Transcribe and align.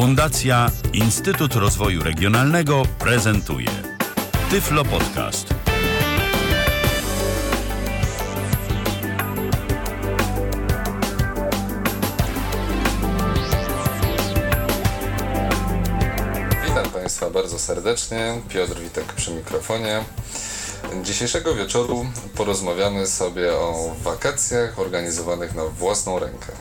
Fundacja 0.00 0.70
Instytut 0.92 1.54
Rozwoju 1.54 2.02
Regionalnego 2.02 2.82
prezentuje 2.98 3.68
Tyflo 4.50 4.84
Podcast. 4.84 5.54
Witam 16.64 16.90
Państwa 16.92 17.30
bardzo 17.30 17.58
serdecznie. 17.58 18.40
Piotr 18.48 18.80
Witek 18.80 19.12
przy 19.12 19.30
mikrofonie. 19.30 20.04
Dzisiejszego 21.02 21.54
wieczoru 21.54 22.06
porozmawiamy 22.36 23.06
sobie 23.06 23.52
o 23.52 23.94
wakacjach 24.02 24.78
organizowanych 24.78 25.54
na 25.54 25.64
własną 25.64 26.18
rękę. 26.18 26.52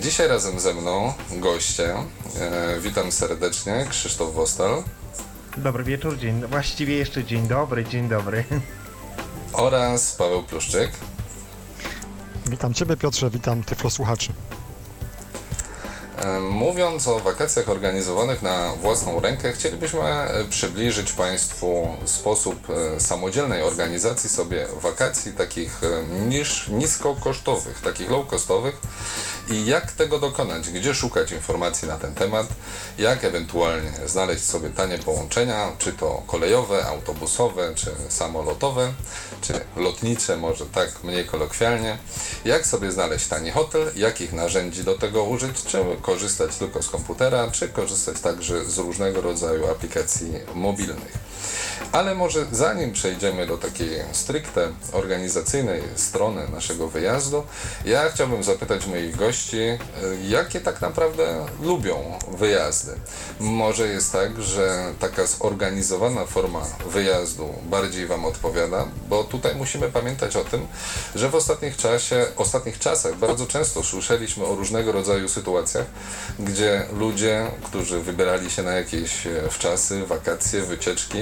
Dzisiaj 0.00 0.28
razem 0.28 0.60
ze 0.60 0.74
mną 0.74 1.12
goście. 1.30 1.94
E, 2.40 2.80
Witam 2.80 3.12
serdecznie, 3.12 3.86
Krzysztof 3.90 4.34
Wostal 4.34 4.82
Dobry 5.56 5.84
wieczór, 5.84 6.18
dzień, 6.18 6.42
właściwie 6.46 6.94
jeszcze 6.94 7.24
dzień 7.24 7.48
dobry, 7.48 7.84
dzień 7.84 8.08
dobry. 8.08 8.44
oraz 9.52 10.12
Paweł 10.16 10.42
Pluszczyk. 10.42 10.90
Witam 12.46 12.74
Ciebie 12.74 12.96
Piotrze, 12.96 13.30
witam 13.30 13.62
Tyflo 13.64 13.90
słuchaczy. 13.90 14.32
Mówiąc 16.50 17.08
o 17.08 17.20
wakacjach 17.20 17.68
organizowanych 17.68 18.42
na 18.42 18.72
własną 18.72 19.20
rękę, 19.20 19.52
chcielibyśmy 19.52 20.00
e, 20.00 20.44
przybliżyć 20.44 21.12
Państwu 21.12 21.88
sposób 22.04 22.70
e, 22.70 23.00
samodzielnej 23.00 23.62
organizacji 23.62 24.30
sobie 24.30 24.66
wakacji 24.80 25.32
takich 25.32 25.80
e, 25.84 26.04
niż, 26.28 26.68
niskokosztowych, 26.68 27.80
takich 27.80 28.10
low-costowych. 28.10 28.72
I 29.50 29.66
jak 29.66 29.92
tego 29.92 30.18
dokonać, 30.18 30.70
gdzie 30.70 30.94
szukać 30.94 31.32
informacji 31.32 31.88
na 31.88 31.98
ten 31.98 32.14
temat, 32.14 32.46
jak 32.98 33.24
ewentualnie 33.24 33.92
znaleźć 34.06 34.44
sobie 34.44 34.70
tanie 34.70 34.98
połączenia, 34.98 35.72
czy 35.78 35.92
to 35.92 36.22
kolejowe, 36.26 36.86
autobusowe, 36.86 37.74
czy 37.74 37.90
samolotowe, 38.08 38.92
czy 39.40 39.60
lotnicze, 39.76 40.36
może 40.36 40.66
tak 40.66 41.04
mniej 41.04 41.24
kolokwialnie, 41.24 41.98
jak 42.44 42.66
sobie 42.66 42.92
znaleźć 42.92 43.26
tani 43.26 43.50
hotel, 43.50 43.92
jakich 43.96 44.32
narzędzi 44.32 44.84
do 44.84 44.98
tego 44.98 45.24
użyć, 45.24 45.62
czy 45.62 45.78
korzystać 46.02 46.56
tylko 46.56 46.82
z 46.82 46.88
komputera, 46.90 47.50
czy 47.50 47.68
korzystać 47.68 48.20
także 48.20 48.64
z 48.64 48.78
różnego 48.78 49.20
rodzaju 49.20 49.70
aplikacji 49.70 50.32
mobilnych. 50.54 51.26
Ale 51.92 52.14
może 52.14 52.46
zanim 52.52 52.92
przejdziemy 52.92 53.46
do 53.46 53.58
takiej 53.58 53.88
stricte 54.12 54.68
organizacyjnej 54.92 55.82
strony 55.96 56.48
naszego 56.48 56.88
wyjazdu, 56.88 57.44
ja 57.84 58.08
chciałbym 58.08 58.42
zapytać 58.42 58.86
moich 58.86 59.16
gości, 59.16 59.56
y, 59.56 59.78
jakie 60.28 60.60
tak 60.60 60.80
naprawdę 60.80 61.46
lubią 61.62 62.18
wyjazdy. 62.38 62.92
Może 63.40 63.88
jest 63.88 64.12
tak, 64.12 64.42
że 64.42 64.92
taka 65.00 65.26
zorganizowana 65.26 66.26
forma 66.26 66.62
wyjazdu 66.90 67.48
bardziej 67.62 68.06
Wam 68.06 68.24
odpowiada, 68.24 68.86
bo 69.08 69.24
tutaj 69.26 69.54
musimy 69.54 69.88
pamiętać 69.88 70.36
o 70.36 70.44
tym, 70.44 70.66
że 71.14 71.28
w 71.28 71.34
ostatnich, 71.34 71.76
czasie, 71.76 72.26
ostatnich 72.36 72.78
czasach 72.78 73.16
bardzo 73.16 73.46
często 73.46 73.84
słyszeliśmy 73.84 74.44
o 74.44 74.54
różnego 74.54 74.92
rodzaju 74.92 75.28
sytuacjach, 75.28 75.86
gdzie 76.38 76.86
ludzie, 76.92 77.46
którzy 77.62 78.00
wybierali 78.00 78.50
się 78.50 78.62
na 78.62 78.72
jakieś 78.72 79.26
e, 79.26 79.30
wczasy, 79.50 80.06
wakacje, 80.06 80.62
wycieczki, 80.62 81.18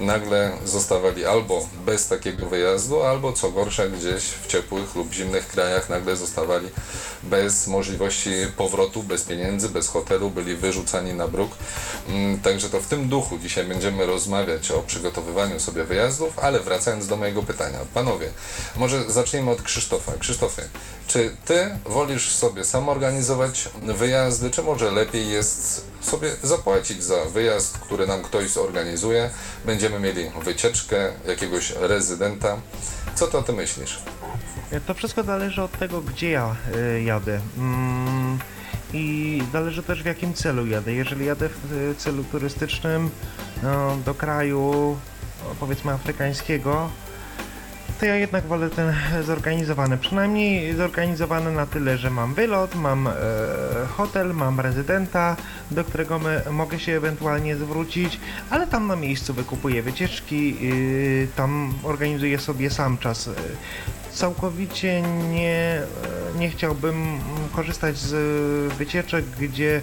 nagle 0.00 0.52
zostawali 0.64 1.24
albo 1.26 1.68
bez 1.86 2.08
takiego 2.08 2.46
wyjazdu, 2.46 3.02
albo 3.02 3.32
co 3.32 3.50
gorsza 3.50 3.88
gdzieś 3.88 4.22
w 4.24 4.46
ciepłych 4.46 4.94
lub 4.94 5.12
zimnych 5.12 5.48
krajach 5.48 5.88
nagle 5.88 6.16
zostawali 6.16 6.68
bez 7.22 7.66
możliwości 7.66 8.30
powrotu, 8.56 9.02
bez 9.02 9.22
pieniędzy, 9.22 9.68
bez 9.68 9.88
hotelu, 9.88 10.30
byli 10.30 10.56
wyrzucani 10.56 11.14
na 11.14 11.28
bruk. 11.28 11.52
Mm, 12.08 12.40
Także 12.40 12.70
to 12.70 12.80
w 12.80 12.86
tym 12.86 13.08
duchu 13.08 13.38
dzisiaj 13.38 13.64
będziemy 13.64 14.06
rozmawiać 14.06 14.70
o 14.70 14.82
przygotowywaniu 14.82 15.60
sobie 15.60 15.84
wyjazdów, 15.84 16.38
ale 16.38 16.60
wracając 16.60 17.06
do 17.06 17.16
mojego 17.16 17.42
pytania. 17.48 17.78
Panowie, 17.94 18.28
może 18.76 19.10
zacznijmy 19.10 19.50
od 19.50 19.62
Krzysztofa. 19.62 20.12
Krzysztofie, 20.18 20.62
czy 21.06 21.36
ty 21.44 21.78
wolisz 21.84 22.32
sobie 22.32 22.64
sam 22.64 22.88
organizować 22.88 23.68
wyjazdy, 23.82 24.50
czy 24.50 24.62
może 24.62 24.90
lepiej 24.90 25.28
jest 25.28 25.84
sobie 26.00 26.30
zapłacić 26.42 27.02
za 27.04 27.24
wyjazd, 27.24 27.78
który 27.78 28.06
nam 28.06 28.22
ktoś 28.22 28.50
zorganizuje? 28.50 29.30
Będziemy 29.64 30.00
mieli 30.00 30.30
wycieczkę 30.44 31.12
jakiegoś 31.26 31.70
rezydenta. 31.70 32.56
Co 33.14 33.26
ty 33.26 33.38
o 33.38 33.42
tym 33.42 33.56
myślisz? 33.56 33.98
To 34.86 34.94
wszystko 34.94 35.22
zależy 35.22 35.62
od 35.62 35.78
tego, 35.78 36.00
gdzie 36.00 36.30
ja 36.30 36.56
y, 36.76 37.02
jadę. 37.02 37.40
Mm, 37.58 38.38
I 38.92 39.42
zależy 39.52 39.82
też 39.82 40.02
w 40.02 40.06
jakim 40.06 40.34
celu 40.34 40.66
jadę. 40.66 40.92
Jeżeli 40.92 41.26
jadę 41.26 41.48
w 41.48 41.72
y, 41.72 41.94
celu 41.94 42.24
turystycznym 42.24 43.10
no, 43.62 43.96
do 44.04 44.14
kraju, 44.14 44.96
no, 45.44 45.54
powiedzmy 45.60 45.92
afrykańskiego, 45.92 46.90
to 48.00 48.06
ja 48.06 48.16
jednak 48.16 48.44
wolę 48.44 48.70
ten 48.70 48.94
zorganizowany. 49.22 49.98
Przynajmniej 49.98 50.74
zorganizowany 50.76 51.52
na 51.52 51.66
tyle, 51.66 51.98
że 51.98 52.10
mam 52.10 52.34
wylot, 52.34 52.74
mam 52.74 53.06
e, 53.06 53.12
hotel, 53.96 54.34
mam 54.34 54.60
rezydenta, 54.60 55.36
do 55.70 55.84
którego 55.84 56.18
my, 56.18 56.42
mogę 56.50 56.78
się 56.78 56.96
ewentualnie 56.96 57.56
zwrócić, 57.56 58.20
ale 58.50 58.66
tam 58.66 58.86
na 58.86 58.96
miejscu 58.96 59.34
wykupuję 59.34 59.82
wycieczki, 59.82 60.56
y, 60.62 61.28
tam 61.36 61.74
organizuję 61.82 62.38
sobie 62.38 62.70
sam 62.70 62.98
czas. 62.98 63.26
Y, 63.26 63.32
Całkowicie 64.12 65.02
nie, 65.02 65.82
nie 66.38 66.50
chciałbym 66.50 67.18
korzystać 67.52 67.98
z 67.98 68.72
wycieczek, 68.72 69.24
gdzie 69.40 69.80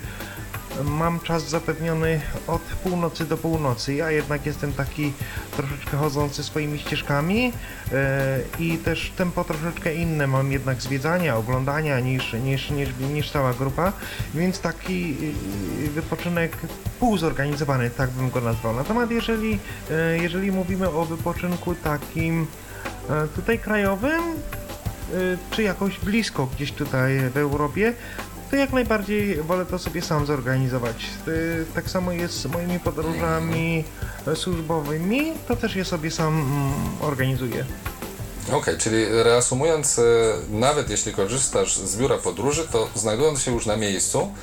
mam 0.83 1.19
czas 1.19 1.49
zapewniony 1.49 2.21
od 2.47 2.61
północy 2.61 3.25
do 3.25 3.37
północy. 3.37 3.93
Ja 3.93 4.11
jednak 4.11 4.45
jestem 4.45 4.73
taki 4.73 5.13
troszeczkę 5.57 5.97
chodzący 5.97 6.43
swoimi 6.43 6.79
ścieżkami 6.79 7.53
e, 7.91 8.39
i 8.59 8.77
też 8.77 9.11
tempo 9.17 9.43
troszeczkę 9.43 9.95
inne 9.95 10.27
mam 10.27 10.51
jednak 10.51 10.81
zwiedzania, 10.81 11.37
oglądania 11.37 11.99
niż, 11.99 12.33
niż, 12.33 12.69
niż, 12.71 12.89
niż 13.13 13.31
cała 13.31 13.53
grupa, 13.53 13.93
więc 14.33 14.59
taki 14.59 15.17
y, 15.85 15.89
wypoczynek 15.89 16.57
półzorganizowany, 16.99 17.89
tak 17.89 18.09
bym 18.09 18.29
go 18.29 18.41
nazwał. 18.41 18.75
Natomiast 18.75 19.11
jeżeli, 19.11 19.59
e, 19.91 20.17
jeżeli 20.17 20.51
mówimy 20.51 20.89
o 20.89 21.05
wypoczynku 21.05 21.75
takim 21.75 22.47
e, 23.09 23.27
tutaj 23.27 23.59
krajowym, 23.59 24.23
czy 25.51 25.63
jakoś 25.63 25.99
blisko 25.99 26.45
gdzieś 26.55 26.71
tutaj 26.71 27.29
w 27.29 27.37
Europie, 27.37 27.93
to 28.49 28.55
jak 28.55 28.73
najbardziej 28.73 29.41
wolę 29.41 29.65
to 29.65 29.79
sobie 29.79 30.01
sam 30.01 30.25
zorganizować. 30.25 31.05
Y, 31.27 31.65
Tak 31.75 31.89
samo 31.89 32.11
jest 32.11 32.33
z 32.33 32.45
moimi 32.45 32.79
podróżami 32.79 33.83
służbowymi, 34.35 35.33
to 35.47 35.55
też 35.55 35.75
je 35.75 35.85
sobie 35.85 36.11
sam 36.11 36.33
mm, 36.33 36.73
organizuję. 37.01 37.65
Okej, 38.51 38.77
czyli 38.77 39.05
reasumując, 39.23 39.99
e, 39.99 40.03
nawet 40.49 40.89
jeśli 40.89 41.13
korzystasz 41.13 41.77
z 41.77 41.97
biura 41.97 42.17
podróży, 42.17 42.67
to 42.71 42.89
znajdując 42.95 43.41
się 43.41 43.51
już 43.53 43.65
na 43.65 43.77
miejscu, 43.77 44.33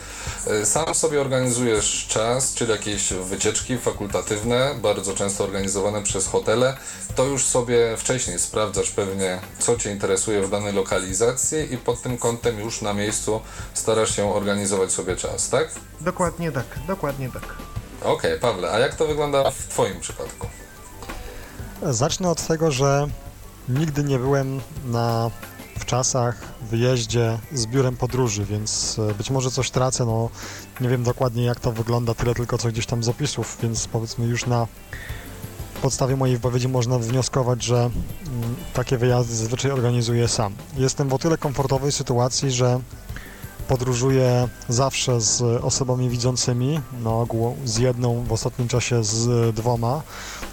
sam 0.65 0.95
sobie 0.95 1.21
organizujesz 1.21 2.07
czas, 2.09 2.55
czyli 2.55 2.71
jakieś 2.71 3.13
wycieczki 3.13 3.79
fakultatywne, 3.79 4.75
bardzo 4.83 5.15
często 5.15 5.45
organizowane 5.45 6.03
przez 6.03 6.27
hotele, 6.27 6.77
to 7.15 7.25
już 7.25 7.45
sobie 7.45 7.97
wcześniej 7.97 8.39
sprawdzasz 8.39 8.91
pewnie, 8.91 9.41
co 9.59 9.77
Cię 9.77 9.93
interesuje 9.93 10.43
w 10.43 10.51
danej 10.51 10.73
lokalizacji 10.73 11.75
i 11.75 11.79
pod 11.79 12.03
tym 12.03 12.19
kątem 12.19 12.61
już 12.61 12.83
na 12.83 12.93
miejscu 12.93 13.41
starasz 13.75 14.17
się 14.17 14.35
organizować 14.35 14.93
sobie 14.93 15.17
czas, 15.17 15.49
tak? 15.49 15.71
Dokładnie 16.01 16.53
tak, 16.53 16.67
dokładnie 16.87 17.29
tak. 17.29 17.55
Okej, 18.03 18.41
Pawle, 18.41 18.71
a 18.71 18.79
jak 18.79 18.95
to 18.95 19.07
wygląda 19.07 19.51
w 19.51 19.67
Twoim 19.67 20.01
przypadku? 20.01 20.47
Zacznę 21.83 22.31
od 22.31 22.47
tego, 22.47 22.71
że 22.71 23.07
nigdy 23.69 24.05
nie 24.05 24.19
byłem 24.19 24.61
na 24.85 25.31
w 25.83 25.87
czasach 25.87 26.37
wyjeździe 26.71 27.39
z 27.53 27.67
biurem 27.67 27.97
podróży, 27.97 28.45
więc 28.45 28.99
e, 29.11 29.15
być 29.15 29.31
może 29.31 29.51
coś 29.51 29.71
tracę, 29.71 30.07
no 30.07 30.31
nie 30.81 30.89
wiem 30.89 31.03
dokładnie 31.03 31.45
jak 31.45 31.61
to 31.61 31.73
wygląda, 31.73 32.15
tyle 32.15 32.35
tylko 32.35 32.59
co 32.59 32.69
gdzieś 32.69 32.87
tam 32.87 33.03
z 33.03 33.09
opisów, 33.09 33.59
więc 33.63 33.87
powiedzmy 33.87 34.27
już 34.27 34.47
na 34.47 34.67
podstawie 35.83 36.17
mojej 36.17 36.37
wypowiedzi 36.37 36.69
można 36.69 36.99
wnioskować, 36.99 37.63
że 37.63 37.77
mm, 37.77 37.93
takie 38.75 38.99
wyjazdy 38.99 39.37
zazwyczaj 39.37 39.71
organizuję 39.71 40.29
sam. 40.29 40.55
Jestem 40.77 41.09
w 41.09 41.15
o 41.15 41.19
tyle 41.19 41.39
komfortowej 41.39 41.93
sytuacji, 41.93 42.51
że 42.51 42.81
podróżuję 43.73 44.49
zawsze 44.69 45.21
z 45.21 45.43
osobami 45.65 46.09
widzącymi, 46.09 46.81
na 47.03 47.11
ogół 47.11 47.57
z 47.65 47.79
jedną, 47.79 48.25
w 48.25 48.33
ostatnim 48.33 48.69
czasie 48.69 49.05
z 49.05 49.55
dwoma, 49.55 50.03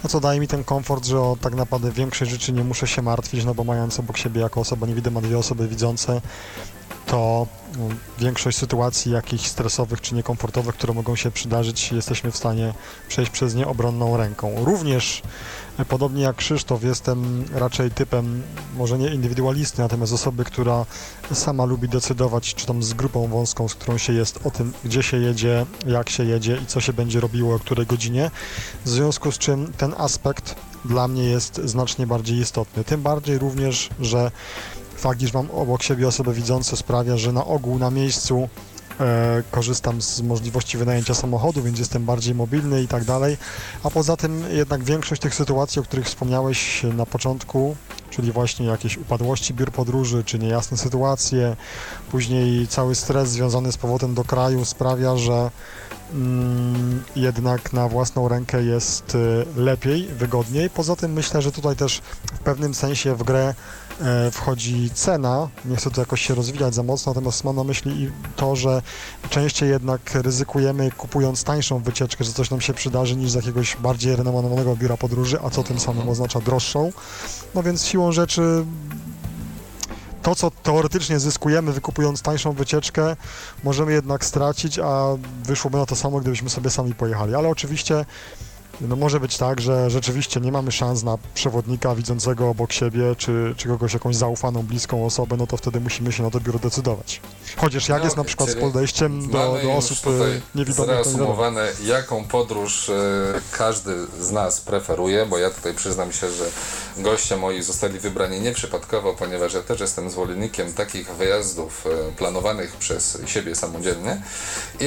no 0.04 0.10
co 0.10 0.20
daje 0.20 0.40
mi 0.40 0.48
ten 0.48 0.64
komfort, 0.64 1.06
że 1.06 1.20
o 1.20 1.36
tak 1.40 1.54
naprawdę 1.54 1.92
większej 1.92 2.28
rzeczy 2.28 2.52
nie 2.52 2.64
muszę 2.64 2.86
się 2.86 3.02
martwić, 3.02 3.44
no 3.44 3.54
bo 3.54 3.64
mając 3.64 4.00
obok 4.00 4.16
siebie 4.18 4.40
jako 4.40 4.60
osoba 4.60 4.86
niewidoma 4.86 5.20
dwie 5.20 5.38
osoby 5.38 5.68
widzące, 5.68 6.20
to 7.06 7.46
no, 7.78 7.88
większość 8.18 8.58
sytuacji 8.58 9.12
jakichś 9.12 9.46
stresowych 9.46 10.00
czy 10.00 10.14
niekomfortowych, 10.14 10.74
które 10.74 10.94
mogą 10.94 11.16
się 11.16 11.30
przydarzyć, 11.30 11.92
jesteśmy 11.92 12.30
w 12.30 12.36
stanie 12.36 12.74
przejść 13.08 13.30
przez 13.30 13.54
nie 13.54 13.66
obronną 13.66 14.16
ręką. 14.16 14.64
Również 14.64 15.22
e, 15.78 15.84
podobnie 15.84 16.22
jak 16.22 16.36
Krzysztof, 16.36 16.84
jestem 16.84 17.44
raczej 17.54 17.90
typem, 17.90 18.42
może 18.76 18.98
nie 18.98 19.14
indywidualisty, 19.14 19.82
natomiast 19.82 20.12
osoby, 20.12 20.44
która 20.44 20.86
sama 21.32 21.64
lubi 21.64 21.88
decydować, 21.88 22.54
czy 22.54 22.66
tam 22.66 22.82
z 22.82 22.94
grupą 22.94 23.26
wąską, 23.26 23.68
z 23.68 23.74
którą 23.74 23.98
się 23.98 24.12
jest, 24.12 24.40
o 24.44 24.50
tym, 24.50 24.72
gdzie 24.84 25.02
się 25.02 25.16
jedzie, 25.16 25.66
jak 25.86 26.10
się 26.10 26.24
jedzie 26.24 26.56
i 26.62 26.66
co 26.66 26.80
się 26.80 26.92
będzie 26.92 27.20
robiło, 27.20 27.54
o 27.54 27.58
której 27.58 27.86
godzinie. 27.86 28.30
W 28.84 28.88
związku 28.88 29.32
z 29.32 29.38
czym 29.38 29.72
ten 29.72 29.94
aspekt 29.98 30.54
dla 30.84 31.08
mnie 31.08 31.24
jest 31.24 31.60
znacznie 31.64 32.06
bardziej 32.06 32.38
istotny. 32.38 32.84
Tym 32.84 33.02
bardziej 33.02 33.38
również, 33.38 33.88
że 34.00 34.30
fakt, 35.00 35.22
iż 35.22 35.32
mam 35.32 35.50
obok 35.50 35.82
siebie 35.82 36.08
osoby 36.08 36.34
widzące 36.34 36.76
sprawia, 36.76 37.16
że 37.16 37.32
na 37.32 37.44
ogół 37.44 37.78
na 37.78 37.90
miejscu 37.90 38.48
e, 39.00 39.42
korzystam 39.50 40.02
z 40.02 40.22
możliwości 40.22 40.78
wynajęcia 40.78 41.14
samochodu, 41.14 41.62
więc 41.62 41.78
jestem 41.78 42.04
bardziej 42.04 42.34
mobilny 42.34 42.82
i 42.82 42.88
tak 42.88 43.04
dalej. 43.04 43.36
A 43.82 43.90
poza 43.90 44.16
tym 44.16 44.44
jednak 44.52 44.84
większość 44.84 45.22
tych 45.22 45.34
sytuacji, 45.34 45.80
o 45.80 45.82
których 45.82 46.06
wspomniałeś 46.06 46.82
na 46.82 47.06
początku, 47.06 47.76
czyli 48.10 48.32
właśnie 48.32 48.66
jakieś 48.66 48.96
upadłości 48.96 49.54
biur 49.54 49.72
podróży, 49.72 50.24
czy 50.24 50.38
niejasne 50.38 50.76
sytuacje, 50.76 51.56
później 52.10 52.68
cały 52.68 52.94
stres 52.94 53.30
związany 53.30 53.72
z 53.72 53.76
powrotem 53.76 54.14
do 54.14 54.24
kraju 54.24 54.64
sprawia, 54.64 55.16
że 55.16 55.50
mm, 56.12 57.02
jednak 57.16 57.72
na 57.72 57.88
własną 57.88 58.28
rękę 58.28 58.62
jest 58.62 59.14
y, 59.14 59.44
lepiej, 59.56 60.06
wygodniej. 60.06 60.70
Poza 60.70 60.96
tym 60.96 61.12
myślę, 61.12 61.42
że 61.42 61.52
tutaj 61.52 61.76
też 61.76 62.02
w 62.32 62.38
pewnym 62.38 62.74
sensie 62.74 63.14
w 63.14 63.22
grę 63.22 63.48
e, 63.48 63.79
wchodzi 64.32 64.90
cena. 64.94 65.48
Nie 65.64 65.76
chcę 65.76 65.90
tu 65.90 66.00
jakoś 66.00 66.20
się 66.20 66.34
rozwijać 66.34 66.74
za 66.74 66.82
mocno, 66.82 67.12
natomiast 67.12 67.44
mam 67.44 67.56
na 67.56 67.64
myśli 67.64 68.02
i 68.02 68.10
to, 68.36 68.56
że 68.56 68.82
częściej 69.30 69.68
jednak 69.68 70.14
ryzykujemy 70.14 70.90
kupując 70.90 71.44
tańszą 71.44 71.78
wycieczkę, 71.78 72.24
że 72.24 72.32
coś 72.32 72.50
nam 72.50 72.60
się 72.60 72.74
przydarzy 72.74 73.16
niż 73.16 73.30
z 73.30 73.34
jakiegoś 73.34 73.76
bardziej 73.76 74.16
renomowanego 74.16 74.76
biura 74.76 74.96
podróży, 74.96 75.38
a 75.44 75.50
co 75.50 75.62
tym 75.62 75.80
samym 75.80 76.08
oznacza 76.08 76.40
droższą. 76.40 76.92
No 77.54 77.62
więc 77.62 77.84
siłą 77.84 78.12
rzeczy 78.12 78.64
to, 80.22 80.34
co 80.34 80.50
teoretycznie 80.50 81.18
zyskujemy 81.18 81.72
wykupując 81.72 82.22
tańszą 82.22 82.52
wycieczkę, 82.52 83.16
możemy 83.64 83.92
jednak 83.92 84.24
stracić, 84.24 84.78
a 84.78 85.16
wyszłoby 85.44 85.78
na 85.78 85.86
to 85.86 85.96
samo, 85.96 86.20
gdybyśmy 86.20 86.50
sobie 86.50 86.70
sami 86.70 86.94
pojechali. 86.94 87.34
Ale 87.34 87.48
oczywiście 87.48 88.04
no 88.80 88.96
może 88.96 89.20
być 89.20 89.36
tak, 89.36 89.60
że 89.60 89.90
rzeczywiście 89.90 90.40
nie 90.40 90.52
mamy 90.52 90.72
szans 90.72 91.02
na 91.02 91.18
przewodnika 91.34 91.94
widzącego 91.94 92.48
obok 92.48 92.72
siebie, 92.72 93.16
czy, 93.18 93.54
czy 93.56 93.68
kogoś 93.68 93.94
jakąś 93.94 94.16
zaufaną, 94.16 94.62
bliską 94.62 95.06
osobę, 95.06 95.36
no 95.36 95.46
to 95.46 95.56
wtedy 95.56 95.80
musimy 95.80 96.12
się 96.12 96.22
na 96.22 96.30
to 96.30 96.40
biuro 96.40 96.58
decydować. 96.58 97.20
Chociaż 97.56 97.88
jak 97.88 97.98
No 97.98 98.04
jest 98.04 98.16
na 98.16 98.24
przykład 98.24 98.50
z 98.50 98.54
podejściem 98.54 99.30
do, 99.30 99.58
do 99.62 99.72
osób 99.72 99.98
e, 100.06 100.58
niewidomych, 100.58 100.90
zreasumowane, 100.90 101.68
jaką 101.84 102.24
podróż 102.24 102.88
e, 102.88 102.92
każdy 103.50 103.94
z 104.20 104.30
nas 104.30 104.60
preferuje, 104.60 105.26
bo 105.26 105.38
ja 105.38 105.50
tutaj 105.50 105.74
przyznam 105.74 106.12
się, 106.12 106.30
że 106.30 106.44
goście 106.96 107.36
moi 107.36 107.62
zostali 107.62 107.98
wybrani 107.98 108.40
nieprzypadkowo, 108.40 109.14
ponieważ 109.14 109.54
ja 109.54 109.62
też 109.62 109.80
jestem 109.80 110.10
zwolennikiem 110.10 110.72
takich 110.72 111.10
wyjazdów 111.10 111.86
e, 111.86 112.12
planowanych 112.12 112.76
przez 112.76 113.18
siebie 113.26 113.56
samodzielnie. 113.56 114.22
I 114.80 114.86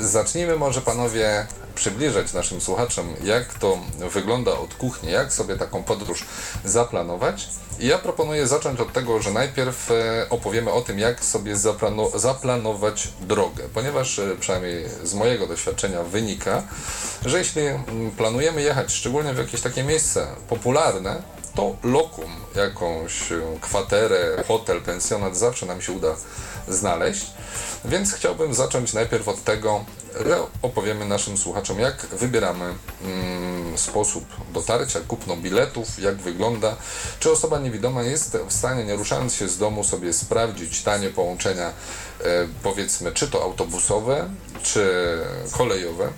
zacznijmy 0.00 0.56
może 0.56 0.80
panowie 0.80 1.46
przybliżać 1.74 2.32
naszym 2.32 2.60
słuchaczom, 2.60 3.14
jak 3.24 3.54
to 3.54 3.78
wygląda 4.12 4.52
od 4.52 4.74
kuchni, 4.74 5.12
jak 5.12 5.32
sobie 5.32 5.56
taką 5.56 5.82
podróż 5.82 6.24
zaplanować. 6.64 7.48
I 7.80 7.86
ja 7.86 7.98
proponuję 7.98 8.46
zacząć 8.46 8.80
od 8.80 8.92
tego, 8.92 9.22
że 9.22 9.30
najpierw 9.30 9.90
e, 9.90 10.26
opowiemy 10.30 10.72
o 10.72 10.82
tym, 10.82 10.98
jak 10.98 11.24
sobie 11.24 11.56
zaplano- 11.56 12.18
zaplanować 12.18 13.08
drogę, 13.20 13.64
ponieważ 13.74 14.18
e, 14.18 14.36
przynajmniej 14.40 14.84
z 15.02 15.14
mojego 15.14 15.46
doświadczenia 15.46 16.02
wynika, 16.02 16.62
że 17.24 17.38
jeśli 17.38 17.62
mm, 17.62 18.10
planujemy 18.10 18.62
jechać 18.62 18.92
szczególnie 18.92 19.34
w 19.34 19.38
jakieś 19.38 19.60
takie 19.60 19.84
miejsce 19.84 20.26
popularne, 20.48 21.22
to 21.54 21.76
lokum, 21.82 22.30
jakąś 22.54 23.32
e, 23.32 23.40
kwaterę, 23.60 24.44
hotel, 24.48 24.80
pensjonat 24.80 25.36
zawsze 25.36 25.66
nam 25.66 25.82
się 25.82 25.92
uda 25.92 26.16
znaleźć. 26.68 27.26
Więc 27.84 28.12
chciałbym 28.12 28.54
zacząć 28.54 28.92
najpierw 28.92 29.28
od 29.28 29.44
tego, 29.44 29.84
że 30.26 30.38
opowiemy 30.62 31.04
naszym 31.04 31.36
słuchaczom, 31.36 31.78
jak 31.78 32.06
wybieramy 32.06 32.74
mm, 33.04 33.78
sposób 33.78 34.24
dotarcia, 34.52 35.00
kupno 35.08 35.36
biletów, 35.36 35.98
jak 35.98 36.16
wygląda, 36.16 36.76
czy 37.20 37.30
osoba 37.30 37.58
niewidoma 37.58 38.02
jest 38.02 38.36
w 38.48 38.52
stanie, 38.52 38.84
nie 38.84 38.96
ruszając 38.96 39.34
się 39.34 39.48
z 39.48 39.58
domu, 39.58 39.84
sobie 39.84 40.12
sprawdzić 40.12 40.82
tanie 40.82 41.10
połączenia, 41.10 41.72
powiedzmy, 42.62 43.12
czy 43.12 43.28
to 43.28 43.42
autobusowe, 43.42 44.30
czy 44.62 45.18
kolejowe. 45.52 46.08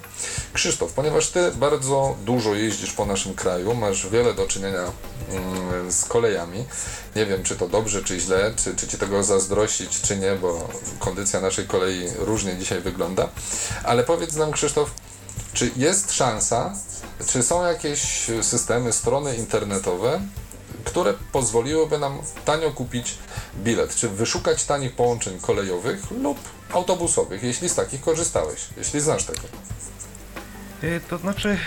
Krzysztof, 0.53 0.93
ponieważ 0.93 1.29
Ty 1.29 1.53
bardzo 1.53 2.17
dużo 2.25 2.55
jeździsz 2.55 2.93
po 2.93 3.06
naszym 3.06 3.35
kraju, 3.35 3.75
masz 3.75 4.08
wiele 4.08 4.35
do 4.35 4.47
czynienia 4.47 4.93
mm, 5.31 5.93
z 5.93 6.05
kolejami. 6.05 6.64
Nie 7.17 7.26
wiem, 7.26 7.43
czy 7.43 7.56
to 7.56 7.69
dobrze, 7.69 8.03
czy 8.03 8.20
źle, 8.20 8.53
czy, 8.56 8.76
czy 8.76 8.88
Ci 8.88 8.99
tego 8.99 9.23
zazdrościć, 9.23 10.00
czy 10.00 10.17
nie, 10.17 10.32
bo 10.35 10.69
kondycja 10.99 11.41
naszej 11.41 11.67
kolei 11.67 12.08
różnie 12.19 12.56
dzisiaj 12.56 12.81
wygląda. 12.81 13.29
Ale 13.85 14.05
powiedz 14.05 14.35
nam, 14.35 14.53
Krzysztof, 14.53 14.91
czy 15.53 15.70
jest 15.76 16.12
szansa, 16.12 16.75
czy 17.26 17.43
są 17.43 17.67
jakieś 17.67 18.31
systemy, 18.43 18.93
strony 18.93 19.37
internetowe, 19.37 20.20
które 20.86 21.14
pozwoliłyby 21.32 21.98
nam 21.98 22.18
tanio 22.44 22.70
kupić 22.70 23.18
bilet, 23.56 23.94
czy 23.94 24.08
wyszukać 24.08 24.64
tanich 24.64 24.92
połączeń 24.96 25.38
kolejowych 25.40 26.10
lub 26.10 26.38
autobusowych, 26.72 27.42
jeśli 27.42 27.68
z 27.68 27.74
takich 27.74 28.00
korzystałeś, 28.00 28.68
jeśli 28.76 29.00
znasz 29.00 29.24
tego. 29.24 29.40
Y, 30.84 31.00
To 31.10 31.18
znaczy, 31.18 31.58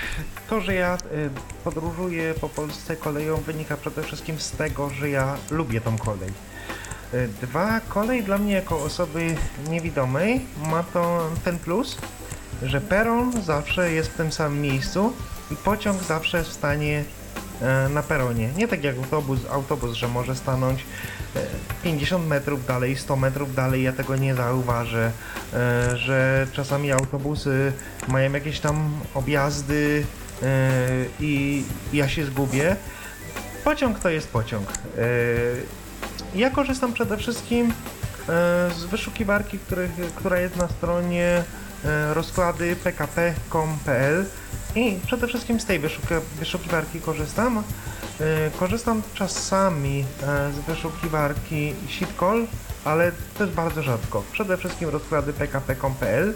to, 0.50 0.62
że 0.62 0.74
ja 0.74 0.96
y, 0.96 1.30
podróżuję 1.64 2.34
po 2.34 2.50
Polsce 2.50 2.96
koleją 2.96 3.36
wynika 3.38 3.78
przede 3.78 4.04
wszystkim 4.04 4.40
z 4.40 4.52
tego, 4.52 4.90
że 4.90 5.10
ja 5.10 5.38
lubię 5.52 5.82
tą 5.82 5.98
kolej. 5.98 6.30
Y, 7.14 7.30
Dwa, 7.42 7.80
kolej 7.90 8.24
dla 8.24 8.38
mnie 8.38 8.54
jako 8.54 8.84
osoby 8.84 9.36
niewidomej 9.70 10.46
ma 10.58 10.84
to 10.84 11.30
ten 11.44 11.60
plus, 11.60 11.98
że 12.62 12.82
peron 12.82 13.44
zawsze 13.44 13.92
jest 13.92 14.10
w 14.10 14.18
tym 14.18 14.32
samym 14.32 14.62
miejscu 14.62 15.14
i 15.52 15.56
pociąg 15.56 16.04
zawsze 16.04 16.38
jest 16.38 16.50
w 16.50 16.54
stanie 16.54 17.04
na 17.90 18.04
peronie. 18.04 18.50
Nie 18.58 18.68
tak 18.68 18.84
jak 18.84 18.98
autobus, 18.98 19.40
autobus, 19.52 19.94
że 19.94 20.08
może 20.08 20.36
stanąć 20.36 20.86
e, 21.36 21.40
50 21.84 22.28
metrów 22.28 22.66
dalej, 22.66 22.98
100 22.98 23.16
metrów 23.16 23.56
dalej, 23.56 23.84
ja 23.84 23.94
tego 23.94 24.16
nie 24.16 24.36
zauważę, 24.36 25.12
e, 25.54 25.98
że 25.98 26.48
czasami 26.54 26.92
autobusy 26.92 27.74
mają 28.08 28.32
jakieś 28.32 28.60
tam 28.60 29.00
objazdy 29.14 30.06
e, 30.44 30.80
i 31.20 31.64
ja 31.94 32.10
się 32.10 32.26
zgubię. 32.26 32.76
Pociąg 33.64 34.00
to 34.00 34.10
jest 34.10 34.28
pociąg. 34.28 34.72
E, 34.72 35.04
ja 36.36 36.50
korzystam 36.50 36.94
przede 36.94 37.18
wszystkim 37.18 37.68
e, 37.68 37.72
z 38.78 38.86
wyszukiwarki, 38.86 39.60
która 40.16 40.40
jest 40.40 40.56
na 40.56 40.68
stronie 40.68 41.44
e, 41.86 42.14
rozkłady 42.14 42.76
pkp.com.pl 42.76 44.26
i 44.76 45.00
przede 45.06 45.28
wszystkim 45.28 45.60
z 45.60 45.66
tej 45.66 45.80
wyszukiwarki 46.40 47.02
korzystam. 47.02 47.64
E, 48.20 48.52
Korzystam 48.60 49.02
czasami 49.14 50.06
e, 50.24 50.52
z 50.52 50.60
wyszukiwarki 50.60 51.74
Sitcall, 51.88 52.48
ale 52.86 53.12
też 53.38 53.50
bardzo 53.50 53.84
rzadko. 53.84 54.24
Przede 54.32 54.58
wszystkim 54.58 54.90
rozkłady 54.90 55.34
pkp.com.pl, 55.34 56.34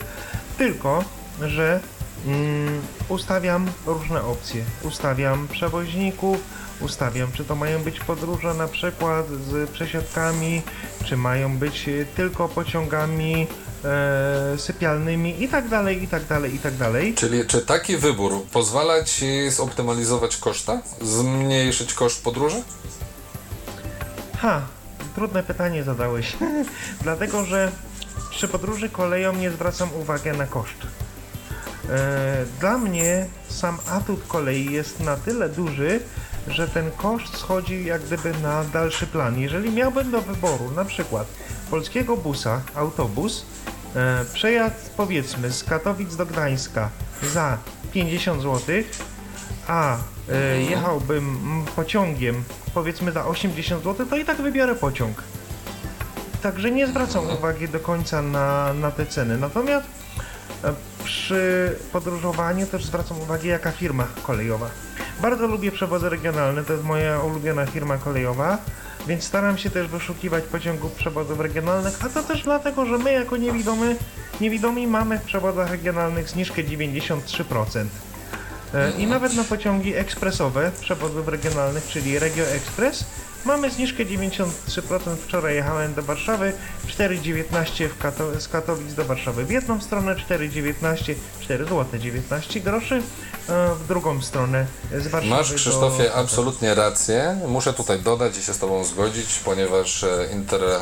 tylko 0.58 1.04
że 1.42 1.80
mm, 2.26 2.82
ustawiam 3.10 3.68
różne 3.86 4.24
opcje. 4.24 4.64
Ustawiam 4.84 5.48
przewoźników, 5.48 6.38
ustawiam, 6.80 7.32
czy 7.32 7.46
to 7.46 7.56
mają 7.56 7.80
być 7.84 8.00
podróże 8.00 8.54
na 8.54 8.68
przykład 8.68 9.28
z 9.28 9.70
przesiadkami, 9.70 10.62
czy 11.06 11.18
mają 11.18 11.58
być 11.58 11.90
tylko 12.16 12.50
pociągami 12.50 13.48
e, 13.86 14.58
sypialnymi 14.58 15.44
i 15.44 15.48
tak 15.50 15.68
dalej, 15.68 16.04
i 16.04 16.08
tak 16.08 16.26
dalej, 16.28 16.56
i 16.56 16.60
tak 16.60 16.76
dalej. 16.76 17.14
Czyli 17.14 17.46
czy 17.48 17.62
taki 17.62 17.98
wybór 17.98 18.44
pozwala 18.52 19.04
Ci 19.04 19.50
zoptymalizować 19.50 20.38
koszta, 20.38 20.82
zmniejszyć 21.02 21.94
koszt 21.94 22.24
podróży? 22.24 22.64
Ha, 24.38 24.62
trudne 25.16 25.44
pytanie 25.44 25.84
zadałeś. 25.84 26.38
Dlatego, 27.04 27.46
że 27.46 27.72
przy 28.30 28.48
podróży 28.48 28.90
koleją 28.90 29.34
nie 29.36 29.52
zwracam 29.52 29.90
uwagi 30.02 30.30
na 30.38 30.48
koszt. 30.48 30.78
E, 31.90 32.46
Dla 32.60 32.78
mnie 32.78 33.26
sam 33.50 33.78
atut 33.90 34.28
kolei 34.28 34.72
jest 34.72 35.00
na 35.00 35.16
tyle 35.16 35.50
duży, 35.50 36.00
że 36.48 36.68
ten 36.68 36.92
koszt 36.92 37.38
schodzi 37.38 37.86
jak 37.86 38.02
gdyby 38.02 38.34
na 38.42 38.64
dalszy 38.64 39.08
plan. 39.08 39.40
Jeżeli 39.40 39.72
miałbym 39.72 40.12
do 40.12 40.22
wyboru 40.22 40.72
na 40.76 40.86
przykład 40.86 41.28
polskiego 41.70 42.18
busa, 42.18 42.62
autobus, 42.76 43.46
e, 43.96 44.26
przejazd 44.34 44.94
powiedzmy 44.98 45.52
z 45.52 45.64
Katowic 45.64 46.16
do 46.16 46.26
Gdańska 46.26 46.90
za 47.34 47.58
50 47.94 48.42
zł, 48.42 48.76
a 49.68 49.98
e, 50.30 50.62
jechałbym 50.62 51.38
pociągiem 51.76 52.44
powiedzmy 52.74 53.12
za 53.12 53.26
80 53.26 53.84
zł, 53.84 54.06
to 54.06 54.18
i 54.18 54.26
tak 54.26 54.38
wybiorę 54.42 54.76
pociąg. 54.76 55.24
także 56.42 56.72
nie 56.72 56.88
zwracam 56.88 57.30
uwagi 57.30 57.70
do 57.70 57.80
końca 57.80 58.22
na, 58.22 58.74
na 58.74 58.92
te 58.92 59.06
ceny. 59.06 59.38
Natomiast 59.38 59.88
e, 60.64 60.74
przy 61.04 61.76
podróżowaniu 61.92 62.68
też 62.68 62.86
zwracam 62.86 63.22
uwagę 63.22 63.48
jaka 63.50 63.72
firma 63.72 64.08
kolejowa. 64.24 64.70
Bardzo 65.22 65.48
lubię 65.48 65.72
przewozy 65.72 66.10
regionalne, 66.10 66.64
to 66.64 66.74
jest 66.74 66.86
moja 66.86 67.20
ulubiona 67.20 67.66
firma 67.66 67.98
kolejowa, 67.98 68.58
więc 69.08 69.24
staram 69.24 69.58
się 69.58 69.70
też 69.70 69.88
wyszukiwać 69.88 70.44
pociągów 70.44 70.92
przewozów 70.92 71.40
regionalnych, 71.40 72.06
a 72.06 72.10
to 72.10 72.24
też 72.24 72.44
dlatego, 72.44 72.86
że 72.86 72.98
my 72.98 73.12
jako 73.12 73.38
niewidomy, 73.38 73.96
niewidomi 74.42 74.88
mamy 74.88 75.20
w 75.20 75.24
przewozach 75.24 75.72
regionalnych 75.72 76.30
zniżkę 76.30 76.64
93%. 76.64 77.86
E, 78.74 78.92
I 78.92 79.08
nawet 79.08 79.36
na 79.36 79.44
pociągi 79.44 79.96
ekspresowe 79.96 80.72
przewozów 80.82 81.28
regionalnych, 81.28 81.88
czyli 81.88 82.20
Regio 82.20 82.44
Express, 82.44 83.06
mamy 83.46 83.72
zniżkę 83.72 84.06
93%. 84.06 85.16
Wczoraj 85.16 85.56
jechałem 85.56 85.94
do 85.94 86.04
Warszawy, 86.04 86.54
4,19 86.88 87.88
w 87.88 87.98
Kato- 87.98 88.40
z 88.40 88.48
Katowic 88.48 88.94
do 88.94 89.06
Warszawy 89.06 89.46
w 89.46 89.50
jedną 89.50 89.82
stronę, 89.82 90.16
4,19, 90.16 91.16
4 91.42 91.66
zł 91.66 92.00
19 92.00 92.60
groszy 92.62 93.02
w 93.48 93.88
drugą 93.88 94.22
stronę 94.22 94.66
z 94.98 95.08
Warszawy 95.08 95.36
Masz, 95.36 95.50
do 95.50 95.56
Krzysztofie, 95.56 96.04
Katowic. 96.04 96.24
absolutnie 96.24 96.76
rację. 96.76 97.40
Muszę 97.48 97.74
tutaj 97.74 98.00
dodać 98.00 98.38
i 98.38 98.44
się 98.44 98.54
z 98.54 98.58
Tobą 98.58 98.84
zgodzić, 98.84 99.40
ponieważ 99.46 100.04
e, 100.04 100.28
Inter 100.34 100.64
e, 100.64 100.82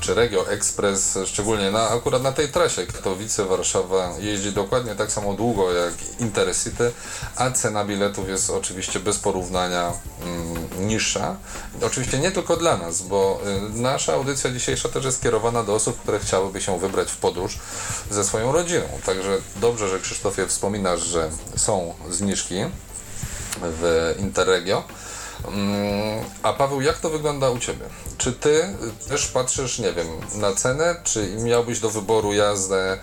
czy 0.00 0.14
Regio 0.14 0.50
Express, 0.50 1.16
e, 1.16 1.26
szczególnie 1.26 1.70
na, 1.70 1.88
akurat 1.88 2.22
na 2.22 2.32
tej 2.32 2.48
trasie 2.48 2.86
Katowice-Warszawa, 2.86 4.18
jeździ 4.20 4.52
dokładnie 4.52 4.94
tak 4.94 5.12
samo 5.12 5.34
długo 5.34 5.72
jak 5.72 5.94
Intercity, 6.20 6.92
a 7.36 7.50
cena 7.50 7.84
biletów 7.84 8.28
jest 8.28 8.50
oczywiście 8.50 9.00
bez 9.00 9.18
porównania 9.18 9.92
mm, 10.22 10.88
niższa. 10.88 11.36
Oczywiście 11.82 12.18
nie 12.18 12.30
tylko 12.30 12.56
dla 12.56 12.76
nas, 12.76 13.02
bo 13.02 13.40
nasza 13.74 14.12
audycja 14.12 14.50
dzisiejsza 14.50 14.88
też 14.88 15.04
jest 15.04 15.22
kierowana 15.22 15.62
do 15.62 15.74
osób, 15.74 16.00
które 16.00 16.18
chciałyby 16.18 16.60
się 16.60 16.78
wybrać 16.78 17.10
w 17.10 17.16
podróż 17.16 17.58
ze 18.10 18.24
swoją 18.24 18.52
rodziną. 18.52 18.84
Także 19.06 19.38
dobrze, 19.56 19.88
że 19.88 20.00
Krzysztofie 20.00 20.46
wspominasz, 20.46 21.00
że 21.00 21.30
są 21.56 21.87
zniżki 22.10 22.64
w 23.62 24.14
Interregio. 24.18 24.84
Mm, 25.44 26.24
A 26.42 26.52
Paweł, 26.52 26.80
jak 26.80 26.98
to 26.98 27.10
wygląda 27.10 27.50
u 27.50 27.58
Ciebie? 27.58 27.84
Czy 28.18 28.32
Ty 28.32 28.76
też 29.08 29.26
patrzysz, 29.26 29.78
nie 29.78 29.92
wiem, 29.92 30.06
na 30.34 30.52
cenę, 30.54 30.96
czy 31.04 31.36
miałbyś 31.36 31.80
do 31.80 31.90
wyboru 31.90 32.32
jazdę 32.32 32.98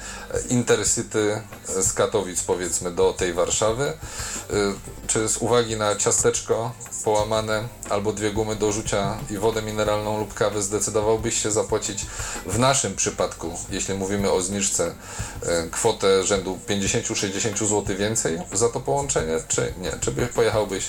Intercity 0.49 1.41
z 1.81 1.93
Katowic, 1.93 2.43
powiedzmy, 2.43 2.91
do 2.91 3.13
tej 3.13 3.33
Warszawy? 3.33 3.87
Y, 3.89 4.73
Czy 5.07 5.29
z 5.29 5.37
uwagi 5.37 5.75
na 5.77 5.95
ciasteczko 5.95 6.71
połamane 7.03 7.63
albo 7.89 8.13
dwie 8.13 8.31
gumy 8.31 8.55
do 8.55 8.71
rzucia 8.71 9.17
i 9.29 9.37
wodę 9.37 9.61
mineralną 9.61 10.19
lub 10.19 10.33
kawę 10.33 10.61
zdecydowałbyś 10.61 11.43
się 11.43 11.51
zapłacić 11.51 12.05
w 12.45 12.59
naszym 12.59 12.95
przypadku, 12.95 13.53
jeśli 13.69 13.93
mówimy 13.93 14.31
o 14.31 14.41
zniżce, 14.41 14.87
y, 14.87 15.69
kwotę 15.71 16.23
rzędu 16.23 16.59
50-60 16.67 17.57
zł 17.67 17.95
więcej 17.97 18.41
za 18.53 18.69
to 18.69 18.79
połączenie, 18.79 19.39
czy 19.47 19.73
nie? 19.81 19.91
Czy 20.01 20.11
by 20.11 20.27
pojechałbyś 20.27 20.85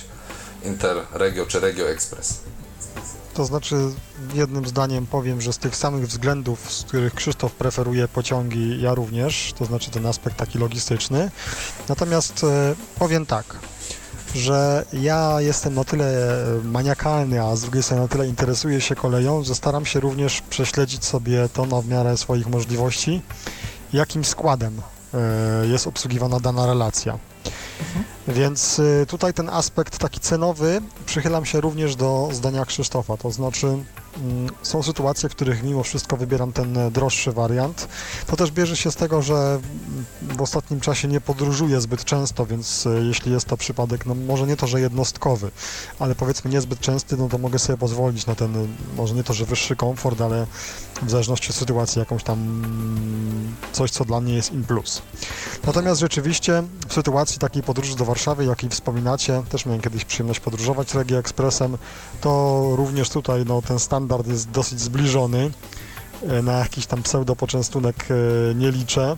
Interregio 0.66 1.46
czy 1.46 1.61
Regio 1.61 1.88
Express? 1.88 2.40
To 3.35 3.44
znaczy, 3.44 3.76
jednym 4.35 4.66
zdaniem 4.66 5.06
powiem, 5.06 5.40
że 5.40 5.52
z 5.52 5.58
tych 5.58 5.76
samych 5.76 6.06
względów, 6.06 6.73
z 6.73 6.82
których 6.82 7.14
Krzysztof 7.14 7.52
preferuje 7.52 8.08
pociągi, 8.08 8.80
ja 8.80 8.94
również, 8.94 9.54
to 9.58 9.64
znaczy 9.64 9.90
ten 9.90 10.06
aspekt 10.06 10.37
taki 10.37 10.58
logistyczny. 10.58 11.30
Natomiast 11.88 12.44
e, 12.44 12.75
powiem 12.99 13.26
tak, 13.26 13.58
że 14.35 14.85
ja 14.92 15.40
jestem 15.40 15.75
na 15.75 15.85
tyle 15.85 16.44
maniakalny, 16.64 17.42
a 17.42 17.56
z 17.56 17.61
drugiej 17.61 17.82
strony 17.82 18.02
na 18.02 18.08
tyle 18.08 18.28
interesuję 18.28 18.80
się 18.80 18.94
koleją, 18.94 19.44
że 19.44 19.54
staram 19.54 19.87
się 19.87 20.00
również 20.00 20.42
prześledzić 20.50 21.04
sobie 21.04 21.49
to 21.49 21.66
na 21.66 21.80
w 21.80 21.88
miarę 21.88 22.16
swoich 22.16 22.46
możliwości, 22.46 23.23
jakim 23.92 24.25
składem 24.25 24.80
e, 25.14 25.66
jest 25.66 25.87
obsługiwana 25.87 26.40
dana 26.40 26.66
relacja. 26.66 27.18
Więc 28.28 28.78
y, 28.78 29.06
tutaj 29.09 29.35
ten 29.35 29.49
aspekt 29.49 29.99
taki 29.99 30.21
cenowy. 30.21 30.80
Przychylam 31.06 31.45
się 31.45 31.61
również 31.61 31.97
do 31.97 32.28
zdania 32.33 32.64
Krzysztofa, 32.64 33.16
to 33.16 33.30
znaczy 33.30 33.66
są 34.62 34.82
sytuacje, 34.82 35.28
w 35.28 35.32
których 35.32 35.62
mimo 35.62 35.82
wszystko 35.82 36.16
wybieram 36.16 36.52
ten 36.52 36.78
e, 36.78 36.90
droższy 36.90 37.32
wariant. 37.32 37.88
To 38.26 38.37
też 38.37 38.50
bierze 38.50 38.76
się 38.76 38.90
z 38.90 38.96
tego, 38.96 39.23
że 39.23 39.35
mm, 39.35 40.04
w 40.37 40.42
ostatnim 40.42 40.80
czasie 40.80 41.08
nie 41.08 41.20
podróżuję 41.20 41.80
zbyt 41.80 42.04
często, 42.04 42.46
więc 42.46 42.87
e, 42.87 42.90
jeśli 42.90 43.32
jest 43.32 43.46
to 43.46 43.56
przypadek, 43.56 44.06
no 44.06 44.14
może 44.14 44.46
nie 44.46 44.56
to, 44.56 44.66
że 44.66 44.80
jednostkowy, 44.80 45.50
ale 45.99 46.14
powiedzmy 46.14 46.50
niezbyt 46.50 46.80
częsty, 46.80 47.16
no 47.16 47.28
to 47.28 47.38
mogę 47.38 47.58
sobie 47.58 47.78
pozwolić 47.78 48.26
na 48.26 48.35
ten, 48.35 48.68
może 48.96 49.14
nie 49.14 49.25
to, 49.25 49.35
że 49.35 49.44
wyższy 49.44 49.76
komfort, 49.76 50.20
ale 50.20 50.46
w 51.02 51.11
zależności 51.11 51.50
od 51.50 51.56
sytuacji 51.56 51.99
jakąś 51.99 52.23
tam 52.23 52.38
mm, 52.38 53.54
coś, 53.73 53.90
co 53.90 54.04
dla 54.04 54.20
mnie 54.20 54.35
jest 54.35 54.52
in 54.52 54.64
plus. 54.64 55.02
Natomiast 55.66 56.00
rzeczywiście 56.00 56.62
w 56.88 56.94
sytuacji 56.94 57.38
takiej 57.38 57.62
podróży 57.62 57.96
do 57.96 58.04
Warszawy, 58.04 58.44
jakiej 58.44 58.70
wspominacie, 58.70 59.42
też 59.49 59.66
miałem 59.66 59.80
kiedyś 59.80 60.04
przyjemność 60.04 60.40
podróżować 60.40 60.94
Regia 60.94 61.18
Expressem, 61.18 61.78
to 62.20 62.62
również 62.76 63.11
tutaj 63.11 63.44
no, 63.46 63.62
ten 63.62 63.78
standard 64.06 64.26
jest 64.28 64.50
dosyć 64.50 64.80
zbliżony. 64.80 65.50
E, 66.28 66.42
Na 66.42 66.52
jakiś 66.52 66.86
tam 66.86 67.02
pseudopoczęstunek 67.02 67.96
e, 68.10 68.54
nie 68.54 68.70
liczę. 68.70 69.16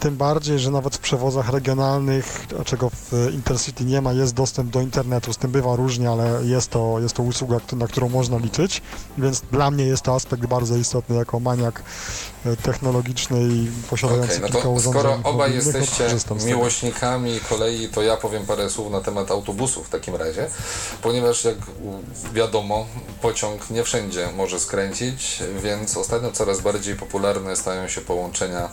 Tym 0.00 0.16
bardziej, 0.16 0.58
że 0.58 0.70
nawet 0.70 0.96
w 0.96 0.98
przewozach 0.98 1.48
regionalnych, 1.50 2.46
czego 2.64 2.90
w 2.90 3.12
Intercity 3.32 3.84
nie 3.84 4.00
ma, 4.00 4.12
jest 4.12 4.34
dostęp 4.34 4.70
do 4.70 4.80
internetu. 4.80 5.32
Z 5.32 5.36
tym 5.36 5.50
bywa 5.50 5.76
różnie, 5.76 6.10
ale 6.10 6.40
jest 6.44 6.70
to, 6.70 7.00
jest 7.00 7.14
to 7.14 7.22
usługa, 7.22 7.60
na 7.72 7.86
którą 7.86 8.08
można 8.08 8.38
liczyć, 8.38 8.82
więc 9.18 9.40
dla 9.40 9.70
mnie 9.70 9.84
jest 9.84 10.02
to 10.02 10.14
aspekt 10.14 10.46
bardzo 10.46 10.76
istotny 10.76 11.16
jako 11.16 11.40
maniak 11.40 11.82
e, 12.46 12.56
technologiczny 12.56 13.40
i 13.40 13.70
posiadający 13.90 14.36
Okej, 14.36 14.40
no 14.40 14.48
kilka 14.48 14.68
urządzeń 14.68 15.02
skoro 15.02 15.20
obaj 15.22 15.50
no 15.50 15.56
jesteście 15.56 16.04
miłośnikami 16.46 17.40
kolei, 17.48 17.88
to 17.88 18.02
ja 18.02 18.16
powiem 18.16 18.46
parę 18.46 18.70
słów 18.70 18.92
na 18.92 19.00
temat 19.00 19.30
autobusów 19.30 19.86
w 19.86 19.90
takim 19.90 20.14
razie, 20.14 20.50
ponieważ 21.02 21.44
jak 21.44 21.56
wiadomo, 22.34 22.86
pociąg 23.22 23.70
nie 23.70 23.84
wszędzie 23.84 24.28
może 24.36 24.60
skręcić, 24.60 25.42
więc 25.62 25.96
ostatnio 25.96 26.32
coraz 26.32 26.60
bardziej 26.60 26.96
popularne 26.96 27.56
stają 27.56 27.88
się 27.88 28.00
połączenia 28.00 28.68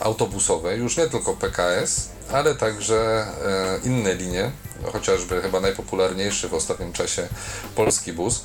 autobusowe, 0.00 0.76
już 0.76 0.96
nie 0.96 1.06
tylko 1.06 1.34
PKS, 1.34 2.08
ale 2.32 2.54
także 2.54 3.26
e, 3.44 3.80
inne 3.84 4.14
linie, 4.14 4.50
chociażby 4.92 5.42
chyba 5.42 5.60
najpopularniejszy 5.60 6.48
w 6.48 6.54
ostatnim 6.54 6.92
czasie 6.92 7.28
polski 7.74 8.12
bus. 8.12 8.44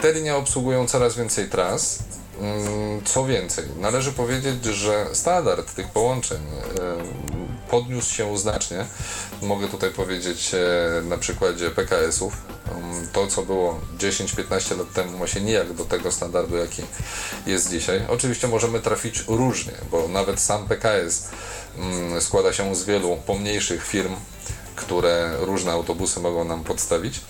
Te 0.00 0.12
linie 0.12 0.36
obsługują 0.36 0.86
coraz 0.86 1.16
więcej 1.16 1.48
tras, 1.48 1.98
Co 3.04 3.24
więcej, 3.26 3.64
należy 3.80 4.12
powiedzieć, 4.12 4.64
że 4.64 5.06
standard 5.12 5.74
tych 5.74 5.88
połączeń 5.88 6.38
e, 6.38 7.70
podniósł 7.70 8.14
się 8.14 8.38
znacznie. 8.38 8.86
Mogę 9.42 9.68
tutaj 9.68 9.90
powiedzieć 9.90 10.54
e, 10.54 11.02
na 11.02 11.18
przykładzie 11.18 11.70
PKS-ów. 11.70 12.36
Mm, 12.74 13.08
To, 13.12 13.26
co 13.26 13.42
było 13.42 13.80
10-15 13.98 14.78
lat 14.78 14.92
temu, 14.92 15.18
ma 15.18 15.26
się 15.26 15.40
nijak 15.40 15.72
do 15.72 15.84
tego 15.84 16.12
standardu, 16.12 16.56
jaki 16.56 16.82
jest 17.46 17.70
dzisiaj. 17.70 18.00
Oczywiście 18.08 18.48
możemy 18.48 18.80
trafić 18.80 19.24
różnie, 19.28 19.72
bo 19.90 20.08
nawet 20.08 20.40
sam 20.40 20.68
PKS 20.68 21.28
mm, 21.78 22.20
składa 22.20 22.52
się 22.52 22.74
z 22.74 22.84
wielu 22.84 23.16
pomniejszych 23.26 23.86
firm, 23.86 24.14
które 24.76 25.36
różne 25.40 25.72
autobusy 25.72 26.20
mogą 26.20 26.44
nam 26.44 26.64
podstawić, 26.64 27.20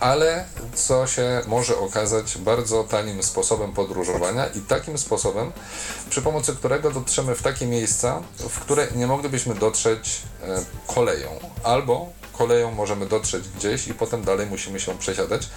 ale 0.00 0.44
co 0.74 1.06
się 1.06 1.40
może 1.46 1.78
okazać 1.78 2.38
bardzo 2.38 2.84
tanim 2.84 3.22
sposobem 3.22 3.72
podróżowania 3.72 4.46
i 4.46 4.60
takim 4.60 4.98
sposobem, 4.98 5.52
przy 6.10 6.22
pomocy 6.22 6.56
którego 6.56 6.90
dotrzemy 6.90 7.34
w 7.34 7.42
takie 7.42 7.66
miejsca, 7.66 8.22
w 8.38 8.60
które 8.60 8.86
nie 8.94 9.06
moglibyśmy 9.06 9.54
dotrzeć 9.54 10.22
e, 10.42 10.64
koleją, 10.86 11.28
albo 11.62 12.08
koleją 12.38 12.70
możemy 12.70 13.06
dotrzeć 13.06 13.48
gdzieś 13.48 13.88
i 13.88 13.94
potem 13.94 14.24
dalej 14.24 14.46
musimy 14.46 14.80
się 14.80 14.98
przesiadać. 14.98 15.48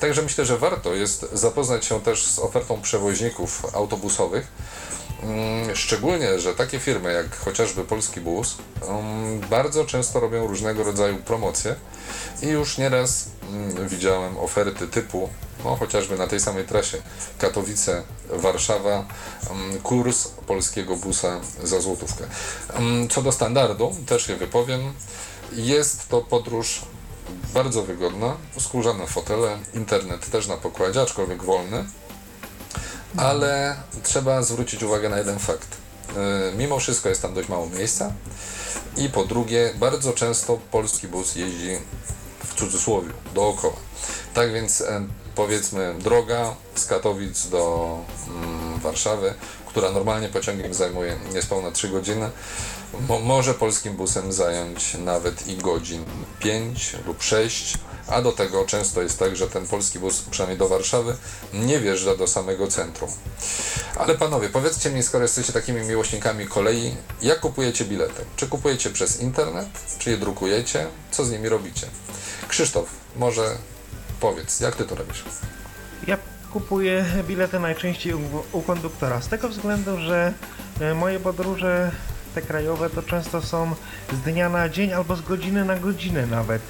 Także 0.00 0.22
myślę, 0.22 0.44
że 0.44 0.58
warto 0.58 0.94
jest 0.94 1.26
zapoznać 1.32 1.84
się 1.84 2.00
też 2.00 2.26
z 2.26 2.38
ofertą 2.38 2.82
przewoźników 2.82 3.74
autobusowych, 3.74 4.46
Szczególnie, 5.74 6.40
że 6.40 6.54
takie 6.54 6.78
firmy 6.78 7.12
jak 7.12 7.36
chociażby 7.36 7.84
Polski 7.84 8.20
Bus 8.20 8.56
um, 8.88 9.40
bardzo 9.40 9.84
często 9.84 10.20
robią 10.20 10.46
różnego 10.46 10.84
rodzaju 10.84 11.16
promocje 11.16 11.74
i 12.42 12.46
już 12.46 12.78
nieraz 12.78 13.28
mm, 13.50 13.88
widziałem 13.88 14.38
oferty 14.38 14.88
typu, 14.88 15.28
no 15.64 15.76
chociażby 15.76 16.16
na 16.18 16.26
tej 16.26 16.40
samej 16.40 16.64
trasie 16.64 16.98
Katowice-Warszawa, 17.38 19.04
kurs 19.82 20.28
polskiego 20.28 20.96
busa 20.96 21.40
za 21.62 21.80
złotówkę. 21.80 22.24
Co 23.10 23.22
do 23.22 23.32
standardu, 23.32 23.96
też 24.06 24.26
się 24.26 24.36
wypowiem, 24.36 24.92
jest 25.52 26.08
to 26.08 26.20
podróż 26.20 26.82
bardzo 27.54 27.82
wygodna, 27.82 28.36
skórzane 28.58 29.06
fotele, 29.06 29.58
internet 29.74 30.30
też 30.30 30.46
na 30.46 30.56
pokładzie, 30.56 31.02
aczkolwiek 31.02 31.42
wolny, 31.42 31.84
ale 33.16 33.76
trzeba 34.02 34.42
zwrócić 34.42 34.82
uwagę 34.82 35.08
na 35.08 35.18
jeden 35.18 35.38
fakt. 35.38 35.76
Yy, 36.08 36.58
Mimo 36.58 36.78
wszystko 36.78 37.08
jest 37.08 37.22
tam 37.22 37.34
dość 37.34 37.48
mało 37.48 37.66
miejsca 37.66 38.12
i 38.96 39.08
po 39.08 39.24
drugie, 39.24 39.74
bardzo 39.78 40.12
często 40.12 40.58
polski 40.70 41.08
bus 41.08 41.36
jeździ 41.36 41.78
w 42.44 42.54
cudzysłowie, 42.54 43.08
dookoła. 43.34 43.76
Tak 44.34 44.52
więc 44.52 44.80
e, 44.80 45.06
powiedzmy 45.34 45.94
droga 45.98 46.54
z 46.74 46.84
Katowic 46.86 47.48
do 47.48 47.98
mm, 48.28 48.80
Warszawy, 48.80 49.34
która 49.66 49.90
normalnie 49.90 50.28
pociągiem 50.28 50.74
zajmuje 50.74 51.16
niespełna 51.34 51.70
3 51.70 51.88
godziny, 51.88 52.30
mo 53.08 53.18
może 53.18 53.54
polskim 53.54 53.96
busem 53.96 54.32
zająć 54.32 54.94
nawet 54.94 55.48
i 55.48 55.56
godzin 55.56 56.04
5 56.38 56.96
lub 57.06 57.22
6, 57.22 57.78
a 58.08 58.22
do 58.22 58.32
tego 58.32 58.64
często 58.64 59.02
jest 59.02 59.18
tak, 59.18 59.36
że 59.36 59.48
ten 59.48 59.66
polski 59.66 59.98
bus, 59.98 60.22
przynajmniej 60.30 60.58
do 60.58 60.68
Warszawy, 60.68 61.16
nie 61.52 61.80
wjeżdża 61.80 62.16
do 62.16 62.26
samego 62.26 62.66
centrum. 62.66 63.10
Ale 63.96 64.14
panowie, 64.14 64.48
powiedzcie 64.48 64.90
mi, 64.90 65.02
skoro 65.02 65.24
jesteście 65.24 65.52
takimi 65.52 65.80
miłośnikami 65.80 66.46
kolei, 66.46 66.96
jak 67.22 67.40
kupujecie 67.40 67.84
bilety? 67.84 68.24
Czy 68.36 68.46
kupujecie 68.46 68.90
przez 68.90 69.20
internet, 69.20 69.66
czy 69.98 70.10
je 70.10 70.16
drukujecie? 70.16 70.86
Co 71.10 71.24
z 71.24 71.30
nimi 71.30 71.48
robicie? 71.48 71.86
Krzysztof, 72.48 72.88
może 73.16 73.56
powiedz, 74.20 74.60
jak 74.60 74.76
ty 74.76 74.84
to 74.84 74.94
robisz? 74.94 75.24
Ja 76.06 76.18
kupuję 76.52 77.04
bilety 77.28 77.60
najczęściej 77.60 78.14
u, 78.14 78.20
u 78.52 78.62
konduktora, 78.62 79.20
z 79.20 79.28
tego 79.28 79.48
względu, 79.48 79.98
że 79.98 80.32
e, 80.80 80.94
moje 80.94 81.20
podróże 81.20 81.90
te 82.34 82.42
krajowe 82.42 82.90
to 82.90 83.02
często 83.02 83.42
są 83.42 83.74
z 84.12 84.20
dnia 84.20 84.48
na 84.48 84.68
dzień 84.68 84.92
albo 84.92 85.16
z 85.16 85.20
godziny 85.22 85.64
na 85.64 85.76
godzinę 85.76 86.26
nawet. 86.26 86.62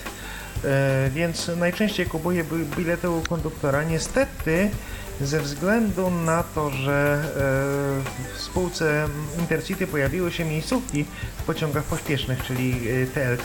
E, 0.65 1.11
więc 1.11 1.51
najczęściej 1.57 2.07
kupuję 2.07 2.45
bi- 2.45 2.77
bilety 2.77 3.11
u 3.11 3.23
konduktora. 3.29 3.83
Niestety, 3.85 4.71
ze 5.21 5.41
względu 5.41 6.11
na 6.11 6.43
to, 6.55 6.71
że 6.71 7.25
e, 7.25 8.37
w 8.37 8.41
spółce 8.41 9.09
Intercity 9.39 9.87
pojawiły 9.87 10.33
się 10.33 10.45
miejscówki 10.45 11.05
w 11.39 11.43
pociągach 11.43 11.85
pośpiesznych, 11.85 12.45
czyli 12.45 12.89
e, 12.89 13.07
TLK, 13.07 13.45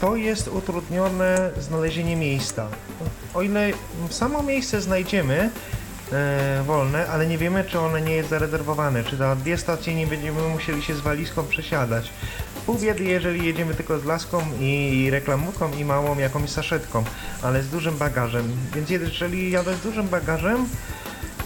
to 0.00 0.16
jest 0.16 0.48
utrudnione 0.48 1.50
znalezienie 1.60 2.16
miejsca. 2.16 2.66
O 3.34 3.42
ile 3.42 3.70
samo 4.10 4.42
miejsce 4.42 4.80
znajdziemy 4.80 5.50
wolne, 6.66 7.06
ale 7.08 7.26
nie 7.26 7.38
wiemy, 7.38 7.64
czy 7.64 7.80
one 7.80 8.00
nie 8.00 8.12
jest 8.14 8.28
zarezerwowane, 8.28 9.04
czy 9.04 9.16
za 9.16 9.36
dwie 9.36 9.58
stacje 9.58 9.94
nie 9.94 10.06
będziemy 10.06 10.48
musieli 10.48 10.82
się 10.82 10.94
z 10.94 11.00
walizką 11.00 11.44
przesiadać. 11.46 12.10
Pół 12.66 12.78
biedy, 12.78 13.04
jeżeli 13.04 13.46
jedziemy 13.46 13.74
tylko 13.74 13.98
z 13.98 14.04
laską 14.04 14.42
i 14.60 15.08
reklamówką 15.10 15.72
i 15.72 15.84
małą 15.84 16.18
jakąś 16.18 16.50
saszetką, 16.50 17.04
ale 17.42 17.62
z 17.62 17.68
dużym 17.68 17.98
bagażem. 17.98 18.52
Więc 18.74 18.90
jeżeli 18.90 19.50
jadę 19.50 19.76
z 19.76 19.80
dużym 19.80 20.08
bagażem, 20.08 20.66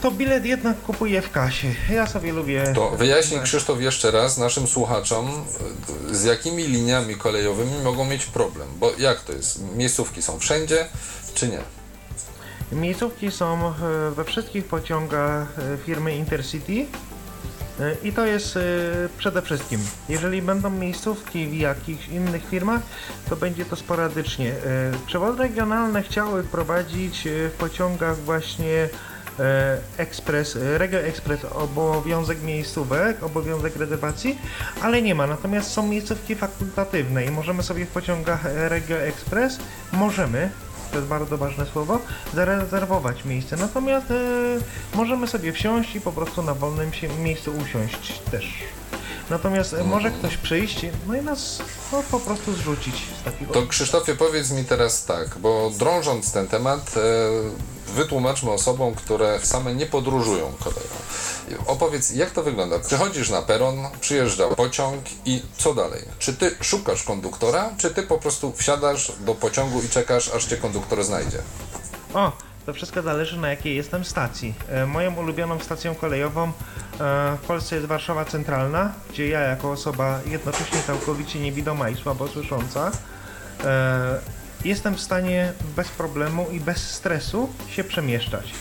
to 0.03 0.11
bilet 0.11 0.45
jednak 0.45 0.83
kupuję 0.83 1.23
w 1.23 1.31
kasie. 1.31 1.69
Ja 1.91 2.07
sobie 2.07 2.33
lubię... 2.33 2.73
To 2.75 2.91
wyjaśnij 2.91 3.41
Krzysztof 3.41 3.81
jeszcze 3.81 4.11
raz 4.11 4.39
naszym 4.39 4.67
słuchaczom, 4.67 5.45
z 6.11 6.25
jakimi 6.25 6.63
liniami 6.63 7.15
kolejowymi 7.15 7.73
mogą 7.85 8.05
mieć 8.05 8.27
problem, 8.27 8.69
bo 8.79 8.93
jak 8.99 9.21
to 9.21 9.33
jest? 9.33 9.61
Miejscówki 9.77 10.23
są 10.23 10.39
wszędzie, 10.39 10.87
czy 11.35 11.49
nie? 11.49 11.59
Miejscówki 12.73 13.31
są 13.31 13.69
e, 13.69 13.73
we 14.11 14.25
wszystkich 14.25 14.65
pociągach 14.65 15.59
e, 15.59 15.77
firmy 15.87 16.17
Intercity 16.17 16.87
i 18.03 18.13
to 18.13 18.27
jest 18.27 18.57
e, 18.57 18.61
przede 19.19 19.43
wszystkim. 19.43 19.81
Jeżeli 20.09 20.43
będą 20.43 20.71
miejscówki 20.71 21.47
w 21.47 21.55
jakichś 21.55 22.09
innych 22.09 22.49
firmach, 22.49 22.81
to 23.29 23.37
będzie 23.37 23.65
to 23.65 23.77
sporadycznie. 23.77 24.51
E, 24.51 24.55
Przewozy 25.07 25.39
regionalne 25.39 26.03
chciały 26.03 26.43
wprowadzić 26.43 27.27
e, 27.27 27.49
w 27.49 27.53
pociągach 27.53 28.17
właśnie 28.17 28.89
e, 29.39 29.79
ekspres, 29.97 30.57
e, 30.57 30.79
Regio 30.79 30.99
Express 30.99 31.45
obowiązek 31.45 32.43
miejscówek, 32.43 33.23
obowiązek 33.23 33.77
rezerwacji, 33.77 34.39
ale 34.83 35.03
nie 35.03 35.15
ma. 35.15 35.27
Natomiast 35.27 35.71
są 35.71 35.89
miejscówki 35.89 36.35
fakultatywne 36.35 37.25
i 37.25 37.31
możemy 37.31 37.63
sobie 37.63 37.87
w 37.87 37.89
pociągach 37.89 38.47
e, 38.47 38.69
Regio 38.69 38.97
Express, 38.97 39.59
możemy, 39.93 40.51
to 40.97 41.01
jest 41.01 41.09
bardzo 41.09 41.39
ważne 41.39 41.67
słowo, 41.67 42.01
zarezerwować 42.35 43.25
miejsce. 43.25 43.57
Natomiast 43.57 44.11
e, 44.11 44.17
możemy 44.95 45.27
sobie 45.27 45.53
wsiąść 45.53 45.97
i 45.97 46.01
po 46.01 46.13
prostu 46.13 46.43
na 46.43 46.55
wolnym 46.55 46.91
miejscu 47.23 47.53
usiąść 47.63 48.19
też. 48.19 48.55
Natomiast 49.31 49.75
e, 49.75 49.85
może 49.85 50.11
ktoś 50.11 50.37
przyjść, 50.37 50.87
no 51.07 51.17
i 51.17 51.23
nas 51.23 51.59
no, 51.93 52.03
po 52.11 52.21
prostu 52.21 52.53
zrzucić 52.53 52.95
z 53.21 53.25
takiego... 53.25 53.53
To 53.53 53.67
Krzysztofie 53.67 54.15
powiedz 54.15 54.51
mi 54.51 54.65
teraz 54.65 55.05
tak, 55.05 55.39
bo 55.39 55.71
drążąc 55.79 56.33
ten 56.33 56.49
temat, 56.49 56.95
e, 56.97 57.91
wytłumaczmy 57.93 58.51
osobom, 58.51 58.95
które 58.95 59.41
same 59.43 59.75
nie 59.75 59.87
podróżują 59.87 60.53
koleją. 60.65 60.97
Opowiedz, 61.67 62.11
jak 62.11 62.31
to 62.31 62.43
wygląda? 62.43 62.79
Przychodzisz 62.79 63.31
na 63.31 63.43
peron, 63.43 63.79
przyjeżdża 64.01 64.49
pociąg 64.49 65.05
i 65.25 65.43
co 65.59 65.75
dalej? 65.75 66.03
Czy 66.19 66.35
ty 66.35 66.57
szukasz 66.61 67.03
konduktora, 67.03 67.71
czy 67.79 67.91
ty 67.91 68.03
po 68.03 68.19
prostu 68.19 68.53
wsiadasz 68.57 69.13
do 69.21 69.35
pociągu 69.35 69.83
i 69.83 69.89
czekasz, 69.89 70.29
aż 70.29 70.45
cię 70.45 70.57
konduktor 70.57 71.05
znajdzie? 71.05 71.39
O, 72.15 72.33
to 72.67 72.73
wszystko 72.73 73.03
zależy 73.03 73.39
na 73.39 73.49
jakiej 73.49 73.77
jestem 73.77 74.05
stacji. 74.05 74.55
E, 74.69 74.87
moją 74.87 75.15
ulubioną 75.15 75.59
stacją 75.59 75.95
kolejową 75.95 76.47
e, 76.47 76.51
w 77.43 77.47
Polsce 77.47 77.75
jest 77.75 77.89
Warszawa 77.89 78.25
Centralna, 78.25 78.93
gdzie 79.11 79.29
ja 79.29 79.41
jako 79.41 79.71
osoba 79.71 80.21
jednocześnie 80.27 80.83
całkowicie 80.87 81.41
niewidoma 81.41 81.91
i 81.91 81.97
słabo 81.97 82.29
słysząca 82.29 82.91
e, 83.65 84.21
jestem 84.65 84.95
w 84.95 85.01
stanie 85.01 85.53
bez 85.77 85.89
problemu 85.89 86.47
i 86.53 86.61
bez 86.61 86.91
stresu 86.91 87.53
się 87.71 87.85
przemieszczać. 87.85 88.55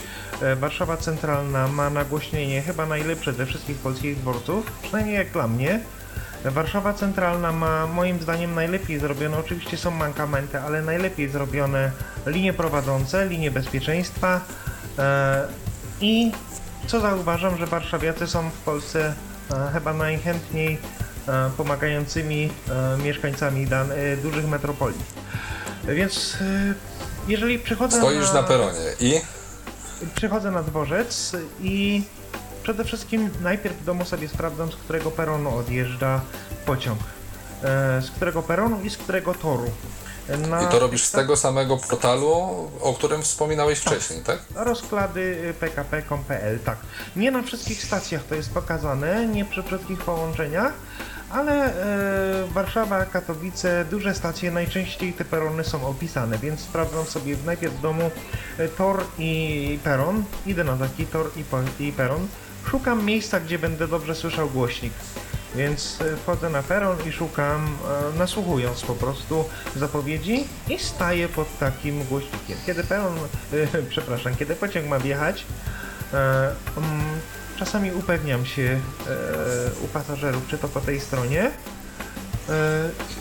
Warszawa 0.56 0.96
Centralna 0.96 1.68
ma 1.68 1.90
nagłośnienie 1.90 2.62
chyba 2.62 2.86
najlepsze 2.86 3.32
ze 3.32 3.46
wszystkich 3.46 3.76
polskich 3.76 4.16
dworców, 4.18 4.72
przynajmniej 4.82 5.14
jak 5.16 5.30
dla 5.30 5.48
mnie. 5.48 5.80
Warszawa 6.44 6.92
Centralna 6.92 7.52
ma 7.52 7.86
moim 7.86 8.20
zdaniem 8.20 8.54
najlepiej 8.54 8.98
zrobione, 8.98 9.38
oczywiście 9.38 9.76
są 9.76 9.90
mankamenty, 9.90 10.60
ale 10.60 10.82
najlepiej 10.82 11.28
zrobione 11.28 11.90
linie 12.26 12.52
prowadzące, 12.52 13.26
linie 13.26 13.50
bezpieczeństwa 13.50 14.40
e, 14.98 15.48
i 16.00 16.32
co 16.86 17.00
zauważam, 17.00 17.58
że 17.58 17.66
warszawiacy 17.66 18.26
są 18.26 18.50
w 18.50 18.58
Polsce 18.64 19.14
e, 19.50 19.70
chyba 19.72 19.92
najchętniej 19.92 20.78
e, 21.28 21.50
pomagającymi 21.56 22.50
mieszkańcami 23.04 23.66
dan, 23.66 23.88
dużych 24.22 24.48
metropolii. 24.48 25.00
Więc 25.84 26.36
jeżeli 27.28 27.58
przychodzę 27.58 27.98
Stoisz 27.98 28.32
na 28.32 28.42
peronie 28.42 28.92
i 29.00 29.20
przychodzę 30.14 30.50
na 30.50 30.62
dworzec 30.62 31.36
i 31.60 32.02
przede 32.66 32.84
wszystkim 32.84 33.30
najpierw 33.42 33.76
w 33.76 33.84
domu 33.84 34.04
sobie 34.04 34.28
sprawdzam, 34.28 34.72
z 34.72 34.76
którego 34.76 35.10
peronu 35.10 35.58
odjeżdża 35.58 36.20
pociąg. 36.64 37.00
E, 37.62 38.02
z 38.02 38.10
którego 38.10 38.42
peronu 38.42 38.80
i 38.80 38.90
z 38.90 38.96
którego 38.96 39.34
toru. 39.34 39.70
Na 40.48 40.62
I 40.62 40.68
to 40.68 40.78
robisz 40.78 41.04
z 41.04 41.10
tego 41.10 41.36
samego 41.36 41.76
portalu, 41.76 42.30
o 42.80 42.94
którym 42.94 43.22
wspominałeś 43.22 43.78
wcześniej, 43.78 44.20
tak? 44.20 44.38
Rozkłady 44.54 45.54
pkp.com.pl, 45.60 46.58
tak. 46.58 46.78
Nie 47.16 47.30
na 47.30 47.42
wszystkich 47.42 47.82
stacjach 47.82 48.24
to 48.24 48.34
jest 48.34 48.50
pokazane, 48.50 49.26
nie 49.26 49.44
przy 49.44 49.62
wszystkich 49.62 49.98
połączeniach, 49.98 50.72
ale 51.30 51.64
e, 51.64 52.46
Warszawa, 52.46 53.04
Katowice, 53.04 53.84
duże 53.90 54.14
stacje, 54.14 54.50
najczęściej 54.50 55.12
te 55.12 55.24
perony 55.24 55.64
są 55.64 55.86
opisane, 55.86 56.38
więc 56.38 56.60
sprawdzam 56.60 57.04
sobie 57.04 57.36
najpierw 57.44 57.74
w 57.74 57.80
domu 57.80 58.10
e, 58.58 58.68
tor 58.68 59.04
i 59.18 59.78
peron, 59.84 60.24
idę 60.46 60.64
na 60.64 60.76
taki 60.76 61.06
tor 61.06 61.30
i, 61.36 61.84
i 61.84 61.92
peron, 61.92 62.28
szukam 62.70 63.04
miejsca, 63.04 63.40
gdzie 63.40 63.58
będę 63.58 63.88
dobrze 63.88 64.14
słyszał 64.14 64.50
głośnik. 64.50 64.92
Więc 65.56 65.98
e, 66.00 66.16
wchodzę 66.16 66.50
na 66.50 66.62
peron 66.62 66.96
i 67.08 67.12
szukam, 67.12 67.66
e, 68.14 68.18
nasłuchując 68.18 68.80
po 68.80 68.94
prostu 68.94 69.44
zapowiedzi 69.76 70.44
i 70.68 70.78
staję 70.78 71.28
pod 71.28 71.58
takim 71.58 72.04
głośnikiem. 72.04 72.56
Kiedy 72.66 72.84
peron, 72.84 73.14
e, 73.52 73.82
przepraszam, 73.90 74.36
kiedy 74.36 74.56
pociąg 74.56 74.86
ma 74.86 74.98
wjechać, 74.98 75.44
mm, 76.12 77.02
czasami 77.56 77.92
upewniam 77.92 78.46
się 78.46 78.80
u 79.84 79.88
pasażerów, 79.88 80.46
czy 80.48 80.58
to 80.58 80.68
po 80.68 80.80
tej 80.80 81.00
stronie 81.00 81.50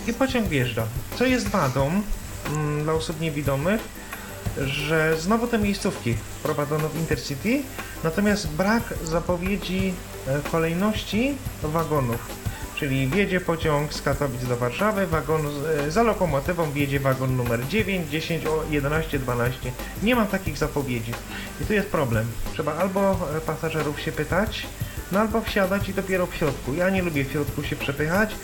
i 0.08 0.14
pociąg 0.14 0.48
wjeżdża. 0.48 0.88
Co 1.16 1.26
jest 1.26 1.48
wadą 1.48 2.02
mm, 2.48 2.84
dla 2.84 2.94
osób 2.94 3.22
niewidomych, 3.22 3.82
że 4.58 5.18
znowu 5.18 5.48
te 5.48 5.60
miejscówki 5.60 6.16
prowadzono 6.44 6.90
w 6.90 7.00
Intercity, 7.00 7.62
natomiast 8.04 8.48
brak 8.48 8.84
zapowiedzi 9.04 9.94
e, 10.28 10.50
kolejności 10.52 11.38
wagonów. 11.64 12.46
Czyli 12.76 13.08
wjedzie 13.08 13.42
pociąg 13.42 13.94
z 13.94 14.02
Katowic 14.02 14.46
do 14.46 14.58
Warszawy, 14.58 15.08
wagon 15.08 15.42
z, 15.42 15.66
e, 15.66 15.92
za 15.92 16.04
lokomotywą 16.04 16.72
wjedzie 16.72 17.00
wagon 17.00 17.36
numer 17.36 17.68
9, 17.68 18.10
10, 18.10 18.46
o 18.46 18.64
11, 18.70 19.20
12. 19.20 19.72
Nie 20.04 20.16
ma 20.16 20.26
takich 20.26 20.58
zapowiedzi. 20.58 21.12
I 21.62 21.66
tu 21.66 21.74
jest 21.74 21.90
problem. 21.90 22.26
Trzeba 22.54 22.76
albo 22.76 23.12
e, 23.12 23.42
pasażerów 23.42 24.00
się 24.00 24.12
pytać, 24.12 24.68
no 25.12 25.20
albo 25.20 25.42
wsiadać 25.42 25.90
i 25.90 25.94
dopiero 25.94 26.28
w 26.28 26.36
środku. 26.36 26.74
Ja 26.74 26.90
nie 26.90 27.02
lubię 27.02 27.26
w 27.26 27.32
środku 27.32 27.64
się 27.64 27.76
przepychać. 27.76 28.36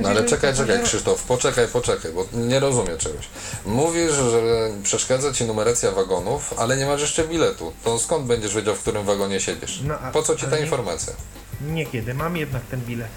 No 0.00 0.08
ale 0.08 0.24
czekaj, 0.24 0.54
czekaj 0.54 0.82
Krzysztof, 0.82 1.22
poczekaj, 1.22 1.68
poczekaj, 1.68 2.12
bo 2.12 2.26
nie 2.32 2.60
rozumiem 2.60 2.98
czegoś. 2.98 3.28
Mówisz, 3.66 4.12
że 4.12 4.40
przeszkadza 4.82 5.32
Ci 5.32 5.44
numeracja 5.44 5.90
wagonów, 5.90 6.54
ale 6.58 6.76
nie 6.76 6.86
masz 6.86 7.00
jeszcze 7.00 7.24
biletu. 7.28 7.72
To 7.84 7.98
skąd 7.98 8.26
będziesz 8.26 8.54
wiedział, 8.54 8.74
w 8.74 8.80
którym 8.80 9.04
wagonie 9.04 9.40
siedzisz? 9.40 9.80
No, 9.84 9.94
a- 9.98 10.10
Po 10.10 10.22
co 10.22 10.36
Ci 10.36 10.46
ta 10.46 10.56
nie- 10.56 10.62
informacja? 10.62 11.12
Niekiedy, 11.60 12.14
mam 12.14 12.36
jednak 12.36 12.62
ten 12.70 12.80
bilet. 12.80 13.08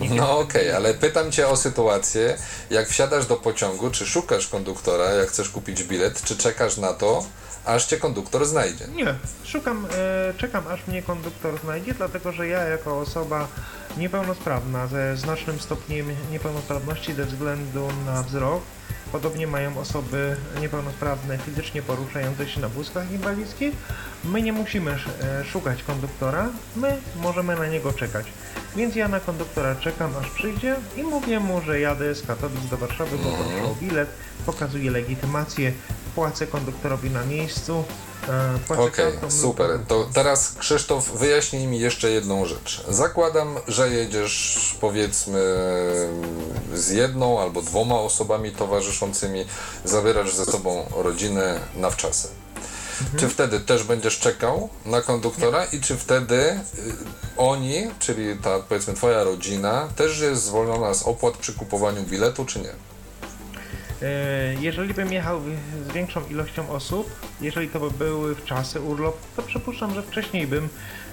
No 0.00 0.38
okej, 0.38 0.72
ale 0.72 0.94
pytam 0.94 1.32
Cię 1.32 1.48
o 1.48 1.56
sytuację, 1.56 2.36
jak 2.70 2.88
wsiadasz 2.88 3.26
do 3.26 3.36
pociągu, 3.36 3.90
czy 3.90 4.06
szukasz 4.06 4.46
konduktora, 4.48 5.04
jak 5.04 5.28
chcesz 5.28 5.48
kupić 5.48 5.82
bilet, 5.84 6.22
czy 6.22 6.36
czekasz 6.36 6.76
na 6.76 6.92
to, 6.92 7.24
aż 7.64 7.84
Cię 7.84 7.96
konduktor 7.96 8.46
znajdzie? 8.46 8.84
Nie, 8.94 9.14
szukam, 9.44 9.86
e, 9.96 10.34
czekam 10.38 10.66
aż 10.68 10.86
mnie 10.86 11.02
konduktor 11.02 11.60
znajdzie, 11.64 11.94
dlatego 11.94 12.32
że 12.32 12.46
ja 12.48 12.62
jako 12.64 12.98
osoba 13.00 13.48
niepełnosprawna 13.96 14.86
ze 14.86 15.16
znacznym 15.16 15.60
stopniem 15.60 16.06
niepełnosprawności 16.32 17.14
ze 17.14 17.24
względu 17.24 17.88
na 18.06 18.22
wzrok, 18.22 18.62
podobnie 19.12 19.46
mają 19.46 19.78
osoby 19.78 20.36
niepełnosprawne 20.60 21.38
fizycznie 21.38 21.82
poruszające 21.82 22.48
się 22.48 22.60
na 22.60 22.68
wózkach 22.68 23.10
inwalidzkich, 23.10 23.74
my 24.24 24.42
nie 24.42 24.52
musimy 24.52 24.90
e, 24.90 25.44
szukać 25.44 25.82
konduktora, 25.82 26.48
my 26.76 26.96
możemy 27.22 27.56
na 27.56 27.66
niego 27.66 27.92
czekać. 27.92 28.26
Więc 28.76 28.96
ja 28.96 29.08
na 29.08 29.20
konduktora 29.20 29.74
czekam 29.74 30.10
aż 30.20 30.30
przyjdzie 30.30 30.76
i 30.96 31.02
mówię 31.02 31.40
mu, 31.40 31.60
że 31.60 31.80
jadę 31.80 32.14
z 32.14 32.26
Katowic 32.26 32.66
do 32.70 32.76
Warszawy, 32.76 33.18
poproszę 33.18 33.62
o 33.64 33.74
bilet, 33.74 34.08
pokazuję 34.46 34.90
legitymację, 34.90 35.72
płacę 36.14 36.46
konduktorowi 36.46 37.10
na 37.10 37.24
miejscu, 37.24 37.84
Okej, 38.68 38.90
kartą 38.90 39.20
lub- 39.26 39.32
super. 39.32 39.70
To 39.88 40.08
teraz 40.14 40.52
Krzysztof, 40.58 41.10
wyjaśnij 41.10 41.66
mi 41.66 41.80
jeszcze 41.80 42.10
jedną 42.10 42.44
rzecz. 42.46 42.84
Zakładam, 42.88 43.56
że 43.68 43.90
jedziesz 43.90 44.76
powiedzmy 44.80 45.40
z 46.74 46.88
jedną 46.88 47.40
albo 47.40 47.62
dwoma 47.62 47.94
osobami 47.94 48.52
towarzyszącymi, 48.52 49.44
zabierasz 49.84 50.34
ze 50.34 50.44
sobą 50.44 50.86
rodzinę 50.96 51.60
na 51.76 51.90
wczasy. 51.90 52.28
Czy 53.18 53.28
wtedy 53.28 53.60
też 53.60 53.82
będziesz 53.82 54.18
czekał 54.18 54.68
na 54.86 55.00
konduktora 55.02 55.64
i 55.64 55.80
czy 55.80 55.96
wtedy 55.96 56.36
y, 56.36 56.60
oni, 57.36 57.90
czyli 57.98 58.36
ta 58.42 58.58
powiedzmy 58.58 58.94
twoja 58.94 59.24
rodzina, 59.24 59.88
też 59.96 60.18
jest 60.18 60.44
zwolniona 60.44 60.94
z 60.94 61.02
opłat 61.02 61.36
przy 61.36 61.52
kupowaniu 61.52 62.02
biletu, 62.02 62.44
czy 62.44 62.58
nie? 62.58 62.72
E, 64.02 64.06
Jeżeli 64.60 64.94
bym 64.94 65.12
jechał 65.12 65.40
z 65.90 65.92
większą 65.92 66.20
ilością 66.30 66.70
osób, 66.70 67.10
jeżeli 67.40 67.68
to 67.68 67.80
by 67.80 67.90
były 67.90 68.34
w 68.34 68.44
czasy 68.44 68.80
urlop, 68.80 69.16
to 69.36 69.42
przypuszczam, 69.42 69.94
że 69.94 70.02
wcześniej 70.02 70.46
bym 70.46 70.68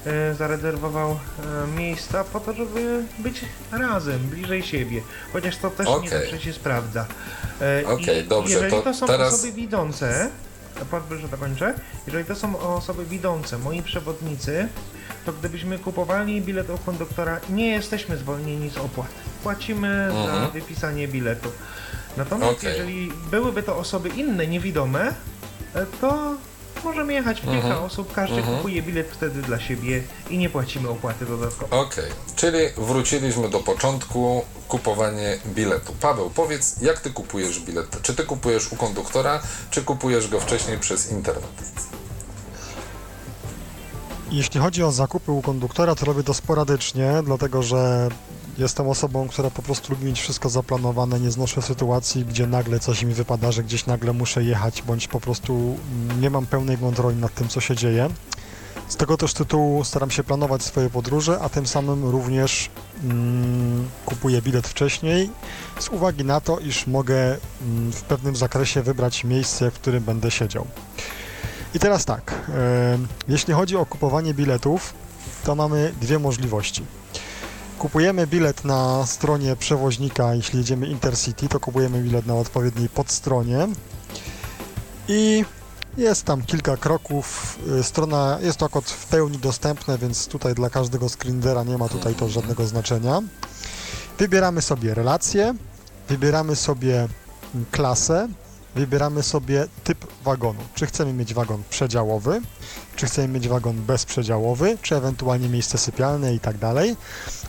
e, 0.05 0.33
zarezerwował 0.35 1.11
e, 1.11 1.67
miejsca 1.77 2.23
po 2.23 2.39
to, 2.39 2.53
żeby 2.53 3.03
być 3.19 3.41
razem, 3.71 4.19
bliżej 4.19 4.63
siebie. 4.63 5.01
Chociaż 5.33 5.57
to 5.57 5.69
też 5.69 5.87
nie 5.87 5.93
Okej. 5.93 6.09
zawsze 6.09 6.39
się 6.39 6.53
sprawdza. 6.53 7.05
Okej, 7.85 8.25
i 8.25 8.27
dobrze, 8.27 8.53
Jeżeli 8.53 8.71
to 8.71 8.81
to, 8.81 8.93
są 8.93 9.07
teraz- 9.07 9.33
osoby 9.33 9.51
widzące, 9.53 10.29
pozwól, 10.91 11.17
że 11.19 11.27
dokończę, 11.27 11.73
jeżeli 12.07 12.25
to 12.25 12.35
są 12.35 12.59
osoby 12.59 13.05
widzące, 13.05 13.57
moi 13.57 13.81
przewodnicy, 13.83 14.67
to 15.25 15.33
gdybyśmy 15.33 15.79
kupowali 15.79 16.41
bilet 16.41 16.69
u 16.69 16.77
konduktora, 16.77 17.39
nie 17.49 17.67
jesteśmy 17.67 18.17
zwolnieni 18.17 18.69
z 18.69 18.77
opłat. 18.77 19.07
Płacimy 19.43 20.07
za 20.11 20.17
Mhm. 20.33 20.51
wypisanie 20.51 21.07
biletu. 21.07 21.51
Natomiast 22.17 22.59
Okej. 22.59 22.69
jeżeli 22.71 23.11
byłyby 23.31 23.63
to 23.63 23.77
osoby 23.77 24.09
inne, 24.09 24.47
niewidome, 24.47 25.13
e, 25.75 25.85
to 26.01 26.35
możemy 26.83 27.13
jechać 27.13 27.37
w 27.41 27.43
kilka 27.43 27.55
Mhm. 27.67 27.83
osób, 27.83 28.13
każdy 28.13 28.37
Mhm. 28.37 28.57
kupuje 28.57 28.81
bilet 28.81 29.07
wtedy 29.11 29.41
dla 29.41 29.59
siebie 29.59 30.03
i 30.29 30.37
nie 30.37 30.49
płacimy 30.49 30.89
opłaty 30.89 31.25
dodatkowo. 31.25 31.81
Okej, 31.81 32.05
czyli 32.35 32.57
wróciliśmy 32.77 33.49
do 33.49 33.59
początku, 33.59 34.45
kupowanie 34.67 35.39
biletu. 35.45 35.93
Paweł, 36.01 36.29
powiedz, 36.29 36.81
jak 36.81 36.99
ty 36.99 37.09
kupujesz 37.11 37.59
bilet? 37.59 38.01
Czy 38.01 38.15
ty 38.15 38.23
kupujesz 38.23 38.71
u 38.71 38.75
konduktora, 38.75 39.39
czy 39.69 39.81
kupujesz 39.83 40.27
go 40.27 40.39
wcześniej 40.39 40.77
przez 40.79 41.11
internet? 41.11 41.47
Jeśli 44.31 44.59
chodzi 44.59 44.83
o 44.83 44.91
zakupy 44.91 45.31
u 45.31 45.41
konduktora, 45.41 45.95
to 45.95 46.05
robię 46.05 46.23
to 46.23 46.33
sporadycznie, 46.33 47.13
dlatego 47.23 47.63
że 47.63 48.09
jestem 48.57 48.89
osobą, 48.89 49.27
która 49.27 49.49
po 49.49 49.61
prostu 49.61 49.93
lubi 49.93 50.05
mieć 50.05 50.21
wszystko 50.21 50.49
zaplanowane. 50.49 51.19
Nie 51.19 51.31
znoszę 51.31 51.61
sytuacji, 51.61 52.25
gdzie 52.25 52.47
nagle 52.47 52.79
coś 52.79 53.03
mi 53.03 53.13
wypada, 53.13 53.51
że 53.51 53.63
gdzieś 53.63 53.85
nagle 53.85 54.13
muszę 54.13 54.43
jechać, 54.43 54.81
bądź 54.81 55.07
po 55.07 55.19
prostu 55.19 55.77
nie 56.19 56.29
mam 56.29 56.45
pełnej 56.45 56.77
kontroli 56.77 57.17
nad 57.17 57.33
tym, 57.33 57.47
co 57.47 57.61
się 57.61 57.75
dzieje. 57.75 58.09
Z 58.87 58.95
tego 58.95 59.17
też 59.17 59.33
tytułu 59.33 59.83
staram 59.83 60.11
się 60.11 60.23
planować 60.23 60.63
swoje 60.63 60.89
podróże, 60.89 61.39
a 61.39 61.49
tym 61.49 61.67
samym 61.67 62.05
również 62.09 62.69
mm, 63.03 63.89
kupuję 64.05 64.41
bilet 64.41 64.67
wcześniej, 64.67 65.29
z 65.79 65.89
uwagi 65.89 66.25
na 66.25 66.41
to, 66.41 66.59
iż 66.59 66.87
mogę 66.87 67.37
mm, 67.61 67.91
w 67.91 68.01
pewnym 68.01 68.35
zakresie 68.35 68.81
wybrać 68.81 69.23
miejsce, 69.23 69.71
w 69.71 69.73
którym 69.73 70.03
będę 70.03 70.31
siedział. 70.31 70.67
I 71.73 71.79
teraz 71.79 72.05
tak, 72.05 72.33
e, 72.49 72.97
jeśli 73.27 73.53
chodzi 73.53 73.75
o 73.75 73.85
kupowanie 73.85 74.33
biletów, 74.33 74.93
to 75.43 75.55
mamy 75.55 75.93
dwie 76.01 76.19
możliwości. 76.19 76.85
Kupujemy 77.79 78.27
bilet 78.27 78.65
na 78.65 79.05
stronie 79.05 79.55
przewoźnika, 79.55 80.35
jeśli 80.35 80.59
jedziemy 80.59 80.87
Intercity, 80.87 81.47
to 81.47 81.59
kupujemy 81.59 82.03
bilet 82.03 82.25
na 82.25 82.35
odpowiedniej 82.35 82.89
podstronie 82.89 83.67
i 85.07 85.45
jest 85.97 86.23
tam 86.23 86.41
kilka 86.41 86.77
kroków. 86.77 87.57
y, 87.79 87.83
Strona 87.83 88.39
jest 88.41 88.57
to 88.57 88.65
akurat 88.65 88.89
w 88.89 89.05
pełni 89.05 89.37
dostępne, 89.37 89.97
więc 89.97 90.27
tutaj 90.27 90.55
dla 90.55 90.69
każdego 90.69 91.09
screenera 91.09 91.63
nie 91.63 91.77
ma 91.77 91.89
tutaj 91.89 92.15
to 92.15 92.29
żadnego 92.29 92.67
znaczenia. 92.67 93.21
Wybieramy 94.19 94.61
sobie 94.61 94.93
relacje, 94.93 95.53
wybieramy 96.09 96.55
sobie 96.55 97.07
mm, 97.55 97.65
klasę, 97.71 98.27
wybieramy 98.75 99.23
sobie 99.23 99.67
typ 99.83 99.97
wagonu. 100.23 100.59
Czy 100.75 100.85
chcemy 100.85 101.13
mieć 101.13 101.33
wagon 101.33 101.63
przedziałowy, 101.69 102.41
czy 102.95 103.05
chcemy 103.05 103.27
mieć 103.27 103.47
wagon 103.47 103.75
bezprzedziałowy, 103.75 104.77
czy 104.81 104.95
ewentualnie 104.95 105.49
miejsce 105.49 105.77
sypialne 105.77 106.33
i 106.33 106.39
tak 106.39 106.57
dalej. 106.57 106.95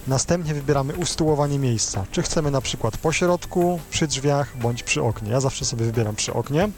Następnie 0.09 0.55
wybieramy 0.55 0.95
usytuowanie 0.95 1.59
miejsca. 1.59 2.05
Czy 2.11 2.23
chcemy 2.23 2.51
na 2.51 2.61
przykład 2.61 2.97
po 2.97 3.13
środku, 3.13 3.81
przy 3.91 4.07
drzwiach, 4.07 4.57
bądź 4.57 4.83
przy 4.83 5.03
oknie. 5.03 5.31
Ja 5.31 5.41
zawsze 5.41 5.65
sobie 5.65 5.85
wybieram 5.85 6.17
przy 6.17 6.35
oknie. 6.35 6.69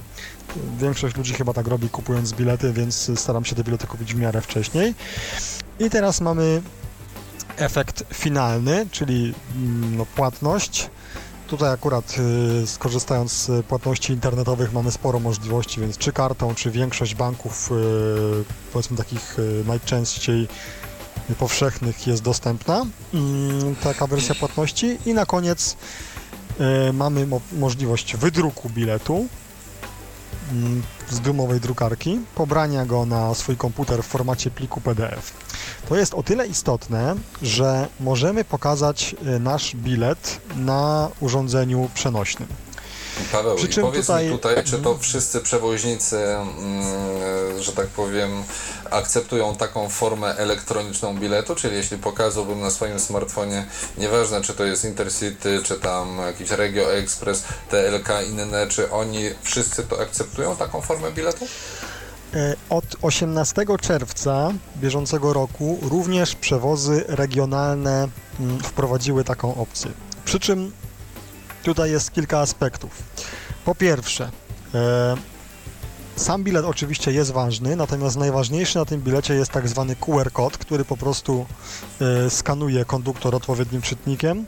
Większość 0.79 1.17
ludzi 1.17 1.35
chyba 1.35 1.53
tak 1.53 1.67
robi 1.67 1.89
kupując 1.89 2.33
bilety, 2.33 2.73
więc 2.73 3.11
staram 3.15 3.45
się 3.45 3.57
te 3.57 3.65
bilety 3.65 3.87
kupić 3.87 4.15
w 4.15 4.19
miarę 4.19 4.41
wcześniej. 4.41 4.95
I 5.81 5.91
teraz 5.91 6.21
mamy 6.21 6.63
efekt 7.57 8.05
finalny, 8.15 8.87
czyli 8.91 9.35
mm, 9.57 9.97
no, 9.97 10.07
płatność. 10.07 10.91
Tutaj 11.47 11.73
akurat 11.73 12.17
y, 12.63 12.67
skorzystając 12.67 13.33
z 13.33 13.67
płatności 13.67 14.13
internetowych 14.13 14.73
mamy 14.73 14.91
sporo 14.91 15.21
możliwości, 15.21 15.81
więc 15.81 15.99
czy 15.99 16.13
kartą, 16.13 16.55
czy 16.55 16.71
większość 16.71 17.15
banków, 17.15 17.71
y, 17.73 18.45
powiedzmy 18.73 18.97
takich 18.97 19.39
y, 19.39 19.65
najczęściej 19.67 20.49
powszechnych 21.35 22.07
jest 22.07 22.23
dostępna, 22.23 22.87
mm, 23.15 23.77
taka 23.77 24.07
wersja 24.07 24.35
płatności. 24.35 24.99
I 25.07 25.15
na 25.15 25.27
koniec 25.27 25.77
y, 26.89 26.93
mamy 26.93 27.27
mo 27.27 27.41
możliwość 27.53 28.17
wydruku 28.17 28.71
biletu 28.71 29.27
mm, 30.53 30.83
z 31.11 31.21
dumowej 31.21 31.61
drukarki, 31.61 32.21
pobrania 32.35 32.87
go 32.87 33.07
na 33.07 33.35
swój 33.35 33.57
komputer 33.57 34.03
w 34.03 34.07
formacie 34.07 34.51
pliku 34.51 34.81
PDF. 34.81 35.33
To 35.89 35.97
jest 35.97 36.15
o 36.15 36.23
tyle 36.23 36.47
istotne, 36.47 37.15
że 37.43 37.89
możemy 38.01 38.45
pokazać 38.45 39.17
y, 39.37 39.41
nasz 39.41 39.77
bilet 39.77 40.41
na 40.57 41.09
urządzeniu 41.21 41.91
przenośnym. 41.95 42.49
Paweł, 43.33 43.57
Przy 43.57 43.67
i 43.67 43.69
czym 43.69 43.85
powiedz 43.85 44.07
tutaj- 44.07 44.27
mi 44.27 44.33
tutaj, 44.33 44.65
czy 44.65 44.79
to 44.79 44.99
wszyscy 44.99 45.41
przewoźnicy, 45.41 46.17
mm, 46.37 47.63
że 47.63 47.73
tak 47.73 47.87
powiem, 47.87 48.31
akceptują 48.91 49.57
taką 49.57 49.89
formę 49.89 50.37
elektroniczną 50.37 51.19
biletu, 51.19 51.55
czyli 51.55 51.77
jeśli 51.77 51.99
pokazałbym 51.99 52.61
na 52.61 52.71
swoim 52.71 53.01
smartfonie, 53.01 53.65
nieważne 53.99 54.41
czy 54.41 54.55
to 54.55 54.65
jest 54.65 54.85
Intercity, 54.85 55.61
czy 55.65 55.75
tam 55.75 56.19
jakiś 56.19 56.51
Regio 56.51 56.93
Express, 56.95 57.45
TLK, 57.71 58.23
inne, 58.23 58.67
czy 58.69 58.91
oni 58.91 59.21
wszyscy 59.43 59.83
to 59.83 60.01
akceptują, 60.01 60.57
taką 60.57 60.81
formę 60.81 61.13
biletu? 61.13 61.47
E, 62.35 62.55
Od 62.71 62.85
18 63.03 63.79
czerwca 63.79 64.53
bieżącego 64.77 65.33
roku 65.33 65.79
również 65.83 66.35
przewozy 66.35 67.05
regionalne 67.09 68.09
mm, 68.41 68.61
wprowadziły 68.61 69.25
taką 69.25 69.55
opcję. 69.55 69.91
Przy 70.25 70.41
czym 70.41 70.73
tutaj 71.63 71.91
jest 71.91 72.13
kilka 72.13 72.39
aspektów. 72.39 73.03
Po 73.65 73.75
pierwsze, 73.75 74.31
e, 74.75 75.17
sam 76.17 76.45
bilet 76.45 76.65
oczywiście 76.65 77.13
jest 77.13 77.31
ważny, 77.31 77.77
natomiast 77.77 78.17
najważniejszy 78.17 78.79
na 78.79 78.85
tym 78.85 79.01
bilecie 79.01 79.35
jest 79.35 79.51
tak 79.51 79.69
zwany 79.69 79.97
QR 79.97 80.33
kod, 80.33 80.59
który 80.59 80.85
po 80.85 80.97
prostu 80.97 81.47
e, 82.01 82.31
skanuje 82.31 82.85
konduktor 82.85 83.35
odpowiednim 83.35 83.83
czytnikiem 83.83 84.47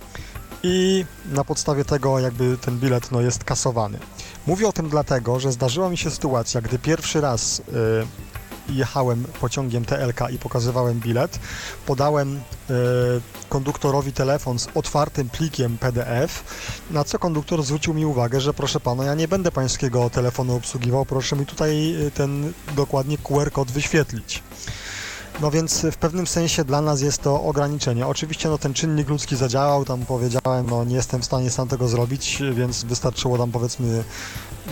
i 0.62 1.05
na 1.33 1.44
podstawie 1.44 1.85
tego 1.85 2.18
jakby 2.18 2.59
ten 2.59 2.79
bilet 2.79 3.11
no, 3.11 3.20
jest 3.20 3.44
kasowany. 3.44 3.98
Mówię 4.46 4.68
o 4.68 4.72
tym 4.72 4.88
dlatego, 4.88 5.40
że 5.40 5.53
zdarzyła 5.53 5.90
mi 5.90 5.98
się 5.98 6.11
sytuacja, 6.11 6.61
gdy 6.61 6.79
pierwszy 6.79 7.20
raz 7.20 7.59
y, 7.61 7.62
jechałem 8.68 9.25
pociągiem 9.40 9.85
TLK 9.85 10.20
i 10.31 10.38
pokazywałem 10.38 11.01
bilet, 11.01 11.38
podałem 11.87 12.37
y, 12.37 12.40
konduktorowi 13.48 14.12
telefon 14.12 14.59
z 14.59 14.68
otwartym 14.75 15.29
plikiem 15.29 15.79
PDF, 15.79 16.44
na 16.90 17.05
co 17.05 17.18
konduktor 17.18 17.62
zwrócił 17.62 17.94
mi 17.94 18.07
uwagę, 18.07 18.40
że 18.40 18.55
proszę 18.55 18.81
pana, 18.81 19.05
ja 19.05 19.14
nie 19.14 19.29
będę 19.29 19.53
pańskiego 19.53 20.11
telefonu 20.11 20.57
obsługiwał, 20.57 21.07
proszę 21.07 21.37
mi 21.37 21.46
tutaj 21.46 21.94
y, 22.07 22.11
ten 22.11 22.53
dokładnie 22.77 23.18
QR 23.18 23.53
kod 23.53 23.70
wyświetlić. 23.70 24.42
No 25.40 25.51
więc 25.51 25.87
w 25.92 25.97
pewnym 25.97 26.27
sensie 26.27 26.64
dla 26.64 26.81
nas 26.81 27.01
jest 27.01 27.23
to 27.23 27.42
ograniczenie. 27.42 28.07
Oczywiście 28.07 28.49
no, 28.49 28.59
ten 28.59 28.75
czynnik 28.75 29.09
ludzki 29.09 29.37
zadziałał, 29.37 29.85
tam 29.85 30.07
powiedziałem, 30.07 30.66
no 30.71 30.85
nie 30.85 30.97
jestem 30.97 31.23
w 31.23 31.25
stanie 31.25 31.51
sam 31.51 31.68
tego 31.68 31.88
zrobić, 31.88 32.42
więc 32.53 32.85
wystarczyło 32.85 33.38
tam 33.38 33.51
powiedzmy, 33.53 34.05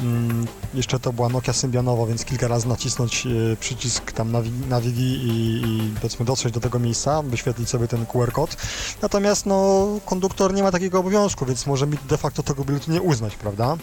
mm, 0.02 0.46
jeszcze 0.74 1.00
to 1.00 1.12
była 1.12 1.28
Nokia 1.28 1.52
Symbianowa, 1.52 2.06
więc 2.06 2.24
kilka 2.24 2.48
razy 2.48 2.68
nacisnąć 2.68 3.26
e, 3.26 3.56
przycisk 3.56 4.12
tam 4.12 4.32
nawi- 4.32 4.66
nawigi 4.68 5.02
i, 5.02 5.62
i 5.64 5.94
powiedzmy 5.94 6.24
dotrzeć 6.26 6.54
do 6.54 6.60
tego 6.60 6.78
miejsca, 6.78 7.22
wyświetlić 7.22 7.68
sobie 7.68 7.88
ten 7.88 8.06
QR 8.06 8.32
kod. 8.32 8.56
Natomiast 9.02 9.46
no 9.46 9.86
konduktor 10.06 10.54
nie 10.54 10.62
ma 10.62 10.70
takiego 10.72 10.98
obowiązku, 10.98 11.46
więc 11.46 11.66
może 11.66 11.86
mi 11.86 11.98
de 12.08 12.18
facto 12.18 12.42
tego 12.42 12.64
biletu 12.64 12.90
nie 12.90 13.02
uznać, 13.02 13.36
prawda? 13.36 13.76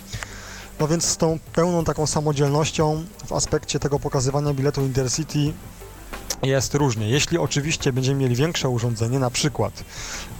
No 0.80 0.88
więc 0.88 1.06
z 1.06 1.18
tą 1.18 1.40
pełną 1.54 1.84
taką 1.84 2.08
samodzielnością 2.08 3.06
w 3.26 3.34
aspekcie 3.34 3.80
tego 3.80 4.00
pokazywania 4.00 4.54
biletu 4.54 4.82
Intercity 4.82 5.54
jest 6.44 6.74
różnie. 6.74 7.10
Jeśli 7.10 7.38
oczywiście 7.38 7.94
będziemy 7.94 8.20
mieli 8.20 8.36
większe 8.36 8.70
urządzenie, 8.70 9.20
na 9.20 9.30
przykład 9.30 9.84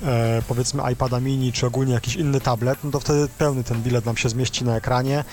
e, 0.06 0.42
powiedzmy 0.48 0.92
iPada 0.94 1.20
mini 1.20 1.54
czy 1.54 1.66
ogólnie 1.66 1.94
jakiś 1.94 2.16
inny 2.16 2.42
tablet, 2.42 2.80
no 2.84 2.92
to 2.92 3.00
wtedy 3.00 3.28
pełny 3.38 3.64
ten 3.64 3.82
bilet 3.82 4.06
nam 4.06 4.18
się 4.18 4.30
zmieści 4.30 4.66
na 4.66 4.76
ekranie 4.76 5.24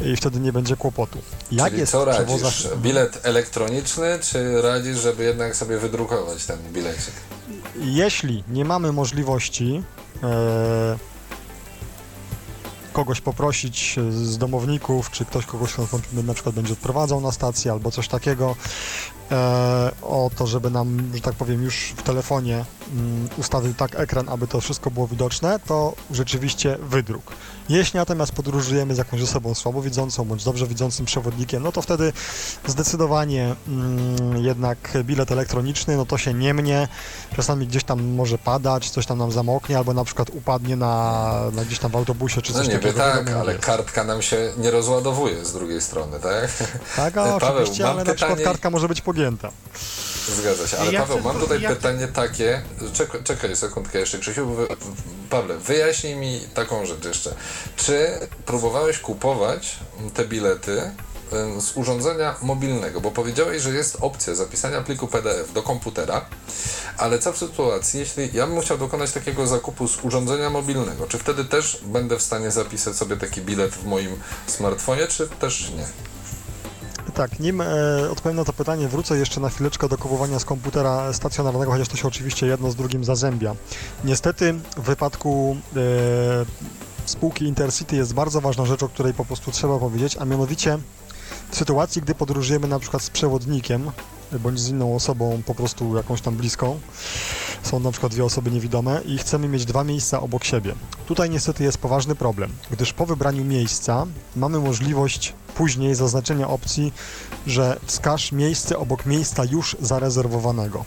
i 0.00 0.16
wtedy 0.16 0.40
nie 0.40 0.52
będzie 0.52 0.76
kłopotu. 0.76 1.18
Jak 1.52 1.68
Czyli 1.68 1.80
jest 1.80 1.92
co 1.92 2.06
w 2.06 2.08
przewozach... 2.08 2.52
radzisz? 2.52 2.68
Bilet 2.76 3.20
elektroniczny, 3.22 4.18
czy 4.22 4.62
radzisz, 4.62 4.98
żeby 4.98 5.24
jednak 5.24 5.56
sobie 5.56 5.78
wydrukować 5.78 6.44
ten 6.44 6.58
bilecik? 6.72 7.14
Jeśli 7.80 8.44
nie 8.48 8.64
mamy 8.64 8.92
możliwości 8.92 9.82
e, 10.22 10.98
kogoś 12.92 13.20
poprosić 13.20 13.96
z 14.10 14.38
domowników, 14.38 15.10
czy 15.10 15.24
ktoś 15.24 15.46
kogoś 15.46 15.74
na 16.12 16.34
przykład 16.34 16.54
będzie 16.54 16.72
odprowadzał 16.72 17.20
na 17.20 17.32
stację 17.32 17.72
albo 17.72 17.90
coś 17.90 18.08
takiego, 18.08 18.56
o 20.02 20.30
to, 20.36 20.46
żeby 20.46 20.70
nam, 20.70 21.10
że 21.14 21.20
tak 21.20 21.34
powiem, 21.34 21.62
już 21.62 21.94
w 21.96 22.02
telefonie 22.02 22.64
mm, 22.92 23.28
ustawił 23.38 23.74
tak 23.74 24.00
ekran, 24.00 24.28
aby 24.28 24.46
to 24.46 24.60
wszystko 24.60 24.90
było 24.90 25.06
widoczne, 25.06 25.60
to 25.66 25.92
rzeczywiście 26.10 26.76
wydruk. 26.82 27.32
Jeśli 27.68 27.96
natomiast 27.98 28.32
podróżujemy 28.32 28.94
z 28.94 28.98
jakąś 28.98 29.22
osobą 29.22 29.54
słabowidzącą 29.54 30.24
bądź 30.24 30.44
dobrze 30.44 30.66
widzącym 30.66 31.06
przewodnikiem, 31.06 31.62
no 31.62 31.72
to 31.72 31.82
wtedy 31.82 32.12
zdecydowanie 32.66 33.54
mm, 33.68 34.44
jednak 34.44 34.98
bilet 35.04 35.32
elektroniczny, 35.32 35.96
no 35.96 36.06
to 36.06 36.18
się 36.18 36.34
nie 36.34 36.54
mnie. 36.54 36.88
Czasami 37.36 37.66
gdzieś 37.66 37.84
tam 37.84 38.02
może 38.14 38.38
padać, 38.38 38.90
coś 38.90 39.06
tam 39.06 39.18
nam 39.18 39.32
zamoknie, 39.32 39.78
albo 39.78 39.94
na 39.94 40.04
przykład 40.04 40.30
upadnie 40.30 40.76
na, 40.76 41.32
na 41.52 41.64
gdzieś 41.64 41.78
tam 41.78 41.90
w 41.90 41.96
autobusie, 41.96 42.42
czy 42.42 42.52
No 42.52 42.58
coś 42.58 42.68
niby 42.68 42.80
takiego. 42.80 42.98
tak, 42.98 43.14
wiadomo, 43.16 43.30
jak 43.30 43.40
ale 43.40 43.52
jest. 43.52 43.64
kartka 43.64 44.04
nam 44.04 44.22
się 44.22 44.52
nie 44.58 44.70
rozładowuje 44.70 45.44
z 45.44 45.52
drugiej 45.52 45.80
strony, 45.80 46.20
tak? 46.20 46.50
Tak, 46.96 47.16
a 47.16 47.24
Paweł, 47.40 47.56
oczywiście, 47.56 47.88
ale 47.88 48.04
na 48.04 48.14
przykład 48.14 48.30
pytanie- 48.38 48.44
kartka 48.44 48.70
może 48.70 48.88
być 48.88 49.00
pogięta. 49.00 49.21
Zgadza 50.36 50.68
się, 50.68 50.78
ale 50.78 50.92
Ja 50.92 51.00
Paweł, 51.00 51.20
mam 51.20 51.38
tutaj 51.40 51.60
ja- 51.62 51.68
pytanie 51.68 52.08
takie, 52.08 52.62
czekaj, 52.92 53.22
czekaj 53.24 53.56
sekundkę 53.56 53.98
jeszcze, 53.98 54.18
Krzysiu, 54.18 54.54
wy, 54.54 54.66
Pawle, 55.30 55.58
wyjaśnij 55.58 56.16
mi 56.16 56.40
taką 56.54 56.86
rzecz 56.86 57.04
jeszcze. 57.04 57.34
Czy 57.76 58.10
próbowałeś 58.46 58.98
kupować 58.98 59.76
te 60.14 60.24
bilety 60.24 60.90
z 61.60 61.76
urządzenia 61.76 62.34
mobilnego, 62.42 63.00
bo 63.00 63.10
powiedziałeś, 63.10 63.62
że 63.62 63.70
jest 63.70 63.96
opcja 64.00 64.34
zapisania 64.34 64.80
pliku 64.80 65.06
PDF 65.08 65.52
do 65.52 65.62
komputera, 65.62 66.26
ale 66.98 67.18
co 67.18 67.32
w 67.32 67.38
sytuacji, 67.38 68.00
jeśli 68.00 68.30
ja 68.32 68.46
bym 68.46 68.60
chciał 68.60 68.78
dokonać 68.78 69.12
takiego 69.12 69.46
zakupu 69.46 69.88
z 69.88 70.04
urządzenia 70.04 70.50
mobilnego, 70.50 71.06
czy 71.06 71.18
wtedy 71.18 71.44
też 71.44 71.80
będę 71.84 72.16
w 72.18 72.22
stanie 72.22 72.50
zapisać 72.50 72.96
sobie 72.96 73.16
taki 73.16 73.40
bilet 73.40 73.74
w 73.74 73.84
moim 73.84 74.20
smartfonie, 74.46 75.06
czy 75.06 75.28
też 75.28 75.70
nie? 75.76 75.86
Tak, 77.14 77.40
nim 77.40 77.60
e, 77.60 78.10
odpowiem 78.10 78.36
na 78.36 78.44
to 78.44 78.52
pytanie, 78.52 78.88
wrócę 78.88 79.18
jeszcze 79.18 79.40
na 79.40 79.48
chwileczkę 79.48 79.88
do 79.88 79.98
kupowania 79.98 80.38
z 80.38 80.44
komputera 80.44 81.12
stacjonarnego, 81.12 81.72
chociaż 81.72 81.88
to 81.88 81.96
się 81.96 82.08
oczywiście 82.08 82.46
jedno 82.46 82.70
z 82.70 82.76
drugim 82.76 83.04
zazębia. 83.04 83.54
Niestety 84.04 84.54
w 84.76 84.80
wypadku 84.80 85.56
e, 85.76 85.80
spółki 87.04 87.44
Intercity 87.44 87.96
jest 87.96 88.14
bardzo 88.14 88.40
ważna 88.40 88.66
rzecz, 88.66 88.82
o 88.82 88.88
której 88.88 89.14
po 89.14 89.24
prostu 89.24 89.50
trzeba 89.50 89.78
powiedzieć, 89.78 90.16
a 90.20 90.24
mianowicie 90.24 90.78
w 91.50 91.56
sytuacji, 91.56 92.02
gdy 92.02 92.14
podróżujemy 92.14 92.68
na 92.68 92.78
przykład 92.78 93.02
z 93.02 93.10
przewodnikiem 93.10 93.90
bądź 94.38 94.60
z 94.60 94.68
inną 94.68 94.94
osobą 94.94 95.42
po 95.46 95.54
prostu 95.54 95.96
jakąś 95.96 96.20
tam 96.20 96.36
bliską, 96.36 96.80
są 97.62 97.80
na 97.80 97.90
przykład 97.90 98.12
dwie 98.12 98.24
osoby 98.24 98.50
niewidome 98.50 99.00
i 99.06 99.18
chcemy 99.18 99.48
mieć 99.48 99.64
dwa 99.64 99.84
miejsca 99.84 100.20
obok 100.20 100.44
siebie. 100.44 100.74
Tutaj 101.06 101.30
niestety 101.30 101.64
jest 101.64 101.78
poważny 101.78 102.14
problem, 102.14 102.52
gdyż 102.70 102.92
po 102.92 103.06
wybraniu 103.06 103.44
miejsca 103.44 104.06
mamy 104.36 104.58
możliwość 104.58 105.34
później 105.54 105.94
zaznaczenia 105.94 106.48
opcji, 106.48 106.92
że 107.46 107.78
wskaż 107.86 108.32
miejsce 108.32 108.78
obok 108.78 109.06
miejsca 109.06 109.44
już 109.44 109.76
zarezerwowanego. 109.80 110.84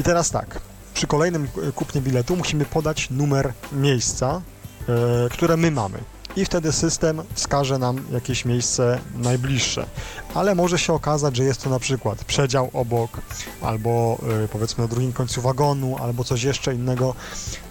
I 0.00 0.02
teraz 0.02 0.30
tak, 0.30 0.60
przy 0.94 1.06
kolejnym 1.06 1.48
e, 1.68 1.72
kupnie 1.72 2.00
biletu 2.00 2.36
musimy 2.36 2.64
podać 2.64 3.10
numer 3.10 3.52
miejsca, 3.72 4.42
e, 4.88 5.28
które 5.30 5.56
my 5.56 5.70
mamy. 5.70 5.98
I 6.36 6.44
wtedy 6.44 6.72
system 6.72 7.22
wskaże 7.34 7.78
nam 7.78 8.00
jakieś 8.12 8.44
miejsce 8.44 8.98
najbliższe. 9.14 9.86
Ale 10.34 10.54
może 10.54 10.78
się 10.78 10.92
okazać, 10.92 11.36
że 11.36 11.44
jest 11.44 11.62
to 11.62 11.70
na 11.70 11.78
przykład 11.78 12.24
przedział 12.24 12.70
obok, 12.72 13.20
albo 13.62 14.18
e, 14.44 14.48
powiedzmy 14.48 14.84
na 14.84 14.88
drugim 14.88 15.12
końcu 15.12 15.40
wagonu, 15.42 15.96
albo 16.02 16.24
coś 16.24 16.42
jeszcze 16.42 16.74
innego. 16.74 17.14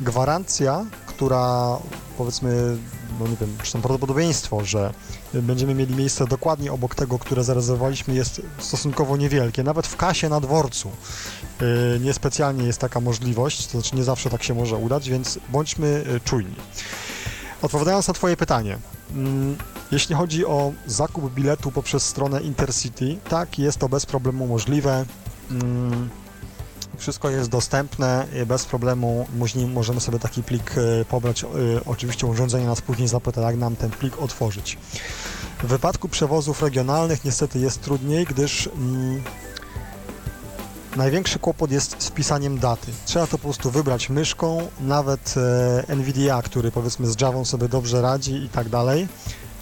Gwarancja, 0.02 0.86
która 1.06 1.78
powiedzmy, 2.17 2.78
no 3.19 3.28
nie 3.28 3.36
wiem, 3.41 3.58
czy 3.63 3.73
tam 3.73 3.82
prawdopodobieństwo, 3.82 4.65
że 4.65 4.93
będziemy 5.34 5.73
mieli 5.76 5.95
miejsce 5.95 6.28
dokładnie 6.28 6.71
obok 6.71 6.95
tego, 6.95 7.19
które 7.19 7.43
zarezerwowaliśmy, 7.43 8.15
jest 8.15 8.41
stosunkowo 8.60 9.17
niewielkie. 9.17 9.63
Nawet 9.63 9.88
w 9.88 9.95
kasie 9.95 10.30
na 10.30 10.39
dworcu 10.39 10.91
yy, 11.62 11.99
niespecjalnie 12.02 12.67
jest 12.67 12.80
taka 12.80 12.99
możliwość, 13.02 13.67
to 13.67 13.71
znaczy 13.71 13.95
nie 13.95 14.04
zawsze 14.04 14.30
tak 14.30 14.43
się 14.43 14.54
może 14.54 14.76
udać, 14.76 15.10
więc 15.10 15.39
bądźmy 15.49 16.06
yy, 16.08 16.19
czujni. 16.19 16.56
Odpowiadając 17.63 18.08
na 18.08 18.13
Twoje 18.13 18.38
pytanie, 18.38 18.78
mm, 19.12 19.58
jeśli 19.91 20.15
chodzi 20.15 20.45
o 20.45 20.71
zakup 20.88 21.34
biletu 21.34 21.71
poprzez 21.71 22.04
stronę 22.06 22.41
Intercity, 22.41 23.17
tak, 23.30 23.60
jest 23.60 23.78
to 23.78 23.89
bez 23.89 24.06
problemu 24.06 24.47
możliwe. 24.47 25.06
Mm, 25.52 26.10
Wszystko 26.97 27.30
jest 27.30 27.49
dostępne, 27.49 28.28
bez 28.45 28.65
problemu 28.65 29.28
możemy 29.73 29.99
sobie 29.99 30.19
taki 30.19 30.43
plik 30.43 30.71
e, 30.78 31.06
pobrać. 31.06 31.43
e, 31.43 31.47
Oczywiście 31.86 32.28
urządzenie 32.28 32.65
nas 32.65 32.82
później 32.82 33.08
zapyta, 33.08 33.41
jak 33.41 33.58
nam 33.58 33.76
ten 33.76 33.89
plik 33.91 34.21
otworzyć. 34.21 34.78
W 35.63 35.67
wypadku 35.67 36.10
przewozów 36.10 36.62
regionalnych 36.62 37.26
niestety 37.26 37.60
jest 37.60 37.82
trudniej, 37.82 38.26
gdyż 38.26 38.67
mm, 38.76 39.23
największy 40.95 41.39
kłopot 41.39 41.71
jest 41.71 41.95
z 41.99 42.08
wpisaniem 42.08 42.60
daty. 42.60 42.91
Trzeba 43.06 43.27
to 43.27 43.38
po 43.38 43.43
prostu 43.43 43.71
wybrać 43.71 44.10
myszką, 44.10 44.67
nawet 44.82 45.36
e, 45.88 45.95
NVIDIA, 45.95 46.41
który 46.41 46.71
powiedzmy 46.71 47.08
z 47.08 47.21
Java 47.21 47.45
sobie 47.45 47.67
dobrze 47.67 48.01
radzi 48.01 48.34
i 48.34 48.49
tak 48.49 48.69
dalej, 48.69 49.08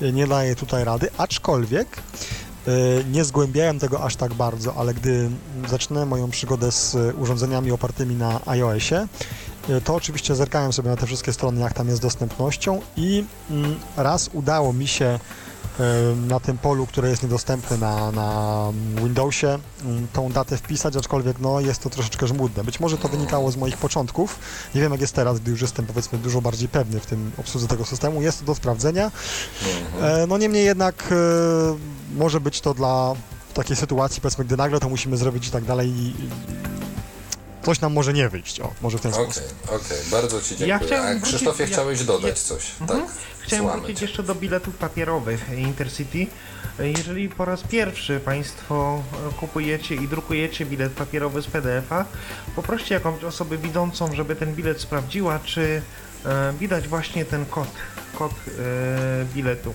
e, 0.01 0.11
nie 0.11 0.27
daje 0.27 0.55
tutaj 0.55 0.83
rady, 0.83 1.09
aczkolwiek 1.17 1.87
e, 2.67 2.71
nie 3.11 3.23
zgłębiałem 3.23 3.79
tego 3.79 4.03
aż 4.03 4.15
tak 4.15 4.33
bardzo, 4.33 4.75
ale 4.75 4.93
gdy 4.93 5.29
zaczynałem 5.69 6.09
moją 6.09 6.29
przygodę 6.29 6.71
z 6.71 6.97
urządzeniami 7.17 7.71
opartymi 7.71 8.15
na 8.15 8.39
iOSie, 8.45 9.07
e, 9.69 9.81
to 9.81 9.95
oczywiście 9.95 10.35
zerkałem 10.35 10.73
sobie 10.73 10.89
na 10.89 10.95
te 10.95 11.05
wszystkie 11.05 11.33
strony, 11.33 11.61
jak 11.61 11.73
tam 11.73 11.87
jest 11.87 12.01
dostępnością 12.01 12.81
i 12.97 13.25
mm, 13.49 13.79
raz 13.97 14.29
udało 14.33 14.73
mi 14.73 14.87
się 14.87 15.19
na 16.27 16.39
tym 16.39 16.57
polu, 16.57 16.87
które 16.87 17.09
jest 17.09 17.23
niedostępne 17.23 17.77
na, 17.77 18.11
na 18.11 18.65
Windowsie, 18.95 19.59
tą 20.13 20.31
datę 20.31 20.57
wpisać, 20.57 20.95
aczkolwiek 20.95 21.39
no, 21.39 21.59
jest 21.59 21.83
to 21.83 21.89
troszeczkę 21.89 22.27
żmudne. 22.27 22.63
Być 22.63 22.79
może 22.79 22.97
to 22.97 23.07
wynikało 23.07 23.51
z 23.51 23.57
moich 23.57 23.77
początków. 23.77 24.39
Nie 24.75 24.81
wiem 24.81 24.91
jak 24.91 25.01
jest 25.01 25.13
teraz, 25.13 25.39
gdy 25.39 25.51
już 25.51 25.61
jestem 25.61 25.85
powiedzmy 25.85 26.19
dużo 26.19 26.41
bardziej 26.41 26.69
pewny 26.69 26.99
w 26.99 27.05
tym 27.05 27.31
obsłudze 27.37 27.67
tego 27.67 27.85
systemu. 27.85 28.21
Jest 28.21 28.39
to 28.39 28.45
do 28.45 28.55
sprawdzenia. 28.55 29.11
E, 30.01 30.27
No 30.27 30.37
niemniej 30.37 30.65
jednak 30.65 31.09
e, 31.11 32.15
może 32.17 32.41
być 32.41 32.61
to 32.61 32.73
dla 32.73 33.13
takiej 33.53 33.75
sytuacji, 33.75 34.21
powiedzmy, 34.21 34.45
gdy 34.45 34.57
nagle 34.57 34.79
to 34.79 34.89
musimy 34.89 35.17
zrobić 35.17 35.47
i 35.47 35.51
tak 35.51 35.63
dalej 35.63 36.13
coś 37.63 37.81
nam 37.81 37.93
może 37.93 38.13
nie 38.13 38.29
wyjść. 38.29 38.59
O, 38.59 38.73
może 38.81 38.97
w 38.97 39.01
ten 39.01 39.13
Okej, 39.13 39.25
sposób. 39.25 39.43
okej, 39.65 39.97
bardzo 40.11 40.41
Ci 40.41 40.57
dziękuję. 40.57 40.79
chciałem 40.87 41.05
A 41.17 41.19
wrócić- 41.19 41.23
Krzysztofie, 41.35 41.63
ja- 41.63 41.69
chciałeś 41.69 42.03
dodać 42.03 42.29
ja- 42.37 42.43
coś, 42.43 42.71
Mhm. 42.81 42.99
tak? 43.01 43.09
Chciałem 43.39 43.79
wrócić 43.79 43.99
cię. 43.99 44.05
jeszcze 44.05 44.23
do 44.23 44.35
biletów 44.35 44.75
papierowych 44.77 45.49
Intercity. 45.57 46.27
Jeżeli 46.79 47.29
po 47.29 47.45
raz 47.45 47.61
pierwszy 47.63 48.19
Państwo 48.19 49.03
e, 49.29 49.33
kupujecie 49.39 49.95
i 49.95 50.07
drukujecie 50.07 50.65
bilet 50.65 50.91
papierowy 50.93 51.41
z 51.41 51.47
PDF-a, 51.47 52.05
poproście 52.55 52.93
jakąś 52.95 53.23
osobę 53.23 53.57
widzącą, 53.57 54.15
żeby 54.15 54.35
ten 54.35 54.55
bilet 54.55 54.81
sprawdziła, 54.81 55.39
czy 55.39 55.81
e, 56.25 56.53
widać 56.59 56.87
właśnie 56.87 57.25
ten 57.25 57.45
kod, 57.45 57.67
kod 58.11 58.31
e, 58.31 59.25
biletu. 59.33 59.73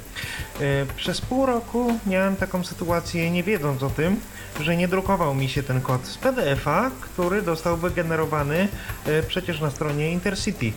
E, 0.61 0.87
przez 0.97 1.21
pół 1.21 1.47
roku 1.47 1.99
miałem 2.07 2.37
taką 2.37 2.65
sytuację, 2.65 3.31
nie 3.31 3.43
wiedząc 3.43 3.83
o 3.83 3.91
tym, 3.91 4.21
że 4.61 4.77
nie 4.77 4.89
drukował 4.89 5.35
mi 5.35 5.49
się 5.49 5.63
ten 5.63 5.81
kod 5.81 6.07
z 6.07 6.19
PDF-a, 6.19 6.91
który 7.01 7.43
dostał 7.43 7.77
wygenerowany 7.77 8.69
e, 9.07 9.23
przecież 9.23 9.61
na 9.61 9.71
stronie 9.71 10.13
Intercity. 10.13 10.73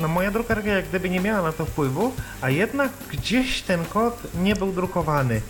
No, 0.00 0.08
moja 0.08 0.30
drukarka 0.30 0.68
jak 0.68 0.88
gdyby 0.88 1.10
nie 1.10 1.20
miała 1.20 1.42
na 1.42 1.52
to 1.52 1.66
wpływu, 1.66 2.12
a 2.40 2.50
jednak 2.50 2.90
gdzieś 3.12 3.62
ten 3.62 3.84
kod 3.84 4.34
nie 4.34 4.56
był 4.56 4.72
drukowany. 4.72 5.40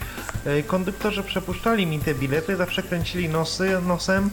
Konduktorzy 0.67 1.23
przepuszczali 1.23 1.87
mi 1.87 1.99
te 1.99 2.15
bilety, 2.15 2.57
zawsze 2.57 2.83
kręcili 2.83 3.29
nosy, 3.29 3.81
nosem. 3.87 4.31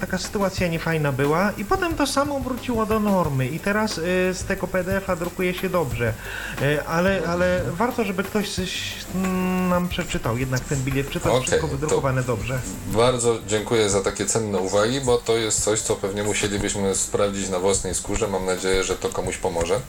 Taka 0.00 0.18
sytuacja 0.18 0.68
niefajna 0.68 1.12
była 1.12 1.52
i 1.52 1.64
potem 1.64 1.94
to 1.94 2.06
samo 2.06 2.40
wróciło 2.40 2.86
do 2.86 3.00
normy 3.00 3.48
i 3.48 3.60
teraz 3.60 3.94
z 4.32 4.44
tego 4.44 4.66
PDF-a 4.66 5.16
drukuje 5.16 5.54
się 5.54 5.68
dobrze. 5.68 6.12
E, 6.62 6.84
Ale, 6.84 7.22
ale 7.26 7.60
warto, 7.66 8.04
żeby 8.04 8.24
ktoś 8.24 8.50
coś 8.50 8.94
mm, 9.14 9.68
nam 9.68 9.88
przeczytał 9.88 10.38
jednak 10.38 10.60
ten 10.60 10.82
bilet, 10.82 11.10
czy 11.10 11.20
to 11.20 11.34
jest 11.34 11.46
wszystko 11.46 11.68
wydrukowane 11.68 12.22
dobrze. 12.22 12.60
Bardzo 12.86 13.38
dziękuję 13.46 13.90
za 13.90 14.00
takie 14.00 14.26
cenne 14.26 14.58
uwagi, 14.58 15.00
bo 15.00 15.18
to 15.18 15.36
jest 15.36 15.64
coś, 15.64 15.80
co 15.80 15.96
pewnie 15.96 16.22
musielibyśmy 16.24 16.94
sprawdzić 16.94 17.48
na 17.48 17.58
własnej 17.58 17.94
skórze. 17.94 18.28
Mam 18.28 18.46
nadzieję, 18.46 18.84
że 18.84 18.96
to 18.96 19.08
komuś 19.08 19.36
pomoże. 19.36 19.80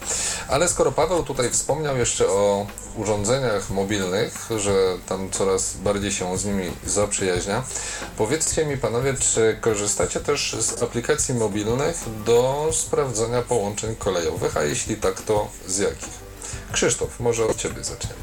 Ale 0.48 0.68
skoro 0.68 0.92
Paweł 0.92 1.24
tutaj 1.24 1.50
wspomniał 1.50 1.98
jeszcze 1.98 2.28
o 2.28 2.68
urządzeniach 2.96 3.70
mobilnych, 3.70 4.50
że 4.58 4.72
tam 5.06 5.30
coraz 5.30 5.74
bardziej 5.78 6.12
się 6.12 6.38
z 6.38 6.46
nimi 6.46 6.72
zaprzyjaźnia, 6.86 7.64
powiedzcie 8.18 8.66
mi 8.66 8.78
panowie, 8.78 9.14
czy 9.20 9.58
korzystacie 9.62 10.20
też 10.20 10.56
z 10.60 10.84
aplikacji 10.84 11.36
mobilnych 11.36 12.04
do 12.26 12.70
sprawdzania 12.72 13.42
połączeń 13.42 13.96
kolejowych, 13.96 14.58
a 14.58 14.64
jeśli 14.64 14.96
tak, 14.96 15.22
to 15.22 15.48
z 15.68 15.78
jakich? 15.78 16.29
Krzysztof, 16.72 17.20
może 17.20 17.46
od 17.46 17.56
Ciebie 17.58 17.84
zaczniemy. 17.84 18.20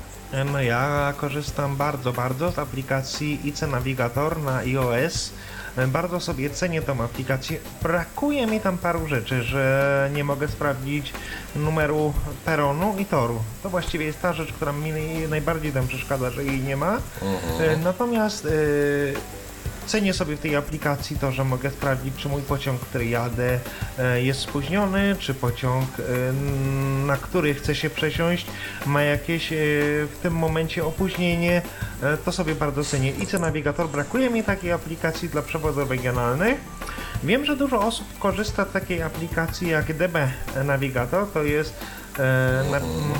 No 0.52 0.61
ja 0.62 1.14
korzystam 1.16 1.76
bardzo, 1.76 2.12
bardzo 2.12 2.52
z 2.52 2.59
aplikacji 2.59 3.40
IC 3.48 3.61
Navigator 3.62 4.38
na 4.42 4.56
iOS. 4.56 5.30
Bardzo 5.88 6.20
sobie 6.20 6.50
cenię 6.50 6.82
tą 6.82 7.04
aplikację. 7.04 7.59
Brakuje 7.82 8.46
mi 8.46 8.61
tam 8.61 8.78
paru 8.78 9.06
rzeczy, 9.09 9.42
że 9.42 10.11
nie 10.14 10.24
mogę 10.24 10.48
sprawdzić 10.48 11.12
numeru 11.56 12.12
peronu 12.44 12.94
i 12.98 13.04
toru. 13.04 13.38
To 13.62 13.70
właściwie 13.70 14.04
jest 14.06 14.22
ta 14.22 14.32
rzecz, 14.32 14.52
która 14.52 14.72
mi 14.72 14.92
naj- 14.92 15.28
najbardziej 15.28 15.72
tam 15.72 15.88
przeszkadza, 15.88 16.30
że 16.30 16.44
jej 16.44 16.61
nie 16.61 16.76
ma. 16.76 16.98
E, 17.61 17.76
Natomiast 17.76 18.46
e, 18.46 18.48
Cenię 19.87 20.14
sobie 20.14 20.37
w 20.37 20.40
tej 20.40 20.57
aplikacji 20.57 21.18
to, 21.18 21.33
że 21.33 21.44
mogę 21.44 21.70
sprawdzić, 21.70 22.14
czy 22.16 22.29
mój 22.29 22.42
pociąg, 22.42 22.81
który 22.81 23.07
jadę, 23.07 23.59
e, 23.99 24.22
jest 24.22 24.40
spóźniony, 24.40 25.16
czy 25.18 25.35
pociąg, 25.35 25.88
e, 25.99 26.33
na 27.07 27.16
który 27.16 27.55
chcę 27.55 27.75
się 27.75 27.90
przesiąść, 27.90 28.46
ma 28.87 29.03
jakieś 29.03 29.53
e, 29.53 29.57
w 30.07 30.18
tym 30.22 30.35
momencie 30.35 30.85
opóźnienie. 30.85 31.62
To 32.25 32.33
sobie 32.33 32.55
bardzo 32.55 32.85
cenię. 32.85 33.11
IC 33.11 33.33
Navigator 33.33 33.88
brakuje 33.88 34.31
mi 34.31 34.44
takiej 34.44 34.72
aplikacji 34.72 35.29
dla 35.29 35.42
przewodów 35.42 35.90
regionalnych. 35.90 36.61
Wiem, 37.25 37.44
że 37.44 37.57
dużo 37.57 37.81
osób 37.81 38.18
korzysta 38.18 38.64
z 38.64 38.72
takiej 38.72 39.03
aplikacji 39.03 39.68
jak 39.68 39.92
DB 39.92 40.29
Navigator. 40.64 41.27
To 41.33 41.42
jest 41.42 41.75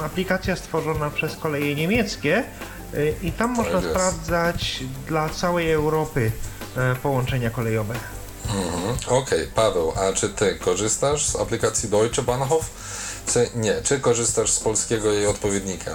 aplikacja 0.05 0.57
stworzona 0.57 1.11
przez 1.11 1.37
koleje 1.37 1.75
niemieckie 1.75 2.45
i 3.23 3.33
tam 3.33 3.51
można 3.51 3.81
sprawdzać 3.81 4.85
dla 5.07 5.29
całej 5.29 5.73
Europy 5.73 6.33
połączenia 7.03 7.51
kolejowe. 7.51 7.95
Mhm. 8.45 8.97
Okej, 9.09 9.47
Paweł, 9.55 9.93
a 9.97 10.13
czy 10.13 10.29
ty 10.29 10.55
korzystasz 10.55 11.27
z 11.27 11.37
aplikacji 11.37 11.89
Deutsche 11.89 12.23
Bahnhof? 12.23 12.71
Czy 13.33 13.51
nie? 13.55 13.83
Czy 13.83 14.01
korzystasz 14.01 14.51
z 14.51 14.61
polskiego 14.61 15.13
jej 15.13 15.27
odpowiednika? 15.27 15.91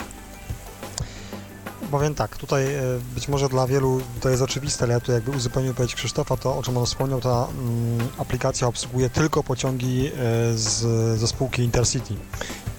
Powiem 1.92 2.16
tak, 2.16 2.38
tutaj 2.38 2.76
e, 2.76 2.82
być 3.16 3.28
może 3.28 3.50
dla 3.50 3.68
wielu 3.68 4.02
to 4.22 4.30
jest 4.30 4.42
oczywiste, 4.42 4.84
ale 4.84 4.94
ja 4.94 5.00
tu 5.00 5.12
jakby 5.12 5.32
uzupełnię 5.32 5.70
wypowiedź 5.70 5.96
Krzysztofa, 5.96 6.38
to 6.38 6.58
o 6.58 6.64
czym 6.64 6.78
on 6.78 6.86
wspomniał, 6.86 7.22
ta 7.22 7.48
mm, 7.48 8.08
aplikacja 8.18 8.68
obsługuje 8.68 9.10
tylko 9.10 9.44
pociągi 9.44 10.08
e, 10.08 10.12
z, 10.58 10.80
ze 11.20 11.28
spółki 11.28 11.64
Intercity, 11.64 12.14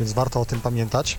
więc 0.00 0.12
warto 0.12 0.40
o 0.40 0.44
tym 0.44 0.60
pamiętać. 0.60 1.18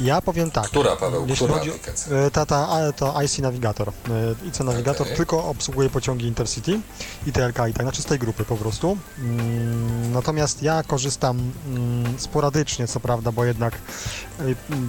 Ja 0.00 0.22
powiem 0.22 0.50
tak. 0.50 0.64
Która, 0.64 0.96
Paweł? 0.96 1.22
Jeśli 1.26 1.36
Która 1.46 1.58
chodzi 1.58 1.70
aplikacja? 1.70 2.16
e, 2.16 2.30
Ta, 2.30 2.46
ta, 2.46 2.92
to 2.96 3.22
IC 3.22 3.38
Navigator. 3.38 3.88
E, 3.88 4.48
IC 4.48 4.60
Navigator 4.60 5.02
Okej. 5.06 5.16
tylko 5.16 5.44
obsługuje 5.44 5.90
pociągi 5.90 6.26
Intercity 6.26 6.80
i 7.26 7.32
TLK 7.32 7.58
i 7.70 7.72
tak, 7.72 7.82
znaczy 7.82 8.02
z 8.02 8.04
tej 8.04 8.18
grupy 8.18 8.44
po 8.44 8.56
prostu. 8.56 8.96
Mm, 9.18 10.12
Natomiast 10.12 10.62
ja 10.62 10.82
korzystam 10.82 11.52
mm, 11.66 12.18
sporadycznie, 12.18 12.86
co 12.88 13.00
prawda, 13.00 13.32
bo 13.32 13.44
jednak 13.44 13.74
e, 13.74 13.78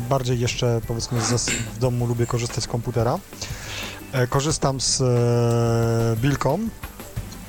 bardziej 0.10 0.40
jeszcze 0.40 0.82
powiedzmy 0.88 1.20
w 1.76 1.80
domu 1.80 2.06
lubię 2.06 2.26
korzystać 2.28 2.64
z 2.64 2.68
komputera. 2.68 3.18
Korzystam 4.30 4.82
z 4.82 5.00
Bilcom, 6.20 6.70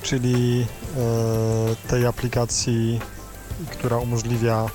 czyli 0.03 0.66
tej 1.88 2.07
aplikacji, 2.07 3.01
która 3.72 3.96
umożliwia 3.96 4.66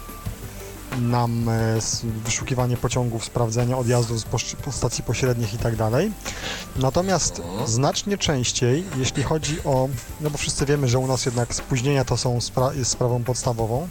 nam 1.02 1.50
e, 1.50 1.80
wyszukiwanie 2.26 2.78
pociągów, 2.78 3.26
sprawdzenie 3.26 3.78
odjazdów 3.78 4.20
z 4.20 4.26
stacji 4.72 5.04
pośrednich 5.04 5.54
i 5.54 5.58
tak 5.58 5.76
dalej. 5.76 6.12
Natomiast 6.76 7.42
znacznie 7.66 8.18
częściej, 8.18 8.84
jeśli 8.98 9.24
chodzi 9.24 9.64
o, 9.64 9.90
no 10.22 10.30
bo 10.30 10.38
wszyscy 10.38 10.66
wiemy, 10.66 10.88
że 10.88 11.00
u 11.00 11.08
nas 11.08 11.26
jednak 11.26 11.56
spóźnienia 11.56 12.06
to 12.06 12.18
są 12.18 12.38
spra- 12.38 12.76
jest 12.76 12.92
sprawą 12.92 13.24
podstawową, 13.24 13.88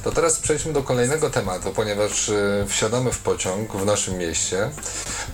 To 0.04 0.12
teraz 0.12 0.38
przejdźmy 0.38 0.72
do 0.72 0.82
kolejnego 0.82 1.30
tematu, 1.30 1.70
ponieważ 1.72 2.28
y, 2.28 2.64
wsiadamy 2.68 3.12
w 3.12 3.18
pociąg 3.18 3.72
w 3.72 3.84
naszym 3.84 4.18
mieście, 4.18 4.70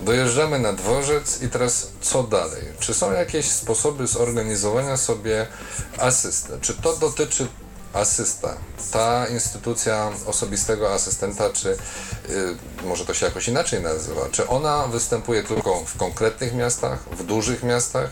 dojeżdżamy 0.01 0.59
na 0.59 0.73
dworzec 0.73 1.41
i 1.41 1.49
teraz 1.49 1.87
co 2.01 2.23
dalej? 2.23 2.63
Czy 2.79 2.93
są 2.93 3.11
jakieś 3.11 3.45
sposoby 3.45 4.07
zorganizowania 4.07 4.97
sobie 4.97 5.47
asysty? 5.97 6.53
Czy 6.61 6.73
to 6.73 6.97
dotyczy 6.97 7.47
asysta, 7.93 8.57
ta 8.91 9.27
instytucja 9.27 10.11
osobistego 10.25 10.93
asystenta, 10.93 11.49
czy 11.49 11.69
y, 11.69 11.77
może 12.83 13.05
to 13.05 13.13
się 13.13 13.25
jakoś 13.25 13.47
inaczej 13.47 13.81
nazywa, 13.81 14.21
czy 14.31 14.47
ona 14.47 14.87
występuje 14.87 15.43
tylko 15.43 15.83
w 15.85 15.97
konkretnych 15.97 16.53
miastach, 16.53 16.99
w 17.11 17.23
dużych 17.23 17.63
miastach, 17.63 18.09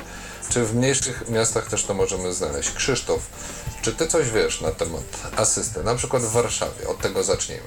czy 0.51 0.65
w 0.65 0.75
mniejszych 0.75 1.29
miastach 1.29 1.69
też 1.69 1.83
to 1.83 1.93
możemy 1.93 2.33
znaleźć? 2.33 2.71
Krzysztof, 2.71 3.19
czy 3.81 3.91
ty 3.93 4.07
coś 4.07 4.29
wiesz 4.29 4.61
na 4.61 4.71
temat 4.71 5.03
asysty, 5.35 5.83
na 5.83 5.95
przykład 5.95 6.23
w 6.23 6.31
Warszawie? 6.31 6.87
Od 6.87 6.99
tego 6.99 7.23
zacznijmy. 7.23 7.63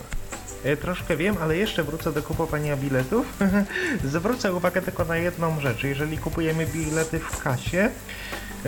E, 0.65 0.77
Troszkę 0.77 1.17
wiem, 1.17 1.37
ale 1.43 1.57
jeszcze 1.57 1.85
wrócę 1.85 2.13
do 2.13 2.23
kupowania 2.23 2.77
biletów. 2.77 3.27
Zwrócę 4.15 4.53
uwagę 4.53 4.83
tylko 4.83 5.05
na 5.05 5.17
jedną 5.17 5.61
rzecz. 5.61 5.85
Jeżeli 5.85 6.19
kupujemy 6.19 6.67
bilety 6.67 7.19
w 7.19 7.43
kasie, 7.43 7.91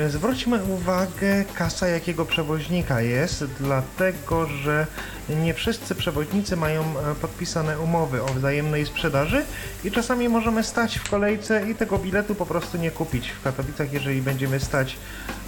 zwróćmy 0.09 0.64
uwagę 0.64 1.44
kasa 1.54 1.88
jakiego 1.88 2.24
przewoźnika 2.24 3.00
jest, 3.00 3.44
dlatego 3.61 4.46
że 4.46 4.87
nie 5.28 5.54
wszyscy 5.54 5.94
przewoźnicy 5.94 6.56
mają 6.56 6.82
e, 6.82 7.14
podpisane 7.20 7.78
umowy 7.78 8.22
o 8.22 8.26
wzajemnej 8.26 8.87
sprzedaży 8.87 9.44
i 9.85 9.90
czasami 9.90 10.28
możemy 10.28 10.64
stać 10.64 10.98
w 10.98 11.11
kolejce 11.11 11.70
i 11.70 11.74
tego 11.74 11.98
biletu 11.98 12.35
po 12.35 12.46
prostu 12.46 12.78
nie 12.78 12.90
kupić. 12.90 13.28
W 13.28 13.42
Katowicach, 13.42 13.92
jeżeli 13.92 14.22
będziemy 14.22 14.61
stać 14.61 14.96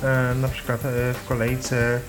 e, 0.03 0.35
na 0.35 0.49
przykład 0.49 0.85
e, 0.85 1.15
w 1.15 1.25
kolejce 1.29 1.77
e, 1.97 2.01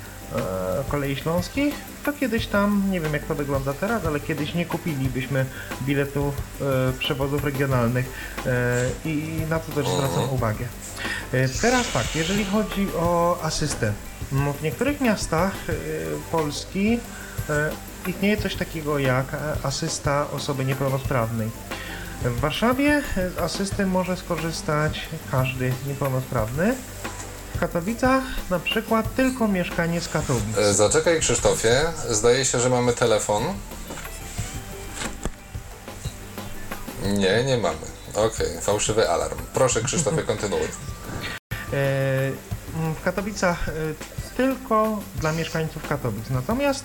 kolei 0.90 1.16
śląskich, 1.16 1.76
to 2.04 2.14
kiedyś 2.14 2.48
tam, 2.48 2.84
nie 2.92 3.02
wiem 3.02 3.14
jak 3.14 3.26
to 3.26 3.36
wygląda 3.36 3.74
teraz, 3.74 4.06
ale 4.06 4.20
kiedyś 4.20 4.54
nie 4.54 4.66
kupilibyśmy 4.66 5.46
biletów 5.84 6.34
e, 6.62 6.94
przewozów 7.00 7.44
regionalnych 7.44 8.06
e, 8.46 8.86
i 9.06 9.42
na 9.50 9.60
to 9.60 9.72
też 9.72 9.88
zwracam 9.88 10.30
uwagę. 10.30 10.66
E, 11.34 11.50
teraz 11.50 11.92
tak, 11.92 12.16
jeżeli 12.16 12.46
chodzi 12.46 12.88
o 12.96 13.40
asystę, 13.44 13.94
no 14.32 14.54
w 14.54 14.62
niektórych 14.62 15.02
miastach 15.02 15.54
e, 15.70 15.74
Polski 16.32 17.00
e, 17.50 17.70
istnieje 18.08 18.38
coś 18.38 18.56
takiego 18.56 19.00
jak 19.00 19.34
e, 19.34 19.38
asysta 19.64 20.32
osoby 20.32 20.66
niepełnosprawnej. 20.66 21.50
W 22.24 22.40
Warszawie 22.40 23.02
z 23.36 23.38
asysty 23.38 23.86
może 23.86 24.18
skorzystać 24.18 25.10
każdy 25.32 25.74
niepełnosprawny. 25.88 26.76
W 27.60 27.62
Katowicach 27.62 28.24
na 28.50 28.60
przykład 28.60 29.16
tylko 29.16 29.48
mieszkanie 29.48 30.02
z 30.02 30.10
Katowic. 30.10 30.58
E, 30.58 30.74
Zaczekaj 30.74 31.20
Krzysztofie, 31.20 31.82
zdaje 32.10 32.46
się, 32.46 32.60
że 32.60 32.70
mamy 32.70 32.94
telefon. 32.94 33.44
Nie, 37.04 37.44
nie 37.44 37.58
mamy. 37.58 37.78
Okej, 38.16 38.62
fałszywy 38.62 39.10
alarm. 39.10 39.38
Proszę 39.54 39.82
Krzysztofie, 39.82 40.24
kontynuuj. 40.24 40.62
E, 41.74 42.32
mm, 42.76 42.96
W 42.96 43.02
Katowicach 43.04 43.70
e, 43.70 43.72
tylko 44.38 45.00
dla 45.16 45.32
mieszkańców 45.32 45.88
Katowic. 45.90 46.30
Natomiast 46.30 46.84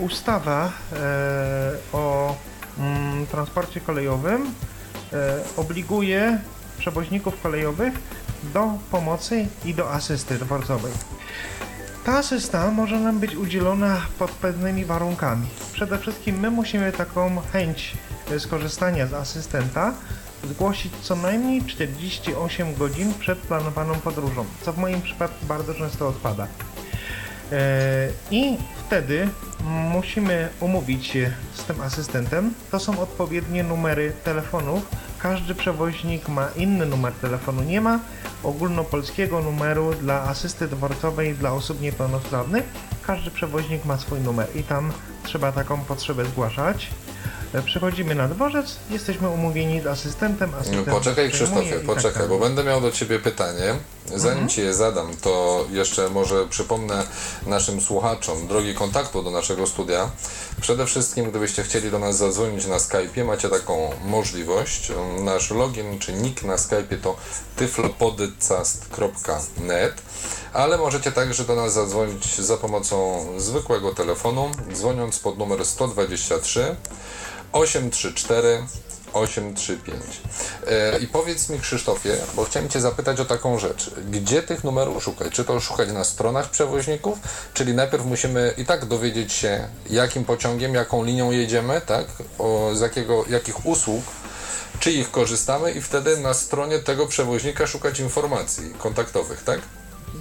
ustawa 0.00 0.72
o 1.92 2.36
mm, 2.78 3.26
transporcie 3.26 3.80
kolejowym 3.80 4.54
obliguje 5.56 6.38
przewoźników 6.78 7.42
kolejowych 7.42 7.94
do 8.52 8.78
pomocy 8.90 9.46
i 9.64 9.74
do 9.74 9.92
asysty 9.92 10.38
dworcowej. 10.38 10.92
Ta 12.04 12.18
asysta 12.18 12.70
może 12.70 13.00
nam 13.00 13.18
być 13.18 13.36
udzielona 13.36 14.00
pod 14.18 14.30
pewnymi 14.30 14.84
warunkami. 14.84 15.46
Przede 15.72 15.98
wszystkim 15.98 16.40
my 16.40 16.50
musimy 16.50 16.92
taką 16.92 17.40
chęć 17.52 17.92
e, 18.30 18.40
skorzystania 18.40 19.06
z 19.06 19.14
asystenta 19.14 19.94
zgłosić 20.50 20.92
co 21.02 21.16
najmniej 21.16 21.62
48 21.62 22.74
godzin 22.74 23.14
przed 23.14 23.38
planowaną 23.38 23.94
podróżą, 23.94 24.44
co 24.62 24.72
w 24.72 24.78
moim 24.78 25.02
przypadku 25.02 25.46
bardzo 25.46 25.74
często 25.74 26.08
odpada. 26.08 26.46
E, 27.52 28.08
I 28.30 28.56
wtedy 28.86 29.28
musimy 29.64 30.48
umówić 30.60 31.06
się 31.06 31.32
z 31.54 31.64
tym 31.64 31.80
asystentem. 31.80 32.54
To 32.70 32.78
są 32.78 33.00
odpowiednie 33.00 33.62
numery 33.62 34.12
telefonów. 34.24 34.88
Każdy 35.24 35.54
przewoźnik 35.54 36.28
ma 36.28 36.48
inny 36.56 36.86
numer 36.86 37.12
telefonu. 37.12 37.62
Nie 37.62 37.80
ma 37.80 38.00
ogólnopolskiego 38.42 39.42
numeru 39.42 39.94
dla 39.94 40.22
asysty 40.22 40.68
dworcowej 40.68 41.34
dla 41.34 41.52
osób 41.52 41.80
niepełnosprawnych. 41.80 42.64
Każdy 43.06 43.30
przewoźnik 43.30 43.84
ma 43.84 43.98
swój 43.98 44.20
numer 44.20 44.48
i 44.56 44.62
tam 44.62 44.92
trzeba 45.22 45.52
taką 45.52 45.80
potrzebę 45.80 46.24
zgłaszać. 46.24 46.90
E, 47.54 47.62
Przychodzimy 47.62 48.14
na 48.14 48.28
dworzec, 48.28 48.76
jesteśmy 48.90 49.28
umówieni 49.28 49.80
z 49.80 49.86
asystentem. 49.86 50.54
asystent 50.54 50.88
Poczekaj 50.88 51.30
przyjmuje 51.30 51.32
Krzysztofie, 51.62 51.76
tak 51.76 51.86
poczekaj, 51.96 52.12
dalej. 52.22 52.28
bo 52.28 52.38
będę 52.38 52.64
miał 52.64 52.80
do 52.80 52.92
Ciebie 52.92 53.18
pytanie. 53.18 53.74
Zanim 54.14 54.48
Ci 54.48 54.60
je 54.60 54.74
zadam, 54.74 55.16
to 55.22 55.64
jeszcze 55.70 56.10
może 56.10 56.46
przypomnę 56.48 57.02
naszym 57.46 57.80
słuchaczom 57.80 58.48
drogi 58.48 58.74
kontaktu 58.74 59.22
do 59.22 59.30
naszego 59.30 59.66
studia. 59.66 60.10
Przede 60.60 60.86
wszystkim, 60.86 61.30
gdybyście 61.30 61.62
chcieli 61.62 61.90
do 61.90 61.98
nas 61.98 62.16
zadzwonić 62.16 62.66
na 62.66 62.76
Skype'ie, 62.76 63.24
macie 63.24 63.48
taką 63.48 63.90
możliwość. 64.04 64.92
Nasz 65.20 65.50
login 65.50 65.98
czy 65.98 66.12
nick 66.12 66.42
na 66.42 66.56
Skype'ie 66.56 66.98
to 67.02 67.16
tyflopodcast.net, 67.56 69.94
ale 70.52 70.78
możecie 70.78 71.12
także 71.12 71.44
do 71.44 71.54
nas 71.54 71.72
zadzwonić 71.72 72.38
za 72.38 72.56
pomocą 72.56 73.26
zwykłego 73.36 73.94
telefonu, 73.94 74.50
dzwoniąc 74.72 75.18
pod 75.18 75.38
numer 75.38 75.66
123 75.66 76.76
834 77.54 78.66
835. 79.12 80.02
E, 80.66 80.98
I 80.98 81.06
powiedz 81.06 81.48
mi, 81.48 81.60
Krzysztofie, 81.60 82.16
bo 82.34 82.44
chciałem 82.44 82.68
Cię 82.68 82.80
zapytać 82.80 83.20
o 83.20 83.24
taką 83.24 83.58
rzecz. 83.58 83.90
Gdzie 84.10 84.42
tych 84.42 84.64
numerów 84.64 85.04
szukać? 85.04 85.32
Czy 85.32 85.44
to 85.44 85.60
szukać 85.60 85.92
na 85.92 86.04
stronach 86.04 86.50
przewoźników? 86.50 87.18
Czyli 87.54 87.74
najpierw 87.74 88.06
musimy 88.06 88.54
i 88.56 88.64
tak 88.64 88.84
dowiedzieć 88.84 89.32
się, 89.32 89.68
jakim 89.90 90.24
pociągiem, 90.24 90.74
jaką 90.74 91.04
linią 91.04 91.30
jedziemy, 91.30 91.80
tak? 91.86 92.06
O, 92.38 92.70
z 92.74 92.80
jakiego, 92.80 93.24
jakich 93.28 93.66
usług, 93.66 94.04
czyich 94.80 95.10
korzystamy 95.10 95.72
i 95.72 95.80
wtedy 95.80 96.16
na 96.16 96.34
stronie 96.34 96.78
tego 96.78 97.06
przewoźnika 97.06 97.66
szukać 97.66 98.00
informacji 98.00 98.74
kontaktowych, 98.78 99.44
tak? 99.44 99.60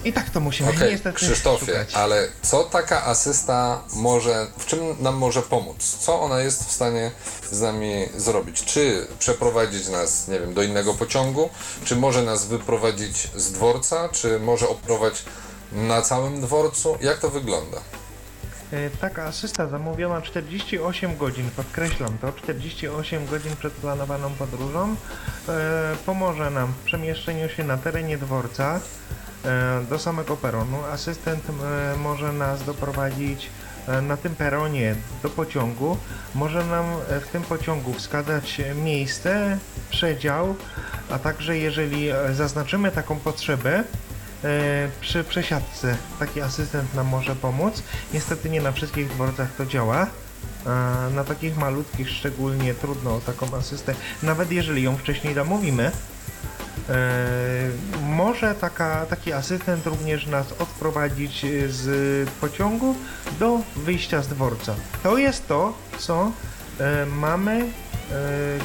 I 0.05 0.13
tak 0.13 0.29
to 0.29 0.39
musimy 0.39 0.69
Okej, 0.69 0.91
niestety 0.91 1.15
Krzysztofie, 1.15 1.65
szukać. 1.65 1.93
ale 1.95 2.27
co 2.41 2.63
taka 2.63 3.05
asysta 3.05 3.83
może, 3.95 4.47
w 4.57 4.65
czym 4.65 4.79
nam 4.99 5.15
może 5.15 5.41
pomóc? 5.41 5.97
Co 5.99 6.21
ona 6.21 6.39
jest 6.39 6.63
w 6.69 6.71
stanie 6.71 7.11
z 7.51 7.61
nami 7.61 8.09
zrobić? 8.17 8.63
Czy 8.63 9.07
przeprowadzić 9.19 9.87
nas, 9.89 10.27
nie 10.27 10.39
wiem, 10.39 10.53
do 10.53 10.63
innego 10.63 10.93
pociągu? 10.93 11.49
Czy 11.83 11.95
może 11.95 12.23
nas 12.23 12.45
wyprowadzić 12.45 13.29
z 13.35 13.51
dworca? 13.51 14.09
Czy 14.09 14.39
może 14.39 14.69
oprowadzić 14.69 15.23
na 15.71 16.01
całym 16.01 16.41
dworcu? 16.41 16.97
Jak 17.01 17.19
to 17.19 17.29
wygląda? 17.29 17.77
E, 18.73 18.89
Taka 18.89 19.23
asysta 19.23 19.67
zamówiona 19.67 20.21
48 20.21 21.17
godzin, 21.17 21.49
podkreślam 21.55 22.17
to, 22.17 22.31
48 22.31 23.25
godzin 23.25 23.55
przed 23.55 23.73
planowaną 23.73 24.29
podróżą 24.29 24.95
e, 25.49 25.95
pomoże 26.05 26.49
nam 26.49 26.67
w 26.67 26.85
przemieszczeniu 26.85 27.49
się 27.49 27.63
na 27.63 27.77
terenie 27.77 28.17
dworca 28.17 28.79
e, 29.45 29.83
do 29.89 29.99
samego 29.99 30.37
peronu. 30.37 30.77
Asystent 30.91 31.43
może 31.97 32.33
nas 32.33 32.63
doprowadzić 32.63 33.49
na 34.01 34.17
tym 34.17 34.35
peronie 34.35 34.95
do 35.23 35.29
pociągu, 35.29 35.97
może 36.35 36.65
nam 36.65 36.85
w 37.21 37.27
tym 37.31 37.43
pociągu 37.43 37.93
wskazać 37.93 38.61
miejsce, 38.75 39.57
przedział, 39.89 40.55
a 41.09 41.19
także 41.19 41.57
jeżeli 41.57 42.09
zaznaczymy 42.33 42.91
taką 42.91 43.19
potrzebę, 43.19 43.83
przy 45.01 45.23
przesiadce 45.23 45.97
taki 46.19 46.41
asystent 46.41 46.93
nam 46.93 47.07
może 47.07 47.35
pomóc. 47.35 47.83
Niestety 48.13 48.49
nie 48.49 48.61
na 48.61 48.71
wszystkich 48.71 49.07
dworcach 49.07 49.55
to 49.55 49.65
działa. 49.65 50.07
A 50.65 51.09
Na 51.15 51.23
takich 51.23 51.57
malutkich 51.57 52.09
szczególnie 52.09 52.73
trudno 52.73 53.15
o 53.15 53.19
taką 53.19 53.57
asystę, 53.57 53.95
nawet 54.23 54.51
jeżeli 54.51 54.83
ją 54.83 54.97
wcześniej 54.97 55.33
zamówimy. 55.33 55.91
E, 56.89 57.69
może 58.05 58.55
taka, 58.55 59.05
taki 59.05 59.33
asystent 59.33 59.85
również 59.85 60.27
nas 60.27 60.51
odprowadzić 60.51 61.45
z 61.69 62.29
pociągu 62.29 62.95
do 63.39 63.59
wyjścia 63.75 64.21
z 64.21 64.27
dworca. 64.27 64.75
To 65.03 65.17
jest 65.17 65.47
to, 65.47 65.73
co 65.97 66.31
e, 66.79 67.05
mamy 67.05 67.61
e, 67.61 67.82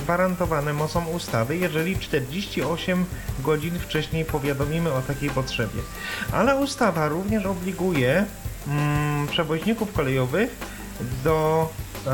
gwarantowane 0.03 0.73
mocą 0.73 1.07
ustawy, 1.07 1.57
jeżeli 1.57 1.99
48 1.99 3.05
godzin 3.41 3.79
wcześniej 3.79 4.25
powiadomimy 4.25 4.93
o 4.93 5.03
takiej 5.03 5.31
potrzebie. 5.31 5.81
Ale 6.33 6.57
ustawa 6.57 7.09
również 7.09 7.47
obliguje 7.47 8.25
mm, 8.67 9.27
przewoźników 9.27 9.93
kolejowych 9.93 10.57
do 11.25 11.69
e, 12.07 12.11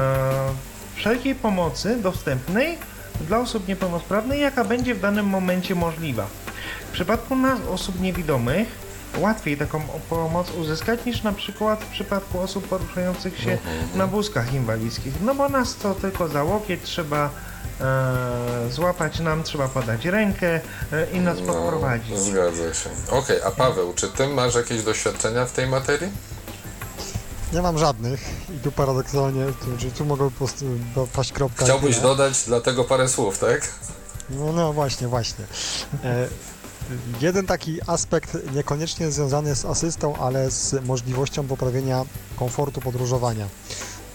wszelkiej 0.96 1.34
pomocy 1.34 1.96
dostępnej 2.02 2.78
dla 3.20 3.38
osób 3.38 3.68
niepełnosprawnych, 3.68 4.38
jaka 4.38 4.64
będzie 4.64 4.94
w 4.94 5.00
danym 5.00 5.26
momencie 5.26 5.74
możliwa. 5.74 6.26
W 6.88 6.92
przypadku 6.92 7.36
nas, 7.36 7.58
osób 7.70 8.00
niewidomych, 8.00 8.83
łatwiej 9.18 9.56
taką 9.56 9.80
pomoc 10.10 10.50
uzyskać 10.50 11.04
niż 11.04 11.22
na 11.22 11.32
przykład 11.32 11.84
w 11.84 11.86
przypadku 11.86 12.40
osób 12.40 12.68
poruszających 12.68 13.40
się 13.40 13.58
na 13.94 14.06
wózkach 14.06 14.54
inwalidzkich. 14.54 15.14
No 15.20 15.34
bo 15.34 15.48
nas 15.48 15.76
to 15.76 15.94
tylko 15.94 16.28
za 16.28 16.44
łokieć 16.44 16.80
trzeba 16.82 17.30
e, 17.80 18.70
złapać 18.70 19.20
nam, 19.20 19.42
trzeba 19.42 19.68
podać 19.68 20.04
rękę 20.04 20.60
e, 20.92 21.06
i 21.12 21.20
nas 21.20 21.38
podprowadzić. 21.40 22.18
zgadza 22.18 22.74
się. 22.74 22.90
Okej, 23.10 23.42
a 23.46 23.50
Paweł, 23.50 23.92
czy 23.94 24.08
Ty 24.08 24.26
masz 24.28 24.54
jakieś 24.54 24.82
doświadczenia 24.82 25.44
w 25.46 25.52
tej 25.52 25.66
materii? 25.66 26.10
Nie 27.52 27.62
mam 27.62 27.78
żadnych 27.78 28.20
i 28.56 28.58
tu 28.58 28.72
paradoksalnie, 28.72 29.44
tu, 29.46 29.78
że 29.80 29.90
tu 29.90 30.04
mogę 30.04 30.24
po 30.30 30.30
prostu 30.38 30.64
paść 31.12 31.32
kropka. 31.32 31.62
i 31.62 31.64
Chciałbyś 31.64 31.96
tyle. 31.96 32.08
dodać 32.08 32.44
dlatego 32.46 32.84
parę 32.84 33.08
słów, 33.08 33.38
tak? 33.38 33.68
No, 34.30 34.52
no 34.52 34.72
właśnie, 34.72 35.08
właśnie. 35.08 35.44
E, 36.04 36.28
Jeden 37.20 37.46
taki 37.46 37.78
aspekt 37.86 38.36
niekoniecznie 38.54 39.10
związany 39.10 39.54
z 39.54 39.64
asystą, 39.64 40.16
ale 40.16 40.50
z 40.50 40.84
możliwością 40.86 41.46
poprawienia 41.46 42.04
komfortu 42.36 42.80
podróżowania. 42.80 43.48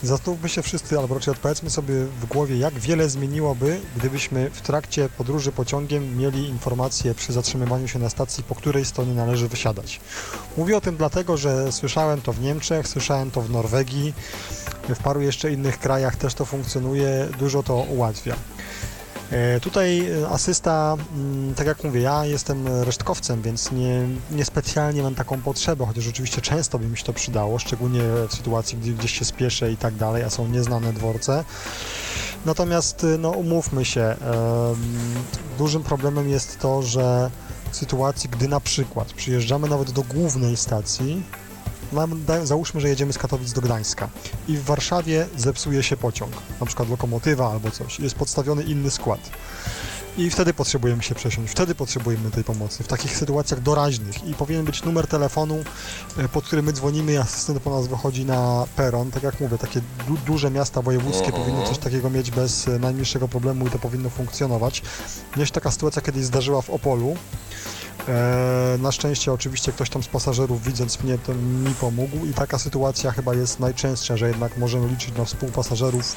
Zastanówmy 0.03 0.49
się 0.49 0.61
wszyscy, 0.61 0.99
albo 0.99 1.15
raczej 1.15 1.31
odpowiedzmy 1.31 1.69
sobie 1.69 1.93
w 2.05 2.25
głowie, 2.25 2.57
jak 2.57 2.73
wiele 2.73 3.09
zmieniłoby, 3.09 3.79
gdybyśmy 3.95 4.49
w 4.49 4.61
trakcie 4.61 5.09
podróży 5.09 5.51
pociągiem 5.51 6.17
mieli 6.17 6.49
informacje 6.49 7.15
przy 7.15 7.33
zatrzymywaniu 7.33 7.87
się 7.87 7.99
na 7.99 8.09
stacji, 8.09 8.43
po 8.43 8.55
której 8.55 8.85
stronie 8.85 9.13
należy 9.13 9.47
wysiadać. 9.47 9.99
Mówię 10.57 10.77
o 10.77 10.81
tym 10.81 10.97
dlatego, 10.97 11.37
że 11.37 11.71
słyszałem 11.71 12.21
to 12.21 12.33
w 12.33 12.41
Niemczech, 12.41 12.87
słyszałem 12.87 13.31
to 13.31 13.41
w 13.41 13.49
Norwegii, 13.49 14.13
w 14.89 15.03
paru 15.03 15.21
jeszcze 15.21 15.51
innych 15.51 15.79
krajach 15.79 16.15
też 16.15 16.33
to 16.33 16.45
funkcjonuje, 16.45 17.27
dużo 17.39 17.63
to 17.63 17.75
ułatwia. 17.75 18.35
E, 19.31 19.59
Tutaj 19.59 20.09
e, 20.09 20.29
asysta, 20.29 20.97
mm, 21.15 21.55
tak 21.55 21.67
jak 21.67 21.83
mówię, 21.83 22.01
ja 22.01 22.25
jestem 22.25 22.67
resztkowcem, 22.83 23.41
więc 23.41 23.71
nie, 23.71 24.07
nie 24.31 24.45
specjalnie 24.45 25.03
mam 25.03 25.15
taką 25.15 25.41
potrzebę, 25.41 25.85
chociaż 25.85 26.07
oczywiście 26.07 26.41
często 26.41 26.79
by 26.79 26.87
mi 26.87 26.97
się 26.97 27.03
to 27.03 27.13
przydało, 27.13 27.59
szczególnie 27.59 28.01
w 28.29 28.33
sytuacji, 28.33 28.77
gdy 28.77 28.91
gdzieś 28.91 29.19
się 29.19 29.25
spieszę 29.25 29.71
i 29.71 29.77
tak 29.77 29.95
dalej, 29.95 30.23
a 30.23 30.29
są 30.29 30.47
nieznane 30.47 30.93
dworce. 30.93 31.43
Natomiast, 32.45 33.03
y, 33.03 33.17
no 33.17 33.29
umówmy 33.29 33.85
się, 33.85 34.15
dużym 35.57 35.83
problemem 35.83 36.29
jest 36.29 36.59
to, 36.59 36.81
że 36.81 37.31
w 37.71 37.75
sytuacji, 37.75 38.29
gdy 38.29 38.47
na 38.47 38.59
przykład 38.59 39.13
przyjeżdżamy 39.13 39.69
nawet 39.69 39.91
do 39.91 40.03
głównej 40.03 40.57
stacji, 40.57 41.23
nam, 41.91 42.25
da- 42.25 42.45
załóżmy, 42.45 42.81
że 42.81 42.89
jedziemy 42.89 43.13
z 43.13 43.17
Katowic 43.17 43.53
do 43.53 43.61
Gdańska 43.61 44.09
i 44.47 44.57
w 44.57 44.63
Warszawie 44.63 45.27
zepsuje 45.37 45.83
się 45.83 45.97
pociąg, 45.97 46.31
na 46.59 46.65
przykład 46.65 46.89
lokomotywa 46.89 47.51
albo 47.51 47.71
coś, 47.71 47.99
jest 47.99 48.15
podstawiony 48.15 48.63
inny 48.63 48.91
skład. 48.91 49.19
I 50.17 50.29
wtedy 50.29 50.53
potrzebujemy 50.53 51.03
się 51.03 51.15
przesiąść, 51.15 51.51
wtedy 51.51 51.75
potrzebujemy 51.75 52.31
tej 52.31 52.43
pomocy, 52.43 52.83
w 52.83 52.87
takich 52.87 53.17
sytuacjach 53.17 53.61
doraźnych 53.61 54.23
i 54.27 54.33
powinien 54.33 54.65
być 54.65 54.83
numer 54.83 55.07
telefonu, 55.07 55.57
e, 56.17 56.29
pod 56.29 56.45
który 56.45 56.61
my 56.63 56.73
dzwonimy 56.73 57.13
i 57.13 57.17
asystent 57.17 57.59
po 57.59 57.69
nas 57.69 57.87
wychodzi 57.87 58.25
na 58.25 58.65
peron. 58.75 59.11
Tak 59.11 59.23
jak 59.23 59.39
mówię, 59.39 59.57
takie 59.57 59.81
du 60.07 60.17
duże 60.25 60.51
miasta 60.51 60.81
wojewódzkie 60.81 61.25
Mhm. 61.25 61.43
powinny 61.43 61.65
coś 61.67 61.77
takiego 61.77 62.09
mieć 62.09 62.31
bez 62.31 62.67
e, 62.67 62.79
najmniejszego 62.79 63.27
problemu 63.27 63.67
i 63.67 63.69
to 63.69 63.79
powinno 63.79 64.09
funkcjonować. 64.09 64.81
Mnie 65.35 65.45
się 65.45 65.51
taka 65.51 65.71
sytuacja 65.71 66.01
kiedyś 66.01 66.25
zdarzyła 66.25 66.61
w 66.61 66.69
Opolu. 66.69 67.15
E, 68.07 68.77
na 68.81 68.91
szczęście 68.91 69.33
oczywiście 69.33 69.71
ktoś 69.71 69.89
tam 69.89 70.03
z 70.03 70.07
pasażerów 70.07 70.63
widząc 70.63 71.03
mnie 71.03 71.17
to 71.17 71.33
mi 71.33 71.73
pomógł 71.73 72.25
i 72.25 72.33
taka 72.33 72.59
sytuacja 72.59 73.11
chyba 73.11 73.33
jest 73.33 73.59
najczęstsza, 73.59 74.17
że 74.17 74.27
jednak 74.27 74.57
możemy 74.57 74.87
liczyć 74.87 75.17
na 75.17 75.25
współpasażerów, 75.25 76.15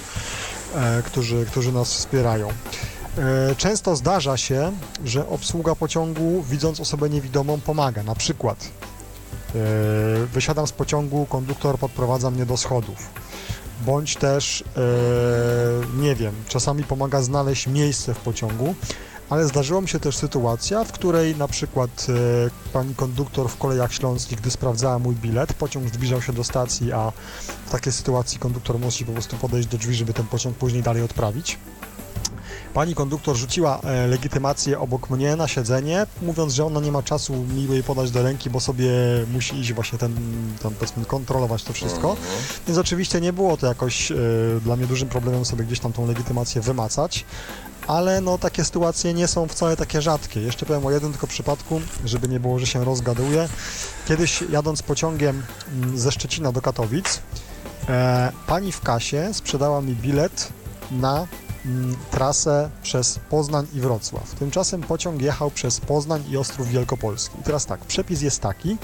e, 0.75 1.03
którzy, 1.03 1.47
którzy 1.47 1.73
nas 1.73 1.95
wspierają. 1.95 2.49
E, 2.49 3.55
Często 3.57 3.97
zdarza 3.97 4.37
się, 4.37 4.73
że 5.05 5.29
obsługa 5.29 5.75
pociągu 5.75 6.43
widząc 6.43 6.81
osobę 6.81 7.11
niewidomą 7.11 7.61
pomaga. 7.61 8.03
Na 8.03 8.15
przykład 8.15 8.69
wysiadam 10.33 10.67
z 10.67 10.73
pociągu, 10.73 11.27
konduktor 11.31 11.79
podprowadza 11.79 12.31
mnie 12.31 12.47
do 12.47 12.57
schodów. 12.57 13.11
Bądź 13.87 14.17
też, 14.17 14.65
nie 15.97 16.15
wiem, 16.15 16.35
czasami 16.49 16.85
pomaga 16.85 17.23
znaleźć 17.23 17.67
miejsce 17.67 18.15
w 18.15 18.19
pociągu, 18.19 18.75
ale 19.33 19.47
zdarzyła 19.47 19.81
mi 19.81 19.89
się 19.89 20.01
też 20.01 20.17
sytuacja, 20.17 20.85
w 20.85 20.93
której 20.93 21.37
na 21.37 21.49
przykład 21.49 22.07
e, 22.09 22.71
pani 22.73 22.95
konduktor 22.95 23.49
w 23.49 23.57
kolejach 23.57 23.93
śląskich, 23.95 24.41
gdy 24.41 24.51
sprawdzała 24.51 24.99
mój 24.99 25.15
bilet, 25.15 25.55
pociąg 25.55 25.95
zbliżał 25.95 26.23
się 26.23 26.33
do 26.33 26.45
stacji, 26.45 26.93
a 26.93 27.13
w 27.67 27.71
takiej 27.71 27.93
sytuacji 27.93 28.39
konduktor 28.39 28.79
musi 28.79 29.05
po 29.05 29.13
prostu 29.13 29.37
podejść 29.37 29.69
do 29.69 29.79
drzwi, 29.79 29.95
żeby 29.95 30.13
ten 30.13 30.27
pociąg 30.27 30.57
później 30.57 30.83
dalej 30.83 31.03
odprawić. 31.03 31.59
Pani 32.75 32.95
konduktor 32.95 33.37
rzuciła 33.37 33.81
e, 33.81 34.07
legitymację 34.07 34.81
obok 34.81 35.11
mnie 35.11 35.37
na 35.37 35.49
siedzenie, 35.49 36.07
mówiąc, 36.23 36.55
że 36.55 36.65
ona 36.65 36.81
nie 36.81 36.93
ma 36.93 37.03
czasu 37.03 37.35
mi 37.35 37.69
jej 37.69 37.83
podać 37.83 38.11
do 38.11 38.23
ręki, 38.23 38.51
bo 38.51 38.61
sobie 38.61 38.91
musi 39.33 39.57
iść 39.57 39.73
właśnie 39.73 39.99
ten, 39.99 40.15
ten 40.63 40.75
powiedzmy, 40.75 41.05
kontrolować 41.05 41.65
to 41.65 41.73
wszystko. 41.73 42.11
Mhm. 42.11 42.29
Więc 42.67 42.79
oczywiście 42.79 43.21
nie 43.21 43.33
było 43.33 43.57
to 43.57 43.67
jakoś 43.67 44.13
e, 44.13 44.17
dla 44.65 44.77
mnie 44.77 44.87
dużym 44.87 45.09
problemem 45.09 45.45
sobie 45.45 45.65
gdzieś 45.65 45.81
tam 45.81 45.93
tą 45.93 46.07
legitymację 46.07 46.61
wymacać, 46.61 47.25
ale 47.87 48.21
no 48.21 48.39
takie 48.39 48.65
sytuacje 48.65 49.15
nie 49.15 49.29
są 49.29 49.49
wcale 49.49 49.77
takie 49.77 50.03
rzadkie. 50.03 50.41
Jeszcze 50.41 50.67
powiem 50.67 50.87
o 50.87 50.91
jednym 50.91 51.13
tylko 51.13 51.27
przypadku, 51.27 51.81
żeby 52.05 52.29
nie 52.29 52.41
było, 52.41 52.59
że 52.59 52.67
się 52.67 52.85
rozgaduję. 52.85 53.49
Kiedyś 54.09 54.43
jadąc 54.51 54.83
pociągiem 54.83 55.43
mm, 55.73 55.99
ze 55.99 56.13
Szczecina 56.13 56.53
do 56.53 56.63
Katowic, 56.63 57.21
e, 57.89 58.33
pani 58.47 58.73
w 58.73 58.81
kasie 58.81 59.31
sprzedała 59.35 59.81
mi 59.81 59.95
bilet 59.95 60.49
na 60.91 61.27
trasę 62.11 62.71
przez 62.83 63.19
Poznań 63.31 63.67
i 63.75 63.81
Wrocław. 63.81 64.31
Tymczasem 64.31 64.83
pociąg 64.83 65.23
jechał 65.23 65.51
przez 65.51 65.81
Poznań 65.81 66.25
i 66.31 66.37
Ostrów 66.37 66.69
Wielkopolski. 66.69 67.41
I 67.41 67.43
teraz 67.43 67.67
tak, 67.67 67.81
przepis 67.81 68.23
jest 68.23 68.41
taki, 68.41 68.77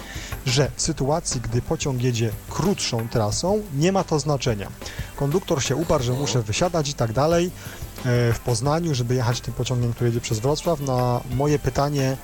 że 0.46 0.70
w 0.76 0.82
sytuacji, 0.82 1.40
gdy 1.40 1.62
pociąg 1.62 2.02
jedzie 2.02 2.30
krótszą 2.50 3.08
trasą, 3.08 3.62
nie 3.74 3.92
ma 3.92 4.04
to 4.04 4.18
znaczenia. 4.18 4.68
Konduktor 5.16 5.62
się 5.62 5.76
uparł, 5.76 6.04
że 6.04 6.12
muszę 6.12 6.42
wysiadać 6.42 6.88
i 6.88 6.94
tak 6.94 7.12
dalej 7.12 7.46
e, 7.46 8.32
w 8.32 8.40
Poznaniu, 8.44 8.94
żeby 8.94 9.14
jechać 9.14 9.40
tym 9.40 9.54
pociągiem, 9.54 9.92
który 9.92 10.10
jedzie 10.10 10.20
przez 10.20 10.38
Wrocław. 10.38 10.80
Na 10.80 11.20
moje 11.34 11.58
pytanie, 11.58 12.16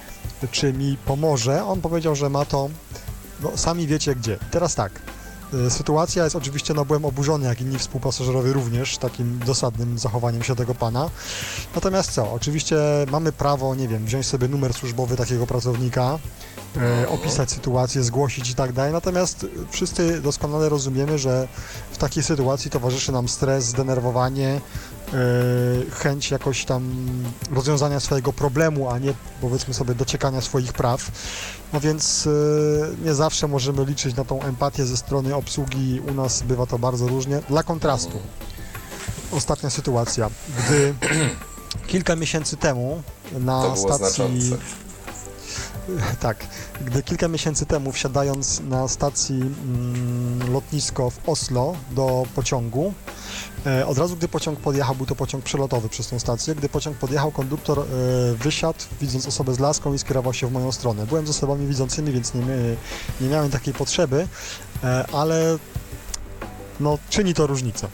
czy 0.50 0.72
mi 0.72 0.96
pomoże, 0.96 1.64
on 1.64 1.80
powiedział, 1.80 2.14
że 2.14 2.30
ma 2.30 2.44
to, 2.44 2.68
no 3.40 3.56
sami 3.56 3.86
wiecie 3.86 4.14
gdzie. 4.14 4.38
Teraz 4.50 4.74
tak, 4.74 4.92
sytuacja 5.68 6.24
jest 6.24 6.36
oczywiście, 6.36 6.74
no 6.74 6.84
byłem 6.84 7.04
oburzony, 7.04 7.46
jak 7.46 7.60
inni 7.60 7.78
współpasażerowie 7.78 8.52
również, 8.52 8.98
takim 8.98 9.38
dosadnym 9.38 9.98
zachowaniem 9.98 10.42
się 10.42 10.56
tego 10.56 10.74
pana. 10.74 11.10
Natomiast 11.74 12.12
co, 12.12 12.32
oczywiście 12.32 12.76
mamy 13.10 13.32
prawo, 13.32 13.74
nie 13.74 13.88
wiem, 13.88 14.04
wziąć 14.04 14.26
sobie 14.26 14.48
numer 14.48 14.74
służbowy 14.74 15.16
takiego 15.16 15.46
pracownika, 15.46 16.18
e, 16.76 17.08
opisać 17.08 17.50
sytuację, 17.50 18.02
zgłosić 18.02 18.50
i 18.50 18.54
tak 18.54 18.72
dalej. 18.72 18.92
Natomiast 18.92 19.46
wszyscy 19.70 20.20
doskonale 20.20 20.68
rozumiemy, 20.68 21.18
że 21.18 21.48
w 21.92 21.98
takiej 21.98 22.22
sytuacji 22.22 22.70
towarzyszy 22.70 23.12
nam 23.12 23.28
stres, 23.28 23.64
zdenerwowanie, 23.64 24.48
e, 24.48 24.60
chęć 25.92 26.30
jakoś 26.30 26.64
tam 26.64 26.94
rozwiązania 27.52 28.00
swojego 28.00 28.32
problemu, 28.32 28.90
a 28.90 28.98
nie 28.98 29.14
powiedzmy 29.40 29.74
sobie 29.74 29.94
dociekania 29.94 30.40
swoich 30.40 30.72
praw. 30.72 31.10
No 31.72 31.80
więc 31.80 32.26
e, 32.26 33.04
nie 33.04 33.14
zawsze 33.14 33.48
możemy 33.48 33.84
liczyć 33.84 34.16
na 34.16 34.24
tą 34.24 34.42
empatię 34.42 34.86
ze 34.86 34.96
strony 34.96 35.34
obsługi. 35.34 36.00
U 36.00 36.14
nas 36.14 36.42
bywa 36.42 36.66
to 36.66 36.78
bardzo 36.78 37.08
różnie. 37.08 37.40
Dla 37.48 37.62
kontrastu, 37.62 38.18
ostatnia 39.32 39.70
sytuacja, 39.70 40.30
gdy 40.58 40.94
kilka 41.92 42.16
miesięcy 42.16 42.56
temu 42.56 43.02
na 43.32 43.76
stacji 43.76 44.40
znaczące. 44.40 44.56
tak, 46.20 46.46
gdy 46.84 47.02
kilka 47.02 47.28
miesięcy 47.28 47.66
temu 47.66 47.92
wsiadając 47.92 48.60
na 48.60 48.88
stacji 48.88 49.40
mm, 49.42 50.52
lotnisko 50.52 51.10
w 51.10 51.28
Oslo 51.28 51.76
do 51.90 52.22
pociągu, 52.34 52.94
e, 53.08 53.33
od 53.86 53.98
razu 53.98 54.16
gdy 54.16 54.28
pociąg 54.28 54.60
podjechał, 54.60 54.94
był 54.94 55.06
to 55.06 55.14
pociąg 55.14 55.44
przelotowy 55.44 55.88
przez 55.88 56.08
tą 56.08 56.18
stację, 56.18 56.54
gdy 56.54 56.68
pociąg 56.68 56.96
podjechał, 56.96 57.30
konduktor 57.32 57.78
e, 57.78 57.84
wysiadł, 58.34 58.78
widząc 59.00 59.26
osobę 59.26 59.54
z 59.54 59.58
laską 59.58 59.94
i 59.94 59.98
skierował 59.98 60.32
się 60.34 60.46
w 60.46 60.52
moją 60.52 60.72
stronę. 60.72 61.06
Byłem 61.06 61.26
z 61.26 61.30
osobami 61.30 61.66
widzącymi, 61.66 62.12
więc 62.12 62.34
nie, 62.34 62.40
nie 63.20 63.28
miałem 63.28 63.50
takiej 63.50 63.74
potrzeby, 63.74 64.28
e, 64.84 65.04
ale 65.12 65.58
no, 66.80 66.98
czyni 67.10 67.34
to 67.34 67.46
różnicę. 67.46 67.88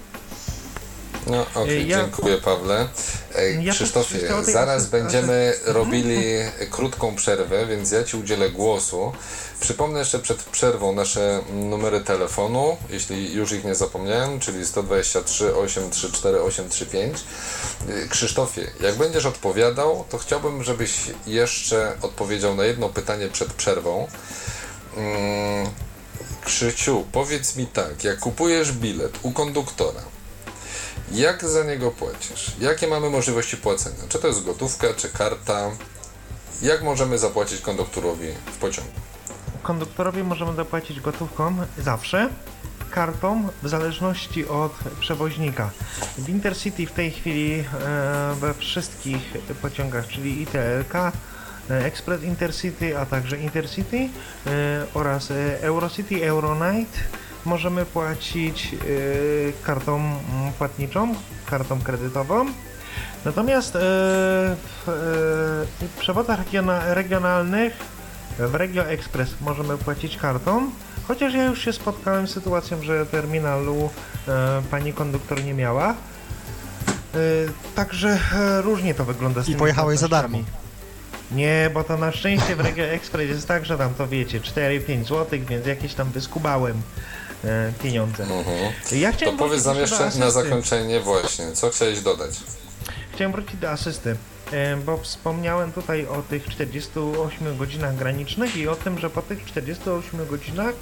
No, 1.26 1.46
okej, 1.62 1.88
Ja- 1.88 2.00
dziękuję 2.02 2.36
Pawle. 2.38 2.88
E, 3.34 3.50
Ja 3.62 3.72
Krzysztofie, 3.72 4.18
zaraz 4.52 4.86
będziemy 4.86 5.52
asy- 5.66 5.72
robili 5.78 6.16
krótką 6.70 7.14
przerwę, 7.14 7.66
więc 7.66 7.90
ja 7.90 8.04
Ci 8.04 8.16
udzielę 8.16 8.50
głosu. 8.50 9.12
Przypomnę 9.60 9.98
jeszcze 9.98 10.18
przed 10.18 10.42
przerwą 10.42 10.92
nasze 10.92 11.42
numery 11.52 12.00
telefonu, 12.00 12.76
jeśli 12.90 13.34
już 13.34 13.52
ich 13.52 13.64
nie 13.64 13.74
zapomniałem, 13.74 14.40
czyli 14.40 14.66
123 14.66 15.56
834 15.56 16.42
835. 16.42 17.18
E, 17.88 18.08
Krzysztofie, 18.08 18.70
jak 18.80 18.94
będziesz 18.94 19.26
odpowiadał, 19.26 20.04
to 20.08 20.18
chciałbym, 20.18 20.62
żebyś 20.62 20.92
jeszcze 21.26 21.96
odpowiedział 22.02 22.54
na 22.54 22.64
jedno 22.64 22.88
pytanie 22.88 23.28
przed 23.28 23.52
przerwą. 23.52 24.08
Mm, 24.96 25.70
Krzyciu, 26.44 27.04
powiedz 27.12 27.56
mi 27.56 27.66
tak, 27.66 28.04
jak 28.04 28.18
kupujesz 28.18 28.72
bilet 28.72 29.12
u 29.22 29.32
konduktora, 29.32 30.02
jak 31.12 31.44
za 31.44 31.64
niego 31.64 31.90
płacisz? 31.90 32.52
Jakie 32.60 32.86
mamy 32.86 33.10
możliwości 33.10 33.56
płacenia? 33.56 34.04
Czy 34.08 34.18
to 34.18 34.26
jest 34.26 34.44
gotówka, 34.44 34.94
czy 34.96 35.08
karta? 35.08 35.70
Jak 36.62 36.82
możemy 36.82 37.18
zapłacić 37.18 37.60
konduktorowi 37.60 38.28
w 38.54 38.56
pociągu? 38.56 39.09
Konduktorowi 39.62 40.22
możemy 40.22 40.54
zapłacić 40.54 41.00
gotówką 41.00 41.56
zawsze, 41.78 42.28
kartą 42.90 43.48
w 43.62 43.68
zależności 43.68 44.48
od 44.48 44.72
przewoźnika. 45.00 45.70
W 46.18 46.28
Intercity 46.28 46.86
w 46.86 46.92
tej 46.92 47.10
chwili 47.10 47.52
e, 47.52 47.64
we 48.40 48.54
wszystkich 48.54 49.32
pociągach, 49.62 50.06
czyli 50.06 50.42
ITLK, 50.42 50.94
e, 50.94 51.10
Express 51.84 52.22
Intercity, 52.22 52.98
a 52.98 53.06
także 53.06 53.36
Intercity 53.36 53.96
e, 54.46 54.86
oraz 54.94 55.30
Eurocity, 55.60 56.28
Euronight 56.28 56.98
możemy 57.44 57.86
płacić 57.86 58.74
kartą 59.62 59.96
mm, 59.96 60.18
płatniczą, 60.58 61.14
kartą 61.46 61.80
kredytową. 61.80 62.46
Natomiast 63.24 63.72
w 64.86 65.96
przewodach 65.98 66.38
regiona, 66.38 66.94
regionalnych 66.94 67.99
w 68.48 68.54
Regio 68.54 68.82
Express 68.86 69.30
możemy 69.40 69.78
płacić 69.78 70.16
kartą, 70.16 70.70
chociaż 71.08 71.34
ja 71.34 71.44
już 71.44 71.64
się 71.64 71.72
spotkałem 71.72 72.28
z 72.28 72.30
sytuacją, 72.34 72.82
że 72.82 73.06
terminalu 73.06 73.90
e, 74.28 74.62
pani 74.70 74.92
konduktor 74.92 75.44
nie 75.44 75.54
miała. 75.54 75.90
E, 75.90 75.94
także 77.74 78.18
e, 78.34 78.62
różnie 78.62 78.94
to 78.94 79.04
wygląda 79.04 79.40
z 79.40 79.44
I 79.44 79.46
tymi 79.46 79.58
pojechałeś 79.58 79.98
za 79.98 80.08
płatnościami. 80.08 80.44
Nie, 81.32 81.70
bo 81.74 81.84
to 81.84 81.96
na 81.96 82.12
szczęście 82.12 82.56
w 82.56 82.60
Regio 82.60 82.84
Express 82.84 83.28
jest 83.28 83.48
tak, 83.48 83.66
że 83.66 83.78
tam 83.78 83.94
to 83.94 84.08
wiecie, 84.08 84.40
4-5 84.40 85.04
zł, 85.04 85.26
więc 85.48 85.66
jakieś 85.66 85.94
tam 85.94 86.10
wyskubałem 86.10 86.82
e, 87.44 87.72
pieniądze. 87.82 88.22
Mhm. 88.22 88.72
Ja 88.92 89.10
To 89.10 89.16
chciałem 89.16 89.36
powiedz 89.36 89.64
nam 89.64 89.74
do 89.74 89.80
jeszcze 89.80 89.98
na 90.00 90.06
asysty. 90.06 90.30
zakończenie 90.32 91.00
właśnie, 91.00 91.52
co 91.52 91.70
chciałeś 91.70 92.00
dodać? 92.00 92.30
Chciałem 93.14 93.32
wrócić 93.32 93.56
do 93.56 93.70
asysty, 93.70 94.16
bo 94.86 94.96
wspomniałem 94.96 95.72
tutaj 95.72 96.06
o 96.06 96.22
tych 96.22 96.48
48 96.48 97.56
godzinach 97.56 97.96
granicznych 97.96 98.56
i 98.56 98.68
o 98.68 98.76
tym, 98.76 98.98
że 98.98 99.10
po 99.10 99.22
tych 99.22 99.44
48 99.44 100.26
godzinach 100.26 100.74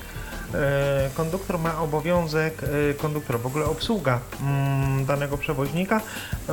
e, 0.55 1.11
konduktor 1.15 1.59
ma 1.59 1.81
obowiązek, 1.81 2.63
e, 2.91 2.95
konduktor, 2.95 3.41
w 3.41 3.47
ogóle 3.47 3.65
obsługa 3.65 4.21
mm, 4.41 5.05
danego 5.05 5.39
przewoźnika 5.39 6.01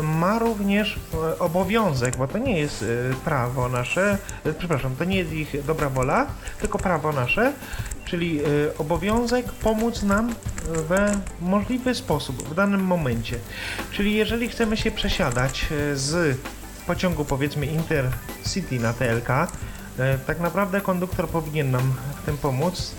ma 0.03 0.39
również 0.39 0.99
e, 1.13 1.39
obowiązek, 1.39 2.18
bo 2.18 2.28
to 2.28 2.38
nie 2.38 2.59
jest 2.59 2.86
prawo 3.26 3.70
nasze, 3.70 4.18
przepraszam, 4.57 4.95
to 4.95 5.03
nie 5.03 5.18
jest 5.18 5.32
ich 5.32 5.66
dobra 5.66 5.89
wola, 5.89 6.28
tylko 6.61 6.78
prawo 6.78 7.11
nasze, 7.11 7.53
czyli 8.05 8.41
obowiązek 8.78 9.45
pomóc 9.45 10.03
nam 10.03 10.36
we 10.88 11.18
możliwy 11.41 11.95
sposób 11.95 12.49
w 12.49 12.55
danym 12.55 12.82
momencie. 12.82 13.36
Czyli 13.91 14.16
jeżeli 14.16 14.49
chcemy 14.49 14.78
się 14.78 14.91
przesiadać 14.91 15.66
z 15.93 16.38
pociągu 16.88 17.26
powiedzmy 17.26 17.66
Intercity 17.66 18.80
na 18.80 18.94
TLK, 18.94 19.30
e, 20.00 20.18
tak 20.18 20.40
naprawdę 20.40 20.82
konduktor 20.82 21.30
powinien 21.30 21.72
nam 21.72 21.94
w 22.22 22.26
tym 22.26 22.38
pomóc, 22.38 22.92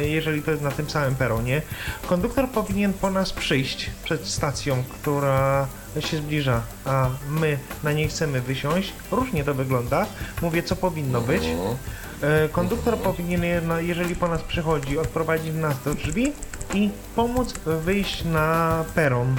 e, 0.00 0.08
jeżeli 0.08 0.42
to 0.42 0.50
jest 0.50 0.62
na 0.62 0.70
tym 0.70 0.90
samym 0.90 1.14
peronie. 1.14 1.62
Konduktor 2.06 2.48
powinien 2.48 2.92
po 2.92 3.10
nas 3.10 3.32
przyjść 3.32 3.90
przed 4.04 4.26
stacją, 4.26 4.84
która 4.90 5.66
się 6.00 6.16
zbliża, 6.16 6.62
a 6.84 7.08
my 7.28 7.58
na 7.82 7.92
niej 7.92 8.08
chcemy 8.08 8.40
wysiąść. 8.40 8.92
Różnie 9.10 9.44
to 9.44 9.54
wygląda. 9.54 10.06
Mówię, 10.42 10.62
co 10.62 10.76
powinno 10.76 11.20
być. 11.20 11.44
Mhm. 11.44 11.76
E, 12.22 12.48
Konduktor 12.48 12.98
powinien, 12.98 13.42
jeżeli 13.78 14.16
po 14.16 14.28
nas 14.28 14.42
przychodzi, 14.42 14.98
odprowadzić 14.98 15.54
nas 15.54 15.82
do 15.84 15.94
drzwi 15.94 16.32
i 16.74 16.90
pomóc 17.16 17.54
wyjść 17.66 18.24
na 18.24 18.84
peron. 18.94 19.36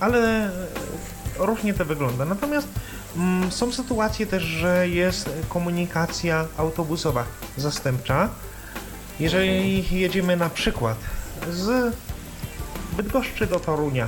Ale 0.00 0.50
różnie 1.38 1.74
to 1.74 1.84
wygląda. 1.84 2.24
Natomiast 2.24 2.68
mm, 3.16 3.52
są 3.52 3.72
sytuacje 3.72 4.26
też, 4.26 4.42
że 4.42 4.88
jest 4.88 5.30
komunikacja 5.48 6.46
autobusowa 6.56 7.24
zastępcza. 7.56 8.28
Jeżeli 9.20 9.84
jedziemy 10.00 10.36
na 10.36 10.50
przykład 10.50 10.96
z 11.50 11.96
Bydgoszczy 12.96 13.46
do 13.46 13.60
Torunia 13.60 14.06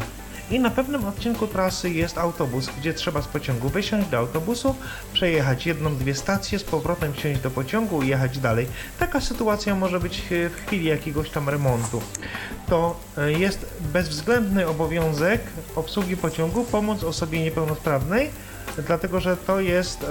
i 0.51 0.61
na 0.61 0.71
pewnym 0.71 1.05
odcinku 1.05 1.47
trasy 1.47 1.91
jest 1.91 2.19
autobus, 2.19 2.69
gdzie 2.79 2.95
trzeba 2.95 3.23
z 3.23 3.27
pociągu 3.27 3.69
wysiąść 3.69 4.09
do 4.09 4.19
autobusu, 4.19 4.75
przejechać 5.13 5.67
jedną, 5.67 5.97
dwie 5.97 6.15
stacje, 6.15 6.59
z 6.59 6.65
powrotem 6.65 7.13
wsiąść 7.13 7.41
do 7.41 7.51
pociągu 7.51 8.03
i 8.03 8.09
jechać 8.09 8.39
dalej. 8.39 8.67
Taka 8.99 9.21
sytuacja 9.21 9.75
może 9.75 10.01
być 10.01 10.19
e, 10.19 10.49
w 10.49 10.67
chwili 10.67 10.85
jakiegoś 10.85 11.31
tam 11.31 11.49
remontu. 11.49 12.03
To 12.69 13.01
e, 13.19 13.33
jest 13.33 13.67
bezwzględny 13.81 14.69
obowiązek 14.69 15.41
obsługi 15.77 16.17
pociągu 16.17 16.65
pomóc 16.65 17.05
osobie 17.05 17.43
niepełnosprawnej, 17.43 18.31
dlatego 18.87 19.21
że 19.21 19.37
to 19.37 19.61
jest 19.61 20.03
e, 20.03 20.07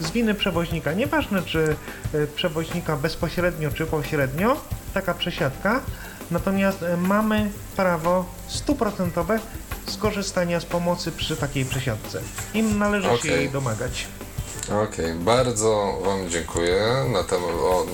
z 0.00 0.10
winy 0.10 0.34
przewoźnika. 0.34 0.92
Nieważne 0.92 1.42
czy 1.42 1.76
przewoźnika 2.36 2.96
bezpośrednio 2.96 3.70
czy 3.70 3.86
pośrednio, 3.86 4.56
taka 4.94 5.14
przesiadka. 5.14 5.80
Natomiast 6.30 6.82
e, 6.82 6.96
mamy 6.96 7.50
prawo 7.76 8.24
stuprocentowe 8.48 9.40
skorzystania 9.86 10.60
z 10.60 10.64
pomocy 10.64 11.12
przy 11.12 11.36
takiej 11.36 11.64
przesiadce. 11.64 12.20
Im 12.54 12.78
należy 12.78 13.08
się 13.08 13.14
Okej. 13.14 13.30
jej 13.30 13.50
domagać. 13.50 14.06
Okej, 14.84 15.14
bardzo 15.14 15.98
Wam 16.04 16.30
dziękuję 16.30 16.86
na 17.12 17.24
temat, 17.24 17.50
o, 17.50 17.86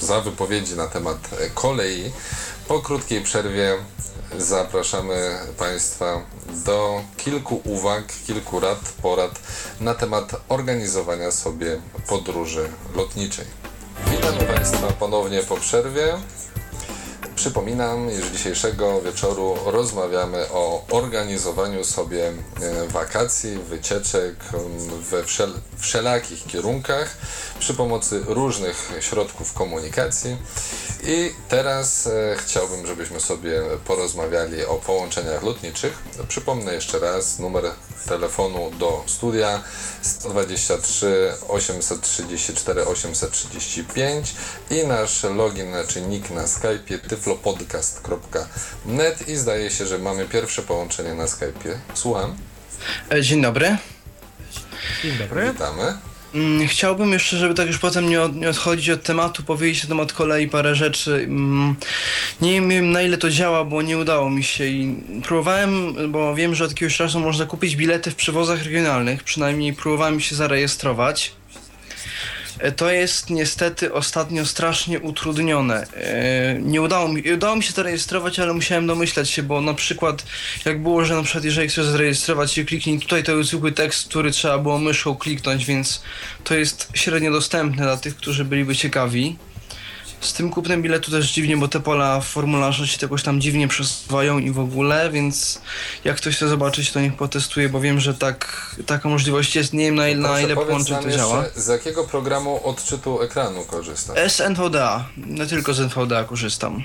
za 0.00 0.20
wypowiedzi 0.20 0.76
na 0.76 0.86
temat 0.86 1.18
e, 1.40 1.50
kolei. 1.50 2.12
Po 2.68 2.80
krótkiej 2.80 3.20
przerwie 3.20 3.76
zapraszamy 4.38 5.38
Państwa 5.58 6.20
do 6.64 7.02
kilku 7.16 7.60
uwag, 7.64 8.04
kilku 8.26 8.60
rad, 8.60 8.78
porad 9.02 9.40
na 9.80 9.94
temat 9.94 10.36
organizowania 10.48 11.30
sobie 11.30 11.80
podróży 12.08 12.68
lotniczej. 12.96 13.44
Witamy 14.10 14.44
Państwa 14.54 14.86
ponownie 14.86 15.42
po 15.42 15.56
przerwie. 15.56 16.14
Przypominam, 17.36 18.10
iż 18.10 18.26
dzisiejszego 18.26 19.02
wieczoru 19.02 19.54
rozmawiamy 19.66 20.46
o 20.52 20.84
organizowaniu 20.90 21.84
sobie 21.84 22.28
e, 22.28 22.32
wakacji, 22.88 23.58
wycieczek 23.58 24.34
m, 24.54 24.60
we 25.10 25.24
wszel 25.24 25.52
wszelakich 25.78 26.46
kierunkach 26.46 27.16
przy 27.58 27.74
pomocy 27.74 28.22
różnych 28.26 28.90
środków 29.00 29.52
komunikacji. 29.52 30.36
I 31.06 31.32
teraz 31.48 32.06
e, 32.06 32.36
chciałbym, 32.38 32.86
żebyśmy 32.86 33.20
sobie 33.20 33.62
porozmawiali 33.86 34.64
o 34.64 34.74
połączeniach 34.74 35.42
lotniczych. 35.42 35.98
Przypomnę 36.28 36.74
jeszcze 36.74 36.98
raz 36.98 37.38
numer 37.38 37.64
telefonu 38.08 38.70
do 38.78 39.04
studia 39.06 39.62
123 40.02 41.32
834 41.48 42.86
835 42.86 44.34
i 44.70 44.86
nasz 44.86 45.22
login 45.22 45.66
czy 45.88 46.00
nick 46.02 46.30
na 46.30 46.44
Skype'ie 46.44 46.98
tyflopodcast.net 47.08 49.28
i 49.28 49.36
zdaje 49.36 49.70
się, 49.70 49.86
że 49.86 49.98
mamy 49.98 50.28
pierwsze 50.28 50.62
połączenie 50.62 51.14
na 51.14 51.24
Skype'ie. 51.24 51.74
Słucham, 51.94 52.36
E, 53.12 53.22
Dzień 53.22 53.42
dobry. 53.42 53.76
Dzień 55.02 55.18
dobry. 55.18 55.52
witamy. 55.52 55.98
Mm, 56.34 56.68
Chciałbym 56.68 57.12
jeszcze, 57.12 57.36
żeby 57.36 57.54
tak 57.54 57.66
już 57.66 57.78
potem 57.78 58.08
nie, 58.08 58.22
od, 58.22 58.36
nie 58.36 58.48
odchodzić 58.50 58.90
od 58.90 59.02
tematu, 59.02 59.42
powiedzieć 59.42 59.82
na 59.82 59.88
temat 59.88 60.12
kolei 60.12 60.48
parę 60.48 60.74
rzeczy. 60.74 61.14
Mm, 61.14 61.74
Nie 62.40 62.60
wiem 62.60 62.90
na 62.92 63.02
ile 63.02 63.18
to 63.18 63.30
działa, 63.30 63.64
bo 63.64 63.82
nie 63.82 63.98
udało 63.98 64.30
mi 64.30 64.44
się 64.44 64.66
i 64.66 64.96
próbowałem, 65.22 65.94
bo 66.12 66.34
wiem, 66.34 66.54
że 66.54 66.64
od 66.64 66.70
jakiegoś 66.70 66.96
czasu 66.96 67.20
można 67.20 67.46
kupić 67.46 67.76
bilety 67.76 68.10
w 68.10 68.14
przewozach 68.14 68.64
regionalnych, 68.64 69.22
przynajmniej 69.24 69.72
próbowałem 69.72 70.20
się 70.20 70.34
zarejestrować. 70.36 71.32
E, 72.58 72.72
To 72.72 72.90
jest 72.90 73.30
niestety 73.30 73.92
ostatnio 73.92 74.46
strasznie 74.46 75.00
utrudnione. 75.00 75.86
E, 75.94 76.58
Nie 76.60 76.82
udało 76.82 77.08
mi, 77.08 77.32
udało 77.32 77.56
mi 77.56 77.62
się 77.62 77.72
ale 78.42 78.54
musiałem 78.54 78.86
domyślać 78.86 79.30
się, 79.30 79.42
bo 79.42 79.60
na 79.60 79.74
przykład 79.74 80.24
jak 80.64 80.82
było, 80.82 81.04
że 81.04 81.14
na 81.14 81.22
przykład 81.22 81.44
jeżeli 81.44 81.68
chcesz 81.68 81.86
zarejestrować 81.86 82.52
się, 82.52 82.64
kliknij 82.64 83.00
tutaj, 83.00 83.22
to 83.22 83.36
jest 83.36 83.50
zwykły 83.50 83.72
tekst, 83.72 84.08
który 84.08 84.30
trzeba 84.30 84.58
było 84.58 84.78
myszką 84.78 85.14
kliknąć, 85.14 85.64
więc 85.64 86.02
to 86.44 86.54
jest 86.54 86.88
średnio 86.94 87.32
dostępne 87.32 87.82
dla 87.82 87.96
tych, 87.96 88.16
którzy 88.16 88.44
byliby 88.44 88.76
ciekawi. 88.76 89.36
Z 90.24 90.32
tym 90.32 90.50
kupnem 90.50 90.82
biletu 90.82 91.10
też 91.10 91.32
dziwnie, 91.32 91.56
bo 91.56 91.68
te 91.68 91.80
pola 91.80 92.20
w 92.20 92.26
formularzu 92.26 92.86
się 92.86 92.98
jakoś 93.02 93.22
tam 93.22 93.40
dziwnie 93.40 93.68
przesuwają 93.68 94.38
i 94.38 94.50
w 94.50 94.58
ogóle, 94.58 95.10
więc 95.10 95.60
jak 96.04 96.16
ktoś 96.16 96.36
chce 96.36 96.48
zobaczyć, 96.48 96.92
to 96.92 97.00
niech 97.00 97.16
potestuje, 97.16 97.68
bo 97.68 97.80
wiem, 97.80 98.00
że 98.00 98.14
tak, 98.14 98.70
taka 98.86 99.08
możliwość 99.08 99.56
jest. 99.56 99.72
Nie 99.72 99.84
wiem 99.84 99.94
na, 99.94 100.28
na 100.28 100.40
ile 100.40 100.54
połączeń 100.54 100.96
to 101.02 101.10
działa. 101.10 101.44
z 101.56 101.66
jakiego 101.66 102.04
programu 102.04 102.66
odczytu 102.66 103.22
ekranu 103.22 103.64
korzystasz? 103.64 104.32
Z 104.32 104.40
NVDA, 104.40 105.04
nie 105.16 105.46
tylko 105.46 105.74
z 105.74 105.80
NVDA 105.80 106.24
korzystam. 106.24 106.84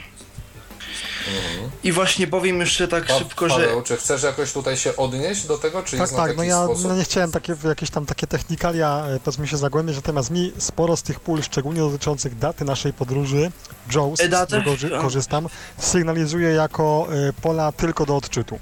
I 1.84 1.92
właśnie 1.92 2.28
powiem 2.28 2.60
jeszcze 2.60 2.88
tak 2.88 3.06
Pa- 3.06 3.20
szybko, 3.20 3.50
że 3.50 3.56
Paweł, 3.56 3.82
czy 3.82 3.98
chcesz 3.98 4.24
jakoś 4.24 4.54
tutaj 4.54 4.78
się 4.78 4.96
odnieść 4.96 5.48
do 5.48 5.58
tego, 5.58 5.84
czy 5.84 5.92
Tak, 5.92 6.00
jest 6.00 6.14
na 6.14 6.18
tak, 6.20 6.28
taki 6.28 6.38
no 6.38 6.44
ja 6.44 6.66
sposób? 6.66 6.88
no 6.88 6.96
nie 6.96 7.04
chciałem 7.04 7.32
takie, 7.32 7.56
w 7.56 7.64
jakieś 7.64 7.90
tam 7.90 8.06
takie 8.06 8.28
technikalia, 8.28 9.06
e, 9.08 9.20
powiedzmy 9.20 9.48
się 9.48 9.58
zagłębiać, 9.58 9.96
natomiast 9.96 10.32
mi 10.32 10.54
sporo 10.58 10.98
z 10.98 11.04
tych 11.04 11.20
pól, 11.20 11.42
szczególnie 11.44 11.80
dotyczących 11.80 12.38
daty 12.38 12.66
naszej 12.66 12.94
podróży, 12.94 13.52
JAWS, 13.96 14.20
E, 14.20 14.30
z 14.30 14.46
którego 14.46 15.02
korzystam, 15.02 15.48
sygnalizuje 15.78 16.50
jako 16.50 17.08
e, 17.30 17.34
pola 17.34 17.72
tylko 17.72 18.06
do 18.06 18.16
odczytu. 18.16 18.60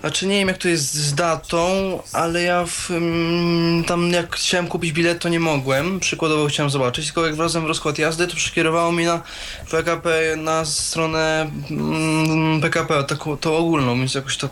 Znaczy 0.00 0.26
nie 0.26 0.38
wiem 0.38 0.48
jak 0.48 0.58
to 0.58 0.68
jest 0.68 0.94
z 0.94 1.14
datą, 1.14 1.68
ale 2.12 2.42
ja 2.42 2.64
w, 2.66 2.90
mm, 2.90 3.84
tam 3.84 4.10
jak 4.10 4.36
chciałem 4.36 4.66
kupić 4.66 4.92
bilet 4.92 5.18
to 5.18 5.28
nie 5.28 5.40
mogłem, 5.40 6.00
przykładowo 6.00 6.46
chciałem 6.46 6.70
zobaczyć, 6.70 7.04
tylko 7.04 7.26
jak 7.26 7.36
wlazłem 7.36 7.64
w 7.64 7.66
rozkład 7.66 7.98
jazdy 7.98 8.26
to 8.26 8.36
przekierowało 8.36 8.92
mnie 8.92 9.06
na 9.06 9.22
PKP, 9.70 10.36
na 10.36 10.64
stronę 10.64 11.50
mm, 11.70 12.60
PKP, 12.60 13.04
taką 13.04 13.36
tą 13.36 13.56
ogólną, 13.56 13.98
więc 13.98 14.14
jakoś 14.14 14.36
to 14.36 14.48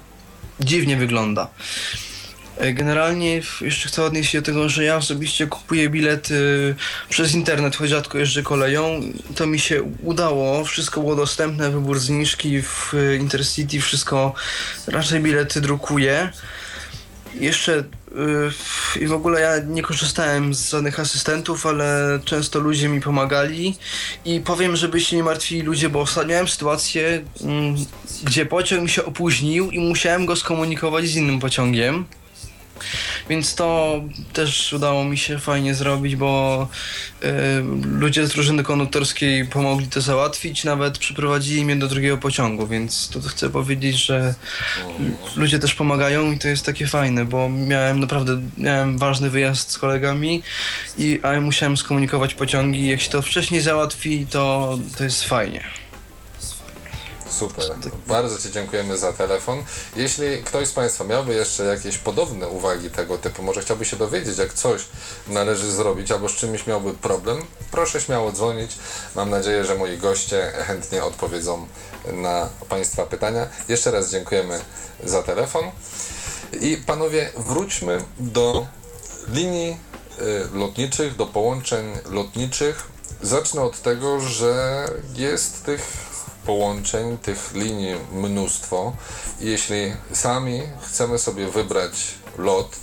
dziwnie 0.60 0.96
wygląda. 0.96 1.48
E, 2.58 2.72
Generalnie 2.72 3.40
jeszcze 3.60 3.88
chcę 3.88 4.02
odnieść 4.02 4.30
się 4.30 4.40
do 4.40 4.46
tego, 4.46 4.68
że 4.68 4.84
ja 4.84 4.96
osobiście 4.96 5.46
kupuję 5.46 5.90
bilety 5.90 6.74
przez 7.08 7.34
internet, 7.34 7.76
choć 7.76 7.90
rzadko 7.90 8.18
jeżdżę 8.18 8.42
koleją. 8.42 9.00
To 9.34 9.46
mi 9.46 9.58
się 9.58 9.82
udało, 10.02 10.64
wszystko 10.64 11.00
było 11.00 11.16
dostępne, 11.16 11.70
wybór 11.70 11.98
zniżki 11.98 12.62
w 12.62 12.94
e, 12.94 13.16
Intercity, 13.16 13.80
wszystko, 13.80 14.34
raczej 14.86 15.20
bilety 15.20 15.60
drukuję. 15.60 16.32
Jeszcze 17.34 17.84
yy, 18.14 19.00
i 19.00 19.06
w 19.06 19.12
ogóle 19.12 19.40
ja 19.40 19.58
nie 19.66 19.82
korzystałem 19.82 20.54
z 20.54 20.70
żadnych 20.70 21.00
asystentów, 21.00 21.66
ale 21.66 22.18
często 22.24 22.58
ludzie 22.58 22.88
mi 22.88 23.00
pomagali 23.00 23.76
i 24.24 24.40
powiem, 24.40 24.76
żeby 24.76 25.00
się 25.00 25.16
nie 25.16 25.22
martwili 25.22 25.62
ludzie, 25.62 25.88
bo 25.88 26.00
ostatnio 26.00 26.30
miałem 26.30 26.48
sytuację, 26.48 27.24
mm, 27.40 27.76
gdzie 28.24 28.46
pociąg 28.46 28.82
mi 28.82 28.88
się 28.88 29.04
opóźnił 29.04 29.70
i 29.70 29.78
musiałem 29.80 30.26
go 30.26 30.36
skomunikować 30.36 31.06
z 31.06 31.16
innym 31.16 31.40
pociągiem. 31.40 32.04
Więc 33.28 33.54
to 33.54 34.00
też 34.32 34.72
udało 34.72 35.04
mi 35.04 35.18
się 35.18 35.38
fajnie 35.38 35.74
zrobić, 35.74 36.16
bo 36.16 36.68
y, 37.24 37.26
ludzie 37.98 38.26
z 38.26 38.30
drużyny 38.30 38.62
konduktorskiej 38.62 39.46
pomogli 39.46 39.86
to 39.86 40.00
załatwić, 40.00 40.64
nawet 40.64 40.98
przyprowadzili 40.98 41.64
mnie 41.64 41.76
do 41.76 41.88
drugiego 41.88 42.18
pociągu, 42.18 42.66
więc 42.66 43.08
to 43.08 43.20
chcę 43.20 43.50
powiedzieć, 43.50 43.96
że 43.96 44.34
ludzie 45.36 45.58
też 45.58 45.74
pomagają 45.74 46.32
i 46.32 46.38
to 46.38 46.48
jest 46.48 46.66
takie 46.66 46.86
fajne, 46.86 47.24
bo 47.24 47.48
miałem 47.48 48.00
naprawdę 48.00 48.40
miałem 48.58 48.98
ważny 48.98 49.30
wyjazd 49.30 49.70
z 49.70 49.78
kolegami 49.78 50.42
i 50.98 51.20
a 51.22 51.32
ja 51.32 51.40
musiałem 51.40 51.76
skomunikować 51.76 52.34
pociągi. 52.34 52.88
Jak 52.88 53.00
się 53.00 53.10
to 53.10 53.22
wcześniej 53.22 53.60
załatwi, 53.60 54.26
to, 54.30 54.78
to 54.98 55.04
jest 55.04 55.24
fajnie. 55.24 55.64
Super. 57.38 57.64
Bardzo 58.06 58.38
Ci 58.38 58.52
dziękujemy 58.52 58.98
za 58.98 59.12
telefon. 59.12 59.64
Jeśli 59.96 60.42
ktoś 60.42 60.68
z 60.68 60.72
Państwa 60.72 61.04
miałby 61.04 61.34
jeszcze 61.34 61.64
jakieś 61.64 61.98
podobne 61.98 62.48
uwagi 62.48 62.90
tego 62.90 63.18
typu, 63.18 63.42
może 63.42 63.60
chciałby 63.60 63.84
się 63.84 63.96
dowiedzieć, 63.96 64.38
jak 64.38 64.52
coś 64.52 64.82
należy 65.28 65.72
zrobić, 65.72 66.10
albo 66.10 66.28
z 66.28 66.32
czymś 66.32 66.66
miałby 66.66 66.94
problem, 66.94 67.44
proszę 67.70 68.00
śmiało 68.00 68.32
dzwonić. 68.32 68.72
Mam 69.14 69.30
nadzieję, 69.30 69.64
że 69.64 69.74
moi 69.74 69.98
goście 69.98 70.52
chętnie 70.66 71.04
odpowiedzą 71.04 71.66
na 72.12 72.48
Państwa 72.68 73.06
pytania. 73.06 73.48
Jeszcze 73.68 73.90
raz 73.90 74.10
dziękujemy 74.10 74.60
za 75.04 75.22
telefon. 75.22 75.64
I 76.60 76.76
panowie, 76.76 77.30
wróćmy 77.36 78.04
do 78.20 78.66
linii 79.28 79.76
y, 80.20 80.58
lotniczych, 80.58 81.16
do 81.16 81.26
połączeń 81.26 81.86
lotniczych. 82.10 82.86
Zacznę 83.22 83.62
od 83.62 83.82
tego, 83.82 84.20
że 84.20 84.84
jest 85.14 85.64
tych 85.64 86.08
połączeń, 86.48 87.18
tych 87.18 87.54
linii 87.54 87.94
mnóstwo. 88.12 88.92
I 89.40 89.46
Jeśli 89.46 89.92
sami 90.12 90.62
chcemy 90.82 91.18
sobie 91.18 91.46
wybrać 91.46 92.14
lot, 92.38 92.76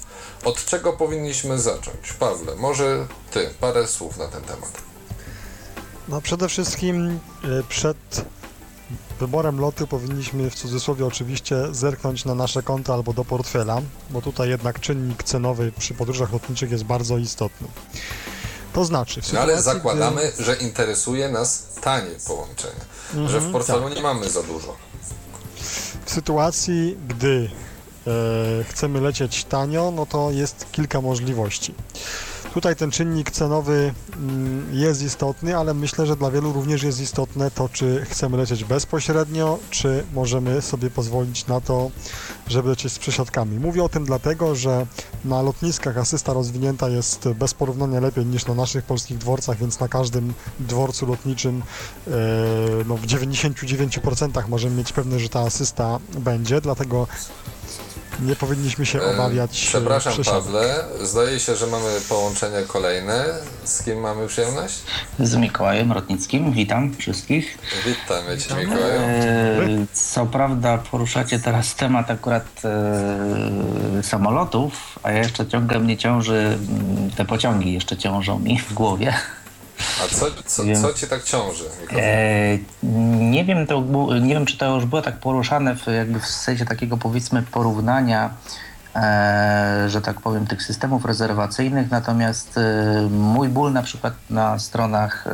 od 0.44 0.66
czego 0.66 0.94
powinniśmy 0.94 1.60
zacząć? 1.60 2.14
Pawle, 2.20 2.56
może 2.56 3.08
ty, 3.32 3.50
parę 3.60 3.88
słów 3.88 4.18
na 4.18 4.28
ten 4.28 4.42
temat. 4.42 4.72
No 6.08 6.22
przede 6.22 6.50
wszystkim 6.50 7.08
y, 7.10 7.64
przed 7.70 8.26
wyborem 9.20 9.60
lotu 9.60 9.88
powinniśmy 9.88 10.50
w 10.50 10.56
cudzysłowie 10.56 11.06
oczywiście 11.06 11.56
zerknąć 11.72 12.26
na 12.26 12.36
nasze 12.36 12.64
konta 12.64 12.94
albo 12.94 13.14
do 13.14 13.26
portfela, 13.26 13.82
bo 14.10 14.22
tutaj 14.22 14.50
jednak 14.50 14.80
czynnik 14.80 15.24
cenowy 15.24 15.72
przy 15.80 15.94
podróżach 15.94 16.34
lotniczych 16.34 16.72
jest 16.72 16.84
bardzo 16.84 17.18
istotny. 17.18 17.68
To 18.76 18.86
znaczy, 18.86 19.22
No 19.34 19.40
ale 19.40 19.62
zakładamy, 19.62 20.32
że 20.40 20.56
interesuje 20.56 21.30
nas 21.30 21.64
tanie 21.82 22.12
połączenie, 22.28 22.82
że 23.28 23.40
w 23.40 23.52
portfelu 23.52 23.90
nie 23.90 24.02
mamy 24.02 24.30
za 24.30 24.44
dużo. 24.44 24.68
gdy, 24.68 26.06
w 26.06 26.12
sytuacji, 26.12 26.98
gdy 27.08 27.50
e, 28.08 28.12
chcemy 28.64 29.02
lecieć 29.02 29.44
tanio, 29.46 29.92
no 29.96 30.06
to 30.06 30.32
jest 30.32 30.66
kilka 30.72 31.02
możliwości. 31.02 31.74
Tutaj 32.54 32.76
ten 32.76 32.92
czynnik 32.92 33.32
cenowy 33.32 33.94
mm, 34.16 34.68
jest 34.74 35.02
istotny, 35.02 35.58
ale 35.58 35.74
myślę, 35.74 36.06
że 36.06 36.16
dla 36.16 36.32
wielu 36.32 36.54
również 36.54 36.84
jest 36.84 37.00
istotne 37.00 37.52
to, 37.52 37.70
czy 37.70 38.06
chcemy 38.10 38.38
lecieć 38.38 38.64
bezpośrednio, 38.64 39.60
czy 39.70 40.04
możemy 40.14 40.62
sobie 40.62 40.90
pozwolić 40.90 41.48
na 41.48 41.62
to, 41.62 41.92
żeby 42.48 42.70
lecieć 42.70 42.94
z 42.94 43.00
przesiadkami. 43.00 43.60
Mówię 43.60 43.84
o 43.84 43.90
tym 43.90 44.06
dlatego, 44.06 44.56
że 44.56 44.86
na 45.26 45.42
lotniskach 45.42 45.98
asysta 45.98 46.34
rozwinięta 46.34 46.90
jest 46.90 47.30
bez 47.30 47.54
porównania 47.54 48.00
lepiej 48.00 48.26
niż 48.26 48.46
na 48.46 48.54
naszych 48.54 48.86
polskich 48.86 49.18
dworcach, 49.18 49.58
więc 49.58 49.80
na 49.80 49.88
każdym 49.88 50.34
dworcu 50.60 51.06
lotniczym 51.06 51.64
e, 52.08 52.12
no, 52.86 52.98
w 52.98 53.06
99% 53.06 54.48
możemy 54.50 54.76
mieć 54.76 54.94
pewność, 54.94 55.24
że 55.24 55.30
ta 55.30 55.40
asysta 55.40 56.00
będzie, 56.20 56.62
dlatego 56.62 57.08
nie 58.20 58.36
powinniśmy 58.36 58.86
się 58.86 59.02
obawiać 59.02 59.64
e, 59.64 59.68
Przepraszam, 59.68 60.14
przesiadek. 60.14 60.44
Pawle, 60.44 60.84
zdaje 61.02 61.40
się, 61.40 61.56
że 61.56 61.68
mamy 61.68 61.90
połączenie 62.10 62.62
kolejne. 62.68 63.26
Z 63.64 63.84
kim 63.84 64.00
mamy 64.00 64.28
przyjemność? 64.28 64.76
Z 65.20 65.36
Mikołajem 65.36 65.92
Rotnickim. 65.92 66.52
Witam 66.52 66.96
wszystkich. 66.96 67.58
Witamy 67.86 68.38
Cię, 68.38 68.56
Mikołaju. 68.56 69.02
E, 69.02 69.86
Co 69.94 70.26
prawda 70.26 70.78
poruszacie 70.78 71.40
teraz 71.40 71.76
temat 71.76 72.12
akurat 72.12 72.46
e, 72.66 74.04
samolotów, 74.04 75.00
a 75.04 75.12
ja 75.12 75.18
jeszcze 75.18 75.48
ciągle 75.48 75.80
mnie 75.80 75.98
ciąży, 75.98 76.58
mm, 76.70 77.12
te 77.12 77.26
pociągi 77.26 77.74
jeszcze 77.74 77.98
ciążą 77.98 78.40
mi 78.40 78.60
w 78.60 78.74
głowie. 78.74 79.14
A 80.04 80.16
co, 80.16 80.26
co, 80.46 80.64
Wiem. 80.64 80.82
co 80.82 80.94
Ci 80.94 81.08
tak 81.08 81.24
ciąży? 81.24 81.64
E, 81.98 82.58
nie, 83.20 83.46
wiem, 83.46 83.68
to, 83.68 83.84
nie 84.22 84.34
wiem, 84.34 84.46
czy 84.46 84.58
to 84.58 84.76
już 84.76 84.86
było 84.86 85.02
tak 85.02 85.20
poruszane 85.20 85.76
w, 85.76 85.88
jakby 85.88 86.20
w 86.20 86.28
sensie 86.28 86.66
takiego 86.66 86.98
powiedzmy 86.98 87.42
porównania, 87.42 88.30
e, 88.96 89.86
że 89.88 90.02
tak 90.02 90.22
powiem, 90.22 90.48
tych 90.48 90.64
systemów 90.64 91.06
rezerwacyjnych, 91.06 91.92
natomiast 91.92 92.58
e, 92.58 92.62
mój 93.10 93.50
ból 93.50 93.74
na 93.74 93.84
przykład 93.84 94.14
na 94.30 94.60
stronach 94.60 95.28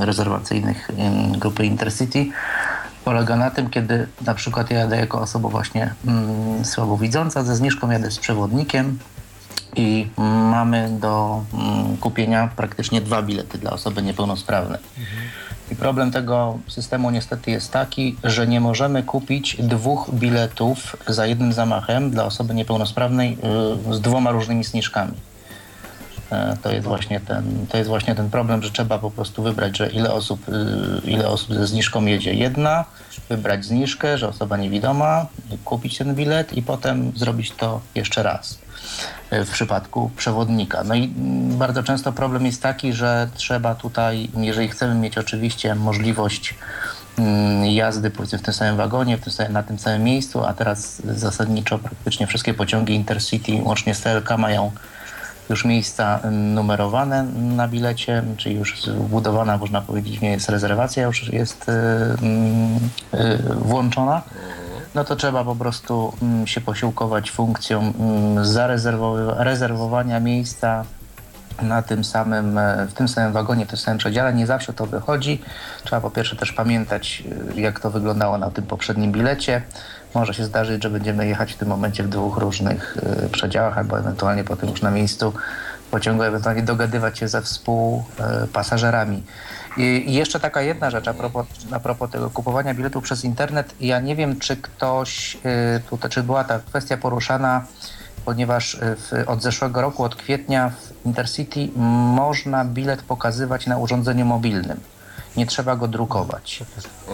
e, 0.00 0.06
rezerwacyjnych 0.06 0.90
em, 0.98 1.38
grupy 1.38 1.64
Intercity 1.66 2.26
polega 3.06 3.36
na 3.36 3.50
tym, 3.50 3.70
kiedy 3.70 4.08
na 4.26 4.34
przykład 4.34 4.70
ja 4.70 4.78
jadę 4.78 4.96
jako 4.96 5.20
osoba 5.20 5.48
właśnie 5.48 5.94
mm, 6.06 6.64
słabowidząca, 6.64 7.44
ze 7.44 7.56
zniżką 7.56 7.90
jadę 7.90 8.10
z 8.10 8.18
przewodnikiem, 8.18 8.98
i 9.76 10.06
mamy 10.50 10.88
do 11.00 11.44
mm, 11.54 11.96
kupienia 11.96 12.48
praktycznie 12.56 13.00
dwa 13.00 13.22
bilety 13.22 13.58
dla 13.58 13.70
osoby 13.70 14.02
niepełnosprawnej. 14.02 14.80
I 15.70 15.76
problem 15.76 16.10
tego 16.10 16.58
systemu 16.68 17.10
niestety 17.10 17.50
jest 17.50 17.72
taki, 17.72 18.16
że 18.24 18.46
nie 18.46 18.60
możemy 18.60 19.02
kupić 19.02 19.56
dwóch 19.56 20.10
biletów 20.14 20.96
za 21.06 21.26
jednym 21.26 21.52
zamachem 21.52 22.10
dla 22.10 22.24
osoby 22.24 22.54
niepełnosprawnej 22.54 23.38
y, 23.90 23.94
z 23.94 24.00
dwoma 24.00 24.30
różnymi 24.30 24.64
zniżkami. 24.64 25.12
E, 26.30 26.56
To 26.62 26.72
jest, 26.72 26.86
właśnie 26.86 27.20
ten, 27.20 27.66
to 27.68 27.78
jest 27.78 27.88
właśnie 27.90 28.14
ten 28.14 28.30
problem, 28.30 28.62
że 28.62 28.70
trzeba 28.70 28.98
po 28.98 29.10
prostu 29.10 29.42
wybrać, 29.42 29.76
że 29.76 29.90
ile 29.90 30.12
osób, 30.12 30.48
y, 30.48 31.10
ile 31.10 31.28
osób 31.28 31.54
ze 31.54 31.66
zniżką 31.66 32.04
jedzie. 32.04 32.34
Jedna, 32.34 32.84
wybrać 33.28 33.64
zniżkę, 33.64 34.18
że 34.18 34.28
osoba 34.28 34.56
niewidoma, 34.56 35.26
kupić 35.64 35.98
ten 35.98 36.14
bilet 36.14 36.52
i 36.52 36.62
potem 36.62 37.12
zrobić 37.16 37.52
to 37.52 37.80
jeszcze 37.94 38.22
raz 38.22 38.65
w 39.30 39.50
przypadku 39.50 40.10
przewodnika. 40.16 40.84
No 40.84 40.94
i 40.94 41.04
mm, 41.04 41.58
bardzo 41.58 41.82
często 41.82 42.12
problem 42.12 42.46
jest 42.46 42.62
taki, 42.62 42.92
że 42.92 43.28
trzeba 43.34 43.74
tutaj, 43.74 44.28
jeżeli 44.36 44.68
chcemy 44.68 44.94
mieć 44.94 45.18
oczywiście 45.18 45.74
możliwość 45.74 46.54
mm, 47.18 47.66
jazdy 47.66 48.10
powiedzmy 48.10 48.38
w 48.38 48.42
tym 48.42 48.54
samym 48.54 48.76
wagonie, 48.76 49.16
w 49.16 49.20
tym 49.20 49.32
samym, 49.32 49.52
na 49.52 49.62
tym 49.62 49.78
samym 49.78 50.04
miejscu, 50.04 50.44
a 50.44 50.54
teraz 50.54 51.02
zasadniczo 51.04 51.78
praktycznie 51.78 52.26
wszystkie 52.26 52.54
pociągi 52.54 52.94
Intercity 52.94 53.52
łącznie 53.62 53.94
z 53.94 54.00
TLK 54.00 54.38
mają 54.38 54.70
już 55.50 55.64
miejsca 55.64 56.20
mm, 56.22 56.54
numerowane 56.54 57.22
na 57.34 57.68
bilecie, 57.68 58.22
czyli 58.36 58.54
już 58.54 58.82
wbudowana, 58.86 59.58
można 59.58 59.80
powiedzieć, 59.80 60.20
nie 60.20 60.30
jest 60.30 60.48
rezerwacja, 60.48 61.02
już 61.02 61.32
jest 61.32 61.68
y, 61.68 61.72
mm, 61.72 62.76
y, 63.14 63.38
włączona, 63.54 64.22
no 64.96 65.04
to 65.04 65.16
trzeba 65.16 65.44
po 65.44 65.56
prostu 65.56 66.12
mm, 66.22 66.46
się 66.46 66.60
posiłkować 66.60 67.30
funkcją 67.30 67.80
mm, 67.80 68.44
zarezerwowy- 68.44 69.34
rezerwowania 69.36 70.20
miejsca 70.20 70.84
na 71.62 71.82
tym 71.82 72.04
samym, 72.04 72.58
e, 72.58 72.86
w 72.86 72.94
tym 72.94 73.08
samym 73.08 73.32
wagonie, 73.32 73.66
w 73.66 73.68
tym 73.68 73.78
samym 73.78 73.98
przedziale. 73.98 74.34
Nie 74.34 74.46
zawsze 74.46 74.72
to 74.72 74.86
wychodzi. 74.86 75.42
Trzeba 75.84 76.00
po 76.00 76.10
pierwsze 76.10 76.36
też 76.36 76.52
pamiętać, 76.52 77.22
e, 77.56 77.60
jak 77.60 77.80
to 77.80 77.90
wyglądało 77.90 78.38
na 78.38 78.50
tym 78.50 78.64
poprzednim 78.64 79.12
bilecie. 79.12 79.62
Może 80.14 80.34
się 80.34 80.44
zdarzyć, 80.44 80.82
że 80.82 80.90
będziemy 80.90 81.26
jechać 81.26 81.52
w 81.52 81.56
tym 81.56 81.68
momencie 81.68 82.02
w 82.02 82.08
dwóch 82.08 82.36
różnych 82.36 82.96
e, 83.24 83.28
przedziałach, 83.28 83.78
albo 83.78 83.98
ewentualnie 83.98 84.44
potem 84.44 84.70
już 84.70 84.82
na 84.82 84.90
miejscu 84.90 85.32
pociągu, 85.90 86.22
ewentualnie 86.22 86.62
dogadywać 86.62 87.18
się 87.18 87.28
ze 87.28 87.42
współpasażerami. 87.42 89.22
I 89.76 90.14
jeszcze 90.14 90.40
taka 90.40 90.62
jedna 90.62 90.90
rzecz 90.90 91.08
a 91.08 91.14
propos, 91.14 91.46
a 91.72 91.80
propos 91.80 92.10
tego 92.10 92.30
kupowania 92.30 92.74
biletów 92.74 93.04
przez 93.04 93.24
internet. 93.24 93.74
Ja 93.80 94.00
nie 94.00 94.16
wiem, 94.16 94.38
czy 94.38 94.56
ktoś, 94.56 95.38
e, 95.44 95.80
tutaj, 95.90 96.10
czy 96.10 96.22
była 96.22 96.44
ta 96.44 96.58
kwestia 96.58 96.96
poruszana 96.96 97.66
ponieważ 98.26 98.74
y, 98.74 98.78
w, 98.96 99.12
od 99.26 99.42
zeszłego 99.42 99.80
roku, 99.80 100.04
od 100.04 100.16
kwietnia 100.16 100.70
w 100.70 101.06
Intercity 101.06 101.68
można 102.16 102.64
bilet 102.64 103.02
pokazywać 103.02 103.66
na 103.66 103.78
urządzeniu 103.78 104.26
mobilnym. 104.26 104.80
Nie 105.36 105.46
trzeba 105.46 105.76
go 105.76 105.88
drukować. 105.88 106.62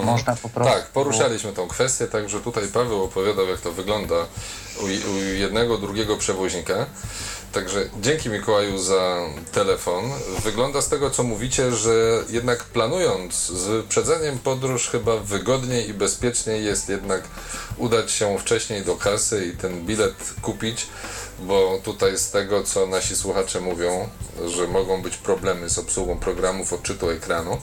Można 0.05 0.37
po 0.37 0.49
prostu... 0.49 0.75
Tak, 0.75 0.87
poruszaliśmy 0.87 1.53
tą 1.53 1.69
kwestię, 1.69 2.07
także 2.07 2.41
tutaj 2.41 2.69
Paweł 2.69 3.03
opowiadał, 3.05 3.47
jak 3.47 3.61
to 3.61 3.73
wygląda 3.73 4.15
u, 4.81 4.85
u 4.85 5.17
jednego, 5.19 5.79
drugiego 5.79 6.17
przewoźnika. 6.17 6.87
Także 7.53 7.89
dzięki 8.01 8.29
Mikołaju 8.31 8.79
za 8.79 9.17
telefon. 9.53 10.05
Wygląda 10.45 10.83
z 10.83 10.89
tego, 10.89 11.11
co 11.11 11.23
mówicie, 11.23 11.73
że 11.73 12.25
jednak 12.31 12.65
planując 12.65 13.35
z 13.47 13.67
wyprzedzeniem 13.67 14.39
podróż, 14.39 14.89
chyba 14.89 15.17
wygodniej 15.17 15.89
i 15.89 15.95
bezpieczniej 15.95 16.65
jest 16.65 16.89
jednak 16.89 17.23
udać 17.77 18.11
się 18.11 18.39
wcześniej 18.39 18.83
do 18.85 18.97
kasy 18.97 19.47
i 19.47 19.57
ten 19.57 19.87
bilet 19.87 20.35
kupić, 20.43 20.87
bo 21.41 21.79
tutaj 21.85 22.19
z 22.19 22.31
tego, 22.31 22.63
co 22.63 22.87
nasi 22.87 23.17
słuchacze 23.17 23.61
mówią, 23.61 24.09
że 24.47 24.69
mogą 24.69 25.03
być 25.03 25.17
problemy 25.17 25.71
z 25.71 25.79
obsługą 25.79 26.19
programów 26.19 26.73
odczytu 26.73 27.11
ekranu. 27.11 27.59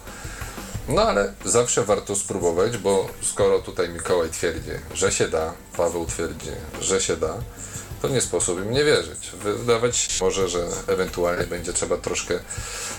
No 0.89 1.01
ale 1.01 1.33
zawsze 1.45 1.83
warto 1.85 2.15
spróbować, 2.15 2.77
bo 2.77 3.07
skoro 3.21 3.59
tutaj 3.59 3.89
Mikołaj 3.89 4.29
twierdzi, 4.29 4.71
że 4.93 5.11
się 5.11 5.27
da, 5.27 5.53
Paweł 5.77 6.05
twierdzi, 6.05 6.49
że 6.81 7.01
się 7.01 7.17
da, 7.17 7.33
to 8.01 8.07
nie 8.07 8.21
sposób 8.21 8.59
im 8.59 8.71
nie 8.71 8.83
wierzyć. 8.83 9.31
Wydawać 9.43 9.97
się 9.97 10.25
może, 10.25 10.49
że 10.49 10.59
ewentualnie 10.87 11.43
będzie 11.47 11.73
trzeba 11.73 11.97
troszkę 11.97 12.39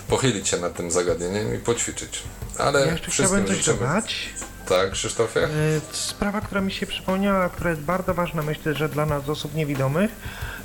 pochylić 0.09 0.49
się 0.49 0.57
nad 0.59 0.75
tym 0.77 0.91
zagadnieniem 0.91 1.55
i 1.55 1.59
poćwiczyć. 1.59 2.23
Ale 2.59 2.81
Ja 2.81 2.93
jeszcze 2.93 3.11
chciałbym 3.11 3.47
coś 3.47 3.57
życzymy. 3.57 3.79
dodać. 3.79 4.31
Tak, 4.69 4.91
Krzysztofie? 4.91 5.45
E, 5.45 5.49
Sprawa, 5.93 6.41
która 6.41 6.61
mi 6.61 6.73
się 6.73 6.87
przypomniała, 6.87 7.49
która 7.49 7.71
jest 7.71 7.83
bardzo 7.83 8.15
ważna, 8.15 8.43
myślę, 8.43 8.75
że 8.75 8.89
dla 8.89 9.07
nas 9.07 9.29
osób 9.29 9.55
niewidomych. 9.55 10.11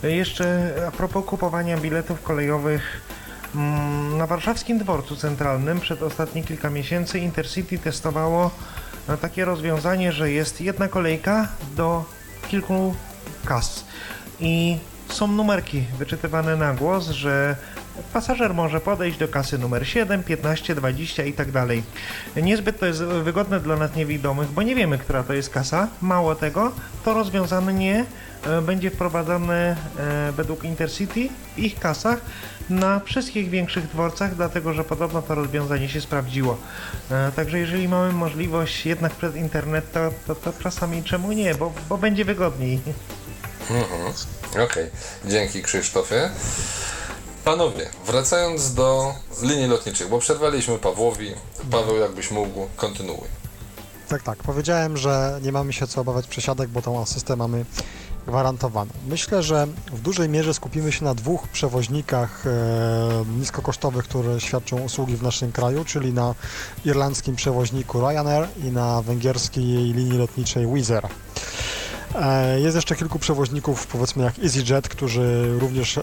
E, 0.03 0.11
Jeszcze 0.11 0.73
a 0.87 0.91
propos 0.91 1.25
kupowania 1.25 1.77
biletów 1.77 2.21
kolejowych 2.23 2.81
na 4.17 4.27
warszawskim 4.27 4.77
dworcu 4.77 5.15
centralnym 5.15 5.79
przed 5.79 6.03
ostatnie 6.03 6.43
kilka 6.43 6.69
miesięcy 6.69 7.19
Intercity 7.19 7.79
testowało 7.79 8.51
e, 9.09 9.17
takie 9.17 9.45
rozwiązanie, 9.45 10.11
że 10.11 10.31
jest 10.31 10.61
jedna 10.61 10.87
kolejka 10.87 11.47
do 11.75 12.05
kilku 12.47 12.95
kas 13.45 13.85
i 14.39 14.77
są 15.09 15.27
numerki 15.27 15.83
wyczytywane 15.97 16.55
na 16.55 16.73
głos, 16.73 17.09
że 17.09 17.55
pasażer 18.13 18.53
może 18.53 18.79
podejść 18.79 19.17
do 19.17 19.27
kasy 19.27 19.57
numer 19.57 19.87
7, 19.87 20.23
15, 20.23 20.75
20 20.75 21.23
i 21.23 21.33
tak 21.33 21.51
dalej. 21.51 21.83
Niezbyt 22.35 22.79
to 22.79 22.85
jest 22.85 23.03
wygodne 23.03 23.59
dla 23.59 23.75
nas 23.75 23.95
niewidomych, 23.95 24.51
bo 24.51 24.61
nie 24.61 24.75
wiemy, 24.75 24.97
która 24.97 25.23
to 25.23 25.33
jest 25.33 25.49
kasa. 25.49 25.87
Mało 26.01 26.35
tego, 26.35 26.71
to 27.05 27.13
rozwiązanie 27.13 28.05
e, 28.47 28.61
będzie 28.61 28.91
wprowadzane 28.91 29.75
e, 29.97 30.31
według 30.31 30.63
Intercity 30.63 31.29
w 31.55 31.59
ich 31.59 31.79
kasach 31.79 32.21
na 32.69 32.99
wszystkich 32.99 33.49
większych 33.49 33.87
dworcach, 33.87 34.35
dlatego 34.35 34.73
że 34.73 34.83
podobno 34.83 35.21
to 35.21 35.35
rozwiązanie 35.35 35.89
się 35.89 36.01
sprawdziło. 36.01 36.57
E, 37.11 37.31
Także 37.35 37.59
jeżeli 37.59 37.87
mamy 37.87 38.13
możliwość 38.13 38.85
jednak 38.85 39.15
przez 39.15 39.35
internet, 39.35 39.91
to, 39.91 40.11
to, 40.27 40.35
to 40.35 40.53
czasami 40.63 41.03
czemu 41.03 41.31
nie, 41.31 41.55
bo, 41.55 41.73
bo 41.89 41.97
będzie 41.97 42.25
wygodniej. 42.25 42.79
Mhm. 43.69 44.13
Okej, 44.65 44.89
dzięki 45.25 45.63
Krzysztofie. 45.63 46.29
Panowie, 47.43 47.89
wracając 48.05 48.73
do 48.73 49.13
linii 49.41 49.67
lotniczych, 49.67 50.09
bo 50.09 50.19
przerwaliśmy 50.19 50.77
Pawłowi. 50.77 51.31
Paweł, 51.71 51.95
jakbyś 51.97 52.31
mógł, 52.31 52.67
kontynuuj. 52.75 53.27
Tak, 54.07 54.23
tak. 54.23 54.37
Powiedziałem, 54.37 54.97
że 54.97 55.39
nie 55.41 55.51
mamy 55.51 55.73
się 55.73 55.87
co 55.87 56.01
obawiać 56.01 56.27
przesiadek, 56.27 56.69
bo 56.69 56.81
tą 56.81 57.01
asystę 57.01 57.35
mamy 57.35 57.65
gwarantowaną. 58.27 58.91
Myślę, 59.07 59.43
że 59.43 59.67
w 59.91 60.01
dużej 60.01 60.29
mierze 60.29 60.53
skupimy 60.53 60.91
się 60.91 61.05
na 61.05 61.15
dwóch 61.15 61.47
przewoźnikach 61.47 62.43
e, 62.47 63.25
niskokosztowych, 63.39 64.03
które 64.05 64.41
świadczą 64.41 64.79
usługi 64.81 65.15
w 65.15 65.23
naszym 65.23 65.51
kraju, 65.51 65.85
czyli 65.85 66.13
na 66.13 66.35
irlandzkim 66.85 67.35
przewoźniku 67.35 68.01
Ryanair 68.01 68.47
i 68.63 68.71
na 68.71 69.01
węgierskiej 69.01 69.93
linii 69.93 70.17
lotniczej 70.17 70.67
Wizz 70.73 70.91
Air. 70.91 71.07
E, 72.15 72.59
Jest 72.59 72.75
jeszcze 72.75 72.95
kilku 72.95 73.19
przewoźników, 73.19 73.87
powiedzmy 73.87 74.23
jak 74.23 74.39
EasyJet, 74.39 74.89
którzy 74.89 75.55
również 75.59 75.97
e, 75.97 76.01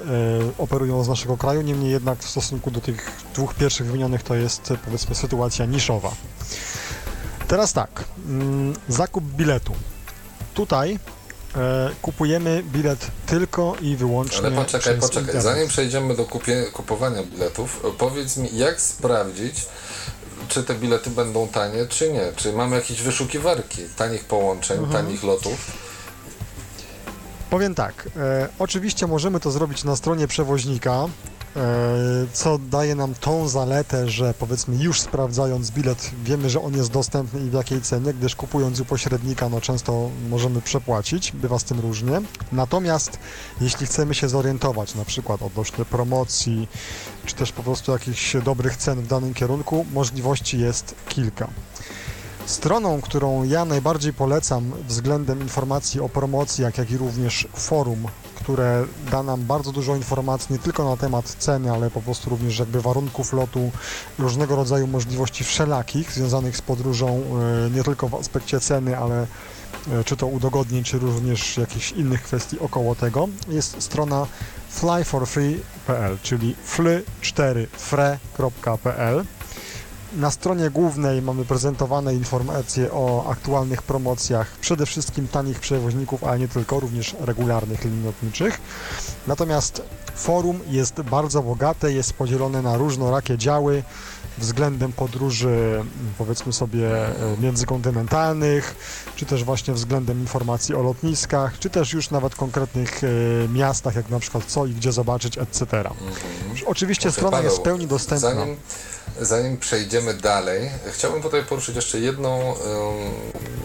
operują 0.59 1.05
z 1.05 1.09
naszego 1.09 1.37
kraju, 1.37 1.63
niemniej 1.63 1.91
jednak 1.91 2.19
w 2.19 2.29
stosunku 2.31 2.71
do 2.71 2.81
tych 2.81 3.13
dwóch 3.35 3.55
pierwszych 3.55 3.87
wymienionych 3.87 4.23
to 4.23 4.35
jest 4.35 4.73
powiedzmy 4.85 5.15
sytuacja 5.15 5.67
niszowa. 5.67 6.11
Teraz 7.49 7.73
tak, 7.73 8.05
mm, 8.27 8.75
zakup 8.89 9.25
biletu. 9.25 9.73
Tutaj 10.55 10.99
e, 11.57 11.91
kupujemy 12.03 12.63
bilet 12.63 13.07
tylko 13.27 13.77
i 13.81 13.97
wyłącznie 13.97 14.39
Ale 14.47 14.51
poczekaj, 14.57 14.95
poczekaj. 14.99 15.23
internet. 15.23 15.43
Zanim 15.45 15.69
przejdziemy 15.69 16.17
do 16.17 16.25
kupie, 16.25 16.65
kupowania 16.73 17.23
biletów, 17.23 17.83
powiedz 17.99 18.37
mi, 18.37 18.57
jak 18.59 18.81
sprawdzić, 18.81 19.67
czy 20.49 20.63
te 20.65 20.75
bilety 20.75 21.11
będą 21.11 21.49
tanie, 21.49 21.87
czy 21.87 22.13
nie? 22.13 22.33
Czy 22.37 22.53
mamy 22.53 22.77
jakieś 22.77 23.03
wyszukiwarki 23.03 23.83
tanich 23.97 24.25
połączeń, 24.25 24.79
Mhm. 24.79 25.05
tanich 25.05 25.23
lotów? 25.23 25.71
Powiem 27.51 27.75
tak, 27.75 28.09
e, 28.17 28.49
oczywiście 28.59 29.07
możemy 29.07 29.41
to 29.41 29.51
zrobić 29.51 29.85
na 29.85 29.97
stronie 29.97 30.29
przewoźnika, 30.29 30.93
e, 30.95 31.09
co 32.33 32.59
daje 32.59 32.95
nam 32.95 33.15
tą 33.15 33.49
zaletę, 33.49 34.11
że 34.11 34.35
powiedzmy 34.39 34.77
już 34.77 35.01
sprawdzając 35.01 35.71
bilet 35.71 36.11
wiemy, 36.25 36.51
że 36.51 36.63
on 36.63 36.77
jest 36.77 36.91
dostępny 36.91 37.41
i 37.41 37.51
w 37.51 37.53
jakiej 37.53 37.81
cenie, 37.81 38.15
gdyż 38.15 38.37
kupując 38.37 38.81
u 38.81 38.85
pośrednika 38.85 39.49
no 39.49 39.61
często 39.61 40.11
możemy 40.31 40.63
przepłacić, 40.63 41.33
bywa 41.33 41.59
z 41.59 41.65
tym 41.65 41.81
różnie. 41.81 42.21
Natomiast 42.53 43.19
jeśli 43.61 43.87
chcemy 43.87 44.15
się 44.15 44.29
zorientować 44.29 44.95
na 44.95 45.05
przykład 45.05 45.43
odnośnie 45.43 45.85
promocji, 45.85 46.69
czy 47.27 47.35
też 47.35 47.53
po 47.53 47.63
prostu 47.63 47.93
jakichś 47.93 48.37
dobrych 48.37 48.77
cen 48.77 49.03
w 49.03 49.07
danym 49.07 49.35
kierunku, 49.35 49.87
możliwości 49.93 50.59
jest 50.59 50.95
kilka. 51.09 51.49
Stroną, 52.47 53.01
którą 53.01 53.45
ja 53.45 53.65
najbardziej 53.65 54.13
polecam 54.13 54.73
względem 54.89 55.41
informacji 55.41 56.01
o 56.01 56.09
promocji, 56.09 56.65
jak 56.65 56.91
i 56.91 56.97
również 56.97 57.49
forum, 57.55 58.07
które 58.43 58.85
da 59.11 59.23
nam 59.23 59.45
bardzo 59.45 59.73
dużo 59.73 59.97
informacji 59.97 60.53
nie 60.53 60.59
tylko 60.59 60.85
na 60.85 60.97
temat 60.97 61.37
ceny, 61.39 61.73
ale 61.73 61.91
po 61.91 62.03
prostu 62.03 62.31
również 62.31 62.59
jakby 62.59 62.81
warunków 62.81 63.33
lotu, 63.33 63.71
różnego 64.19 64.57
rodzaju 64.57 64.87
możliwości 64.87 65.45
wszelakich 65.45 66.13
związanych 66.13 66.57
z 66.57 66.63
podróżą, 66.63 67.23
e, 67.67 67.71
nie 67.71 67.85
tylko 67.85 68.09
w 68.09 68.15
aspekcie 68.15 68.61
ceny, 68.61 68.99
ale 68.99 69.27
e, 69.93 70.05
czy 70.05 70.17
to 70.17 70.27
udogodnień, 70.27 70.85
czy 70.85 70.99
również 70.99 71.57
jakichś 71.57 71.93
innych 71.93 72.23
kwestii 72.23 72.61
około 72.61 72.95
tego, 72.95 73.29
jest 73.49 73.83
strona 73.83 74.27
flyforfree.pl, 74.71 76.19
czyli 76.23 76.57
fly4fre.pl. 76.77 79.25
Na 80.17 80.31
stronie 80.31 80.71
głównej 80.71 81.23
mamy 81.23 81.45
prezentowane 81.45 82.15
informacje 82.15 82.93
o 82.93 83.31
aktualnych 83.31 83.83
promocjach, 83.83 84.57
przede 84.61 84.87
wszystkim 84.87 85.29
tanich 85.29 85.61
przewoźników, 85.61 86.25
ale 86.25 86.39
nie 86.39 86.49
tylko, 86.49 86.81
również 86.81 87.17
regularnych 87.21 87.85
linii 87.85 88.05
lotniczych. 88.05 88.61
Natomiast 89.27 89.83
forum 90.15 90.61
jest 90.69 91.03
bardzo 91.03 91.43
bogate, 91.43 91.93
jest 91.93 92.13
podzielone 92.13 92.63
na 92.63 92.77
różnorakie 92.77 93.39
działy 93.39 93.83
względem 94.39 94.93
podróży, 94.93 95.85
powiedzmy 96.19 96.53
sobie, 96.53 97.07
e, 97.07 97.13
międzykontynentalnych, 97.41 98.75
czy 99.17 99.27
też 99.27 99.45
właśnie 99.45 99.75
względem 99.75 100.21
informacji 100.21 100.75
o 100.75 100.83
lotniskach, 100.83 101.59
czy 101.59 101.71
też 101.71 101.93
już 101.93 102.11
nawet 102.11 102.35
konkretnych 102.35 103.01
e, 103.05 103.49
miastach, 103.49 103.95
jak 103.95 104.09
na 104.09 104.19
przykład 104.21 104.45
co 104.45 104.67
i 104.67 104.73
gdzie 104.73 104.93
zobaczyć, 104.93 105.39
etc. 105.39 105.67
Oczywiście 106.67 107.09
Okej, 107.09 107.13
strona 107.13 107.41
jest 107.41 107.57
w 107.57 107.59
Paweł, 107.59 107.65
pełni 107.65 107.87
dostępna. 107.87 108.29
Zanim, 108.31 108.57
zanim 109.21 109.57
przejdziemy 109.57 110.15
dalej, 110.15 110.71
chciałbym 110.93 111.23
tutaj 111.23 111.45
poruszyć 111.45 111.77
jeszcze 111.77 112.01
jedną 112.01 112.41
em, 112.41 112.57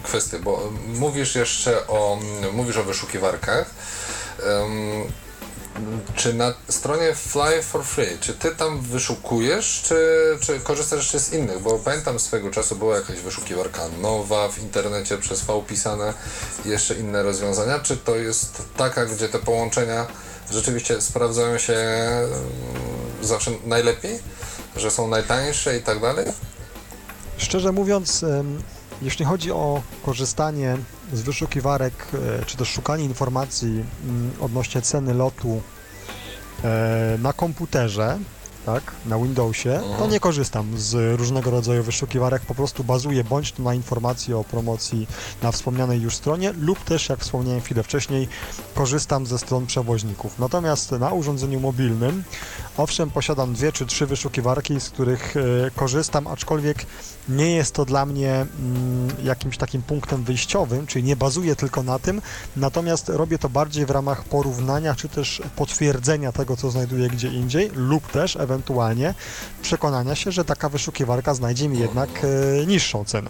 kwestię, 0.03 0.39
bo 0.39 0.72
mówisz 0.88 1.36
jeszcze 1.36 1.88
o, 1.88 2.20
mówisz 2.53 2.78
o 2.78 2.84
wyszukiwarkach. 2.84 3.70
Em, 4.43 5.27
czy 6.16 6.34
na 6.34 6.54
stronie 6.70 7.16
Fly 7.16 7.64
for 7.64 7.84
Free, 7.84 8.18
czy 8.20 8.34
ty 8.34 8.52
tam 8.52 8.82
wyszukujesz, 8.82 9.82
czy, 9.86 9.98
czy 10.42 10.60
korzystasz 10.60 11.00
jeszcze 11.00 11.20
z 11.20 11.34
innych? 11.34 11.62
Bo 11.62 11.80
pamiętam 11.80 12.20
swego 12.20 12.52
czasu 12.52 12.76
była 12.76 12.96
jakaś 12.96 13.20
wyszukiwarka 13.20 13.82
nowa 14.02 14.50
w 14.50 14.60
internecie 14.60 15.18
przez 15.18 15.42
V 15.42 15.64
pisane 15.68 16.14
jeszcze 16.66 16.96
inne 16.96 17.24
rozwiązania. 17.24 17.80
Czy 17.80 17.98
to 17.98 18.16
jest 18.16 18.62
taka, 18.78 19.06
gdzie 19.06 19.30
te 19.30 19.40
połączenia 19.40 20.08
rzeczywiście 20.52 21.02
sprawdzają 21.02 21.58
się 21.58 21.74
em, 21.74 22.28
zawsze 23.22 23.52
najlepiej? 23.66 24.20
Że 24.76 24.92
są 24.92 25.08
najtańsze 25.08 25.78
i 25.78 25.82
tak 25.82 26.02
dalej? 26.02 26.26
Szczerze 27.38 27.72
mówiąc, 27.72 28.26
jeśli 29.02 29.26
chodzi 29.26 29.52
o 29.52 29.82
korzystanie 30.06 30.78
z 31.14 31.22
wyszukiwarek, 31.22 31.93
e, 32.41 32.45
czy 32.45 32.58
też 32.58 32.70
szukanie 32.70 33.04
informacji 33.04 33.84
mm, 34.04 34.32
odnośnie 34.41 34.82
ceny 34.82 35.14
lotu 35.14 35.62
e, 36.64 37.18
na 37.22 37.34
komputerze, 37.34 38.20
tak, 38.66 38.91
na 39.06 39.18
Windowsie, 39.18 39.82
to 40.00 40.08
nie 40.08 40.20
korzystam 40.20 40.78
z 40.78 41.20
różnego 41.20 41.52
rodzaju 41.52 41.84
wyszukiwarek, 41.84 42.41
po 42.41 42.56
prostu 42.56 42.84
bazuję 42.84 43.24
bądź 43.24 43.52
to 43.52 43.64
na 43.64 43.74
informacji 43.74 44.34
o 44.34 44.43
promocji 44.43 45.08
na 45.41 45.52
wspomnianej 45.52 46.02
już 46.02 46.16
stronie, 46.16 46.54
lub 46.60 46.84
też, 46.84 47.10
jak 47.10 47.20
wspomniałem 47.20 47.62
chwilę 47.62 47.84
wcześniej, 47.84 48.28
korzystam 48.76 49.26
ze 49.26 49.39
stron 49.39 49.66
przewoźników. 49.66 50.39
Natomiast 50.39 50.91
na 50.91 51.12
urządzeniu 51.12 51.60
mobilnym 51.60 52.24
Owszem, 52.78 53.12
posiadam 53.12 53.54
dwie 53.54 53.72
czy 53.72 53.86
trzy 53.86 54.06
wyszukiwarki, 54.06 54.80
z 54.80 54.89
których 54.89 55.38
e, 55.38 55.41
korzystam, 55.76 56.28
aczkolwiek 56.28 56.86
nie 57.30 57.56
jest 57.56 57.74
to 57.74 57.86
dla 57.86 58.06
mnie 58.06 58.32
mm, 58.32 58.48
jakimś 59.24 59.58
takim 59.58 59.82
punktem 59.82 60.24
wyjściowym, 60.24 60.88
czyli 60.88 61.04
nie 61.04 61.16
bazuję 61.16 61.56
tylko 61.56 61.84
na 61.84 62.00
tym, 62.00 62.22
natomiast 62.56 63.10
robię 63.10 63.40
to 63.40 63.50
bardziej 63.50 63.86
w 63.86 63.90
ramach 63.90 64.24
porównania 64.24 64.96
czy 64.96 65.10
też 65.10 65.42
potwierdzenia 65.56 66.32
tego, 66.32 66.58
co 66.58 66.72
znajduję 66.72 67.10
gdzie 67.10 67.28
indziej, 67.28 67.72
lub 67.76 68.12
też 68.12 68.36
ewentualnie 68.36 69.14
przekonania 69.62 70.16
się, 70.16 70.32
że 70.32 70.46
taka 70.46 70.70
wyszukiwarka 70.70 71.34
znajdzie 71.34 71.70
mi 71.70 71.80
jednak 71.80 72.10
e, 72.24 72.66
niższą 72.66 73.06
cenę. 73.06 73.30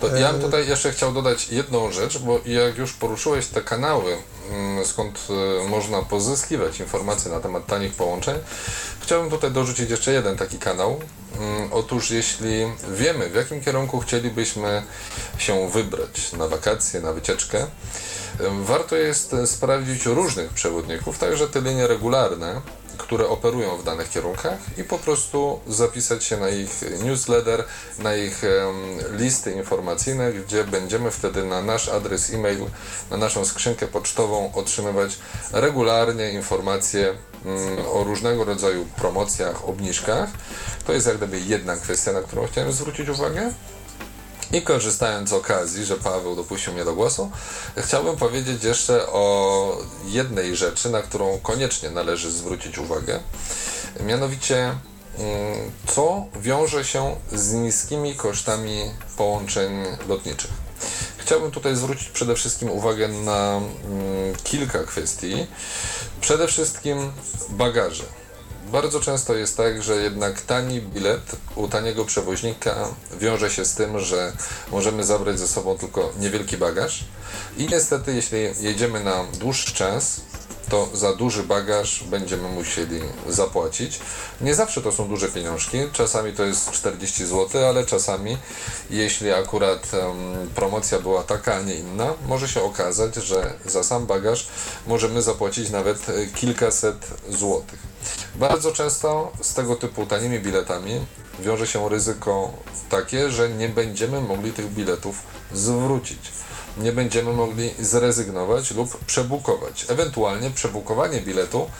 To 0.00 0.16
ja 0.16 0.32
bym 0.32 0.42
tutaj 0.42 0.68
jeszcze 0.68 0.92
chciał 0.92 1.12
dodać 1.12 1.48
jedną 1.48 1.92
rzecz, 1.92 2.18
bo 2.18 2.40
jak 2.46 2.78
już 2.78 2.92
poruszyłeś 2.92 3.46
te 3.46 3.62
kanały, 3.62 4.16
mm, 4.50 4.86
skąd 4.86 5.26
y, 5.64 5.68
można 5.68 6.02
pozyskiwać 6.02 6.80
informacje 6.80 7.30
na 7.30 7.40
temat 7.40 7.66
tanich 7.66 7.92
połączeń, 7.92 8.38
chciałbym 9.00 9.30
tutaj 9.30 9.50
dorzucić 9.50 9.90
jeszcze 9.90 10.12
jeden 10.12 10.36
taki 10.36 10.58
kanał. 10.58 11.00
Mm, 11.38 11.72
Otóż 11.72 12.10
jeśli 12.10 12.66
wiemy, 12.94 13.30
w 13.30 13.34
jakim 13.34 13.60
kierunku 13.60 14.00
chcielibyśmy 14.00 14.82
się 15.38 15.70
wybrać 15.70 16.32
na 16.32 16.48
wakacje, 16.48 17.00
na 17.00 17.12
wycieczkę, 17.12 17.62
y, 17.62 17.66
warto 18.64 18.96
jest 18.96 19.34
sprawdzić 19.44 20.06
różnych 20.06 20.50
przewodników, 20.50 21.18
także 21.18 21.48
te 21.48 21.60
linie 21.60 21.86
regularne, 21.86 22.60
które 22.98 23.28
operują 23.28 23.76
w 23.76 23.84
danych 23.84 24.10
kierunkach 24.10 24.58
i 24.78 24.84
po 24.84 24.98
prostu 24.98 25.60
zapisać 25.66 26.24
się 26.24 26.36
na 26.36 26.48
ich 26.48 26.80
newsletter, 27.04 27.64
na 27.98 28.14
ich 28.14 28.42
listy 29.10 29.52
informacyjne, 29.52 30.32
gdzie 30.32 30.64
będziemy 30.64 31.10
wtedy 31.10 31.44
na 31.44 31.62
nasz 31.62 31.88
adres 31.88 32.34
e-mail, 32.34 32.66
na 33.10 33.16
naszą 33.16 33.44
skrzynkę 33.44 33.86
pocztową 33.86 34.54
otrzymywać 34.54 35.18
regularnie 35.52 36.30
informacje 36.30 37.14
mm, 37.44 37.86
o 37.86 38.04
różnego 38.04 38.44
rodzaju 38.44 38.86
promocjach, 38.96 39.68
obniżkach. 39.68 40.30
To 40.86 40.92
jest 40.92 41.06
jak 41.06 41.16
gdyby 41.16 41.40
jedna 41.40 41.76
kwestia, 41.76 42.12
na 42.12 42.22
którą 42.22 42.46
chciałem 42.46 42.72
zwrócić 42.72 43.08
uwagę. 43.08 43.52
I 44.52 44.62
korzystając 44.62 45.30
z 45.30 45.32
okazji, 45.32 45.84
że 45.84 45.96
Paweł 45.96 46.36
dopuścił 46.36 46.72
mnie 46.72 46.84
do 46.84 46.94
głosu, 46.94 47.30
chciałbym 47.76 48.16
powiedzieć 48.16 48.64
jeszcze 48.64 49.06
o 49.06 49.76
jednej 50.04 50.56
rzeczy, 50.56 50.90
na 50.90 51.02
którą 51.02 51.38
koniecznie 51.38 51.90
należy 51.90 52.30
zwrócić 52.30 52.78
uwagę. 52.78 53.20
Mianowicie, 54.00 54.56
mm, 55.18 55.70
co 55.86 56.24
wiąże 56.40 56.84
się 56.84 57.16
z 57.32 57.52
niskimi 57.52 58.14
kosztami 58.14 58.90
połączeń 59.16 59.72
lotniczych. 60.08 60.50
Chciałbym 61.16 61.50
tutaj 61.50 61.76
zwrócić 61.76 62.08
przede 62.08 62.34
wszystkim 62.34 62.70
uwagę 62.70 63.08
na 63.08 63.56
mm, 63.56 64.34
kilka 64.44 64.84
kwestii. 64.84 65.46
Przede 66.20 66.46
wszystkim 66.46 67.12
bagaże. 67.50 68.21
Bardzo 68.72 69.00
często 69.00 69.34
jest 69.34 69.56
tak, 69.56 69.82
że 69.82 69.96
jednak 69.96 70.40
tani 70.40 70.80
bilet 70.80 71.36
u 71.54 71.68
taniego 71.68 72.04
przewoźnika 72.04 72.88
wiąże 73.20 73.50
się 73.50 73.64
z 73.64 73.74
tym, 73.74 74.00
że 74.00 74.32
możemy 74.70 75.04
zabrać 75.04 75.38
ze 75.38 75.48
sobą 75.48 75.78
tylko 75.78 76.12
niewielki 76.18 76.56
bagaż. 76.56 77.04
I 77.56 77.66
niestety 77.66 78.14
jeśli 78.14 78.38
jedziemy 78.60 79.04
na 79.04 79.24
dłuższy 79.40 79.74
czas, 79.74 80.20
to 80.72 80.88
za 80.92 81.12
duży 81.12 81.42
bagaż 81.42 82.04
będziemy 82.04 82.48
musieli 82.48 83.00
zapłacić. 83.28 84.00
Nie 84.40 84.54
zawsze 84.54 84.82
to 84.82 84.92
są 84.92 85.08
duże 85.08 85.28
pieniążki, 85.28 85.78
czasami 85.92 86.32
to 86.32 86.44
jest 86.44 86.70
40 86.70 87.26
zł, 87.26 87.66
ale 87.68 87.86
czasami, 87.86 88.38
jeśli 88.90 89.32
akurat 89.32 89.94
em, 89.94 90.48
promocja 90.54 90.98
była 91.00 91.22
taka, 91.22 91.54
a 91.54 91.62
nie 91.62 91.74
inna, 91.74 92.14
może 92.26 92.48
się 92.48 92.62
okazać, 92.62 93.14
że 93.14 93.52
za 93.64 93.82
sam 93.84 94.06
bagaż 94.06 94.48
możemy 94.86 95.22
zapłacić 95.22 95.70
nawet 95.70 96.08
e, 96.08 96.26
kilkaset 96.26 97.06
złotych. 97.28 97.78
Bardzo 98.34 98.72
często 98.72 99.32
z 99.40 99.54
tego 99.54 99.76
typu 99.76 100.06
tanimi 100.06 100.40
biletami 100.40 101.00
wiąże 101.40 101.66
się 101.66 101.88
ryzyko 101.88 102.52
takie, 102.88 103.30
że 103.30 103.48
nie 103.48 103.68
będziemy 103.68 104.20
mogli 104.20 104.52
tych 104.52 104.72
biletów 104.72 105.16
zwrócić. 105.52 106.20
Nie 106.76 106.92
będziemy 106.92 107.32
mogli 107.32 107.74
zrezygnować 107.78 108.70
lub 108.70 109.04
przebukować. 109.04 109.86
Ewentualnie 109.88 110.50
przebukowanie 110.50 111.20
biletu, 111.20 111.70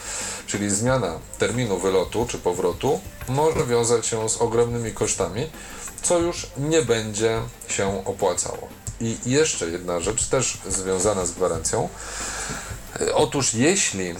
czyli 0.46 0.70
zmiana 0.70 1.18
terminu 1.38 1.78
wylotu 1.78 2.26
czy 2.28 2.38
powrotu, 2.38 3.00
może 3.28 3.66
wiązać 3.66 4.06
się 4.06 4.28
z 4.28 4.36
ogromnymi 4.36 4.92
kosztami, 4.92 5.50
co 6.02 6.18
już 6.18 6.46
nie 6.56 6.82
będzie 6.82 7.40
się 7.68 8.02
opłacało. 8.04 8.68
I 9.00 9.16
jeszcze 9.26 9.66
jedna 9.66 10.00
rzecz, 10.00 10.26
też 10.26 10.58
związana 10.68 11.26
z 11.26 11.32
gwarancją. 11.32 11.88
Otóż 13.14 13.54
jeśli 13.54 14.14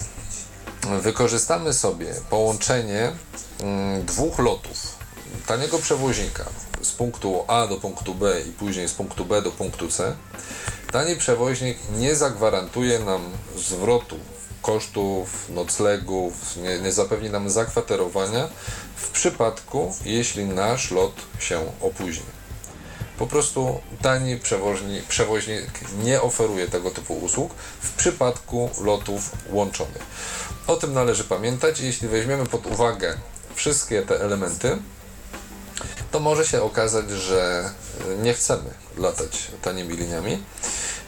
wykorzystamy 1.01 1.73
sobie 1.73 2.15
połączenie 2.31 3.13
mm, 3.61 4.05
dwóch 4.05 4.39
lotów 4.39 5.03
taniego 5.47 5.79
przewoźnika 5.79 6.45
z 6.83 6.93
punktu 6.93 7.45
A 7.49 7.67
do 7.67 7.77
punktu 7.77 8.15
B 8.15 8.41
i 8.49 8.53
później 8.53 8.89
z 8.89 8.93
punktu 8.93 9.25
B 9.25 9.43
do 9.43 9.51
punktu 9.51 9.89
C, 9.89 10.17
tani 10.93 11.17
przewoźnik 11.17 11.79
nie 11.99 12.17
zagwarantuje 12.17 12.99
nam 12.99 13.21
zwrotu 13.57 14.17
kosztów, 14.63 15.49
noclegów, 15.49 16.57
nie, 16.57 16.79
nie 16.79 16.93
zapewni 16.93 17.31
nam 17.31 17.51
zakwaterowania 17.51 18.49
w 18.97 19.11
przypadku, 19.11 19.95
jeśli 20.05 20.45
nasz 20.45 20.91
lot 20.91 21.13
się 21.39 21.61
opóźni. 21.81 22.27
Po 23.19 23.27
prostu 23.27 23.81
tani 24.03 24.37
przewoźnik, 24.37 25.05
przewoźnik 25.05 25.71
nie 26.05 26.23
oferuje 26.23 26.69
tego 26.69 26.91
typu 26.91 27.15
usług 27.15 27.55
w 27.81 27.93
przypadku 27.93 28.71
lotów 28.81 29.31
łączonych. 29.51 30.03
O 30.67 30.77
tym 30.77 30.93
należy 30.93 31.25
pamiętać. 31.25 31.81
Jeśli 31.81 32.09
weźmiemy 32.09 32.47
pod 32.47 32.67
uwagę 32.67 33.19
wszystkie 33.55 34.03
te 34.03 34.21
elementy, 34.21 34.79
to 36.11 36.21
może 36.21 36.47
się 36.47 36.63
okazać, 36.63 37.11
że 37.11 37.71
nie 38.23 38.35
chcemy 38.35 38.71
latać 38.97 39.51
tanimi 39.63 39.97
liniami. 39.97 40.43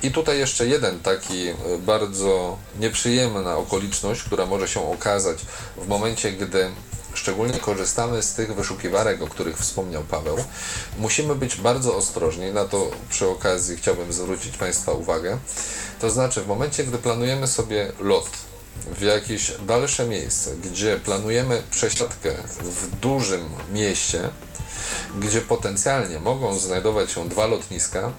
I 0.02 0.10
tutaj 0.10 0.38
jeszcze 0.38 0.66
jeden 0.66 1.00
taki 1.00 1.48
e, 1.48 1.54
bardzo 1.78 2.58
nieprzyjemna 2.80 3.56
okoliczność, 3.56 4.22
która 4.22 4.46
może 4.46 4.68
się 4.68 4.92
okazać 4.92 5.38
w 5.76 5.88
momencie, 5.88 6.32
gdy 6.32 6.70
szczególnie 7.14 7.58
korzystamy 7.58 8.22
z 8.22 8.34
tych 8.34 8.54
wyszukiwarek, 8.54 9.22
o 9.22 9.26
których 9.26 9.58
wspomniał 9.58 10.02
Paweł. 10.02 10.36
Musimy 10.98 11.34
być 11.34 11.56
bardzo 11.56 11.96
ostrożni, 11.96 12.52
na 12.52 12.64
to 12.64 12.90
przy 13.10 13.28
okazji 13.28 13.76
chciałbym 13.76 14.12
zwrócić 14.12 14.56
Państwa 14.56 14.92
uwagę. 14.92 15.38
To 16.00 16.10
znaczy, 16.10 16.40
w 16.40 16.46
momencie, 16.46 16.84
gdy 16.84 16.98
planujemy 16.98 17.46
sobie 17.46 17.92
lot 18.00 18.28
w 18.86 19.02
jakieś 19.02 19.52
dalsze 19.66 20.08
miejsce, 20.08 20.56
gdzie 20.56 20.96
planujemy 20.96 21.62
przesiadkę 21.70 22.30
w 22.60 22.96
dużym 22.96 23.48
mieście, 23.72 24.30
gdzie 25.18 25.40
potencjalnie 25.40 26.20
mogą 26.20 26.58
znajdować 26.58 27.10
się 27.10 27.28
dwa 27.28 27.46
lotniska, 27.46 28.12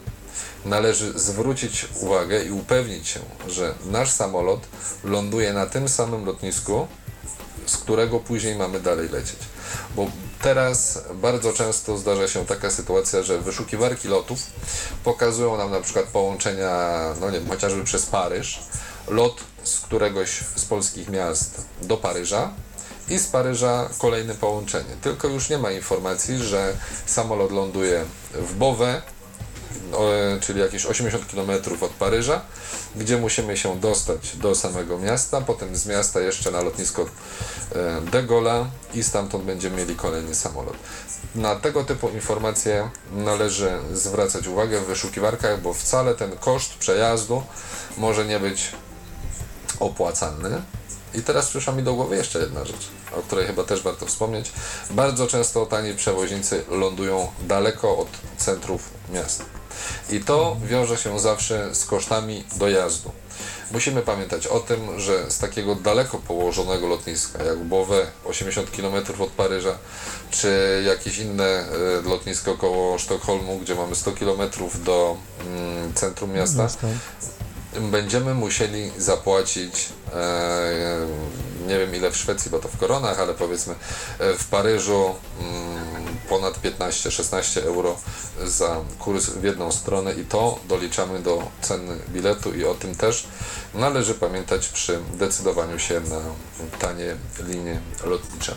należy 0.66 1.20
zwrócić 1.20 1.88
uwagę 2.02 2.44
i 2.44 2.52
upewnić 2.52 3.08
się, 3.08 3.20
że 3.48 3.76
nasz 3.86 4.12
samolot 4.12 4.60
ląduje 5.04 5.54
na 5.54 5.66
tym 5.66 5.90
samym 5.90 6.26
lotnisku, 6.26 6.88
z 7.66 7.78
którego 7.78 8.20
później 8.20 8.56
mamy 8.56 8.80
dalej 8.80 9.10
lecieć. 9.10 9.40
Bo 9.96 10.08
teraz 10.42 11.04
bardzo 11.14 11.54
często 11.54 11.98
zdarza 11.98 12.28
się 12.28 12.46
taka 12.46 12.72
sytuacja, 12.72 13.24
że 13.24 13.42
wyszukiwarki 13.42 14.08
lotów 14.08 14.40
pokazują 15.04 15.58
nam 15.58 15.72
na 15.72 15.82
przykład 15.82 16.06
połączenia, 16.06 17.00
no 17.22 17.32
nie 17.32 17.40
wiem, 17.40 17.50
chociażby 17.50 17.84
przez 17.84 18.06
Paryż, 18.06 18.60
lot 19.08 19.42
z 19.64 19.80
któregoś 19.80 20.44
z 20.56 20.66
polskich 20.66 21.10
miast 21.10 21.66
do 21.82 21.98
Paryża 21.98 22.54
i 23.10 23.20
z 23.20 23.28
Paryża 23.28 23.90
kolejne 23.98 24.36
połączenie. 24.36 24.96
Tylko 25.02 25.28
już 25.28 25.50
nie 25.50 25.58
ma 25.58 25.72
informacji, 25.72 26.38
że 26.38 26.74
samolot 27.06 27.52
ląduje 27.52 28.06
w 28.34 28.56
Bowe, 28.56 29.02
czyli 30.42 30.60
jakieś 30.60 30.86
80 30.86 31.26
km 31.32 31.50
od 31.82 31.92
Paryża, 31.92 32.42
gdzie 32.96 33.18
musimy 33.18 33.58
się 33.58 33.80
dostać 33.80 34.38
do 34.38 34.56
samego 34.56 34.98
miasta, 34.98 35.42
potem 35.42 35.76
z 35.76 35.86
miasta 35.86 36.20
jeszcze 36.20 36.52
na 36.52 36.62
lotnisko 36.62 37.02
e, 37.02 38.02
de 38.02 38.24
Gaulle'a 38.24 38.66
i 38.94 39.04
stamtąd 39.04 39.44
będziemy 39.44 39.78
mieli 39.78 39.96
kolejny 39.96 40.36
samolot. 40.36 40.76
Na 41.36 41.56
tego 41.56 41.84
typu 41.84 42.10
informacje 42.10 42.90
należy 43.12 43.72
zwracać 43.94 44.48
uwagę 44.48 44.82
w 44.82 44.86
wyszukiwarkach, 44.86 45.62
bo 45.62 45.74
wcale 45.74 46.16
ten 46.16 46.38
koszt 46.38 46.74
przejazdu 46.74 47.44
może 47.98 48.26
nie 48.26 48.40
być 48.40 48.72
opłacalny. 49.80 50.62
I 51.18 51.22
teraz 51.22 51.48
przyszła 51.48 51.74
mi 51.74 51.84
do 51.84 51.94
głowy 51.94 52.16
jeszcze 52.16 52.40
jedna 52.40 52.66
rzecz, 52.66 52.88
o 53.18 53.22
której 53.22 53.48
chyba 53.48 53.64
też 53.64 53.82
warto 53.82 54.06
wspomnieć. 54.06 54.52
Bardzo 54.92 55.28
często 55.28 55.66
tani 55.66 55.94
przewoźnicy 55.94 56.64
lądują 56.70 57.28
daleko 57.48 57.98
od 57.98 58.08
centrów 58.38 58.90
miast. 59.14 59.44
I 60.10 60.20
to 60.20 60.58
wiąże 60.66 60.98
się 60.98 61.20
zawsze 61.20 61.76
z 61.76 61.86
kosztami 61.86 62.44
dojazdu. 62.56 63.12
Musimy 63.72 64.02
pamiętać 64.02 64.48
o 64.48 64.60
tym, 64.60 65.00
że 65.00 65.32
z 65.32 65.40
takiego 65.40 65.76
daleko 65.76 66.18
położonego 66.18 66.88
lotniska, 66.88 67.44
jak 67.44 67.58
Bowe, 67.60 68.08
80 68.26 68.72
km 68.72 68.94
od 69.20 69.30
Paryża, 69.30 69.78
czy 70.32 70.82
jakieś 70.88 71.18
inne 71.18 71.44
e, 71.46 71.66
lotnisko 72.04 72.58
koło 72.58 72.98
Sztokholmu, 72.98 73.60
gdzie 73.60 73.76
mamy 73.76 73.96
100 73.96 74.12
km 74.12 74.42
do 74.84 75.18
mm, 75.46 75.94
centrum 75.94 76.32
miasta, 76.32 76.64
Miasta. 76.64 76.88
Będziemy 77.82 78.34
musieli 78.34 78.92
zapłacić, 78.98 79.90
e, 80.14 81.08
nie 81.68 81.80
wiem 81.80 81.96
ile 81.96 82.12
w 82.12 82.18
Szwecji, 82.18 82.52
bo 82.52 82.60
to 82.60 82.68
w 82.68 82.78
koronach, 82.78 83.20
ale 83.20 83.34
powiedzmy 83.34 83.76
e, 84.20 84.34
w 84.34 84.48
Paryżu 84.48 85.16
mm, 85.42 85.86
ponad 86.30 86.62
15-16 86.62 87.64
euro 87.64 87.98
za 88.46 88.82
kurs 89.00 89.26
w 89.26 89.44
jedną 89.44 89.72
stronę 89.72 90.14
i 90.14 90.26
to 90.26 90.60
doliczamy 90.68 91.20
do 91.20 91.44
ceny 91.62 91.98
biletu 92.10 92.54
i 92.54 92.66
o 92.66 92.76
tym 92.76 92.96
też 92.96 93.28
należy 93.74 94.14
pamiętać 94.14 94.68
przy 94.68 95.00
decydowaniu 95.14 95.80
się 95.80 96.00
na 96.00 96.22
tanie 96.80 97.16
linie 97.48 97.80
lotnicze. 98.04 98.56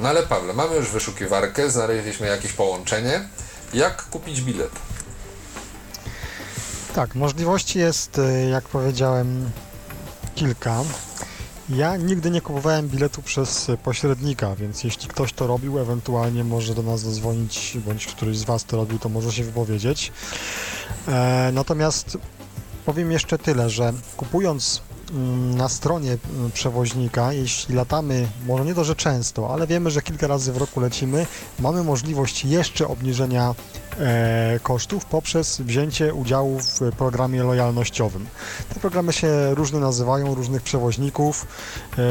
No 0.00 0.08
ale 0.08 0.22
Pawle, 0.22 0.52
mamy 0.52 0.76
już 0.76 0.88
wyszukiwarkę, 0.90 1.70
znaleźliśmy 1.70 2.26
jakieś 2.26 2.52
połączenie. 2.52 3.28
Jak 3.74 4.02
kupić 4.02 4.40
bilet? 4.40 4.70
Tak, 6.98 7.14
możliwości 7.14 7.78
jest, 7.78 8.18
y, 8.18 8.48
jak 8.50 8.64
powiedziałem, 8.64 9.50
kilka. 10.34 10.82
Ja 11.68 11.96
nigdy 11.96 12.30
nie 12.30 12.40
kupowałem 12.40 12.88
biletu 12.88 13.22
przez 13.22 13.70
pośrednika, 13.82 14.56
więc 14.56 14.84
jeśli 14.84 15.08
ktoś 15.08 15.32
to 15.32 15.46
robił, 15.46 15.78
ewentualnie 15.78 16.44
może 16.44 16.74
do 16.74 16.82
nas 16.82 17.00
zadzwonić, 17.00 17.76
bądź 17.86 18.06
któryś 18.06 18.38
z 18.38 18.44
Was 18.44 18.64
to 18.64 18.76
robił, 18.76 18.98
to 18.98 19.08
może 19.08 19.32
się 19.32 19.44
wypowiedzieć. 19.44 20.12
E, 21.08 21.50
natomiast 21.52 22.18
powiem 22.86 23.12
jeszcze 23.12 23.38
tyle, 23.38 23.70
że 23.70 23.92
kupując 24.16 24.82
mm, 25.10 25.54
na 25.54 25.68
stronie 25.68 26.18
mm, 26.34 26.50
przewoźnika, 26.50 27.32
jeśli 27.32 27.74
latamy, 27.74 28.28
może 28.46 28.64
nie 28.64 28.74
to, 28.74 28.84
że 28.84 28.96
często, 28.96 29.52
ale 29.52 29.66
wiemy, 29.66 29.90
że 29.90 30.02
kilka 30.02 30.26
razy 30.26 30.52
w 30.52 30.56
roku 30.56 30.80
lecimy, 30.80 31.26
mamy 31.58 31.84
możliwość 31.84 32.44
jeszcze 32.44 32.88
obniżenia 32.88 33.54
kosztów 34.62 35.04
poprzez 35.04 35.60
wzięcie 35.60 36.14
udziału 36.14 36.60
w 36.60 36.96
programie 36.96 37.42
lojalnościowym. 37.42 38.26
Te 38.74 38.80
programy 38.80 39.12
się 39.12 39.54
różnie 39.54 39.80
nazywają, 39.80 40.34
różnych 40.34 40.62
przewoźników. 40.62 41.46
E, 41.98 42.02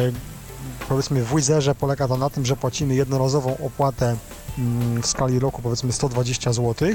powiedzmy 0.89 1.23
w 1.23 1.35
Wizerze 1.35 1.75
polega 1.75 2.07
to 2.07 2.17
na 2.17 2.29
tym, 2.29 2.45
że 2.45 2.55
płacimy 2.55 2.95
jednorazową 2.95 3.57
opłatę 3.65 4.15
w 5.01 5.07
skali 5.07 5.39
roku 5.39 5.61
powiedzmy 5.61 5.91
120 5.91 6.53
zł 6.53 6.89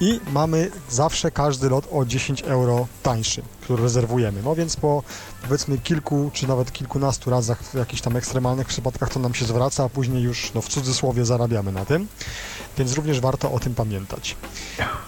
i 0.00 0.20
mamy 0.32 0.70
zawsze 0.90 1.30
każdy 1.30 1.68
lot 1.68 1.88
o 1.92 2.04
10 2.04 2.42
euro 2.42 2.86
tańszy, 3.02 3.42
który 3.60 3.82
rezerwujemy. 3.82 4.42
No 4.42 4.54
więc 4.54 4.76
po 4.76 5.02
powiedzmy 5.42 5.78
kilku 5.78 6.30
czy 6.32 6.48
nawet 6.48 6.72
kilkunastu 6.72 7.30
razach 7.30 7.62
w 7.62 7.74
jakichś 7.74 8.02
tam 8.02 8.16
ekstremalnych 8.16 8.66
przypadkach 8.66 9.08
to 9.08 9.20
nam 9.20 9.34
się 9.34 9.44
zwraca, 9.44 9.84
a 9.84 9.88
później 9.88 10.22
już 10.22 10.54
no, 10.54 10.62
w 10.62 10.68
cudzysłowie 10.68 11.24
zarabiamy 11.24 11.72
na 11.72 11.84
tym, 11.84 12.08
więc 12.78 12.92
również 12.92 13.20
warto 13.20 13.52
o 13.52 13.60
tym 13.60 13.74
pamiętać. 13.74 14.36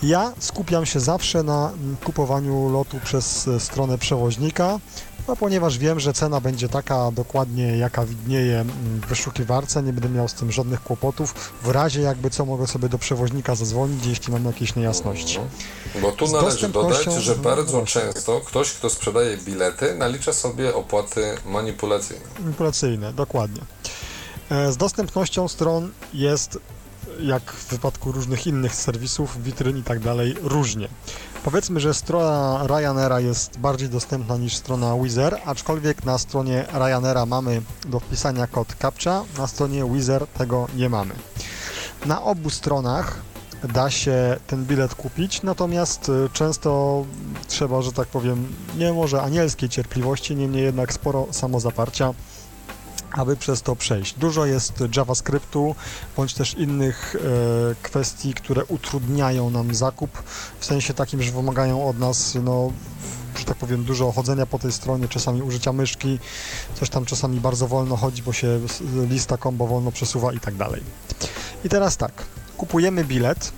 Ja 0.02 0.32
skupiam 0.38 0.86
się 0.86 1.00
zawsze 1.00 1.42
na 1.42 1.70
mm, 1.70 1.96
kupowaniu 2.04 2.68
lotu 2.68 3.00
przez 3.04 3.48
e, 3.48 3.60
stronę 3.60 3.98
przewoźnika, 3.98 4.78
no 5.28 5.36
ponieważ 5.36 5.78
wiem, 5.78 6.00
że 6.00 6.12
cena 6.12 6.40
będzie 6.40 6.68
taka 6.68 7.10
dokładnie 7.10 7.78
jaka 7.78 8.06
widnieje 8.06 8.60
mm, 8.60 9.00
w 9.00 9.06
wyszukiwarce, 9.06 9.82
nie 9.82 9.92
będę 9.92 10.08
miał 10.08 10.28
z 10.28 10.34
tym 10.34 10.52
żadnych 10.52 10.82
kłopotów. 10.82 11.34
W 11.62 11.68
razie 11.68 12.00
jakby 12.00 12.30
co 12.30 12.44
mogę 12.44 12.66
sobie 12.66 12.88
do 12.88 12.98
przewoźnika 12.98 13.54
zadzwonić, 13.54 14.06
jeśli 14.06 14.32
mam 14.32 14.44
jakieś 14.44 14.76
niejasności. 14.76 15.38
Bo 16.02 16.12
tu 16.12 16.26
Z 16.26 16.32
należy 16.32 16.68
dodać, 16.68 17.04
że 17.04 17.36
no 17.36 17.42
bardzo 17.42 17.86
często 17.86 18.40
ktoś, 18.40 18.72
kto 18.72 18.90
sprzedaje 18.90 19.36
bilety, 19.36 19.94
nalicza 19.94 20.32
sobie 20.32 20.74
opłaty 20.74 21.36
manipulacyjne. 21.46 22.24
Manipulacyjne, 22.40 23.12
dokładnie. 23.12 23.62
E, 24.50 24.72
Z 24.72 24.76
dostępnością 24.76 25.48
stron 25.48 25.90
jest, 26.14 26.58
jak 27.20 27.52
w 27.52 27.70
wypadku 27.70 28.12
różnych 28.12 28.46
innych 28.46 28.74
serwisów, 28.74 29.42
witryn 29.42 29.78
i 29.78 29.82
tak 29.82 30.00
dalej, 30.00 30.36
różnie. 30.42 30.88
Powiedzmy, 31.44 31.80
że 31.80 31.94
strona 31.94 32.66
Ryanaira 32.66 33.20
jest 33.20 33.58
bardziej 33.58 33.88
dostępna 33.88 34.36
niż 34.36 34.56
strona 34.56 34.96
Wizer, 35.02 35.40
aczkolwiek 35.44 36.04
na 36.04 36.18
stronie 36.18 36.64
Ryanaira 36.72 37.26
mamy 37.26 37.62
do 37.88 38.00
wpisania 38.00 38.46
kod 38.46 38.74
CAPTCHA, 38.74 39.24
na 39.38 39.46
stronie 39.46 39.84
Wizer 39.84 40.26
tego 40.26 40.66
nie 40.76 40.88
mamy. 40.88 41.14
Na 42.06 42.22
obu 42.22 42.50
stronach 42.50 43.20
da 43.74 43.90
się 43.90 44.36
ten 44.46 44.64
bilet 44.64 44.94
kupić, 44.94 45.42
natomiast 45.42 46.08
y, 46.08 46.28
często 46.32 47.04
trzeba, 47.48 47.82
że 47.82 47.92
tak 47.92 48.08
powiem, 48.08 48.54
nie 48.76 48.92
może 48.92 49.22
anielskiej 49.22 49.68
cierpliwości, 49.68 50.36
niemniej 50.36 50.64
jednak 50.64 50.92
sporo 50.92 51.26
samozaparcia, 51.30 52.14
aby 53.12 53.36
przez 53.36 53.62
to 53.62 53.76
przejść. 53.76 54.14
Dużo 54.14 54.46
jest 54.46 54.74
JavaScriptu, 54.96 55.74
bądź 56.16 56.34
też 56.34 56.54
innych 56.54 57.16
e, 57.16 57.74
kwestii, 57.82 58.34
które 58.34 58.64
utrudniają 58.64 59.50
nam 59.50 59.74
zakup, 59.74 60.22
w 60.60 60.64
sensie 60.64 60.94
takim, 60.94 61.22
że 61.22 61.32
wymagają 61.32 61.88
od 61.88 61.98
nas, 61.98 62.34
no, 62.42 62.72
że 63.38 63.44
tak 63.44 63.56
powiem, 63.56 63.84
dużo 63.84 64.12
chodzenia 64.12 64.46
po 64.46 64.58
tej 64.58 64.72
stronie, 64.72 65.08
czasami 65.08 65.42
użycia 65.42 65.72
myszki, 65.72 66.18
coś 66.74 66.90
tam 66.90 67.04
czasami 67.04 67.40
bardzo 67.40 67.68
wolno 67.68 67.96
chodzi, 67.96 68.22
bo 68.22 68.32
się 68.32 68.60
lista 69.10 69.36
kombo 69.36 69.66
wolno 69.66 69.92
przesuwa 69.92 70.32
i 70.32 70.40
tak 70.40 70.54
dalej. 70.54 70.82
I 71.64 71.68
teraz 71.68 71.96
tak, 71.96 72.12
kupujemy 72.56 73.04
bilet 73.04 73.52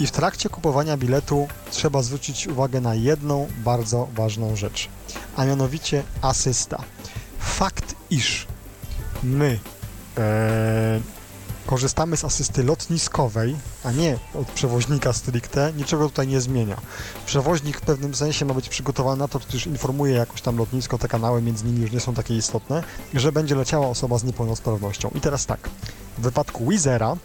i 0.00 0.06
w 0.06 0.10
trakcie 0.10 0.48
kupowania 0.48 0.96
biletu 0.96 1.48
trzeba 1.70 2.02
zwrócić 2.02 2.46
uwagę 2.46 2.80
na 2.80 2.94
jedną 2.94 3.48
bardzo 3.64 4.08
ważną 4.14 4.56
rzecz, 4.56 4.88
a 5.36 5.44
mianowicie 5.44 6.02
asysta. 6.22 6.82
Fakt, 7.38 7.94
iż 8.10 8.46
my 9.22 9.58
e, 10.18 11.00
korzystamy 11.66 12.16
z 12.16 12.24
asysty 12.24 12.64
lotniskowej, 12.64 13.56
a 13.84 13.92
nie 13.92 14.18
od 14.34 14.48
przewoźnika 14.48 15.12
stricte, 15.12 15.72
niczego 15.76 16.08
tutaj 16.08 16.28
nie 16.28 16.40
zmienia. 16.40 16.76
Przewoźnik 17.26 17.78
w 17.78 17.80
pewnym 17.80 18.14
sensie 18.14 18.44
ma 18.44 18.54
być 18.54 18.68
przygotowany 18.68 19.18
na 19.18 19.28
to, 19.28 19.40
już 19.52 19.66
informuje 19.66 20.14
jakoś 20.14 20.42
tam 20.42 20.56
lotnisko, 20.56 20.98
te 20.98 21.08
kanały 21.08 21.42
między 21.42 21.64
nimi 21.64 21.80
już 21.80 21.92
nie 21.92 22.00
są 22.00 22.14
takie 22.14 22.36
istotne, 22.36 22.82
że 23.14 23.32
będzie 23.32 23.54
leciała 23.54 23.86
osoba 23.86 24.18
z 24.18 24.24
niepełnosprawnością. 24.24 25.10
I 25.14 25.20
teraz 25.20 25.46
tak, 25.46 25.70
w 26.18 26.22
wypadku 26.22 26.66
Wizera 26.66 27.16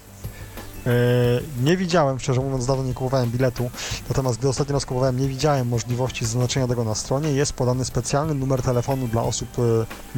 nie 1.64 1.78
widziałem, 1.78 2.20
szczerze 2.20 2.42
mówiąc, 2.42 2.66
dawno 2.66 2.84
nie 2.84 2.94
kupowałem 2.94 3.32
biletu, 3.32 3.70
natomiast 4.10 4.40
gdy 4.40 4.50
ostatni 4.50 4.74
raz 4.74 4.86
kupowałem, 4.86 5.20
nie 5.20 5.28
widziałem 5.28 5.68
możliwości 5.68 6.26
zaznaczenia 6.26 6.68
tego 6.68 6.84
na 6.84 6.96
stronie. 6.96 7.32
Jest 7.32 7.54
podany 7.54 7.86
specjalny 7.86 8.34
numer 8.34 8.62
telefonu 8.62 9.08
dla 9.08 9.24
osób 9.24 9.50
e, 9.60 9.62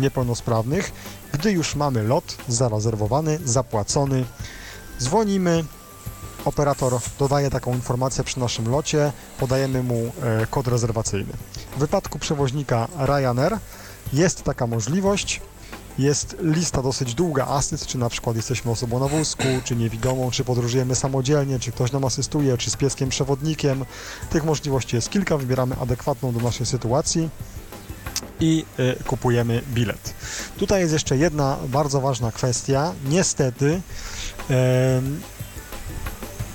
niepełnosprawnych. 0.01 0.91
Gdy 1.33 1.51
już 1.51 1.75
mamy 1.75 2.03
lot 2.03 2.37
zarezerwowany, 2.47 3.39
zapłacony, 3.45 4.25
dzwonimy, 4.99 5.63
operator 6.45 6.93
dodaje 7.19 7.49
taką 7.49 7.73
informację 7.73 8.23
przy 8.23 8.39
naszym 8.39 8.69
locie, 8.69 9.11
podajemy 9.39 9.83
mu 9.83 9.95
e, 9.95 10.11
kod 10.49 10.67
rezerwacyjny. 10.67 11.33
W 11.75 11.79
wypadku 11.79 12.19
przewoźnika 12.19 12.87
Ryanair 12.97 13.57
jest 14.13 14.43
taka 14.43 14.67
możliwość. 14.67 15.41
Jest 15.97 16.35
lista 16.39 16.81
dosyć 16.81 17.13
długa 17.13 17.45
asyst, 17.45 17.87
czy 17.87 17.97
na 17.97 18.09
przykład 18.09 18.35
jesteśmy 18.35 18.71
osobą 18.71 18.99
na 18.99 19.07
wózku, 19.07 19.43
czy 19.63 19.75
niewidomą, 19.75 20.31
czy 20.31 20.43
podróżujemy 20.43 20.95
samodzielnie, 20.95 21.59
czy 21.59 21.71
ktoś 21.71 21.91
nam 21.91 22.05
asystuje, 22.05 22.57
czy 22.57 22.69
z 22.69 22.75
pieskiem 22.75 23.09
przewodnikiem. 23.09 23.85
Tych 24.29 24.43
możliwości 24.45 24.95
jest 24.95 25.09
kilka, 25.09 25.37
wybieramy 25.37 25.75
adekwatną 25.75 26.31
do 26.33 26.39
naszej 26.39 26.65
sytuacji 26.65 27.29
i 28.39 28.65
y, 28.79 29.03
kupujemy 29.03 29.61
bilet. 29.73 30.13
Tutaj 30.57 30.81
jest 30.81 30.93
jeszcze 30.93 31.17
jedna 31.17 31.57
bardzo 31.67 32.01
ważna 32.01 32.31
kwestia. 32.31 32.93
Niestety 33.09 33.81
em, 34.49 35.21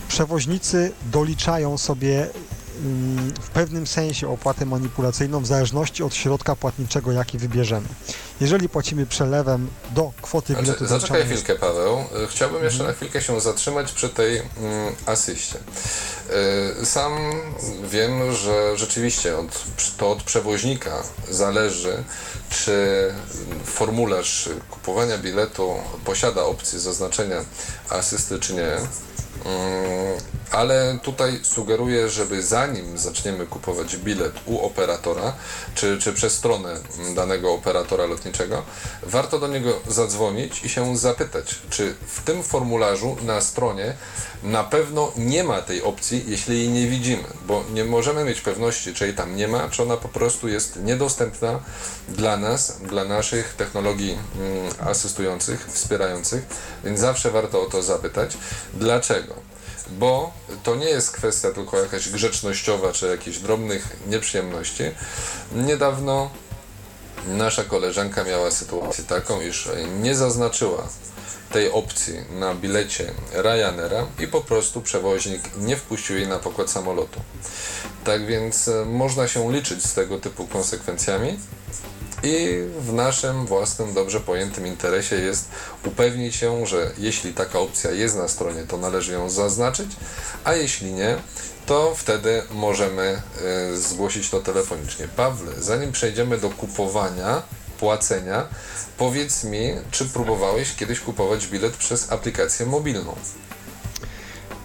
przewoźnicy 0.09 0.93
doliczają 1.13 1.79
sobie 1.79 2.29
w 3.41 3.51
pewnym 3.53 3.87
sensie 3.87 4.29
opłatę 4.29 4.67
manipulacyjną 4.67 5.41
w 5.41 5.47
zależności 5.47 6.03
od 6.03 6.15
środka 6.15 6.57
płatniczego, 6.57 7.13
jaki 7.13 7.39
wybierzemy. 7.39 7.87
Jeżeli 8.41 8.69
płacimy 8.69 9.07
przelewem 9.07 9.69
do 9.91 10.13
kwoty 10.23 10.55
biletu 10.55 10.87
Znaczy, 10.87 10.87
zaczekaj 10.87 11.25
chwilkę, 11.27 11.55
Paweł. 11.55 12.05
Chciałbym 12.31 12.65
jeszcze 12.65 12.81
Mhm. 12.81 12.91
na 12.91 12.97
chwilkę 12.97 13.23
się 13.23 13.41
zatrzymać 13.41 13.93
przy 13.93 14.09
tej 14.09 14.37
mm, 14.39 14.95
asyście. 15.07 15.59
Y, 16.83 16.87
Sam 16.87 17.13
wiem, 17.91 18.35
że 18.35 18.77
rzeczywiście 18.77 19.39
od, 19.39 19.65
to 19.97 20.11
od 20.11 20.23
przewoźnika 20.23 21.03
zależy, 21.31 22.05
czy 22.51 22.75
formularz 23.65 24.49
kupowania 24.71 25.19
biletu 25.19 25.75
posiada 26.05 26.43
opcję 26.45 26.79
zaznaczenia 26.79 27.45
asysty, 27.89 28.39
czy 28.39 28.55
nie. 28.55 28.77
Mm, 29.45 30.21
Ale 30.51 30.99
tutaj 31.03 31.41
sugeruję, 31.43 32.09
żeby 32.09 32.43
zanim 32.43 32.99
zaczniemy 32.99 33.47
kupować 33.47 33.97
bilet 33.97 34.33
u 34.47 34.59
operatora, 34.59 35.33
czy, 35.75 35.99
czy 35.99 36.13
przez 36.13 36.33
stronę 36.33 36.77
danego 37.15 37.53
operatora 37.53 38.07
lotniczego, 38.07 38.63
warto 39.03 39.39
do 39.39 39.49
niego 39.49 39.81
zadzwonić 39.89 40.65
i 40.65 40.69
się 40.69 40.97
zapytać, 40.97 41.59
czy 41.71 41.95
w 42.07 42.23
tym 42.23 42.43
formularzu 42.43 43.17
na 43.23 43.41
stronie 43.41 43.95
na 44.43 44.65
pewno 44.65 45.13
nie 45.17 45.45
ma 45.45 45.63
tej 45.63 45.83
opcji, 45.83 46.25
jeśli 46.27 46.59
jej 46.59 46.69
nie 46.69 46.87
widzimy, 46.87 47.25
bo 47.47 47.65
nie 47.73 47.85
możemy 47.85 48.25
mieć 48.25 48.41
pewności, 48.41 48.95
czy 48.95 49.05
jej 49.05 49.15
tam 49.15 49.37
nie 49.37 49.49
ma, 49.49 49.69
czy 49.69 49.83
ona 49.83 49.97
po 49.97 50.09
prostu 50.09 50.49
jest 50.49 50.77
niedostępna 50.77 51.61
dla 52.09 52.37
nas, 52.37 52.79
dla 52.83 53.05
naszych 53.05 53.55
technologii 53.55 54.11
mm, 54.11 54.73
asystujących, 54.81 55.67
wspierających, 55.73 56.47
więc 56.85 57.01
zawsze 57.01 57.31
warto 57.31 57.63
o 57.63 57.67
to 57.67 57.83
zapytać. 57.83 58.37
Dlaczego? 58.75 59.30
Bo 59.89 60.33
to 60.63 60.77
nie 60.77 60.89
jest 60.89 61.11
kwestia 61.11 61.51
tylko 61.51 61.79
jakaś 61.83 62.09
grzecznościowa 62.09 62.93
czy 62.93 63.07
jakichś 63.07 63.39
drobnych 63.39 63.97
nieprzyjemności. 64.07 64.83
Niedawno 65.55 66.31
nasza 67.27 67.65
koleżanka 67.65 68.25
miała 68.25 68.51
sytuację 68.51 69.05
taką, 69.05 69.41
iż 69.41 69.69
nie 70.01 70.15
zaznaczyła 70.15 70.89
tej 71.53 71.71
opcji 71.71 72.15
na 72.31 72.55
bilecie 72.55 73.13
Ryanaira 73.33 74.07
i 74.19 74.27
po 74.27 74.41
prostu 74.41 74.81
przewoźnik 74.81 75.43
nie 75.57 75.77
wpuścił 75.77 76.17
jej 76.17 76.29
na 76.29 76.39
pokład 76.39 76.71
samolotu. 76.71 77.21
Tak 78.05 78.27
więc 78.27 78.69
e, 78.69 78.85
można 78.85 79.29
się 79.29 79.53
liczyć 79.53 79.85
z 79.85 79.95
tego 79.95 80.19
typu 80.19 80.47
konsekwencjami 80.47 81.39
i 82.23 82.65
w 82.81 82.93
naszym 82.93 83.47
własnym, 83.47 83.95
dobrze 83.95 84.21
pojętym 84.21 84.67
interesie 84.67 85.17
jest 85.17 85.49
upewnić 85.85 86.37
się, 86.37 86.67
że 86.67 86.91
jeśli 86.99 87.35
taka 87.35 87.59
opcja 87.59 87.91
jest 87.91 88.17
na 88.17 88.29
stronie, 88.29 88.63
to 88.69 88.77
należy 88.77 89.13
ją 89.13 89.31
zaznaczyć, 89.31 89.91
a 90.45 90.55
jeśli 90.55 90.93
nie, 90.93 91.17
to 91.67 91.95
wtedy 91.97 92.43
możemy 92.51 93.23
y, 93.73 93.81
zgłosić 93.81 94.31
to 94.31 94.41
telefonicznie. 94.41 95.09
Pawle, 95.09 95.53
zanim 95.59 95.93
przejdziemy 95.93 96.39
do 96.39 96.51
kupowania, 96.51 97.43
płacenia, 97.81 98.47
powiedz 98.99 99.45
mi, 99.45 99.73
czy 99.91 100.05
próbowałeś 100.05 100.75
kiedyś 100.75 101.01
kupować 101.01 101.47
bilet 101.47 101.77
przez 101.77 102.13
aplikację 102.13 102.67
mobilną? 102.67 103.17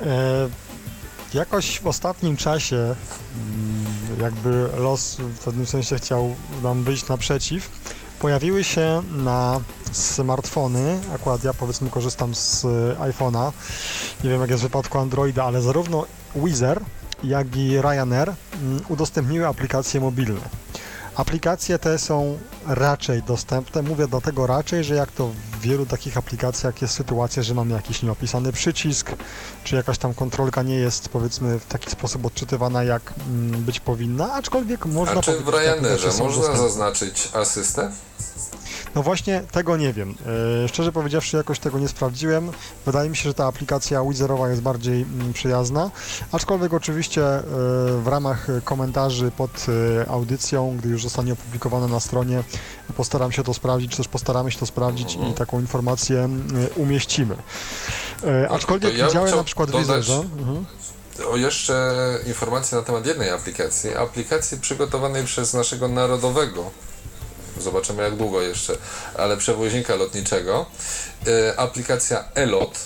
E, 0.01 0.49
jakoś 1.33 1.79
w 1.79 1.87
ostatnim 1.87 2.37
czasie 2.37 2.75
mm, 2.75 2.95
jakby 4.21 4.69
los 4.77 5.15
w 5.15 5.39
pewnym 5.39 5.65
sensie 5.65 5.95
chciał 5.95 6.35
nam 6.63 6.83
wyjść 6.83 7.07
naprzeciw. 7.07 7.69
Pojawiły 8.19 8.63
się 8.63 9.01
na 9.11 9.61
smartfony, 9.91 10.99
akurat 11.15 11.43
ja 11.43 11.53
powiedzmy 11.53 11.89
korzystam 11.89 12.35
z 12.35 12.63
iPhone'a, 12.99 13.51
nie 14.23 14.29
wiem 14.29 14.41
jak 14.41 14.49
jest 14.49 14.63
w 14.63 14.65
wypadku 14.65 14.97
Androida, 14.97 15.43
ale 15.43 15.61
zarówno 15.61 16.05
Wizer, 16.35 16.81
jak 17.23 17.55
i 17.55 17.81
Ryanair 17.81 18.33
mm, 18.61 18.81
udostępniły 18.89 19.47
aplikacje 19.47 20.01
mobilne. 20.01 20.64
Aplikacje 21.15 21.79
te 21.79 21.99
są 21.99 22.39
raczej 22.67 23.23
dostępne. 23.23 23.81
Mówię 23.81 24.07
dlatego 24.07 24.47
raczej, 24.47 24.83
że 24.83 24.95
jak 24.95 25.11
to 25.11 25.27
w 25.27 25.59
wielu 25.61 25.85
takich 25.85 26.17
aplikacjach 26.17 26.81
jest 26.81 26.93
sytuacja, 26.93 27.43
że 27.43 27.53
mamy 27.53 27.73
jakiś 27.73 28.03
nieopisany 28.03 28.51
przycisk, 28.51 29.11
czy 29.63 29.75
jakaś 29.75 29.97
tam 29.97 30.13
kontrolka 30.13 30.63
nie 30.63 30.75
jest 30.75 31.09
powiedzmy 31.09 31.59
w 31.59 31.65
taki 31.65 31.91
sposób 31.91 32.25
odczytywana, 32.25 32.83
jak 32.83 33.13
mm, 33.27 33.61
być 33.63 33.79
powinna, 33.79 34.33
aczkolwiek 34.33 34.85
można 34.85 35.19
A 35.19 35.21
czy 35.21 35.39
w 35.39 35.47
Ryanerze 35.49 36.07
można 36.07 36.25
dostępne. 36.25 36.57
zaznaczyć 36.57 37.29
asystę? 37.33 37.91
No 38.95 39.03
właśnie, 39.03 39.43
tego 39.51 39.77
nie 39.77 39.93
wiem. 39.93 40.15
E, 40.63 40.67
szczerze 40.67 40.91
powiedziawszy, 40.91 41.37
jakoś 41.37 41.59
tego 41.59 41.79
nie 41.79 41.87
sprawdziłem. 41.87 42.51
Wydaje 42.85 43.09
mi 43.09 43.17
się, 43.17 43.23
że 43.29 43.33
ta 43.33 43.45
aplikacja 43.45 44.03
Wizerowa 44.03 44.49
jest 44.49 44.61
bardziej 44.61 45.01
mm, 45.01 45.33
przyjazna, 45.33 45.91
aczkolwiek 46.31 46.73
oczywiście 46.73 47.23
e, 47.25 47.41
w 48.03 48.07
ramach 48.07 48.47
komentarzy 48.63 49.31
pod 49.31 49.65
e, 50.05 50.09
audycją, 50.09 50.77
gdy 50.77 50.89
już 50.89 51.03
zostanie 51.03 51.33
opublikowana 51.33 51.87
na 51.87 51.99
stronie, 51.99 52.43
postaram 52.97 53.31
się 53.31 53.43
to 53.43 53.53
sprawdzić, 53.53 53.91
czy 53.91 53.97
też 53.97 54.07
postaramy 54.07 54.51
się 54.51 54.59
to 54.59 54.65
sprawdzić 54.65 55.17
i 55.31 55.33
taką 55.33 55.59
informację 55.59 56.19
mm, 56.19 56.45
umieścimy. 56.75 57.35
Aczkolwiek 58.49 58.97
ja 58.97 59.07
widziałem 59.07 59.35
na 59.35 59.43
przykład 59.43 59.69
dodać- 59.71 59.81
Wizerze. 59.87 60.23
Mhm. 60.39 60.65
O 61.31 61.37
jeszcze 61.37 61.93
informacje 62.27 62.77
na 62.77 62.83
temat 62.83 63.05
jednej 63.05 63.29
aplikacji. 63.29 63.95
Aplikacji 63.95 64.57
przygotowanej 64.59 65.23
przez 65.25 65.53
naszego 65.53 65.87
narodowego, 65.87 66.71
zobaczymy 67.59 68.03
jak 68.03 68.15
długo 68.15 68.41
jeszcze, 68.41 68.77
ale 69.17 69.37
przewoźnika 69.37 69.95
lotniczego. 69.95 70.65
E, 71.27 71.59
aplikacja 71.59 72.23
ELOT. 72.35 72.79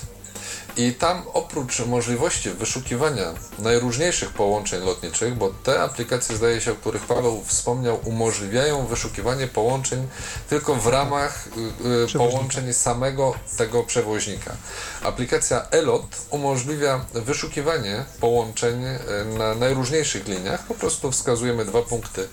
I 0.78 0.94
tam 0.94 1.24
oprócz 1.34 1.80
możliwości 1.80 2.50
wyszukiwania 2.50 3.34
najróżniejszych 3.60 4.30
połączeń 4.30 4.86
lotniczych, 4.86 5.36
bo 5.36 5.50
te 5.64 5.82
aplikacje, 5.82 6.36
zdaje 6.36 6.62
się, 6.62 6.72
o 6.72 6.76
których 6.76 7.06
Paweł 7.06 7.44
wspomniał, 7.46 8.00
umożliwiają 8.04 8.86
wyszukiwanie 8.86 9.48
połączeń 9.48 10.08
tylko 10.50 10.76
w 10.76 10.88
ramach 10.88 11.48
y, 11.48 12.16
y, 12.16 12.18
połączeń 12.18 12.74
samego 12.74 13.34
tego 13.58 13.84
przewoźnika. 13.84 14.56
Aplikacja 15.04 15.68
ELOT 15.72 16.04
umożliwia 16.30 17.06
wyszukiwanie 17.14 18.06
połączeń 18.20 18.86
y, 18.86 19.00
na 19.38 19.56
najróżniejszych 19.56 20.28
liniach. 20.28 20.64
Po 20.64 20.74
prostu 20.74 21.12
wskazujemy 21.12 21.66
dwa 21.66 21.82
punkty 21.82 22.28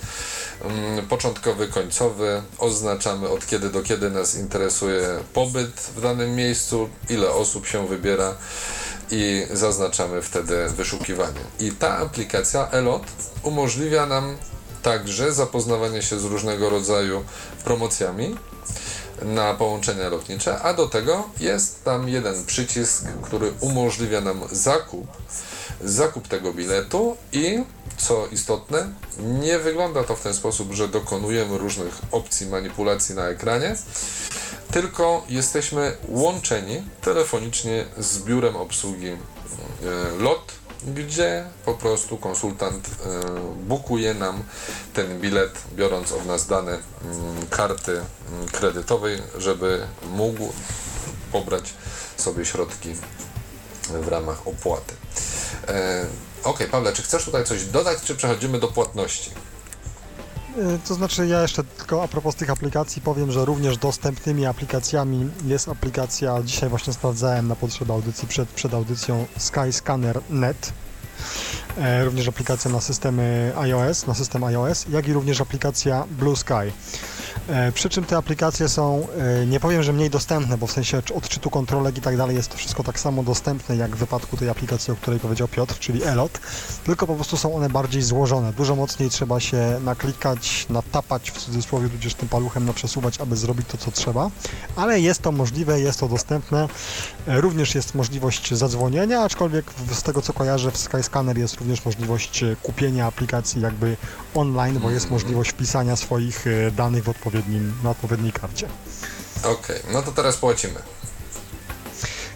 mm, 0.64 1.06
początkowy, 1.06 1.68
końcowy, 1.68 2.42
oznaczamy 2.58 3.28
od 3.28 3.46
kiedy 3.46 3.70
do 3.70 3.82
kiedy 3.82 4.10
nas 4.10 4.34
interesuje 4.34 5.08
pobyt 5.32 5.70
w 5.96 6.00
danym 6.00 6.34
miejscu, 6.34 6.88
ile 7.08 7.30
osób 7.30 7.66
się 7.66 7.88
wybiera 7.88 8.34
i 9.10 9.46
zaznaczamy 9.52 10.22
wtedy 10.22 10.68
wyszukiwanie. 10.68 11.40
I 11.60 11.72
ta 11.72 11.98
aplikacja 11.98 12.68
ELOT 12.70 13.02
umożliwia 13.42 14.06
nam 14.06 14.36
także 14.82 15.32
zapoznawanie 15.32 16.02
się 16.02 16.18
z 16.18 16.24
różnego 16.24 16.70
rodzaju 16.70 17.24
promocjami 17.64 18.36
na 19.22 19.54
połączenia 19.54 20.08
lotnicze, 20.08 20.60
a 20.60 20.74
do 20.74 20.86
tego 20.86 21.28
jest 21.40 21.84
tam 21.84 22.08
jeden 22.08 22.44
przycisk, 22.44 23.04
który 23.22 23.52
umożliwia 23.60 24.20
nam 24.20 24.40
zakup 24.52 25.06
zakup 25.84 26.28
tego 26.28 26.52
biletu 26.52 27.16
i 27.32 27.64
co 27.96 28.26
istotne, 28.26 28.92
nie 29.18 29.58
wygląda 29.58 30.04
to 30.04 30.16
w 30.16 30.20
ten 30.20 30.34
sposób, 30.34 30.72
że 30.72 30.88
dokonujemy 30.88 31.58
różnych 31.58 32.00
opcji 32.12 32.46
manipulacji 32.46 33.14
na 33.14 33.28
ekranie, 33.28 33.76
tylko 34.70 35.24
jesteśmy 35.28 35.96
łączeni 36.08 36.82
telefonicznie 37.02 37.84
z 37.98 38.18
biurem 38.18 38.56
obsługi 38.56 39.08
e, 39.08 39.16
LOT, 40.18 40.52
gdzie 40.84 41.44
po 41.64 41.74
prostu 41.74 42.16
konsultant 42.16 42.86
e, 42.88 42.90
bukuje 43.56 44.14
nam 44.14 44.42
ten 44.92 45.20
bilet, 45.20 45.62
biorąc 45.74 46.12
od 46.12 46.26
nas 46.26 46.46
dane 46.46 46.72
mm, 46.72 47.46
karty 47.50 47.92
mm, 47.92 48.48
kredytowej, 48.48 49.22
żeby 49.38 49.86
mógł 50.10 50.52
pobrać 51.32 51.74
sobie 52.16 52.44
środki 52.44 52.94
w 53.82 54.08
ramach 54.08 54.48
opłaty. 54.48 54.94
E, 55.68 56.06
ok, 56.44 56.58
Pawle, 56.70 56.92
czy 56.92 57.02
chcesz 57.02 57.24
tutaj 57.24 57.44
coś 57.44 57.64
dodać, 57.64 57.98
czy 58.04 58.14
przechodzimy 58.14 58.60
do 58.60 58.68
płatności? 58.68 59.30
Y, 60.58 60.78
To 60.88 60.94
znaczy 60.94 61.26
ja 61.26 61.42
jeszcze 61.42 61.64
tylko 61.64 62.02
a 62.02 62.08
propos 62.08 62.34
tych 62.34 62.50
aplikacji 62.50 63.02
powiem, 63.02 63.32
że 63.32 63.44
również 63.44 63.78
dostępnymi 63.78 64.46
aplikacjami 64.46 65.30
jest 65.44 65.68
aplikacja, 65.68 66.42
dzisiaj 66.42 66.68
właśnie 66.68 66.92
sprawdzałem 66.92 67.48
na 67.48 67.56
potrzeby 67.56 67.92
audycji, 67.92 68.28
przed, 68.28 68.48
przed 68.48 68.74
audycją 68.74 69.26
Skyscanner 69.38 70.20
Net. 70.30 70.72
E, 71.78 72.04
również 72.04 72.28
aplikacja 72.28 72.70
na 72.70 72.80
systemy 72.80 73.52
iOS, 73.56 74.06
na 74.06 74.14
system 74.14 74.44
iOS, 74.44 74.86
jak 74.88 75.08
i 75.08 75.12
również 75.12 75.40
aplikacja 75.40 76.04
Blue 76.10 76.36
Sky. 76.36 76.72
E, 77.48 77.72
przy 77.72 77.88
czym 77.88 78.04
te 78.04 78.16
aplikacje 78.16 78.68
są, 78.68 79.06
e, 79.42 79.46
nie 79.46 79.60
powiem, 79.60 79.82
że 79.82 79.92
mniej 79.92 80.10
dostępne, 80.10 80.58
bo 80.58 80.66
w 80.66 80.72
sensie 80.72 81.02
czy- 81.02 81.14
odczytu 81.14 81.50
kontrolek 81.50 81.98
i 81.98 82.00
tak 82.00 82.16
dalej 82.16 82.36
jest 82.36 82.48
to 82.50 82.56
wszystko 82.56 82.82
tak 82.84 83.00
samo 83.00 83.22
dostępne 83.22 83.76
jak 83.76 83.96
w 83.96 83.98
wypadku 83.98 84.36
tej 84.36 84.48
aplikacji, 84.48 84.92
o 84.92 84.96
której 84.96 85.20
powiedział 85.20 85.48
Piotr, 85.48 85.78
czyli 85.78 86.04
Elot, 86.04 86.40
tylko 86.84 87.06
po 87.06 87.14
prostu 87.14 87.36
są 87.36 87.54
one 87.56 87.68
bardziej 87.70 88.02
złożone. 88.02 88.52
Dużo 88.52 88.76
mocniej 88.76 89.10
trzeba 89.10 89.40
się 89.40 89.80
naklikać, 89.84 90.66
natapać 90.70 91.30
w 91.30 91.38
cudzysłowie, 91.38 91.88
tudzież 91.88 92.14
tym 92.14 92.28
paluchem 92.28 92.64
naprzesuwać, 92.64 93.20
aby 93.20 93.36
zrobić 93.36 93.66
to, 93.68 93.78
co 93.78 93.90
trzeba, 93.90 94.30
ale 94.76 95.00
jest 95.00 95.22
to 95.22 95.32
możliwe, 95.32 95.80
jest 95.80 96.00
to 96.00 96.08
dostępne. 96.08 96.68
E, 97.28 97.40
Również 97.40 97.74
jest 97.74 97.94
możliwość 97.94 98.54
zadzwonienia, 98.54 99.22
aczkolwiek 99.22 99.64
z 99.92 100.02
tego, 100.02 100.22
co 100.22 100.32
kojarzę, 100.32 100.70
w 100.70 100.76
Skyscanner 100.76 101.38
jest 101.38 101.56
również 101.56 101.84
możliwość 101.84 102.44
kupienia 102.62 103.06
aplikacji 103.06 103.60
jakby 103.62 103.96
online, 104.36 104.78
bo 104.78 104.90
jest 104.90 105.10
możliwość 105.10 105.50
wpisania 105.50 105.96
swoich 105.96 106.46
e, 106.46 106.70
danych 106.70 107.04
w 107.04 107.08
odpowiednim, 107.08 107.72
na 107.84 107.90
odpowiedniej 107.90 108.32
karcie. 108.32 108.68
Ok, 109.44 109.68
no 109.92 110.02
to 110.02 110.12
teraz 110.12 110.36
płacimy. 110.36 110.80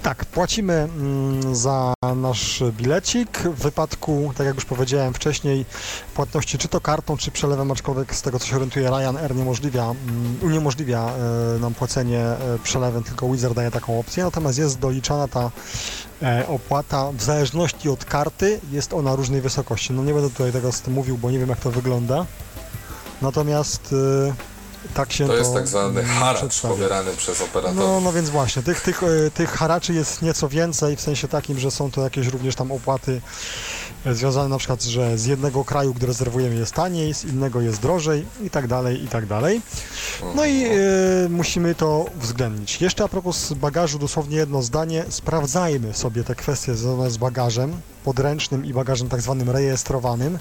Tak, 0.02 0.24
płacimy 0.24 0.74
mm, 0.74 1.56
za 1.56 1.94
nasz 2.16 2.62
bilecik. 2.72 3.38
W 3.38 3.62
wypadku, 3.62 4.32
tak 4.36 4.46
jak 4.46 4.54
już 4.54 4.64
powiedziałem 4.64 5.14
wcześniej, 5.14 5.64
płatności 6.14 6.58
czy 6.58 6.68
to 6.68 6.80
kartą, 6.80 7.16
czy 7.16 7.30
przelewem, 7.30 7.70
aczkolwiek 7.70 8.14
z 8.14 8.22
tego 8.22 8.38
co 8.38 8.46
się 8.46 8.56
orientuje 8.56 8.90
Ryanair 8.90 9.36
niemożliwia, 9.36 9.82
mm, 9.82 10.38
uniemożliwia 10.42 11.10
e, 11.56 11.58
nam 11.58 11.74
płacenie 11.74 12.20
e, 12.20 12.58
przelewem, 12.62 13.02
tylko 13.02 13.32
Wizard 13.32 13.54
daje 13.54 13.70
taką 13.70 14.00
opcję, 14.00 14.24
natomiast 14.24 14.58
jest 14.58 14.78
doliczana 14.78 15.28
ta 15.28 15.50
opłata 16.48 17.12
w 17.12 17.22
zależności 17.22 17.88
od 17.88 18.04
karty, 18.04 18.60
jest 18.72 18.92
ona 18.92 19.16
różnej 19.16 19.40
wysokości. 19.40 19.92
No 19.92 20.04
nie 20.04 20.14
będę 20.14 20.30
tutaj 20.30 20.52
tego 20.52 20.72
z 20.72 20.80
tym 20.80 20.94
mówił, 20.94 21.18
bo 21.18 21.30
nie 21.30 21.38
wiem 21.38 21.48
jak 21.48 21.60
to 21.60 21.70
wygląda. 21.70 22.26
Natomiast 23.22 23.94
e, 24.28 24.34
Tak 24.94 25.12
się 25.12 25.26
To 25.26 25.32
to 25.32 25.38
jest 25.38 25.54
tak 25.54 25.68
zwany 25.68 26.04
haracz 26.04 26.60
pobierany 26.60 27.16
przez 27.16 27.40
operatorów. 27.40 27.78
No, 27.78 28.00
no 28.00 28.12
więc 28.12 28.30
właśnie, 28.30 28.62
tych, 28.62 28.80
tych, 28.80 29.02
e, 29.02 29.30
tych 29.30 29.50
haraczy 29.50 29.94
jest 29.94 30.22
nieco 30.22 30.48
więcej, 30.48 30.96
w 30.96 31.00
sensie 31.00 31.28
takim, 31.28 31.58
że 31.58 31.70
są 31.70 31.90
to 31.90 32.02
jakieś 32.02 32.26
również 32.26 32.54
tam 32.54 32.72
opłaty 32.72 33.12
e, 33.12 33.89
związane 34.06 34.48
na 34.48 34.58
przykład, 34.58 34.82
że 34.82 35.18
z 35.18 35.26
jednego 35.26 35.64
kraju, 35.64 35.94
gdy 35.94 36.06
rezerwujemy 36.06 36.54
jest 36.54 36.74
taniej, 36.74 37.14
z 37.14 37.24
innego 37.24 37.60
jest 37.60 37.80
drożej 37.80 38.26
i 38.44 38.50
tak 38.50 38.66
dalej, 38.66 39.04
i 39.04 39.08
tak 39.08 39.26
dalej. 39.26 39.60
No 40.34 40.44
i 40.46 40.64
e, 40.64 40.70
musimy 41.28 41.74
to 41.74 42.06
uwzględnić. 42.18 42.80
Jeszcze 42.80 43.04
a 43.04 43.08
propos 43.08 43.52
bagażu, 43.52 43.98
dosłownie 43.98 44.36
jedno 44.36 44.62
zdanie. 44.62 45.04
Sprawdzajmy 45.08 45.94
sobie 45.94 46.24
te 46.24 46.34
kwestie 46.34 46.74
związane 46.74 47.10
z 47.10 47.16
bagażem 47.16 47.80
podręcznym 48.04 48.64
i 48.64 48.72
bagażem 48.72 49.08
tak 49.08 49.20
zwanym 49.20 49.50
rejestrowanym, 49.50 50.38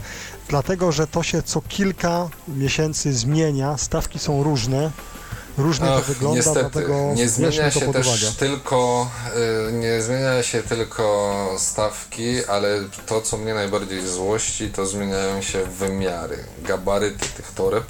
dlatego 0.47 0.91
że 0.91 1.07
to 1.07 1.23
się 1.23 1.43
co 1.43 1.61
kilka 1.61 2.29
miesięcy 2.47 3.13
zmienia, 3.13 3.77
stawki 3.77 4.19
są 4.19 4.43
różne, 4.43 4.91
różnie 5.59 5.87
to 5.87 5.95
Ach, 5.95 6.05
wygląda, 6.05 6.37
niestety, 6.37 6.59
dlatego 6.71 7.13
nie 7.15 7.29
zmienia 7.29 7.71
to 7.71 7.79
się 7.79 7.93
też 7.93 8.07
uwagę. 8.07 8.31
tylko 8.39 9.09
y, 9.69 9.73
nie 9.73 10.01
zmienia 10.01 10.43
się 10.43 10.63
tylko 10.63 11.55
stawki, 11.57 12.45
ale 12.45 12.79
to 13.05 13.21
co 13.21 13.37
mnie 13.37 13.53
najbardziej 13.53 14.07
złości, 14.07 14.69
to 14.69 14.85
zmieniają 14.85 15.41
się 15.41 15.63
wymiary, 15.65 16.37
gabaryty 16.61 17.25
tych 17.37 17.51
toreb. 17.51 17.83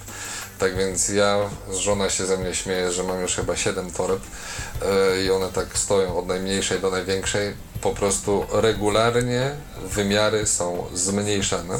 Tak 0.59 0.77
więc 0.77 1.09
ja, 1.09 1.37
żona 1.71 2.09
się 2.09 2.25
ze 2.25 2.37
mnie 2.37 2.55
śmieje, 2.55 2.91
że 2.91 3.03
mam 3.03 3.21
już 3.21 3.35
chyba 3.35 3.55
7 3.55 3.91
toreb 3.91 4.19
y, 4.19 5.23
i 5.23 5.31
one 5.31 5.47
tak 5.51 5.67
stoją 5.73 6.17
od 6.17 6.27
najmniejszej 6.27 6.79
do 6.79 6.89
największej. 6.91 7.53
Po 7.81 7.91
prostu 7.91 8.45
regularnie 8.51 9.51
wymiary 9.85 10.45
są 10.47 10.85
zmniejszane. 10.93 11.79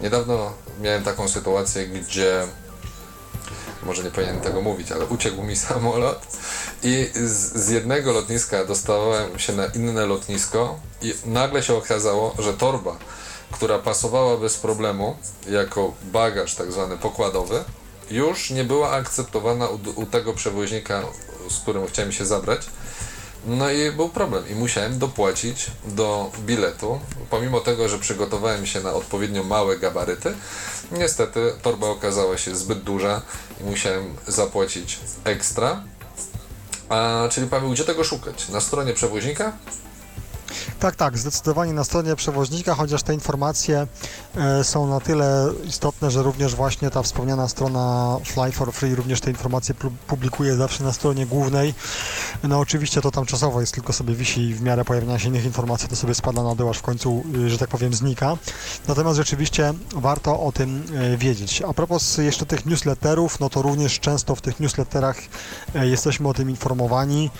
Niedawno 0.00 0.52
miałem 0.80 1.02
taką 1.02 1.28
sytuację, 1.28 1.86
gdzie 1.86 2.46
może 3.82 4.02
nie 4.02 4.10
powinienem 4.10 4.40
tego 4.40 4.62
mówić, 4.62 4.92
ale 4.92 5.06
uciekł 5.06 5.42
mi 5.42 5.56
samolot 5.66 6.26
i 6.82 7.10
z, 7.14 7.64
z 7.64 7.68
jednego 7.68 8.12
lotniska 8.12 8.64
dostałem 8.64 9.38
się 9.38 9.52
na 9.52 9.66
inne 9.66 10.06
lotnisko 10.06 10.80
i 11.02 11.14
nagle 11.24 11.62
się 11.62 11.74
okazało, 11.74 12.34
że 12.38 12.54
torba, 12.54 12.96
która 13.50 13.78
pasowała 13.78 14.36
bez 14.36 14.56
problemu 14.56 15.16
jako 15.50 15.92
bagaż 16.02 16.54
tak 16.54 16.72
zwany 16.72 16.96
pokładowy, 16.96 17.64
już 18.10 18.50
nie 18.50 18.64
była 18.64 18.90
akceptowana 18.90 19.68
u, 19.68 19.78
u 19.94 20.06
tego 20.06 20.34
przewoźnika, 20.34 21.02
z 21.50 21.58
którym 21.58 21.86
chciałem 21.86 22.12
się 22.12 22.26
zabrać. 22.26 22.66
No 23.48 23.70
i 23.70 23.92
był 23.92 24.08
problem 24.08 24.48
i 24.48 24.54
musiałem 24.54 24.98
dopłacić 24.98 25.66
do 25.84 26.32
biletu, 26.40 27.00
pomimo 27.30 27.60
tego, 27.60 27.88
że 27.88 27.98
przygotowałem 27.98 28.66
się 28.66 28.80
na 28.80 28.92
odpowiednio 28.92 29.42
małe 29.42 29.78
gabaryty. 29.78 30.34
Niestety 30.92 31.52
torba 31.62 31.86
okazała 31.86 32.38
się 32.38 32.56
zbyt 32.56 32.82
duża 32.82 33.22
i 33.60 33.64
musiałem 33.64 34.16
zapłacić 34.26 34.98
ekstra. 35.24 35.82
A, 36.88 37.28
czyli 37.30 37.46
Paweł, 37.46 37.70
gdzie 37.70 37.84
tego 37.84 38.04
szukać? 38.04 38.48
Na 38.48 38.60
stronie 38.60 38.92
przewoźnika? 38.92 39.52
Tak, 40.80 40.96
tak, 40.96 41.18
zdecydowanie 41.18 41.72
na 41.72 41.84
stronie 41.84 42.16
przewoźnika, 42.16 42.74
chociaż 42.74 43.02
te 43.02 43.14
informacje 43.14 43.86
e, 44.36 44.64
są 44.64 44.86
na 44.86 45.00
tyle 45.00 45.48
istotne, 45.64 46.10
że 46.10 46.22
również 46.22 46.54
właśnie 46.54 46.90
ta 46.90 47.02
wspomniana 47.02 47.48
strona 47.48 48.16
Fly 48.24 48.52
for 48.52 48.72
Free 48.72 48.94
również 48.94 49.20
te 49.20 49.30
informacje 49.30 49.74
pu- 49.74 49.90
publikuje 50.06 50.54
zawsze 50.56 50.84
na 50.84 50.92
stronie 50.92 51.26
głównej. 51.26 51.74
No 52.42 52.58
oczywiście 52.58 53.00
to 53.00 53.10
tam 53.10 53.26
czasowo 53.26 53.60
jest, 53.60 53.74
tylko 53.74 53.92
sobie 53.92 54.14
wisi 54.14 54.40
i 54.40 54.54
w 54.54 54.62
miarę 54.62 54.84
pojawienia 54.84 55.18
się 55.18 55.28
innych 55.28 55.44
informacji 55.44 55.88
to 55.88 55.96
sobie 55.96 56.14
spada 56.14 56.42
na 56.42 56.54
dół, 56.54 56.70
aż 56.70 56.78
w 56.78 56.82
końcu, 56.82 57.22
y, 57.36 57.50
że 57.50 57.58
tak 57.58 57.68
powiem, 57.68 57.94
znika. 57.94 58.36
Natomiast 58.88 59.16
rzeczywiście 59.16 59.74
warto 59.96 60.40
o 60.40 60.52
tym 60.52 60.82
e, 60.94 61.16
wiedzieć. 61.16 61.62
A 61.62 61.72
propos 61.74 62.18
jeszcze 62.18 62.46
tych 62.46 62.66
newsletterów, 62.66 63.40
no 63.40 63.50
to 63.50 63.62
również 63.62 64.00
często 64.00 64.34
w 64.34 64.40
tych 64.40 64.60
newsletterach 64.60 65.16
e, 65.74 65.86
jesteśmy 65.86 66.28
o 66.28 66.34
tym 66.34 66.50
informowani. 66.50 67.30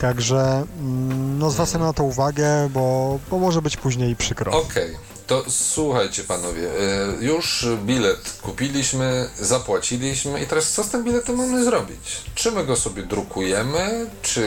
Także 0.00 0.66
mm, 0.80 1.38
no, 1.38 1.50
zwracamy 1.50 1.84
na 1.84 1.92
to 1.92 2.04
uwagę, 2.04 2.68
bo, 2.70 3.18
bo 3.30 3.38
może 3.38 3.62
być 3.62 3.76
później 3.76 4.16
przykro. 4.16 4.52
Okej, 4.52 4.96
to 5.26 5.44
słuchajcie 5.48 6.24
panowie, 6.24 6.62
y, 6.62 7.24
już 7.24 7.66
bilet 7.84 8.38
kupiliśmy, 8.42 9.28
zapłaciliśmy 9.40 10.42
i 10.42 10.46
teraz 10.46 10.72
co 10.72 10.84
z 10.84 10.88
tym 10.88 11.04
biletem 11.04 11.36
mamy 11.36 11.64
zrobić? 11.64 12.22
Czy 12.34 12.52
my 12.52 12.64
go 12.64 12.76
sobie 12.76 13.02
drukujemy, 13.02 14.06
czy 14.22 14.40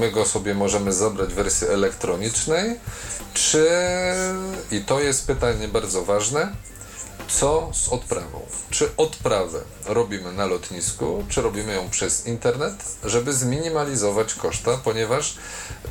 my 0.00 0.10
go 0.10 0.24
sobie 0.24 0.54
możemy 0.54 0.92
zabrać 0.92 1.30
w 1.30 1.34
wersji 1.34 1.66
elektronicznej, 1.66 2.80
czy, 3.34 3.68
i 4.70 4.80
to 4.80 5.00
jest 5.00 5.26
pytanie 5.26 5.68
bardzo 5.68 6.04
ważne, 6.04 6.52
co 7.28 7.70
z 7.72 7.88
odprawą? 7.88 8.40
Czy 8.70 8.96
odprawę 8.96 9.60
robimy 9.86 10.32
na 10.32 10.46
lotnisku, 10.46 11.24
czy 11.28 11.42
robimy 11.42 11.74
ją 11.74 11.90
przez 11.90 12.26
internet, 12.26 12.74
żeby 13.04 13.32
zminimalizować 13.32 14.34
koszta, 14.34 14.78
ponieważ 14.84 15.36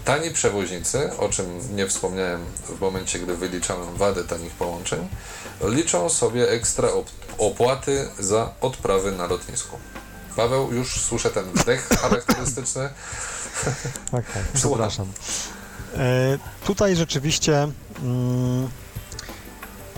tani 0.05 0.31
przewoźnicy, 0.31 1.17
o 1.17 1.29
czym 1.29 1.75
nie 1.75 1.87
wspomniałem 1.87 2.45
w 2.77 2.81
momencie, 2.81 3.19
gdy 3.19 3.37
wyliczałem 3.37 3.95
wadę 3.95 4.23
tanich 4.23 4.51
połączeń, 4.51 5.07
liczą 5.61 6.09
sobie 6.09 6.49
ekstra 6.49 6.87
op- 6.89 7.05
opłaty 7.37 8.09
za 8.19 8.53
odprawy 8.61 9.11
na 9.11 9.27
lotnisku. 9.27 9.77
Paweł, 10.35 10.73
już 10.73 11.01
słyszę 11.01 11.29
ten 11.29 11.45
wdech 11.45 11.87
charakterystyczny. 11.89 12.89
Tak, 14.11 14.25
tak, 14.33 14.43
przepraszam. 14.53 15.07
E, 15.97 16.37
tutaj 16.65 16.95
rzeczywiście, 16.95 17.67
mm, 18.03 18.69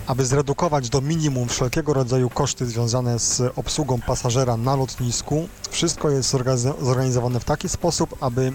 aby 0.07 0.25
zredukować 0.25 0.89
do 0.89 1.01
minimum 1.01 1.49
wszelkiego 1.49 1.93
rodzaju 1.93 2.29
koszty 2.29 2.65
związane 2.65 3.19
z 3.19 3.41
obsługą 3.55 4.01
pasażera 4.01 4.57
na 4.57 4.75
lotnisku, 4.75 5.47
wszystko 5.69 6.09
jest 6.09 6.33
zorganiz- 6.33 6.83
zorganizowane 6.85 7.39
w 7.39 7.45
taki 7.45 7.69
sposób, 7.69 8.15
aby 8.21 8.53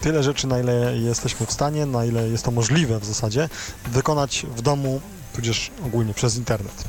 tyle 0.00 0.22
rzeczy, 0.22 0.46
na 0.46 0.58
ile 0.58 0.96
jesteśmy 0.98 1.46
w 1.46 1.52
stanie, 1.52 1.86
na 1.86 2.04
ile 2.04 2.28
jest 2.28 2.44
to 2.44 2.50
możliwe 2.50 2.98
w 3.00 3.04
zasadzie, 3.04 3.48
wykonać 3.86 4.46
w 4.56 4.62
domu, 4.62 5.00
tudzież 5.34 5.70
ogólnie 5.86 6.14
przez 6.14 6.36
internet. 6.36 6.84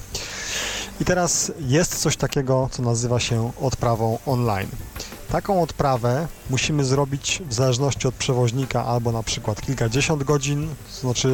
I 1.01 1.05
teraz 1.05 1.51
jest 1.59 1.95
coś 1.99 2.17
takiego, 2.17 2.69
co 2.71 2.81
nazywa 2.81 3.19
się 3.19 3.51
odprawą 3.61 4.19
online. 4.25 4.67
Taką 5.33 5.61
odprawę 5.61 6.27
musimy 6.49 6.85
zrobić 6.85 7.41
w 7.49 7.53
zależności 7.53 8.07
od 8.07 8.15
przewoźnika 8.15 8.85
albo 8.85 9.11
na 9.11 9.23
przykład 9.23 9.61
kilkadziesiąt 9.61 10.23
godzin, 10.23 10.67
to 10.67 11.01
znaczy 11.01 11.27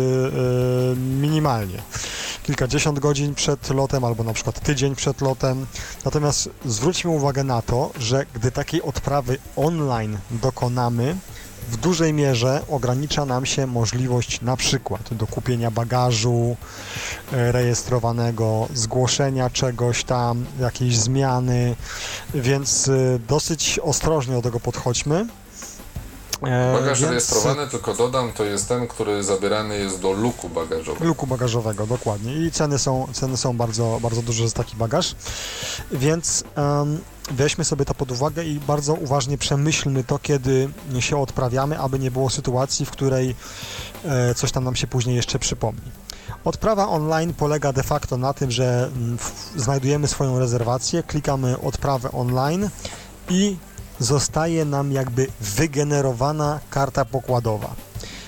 yy, 0.93 0.95
minimalnie 0.95 1.81
kilkadziesiąt 2.43 2.99
godzin 2.99 3.35
przed 3.35 3.69
lotem 3.69 4.03
albo 4.03 4.23
na 4.23 4.33
przykład 4.33 4.59
tydzień 4.59 4.95
przed 4.95 5.21
lotem. 5.21 5.65
Natomiast 6.05 6.49
zwróćmy 6.65 7.11
uwagę 7.11 7.43
na 7.43 7.61
to, 7.61 7.91
że 7.99 8.25
gdy 8.33 8.51
takiej 8.51 8.81
odprawy 8.81 9.37
online 9.55 10.17
dokonamy, 10.31 11.15
w 11.69 11.77
dużej 11.77 12.13
mierze 12.13 12.61
ogranicza 12.69 13.25
nam 13.25 13.45
się 13.45 13.67
możliwość 13.67 14.41
na 14.41 14.57
przykład 14.57 15.13
do 15.13 15.27
kupienia 15.27 15.71
bagażu 15.71 16.55
e, 17.31 17.51
rejestrowanego, 17.51 18.67
zgłoszenia 18.73 19.49
czegoś 19.49 20.03
tam, 20.03 20.45
jakiejś 20.59 20.97
zmiany, 20.97 21.75
więc 22.33 22.87
e, 22.87 23.19
dosyć 23.27 23.79
ostrożnie 23.83 24.33
do 24.33 24.41
tego 24.41 24.59
podchodźmy. 24.59 25.25
E, 26.43 26.73
Bagaż 26.73 26.99
więc- 27.01 27.09
rejestrowany, 27.09 27.67
tylko 27.67 27.93
dodam, 27.93 28.31
to 28.33 28.43
jest 28.43 28.67
ten, 28.67 28.87
który 28.87 29.23
zabierany 29.23 29.77
jest 29.77 29.99
do 30.01 30.11
luku 30.11 30.49
bagażowego. 30.49 31.05
luku 31.05 31.27
bagażowego, 31.27 31.87
dokładnie. 31.87 32.35
I 32.35 32.51
ceny 32.51 32.79
są, 32.79 33.07
ceny 33.13 33.37
są 33.37 33.57
bardzo, 33.57 33.99
bardzo 34.01 34.21
duże 34.21 34.47
za 34.49 34.53
taki 34.55 34.75
bagaż. 34.75 35.15
Więc 35.91 36.43
em, 36.55 36.99
weźmy 37.31 37.65
sobie 37.65 37.85
to 37.85 37.93
pod 37.93 38.11
uwagę 38.11 38.43
i 38.43 38.59
bardzo 38.59 38.93
uważnie 38.93 39.37
przemyślmy 39.37 40.03
to, 40.03 40.19
kiedy 40.19 40.69
się 40.99 41.21
odprawiamy, 41.21 41.79
aby 41.79 41.99
nie 41.99 42.11
było 42.11 42.29
sytuacji, 42.29 42.85
w 42.85 42.91
której 42.91 43.35
e, 44.05 44.35
coś 44.35 44.51
tam 44.51 44.63
nam 44.63 44.75
się 44.75 44.87
później 44.87 45.15
jeszcze 45.15 45.39
przypomni. 45.39 45.91
Odprawa 46.45 46.87
online 46.87 47.33
polega 47.33 47.73
de 47.73 47.83
facto 47.83 48.17
na 48.17 48.33
tym, 48.33 48.51
że 48.51 48.89
mm, 48.95 49.17
w- 49.17 49.51
znajdujemy 49.55 50.07
swoją 50.07 50.39
rezerwację, 50.39 51.03
klikamy 51.03 51.61
odprawę 51.61 52.11
online 52.11 52.69
i 53.29 53.57
zostaje 53.99 54.65
nam 54.65 54.91
jakby 54.91 55.27
wygenerowana 55.41 56.59
karta 56.69 57.05
pokładowa. 57.05 57.75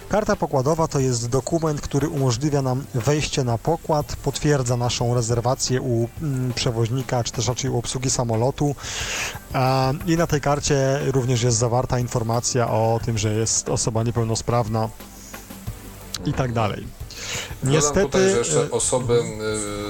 Karta 0.09 0.35
pokładowa 0.35 0.87
to 0.87 0.99
jest 0.99 1.29
dokument, 1.29 1.81
który 1.81 2.09
umożliwia 2.09 2.61
nam 2.61 2.85
wejście 2.93 3.43
na 3.43 3.57
pokład, 3.57 4.15
potwierdza 4.15 4.77
naszą 4.77 5.13
rezerwację 5.13 5.81
u 5.81 6.07
mm, 6.21 6.53
przewoźnika, 6.53 7.23
czy 7.23 7.31
też 7.31 7.47
raczej 7.47 7.71
u 7.71 7.77
obsługi 7.77 8.09
samolotu. 8.09 8.75
I 10.07 10.17
na 10.17 10.27
tej 10.27 10.41
karcie 10.41 10.99
również 11.05 11.43
jest 11.43 11.57
zawarta 11.57 11.99
informacja 11.99 12.67
o 12.67 12.99
tym, 13.05 13.17
że 13.17 13.33
jest 13.33 13.69
osoba 13.69 14.03
niepełnosprawna 14.03 14.89
i 16.25 16.33
tak 16.33 16.53
dalej. 16.53 17.00
Niestety, 17.63 17.95
Dodam 17.95 18.11
tutaj, 18.11 18.29
że 18.29 18.35
e, 18.35 18.37
jeszcze 18.37 18.71
osoby 18.71 19.23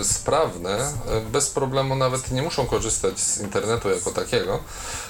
y, 0.01 0.03
sprawne 0.03 0.93
y, 1.17 1.31
bez 1.31 1.49
problemu 1.49 1.95
nawet 1.95 2.31
nie 2.31 2.41
muszą 2.41 2.65
korzystać 2.65 3.19
z 3.19 3.41
internetu 3.41 3.89
jako 3.89 4.11
takiego. 4.11 4.59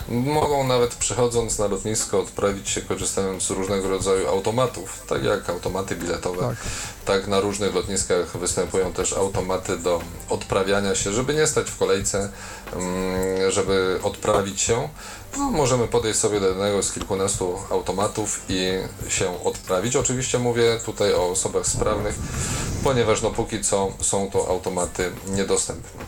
Mogą 0.09 0.67
nawet 0.67 0.95
przychodząc 0.95 1.59
na 1.59 1.67
lotnisko 1.67 2.19
odprawić 2.19 2.69
się 2.69 2.81
korzystając 2.81 3.43
z 3.43 3.49
różnego 3.49 3.89
rodzaju 3.89 4.27
automatów, 4.27 5.03
tak 5.07 5.23
jak 5.23 5.49
automaty 5.49 5.95
biletowe. 5.95 6.41
Tak. 6.41 6.57
tak 7.05 7.27
na 7.27 7.39
różnych 7.39 7.75
lotniskach 7.75 8.37
występują 8.37 8.93
też 8.93 9.13
automaty 9.13 9.77
do 9.77 10.01
odprawiania 10.29 10.95
się, 10.95 11.11
żeby 11.13 11.33
nie 11.33 11.47
stać 11.47 11.71
w 11.71 11.77
kolejce, 11.77 12.29
mm, 12.73 13.51
żeby 13.51 13.99
odprawić 14.03 14.61
się. 14.61 14.89
No, 15.37 15.51
możemy 15.51 15.87
podejść 15.87 16.19
sobie 16.19 16.39
do 16.39 16.47
jednego 16.47 16.83
z 16.83 16.93
kilkunastu 16.93 17.57
automatów 17.69 18.41
i 18.49 18.79
się 19.09 19.43
odprawić. 19.43 19.95
Oczywiście 19.95 20.39
mówię 20.39 20.79
tutaj 20.85 21.13
o 21.13 21.29
osobach 21.29 21.67
sprawnych, 21.67 22.15
ponieważ 22.83 23.21
no 23.21 23.31
póki 23.31 23.61
co 23.61 23.93
są 24.01 24.29
to 24.31 24.47
automaty 24.47 25.11
niedostępne. 25.27 26.01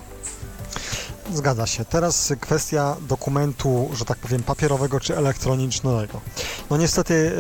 Zgadza 1.34 1.68
się. 1.68 1.86
Teraz 1.86 2.34
kwestia 2.42 2.96
dokumentu, 3.02 3.90
że 3.94 4.06
tak 4.06 4.18
powiem, 4.18 4.44
papierowego 4.44 5.00
czy 5.00 5.18
elektronicznego. 5.18 6.22
No 6.70 6.78
niestety 6.78 7.14
y, 7.14 7.34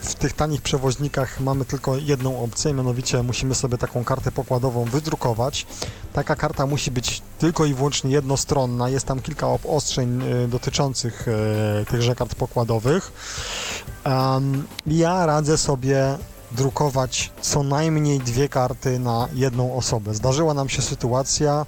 w 0.00 0.14
tych 0.14 0.32
tanich 0.32 0.62
przewoźnikach 0.62 1.40
mamy 1.40 1.64
tylko 1.64 1.96
jedną 1.96 2.42
opcję, 2.44 2.72
mianowicie 2.72 3.22
musimy 3.22 3.54
sobie 3.54 3.78
taką 3.78 4.04
kartę 4.04 4.32
pokładową 4.32 4.84
wydrukować. 4.84 5.66
Taka 6.12 6.36
karta 6.36 6.66
musi 6.66 6.90
być 6.90 7.22
tylko 7.38 7.64
i 7.64 7.74
wyłącznie 7.74 8.10
jednostronna. 8.10 8.88
Jest 8.88 9.06
tam 9.06 9.20
kilka 9.20 9.46
obostrzeń 9.46 10.22
y, 10.44 10.48
dotyczących 10.48 11.28
y, 11.28 11.84
tychże 11.90 12.14
kart 12.14 12.34
pokładowych. 12.34 13.12
Ja 14.86 15.26
radzę 15.26 15.58
sobie 15.58 16.18
drukować 16.54 17.30
co 17.40 17.62
najmniej 17.62 18.18
dwie 18.18 18.48
karty 18.48 18.98
na 18.98 19.28
jedną 19.32 19.76
osobę. 19.76 20.14
Zdarzyła 20.14 20.54
nam 20.54 20.68
się 20.68 20.82
sytuacja 20.82 21.66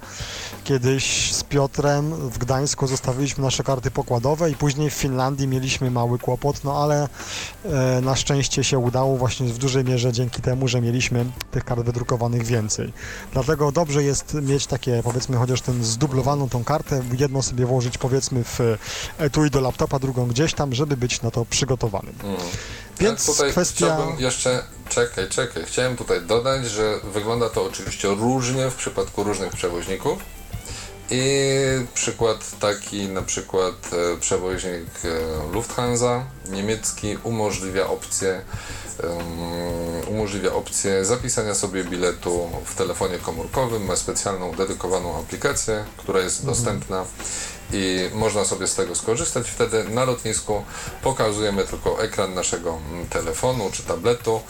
kiedyś 0.63 1.33
z 1.33 1.43
Piotrem 1.43 2.29
w 2.29 2.37
Gdańsku 2.37 2.87
zostawiliśmy 2.87 3.43
nasze 3.43 3.63
karty 3.63 3.91
pokładowe 3.91 4.51
i 4.51 4.55
później 4.55 4.89
w 4.89 4.93
Finlandii 4.93 5.47
mieliśmy 5.47 5.91
mały 5.91 6.19
kłopot, 6.19 6.63
no 6.63 6.83
ale 6.83 7.07
e, 7.65 8.01
na 8.01 8.15
szczęście 8.15 8.63
się 8.63 8.79
udało 8.79 9.17
właśnie 9.17 9.47
w 9.47 9.57
dużej 9.57 9.83
mierze 9.83 10.11
dzięki 10.11 10.41
temu, 10.41 10.67
że 10.67 10.81
mieliśmy 10.81 11.25
tych 11.51 11.65
kart 11.65 11.81
wydrukowanych 11.81 12.45
więcej. 12.45 12.93
Dlatego 13.33 13.71
dobrze 13.71 14.03
jest 14.03 14.33
mieć 14.33 14.67
takie 14.67 15.01
powiedzmy 15.03 15.37
chociaż 15.37 15.61
ten 15.61 15.83
zdublowaną 15.83 16.49
tą 16.49 16.63
kartę, 16.63 17.03
jedną 17.19 17.41
sobie 17.41 17.65
włożyć 17.65 17.97
powiedzmy 17.97 18.43
w 18.43 18.59
etui 19.17 19.49
do 19.49 19.61
laptopa, 19.61 19.99
drugą 19.99 20.27
gdzieś 20.27 20.53
tam, 20.53 20.75
żeby 20.75 20.97
być 20.97 21.21
na 21.21 21.31
to 21.31 21.45
przygotowanym. 21.45 22.15
Mm. 22.23 22.37
Więc 22.99 23.25
tak, 23.25 23.35
tutaj 23.35 23.51
kwestia... 23.51 23.85
chciałbym 23.85 24.19
jeszcze, 24.19 24.63
czekaj, 24.89 25.29
czekaj, 25.29 25.63
chciałem 25.65 25.95
tutaj 25.95 26.21
dodać, 26.21 26.65
że 26.65 26.99
wygląda 27.13 27.49
to 27.49 27.63
oczywiście 27.63 28.07
różnie 28.07 28.69
w 28.69 28.75
przypadku 28.75 29.23
różnych 29.23 29.53
przewoźników. 29.53 30.19
I 31.11 31.31
przykład 31.93 32.59
taki, 32.59 33.07
na 33.07 33.21
przykład 33.21 33.73
e, 33.93 34.17
przewoźnik 34.17 34.85
e, 35.03 35.53
Lufthansa 35.53 36.23
niemiecki 36.49 37.17
umożliwia 37.23 37.87
opcję 37.87 38.41
umożliwia 40.07 40.53
opcję 40.53 41.05
zapisania 41.05 41.55
sobie 41.55 41.83
biletu 41.83 42.49
w 42.65 42.75
telefonie 42.75 43.17
komórkowym, 43.17 43.85
ma 43.85 43.95
specjalną 43.95 44.51
dedykowaną 44.51 45.19
aplikację, 45.19 45.85
która 45.97 46.19
jest 46.19 46.39
mhm. 46.39 46.55
dostępna 46.55 47.05
i 47.73 48.09
można 48.13 48.45
sobie 48.45 48.67
z 48.67 48.75
tego 48.75 48.95
skorzystać. 48.95 49.49
Wtedy 49.49 49.83
na 49.83 50.05
lotnisku 50.05 50.63
pokazujemy 51.01 51.65
tylko 51.65 52.03
ekran 52.03 52.33
naszego 52.33 52.77
mm, 52.91 53.07
telefonu 53.07 53.69
czy 53.73 53.83
tabletu 53.83 54.41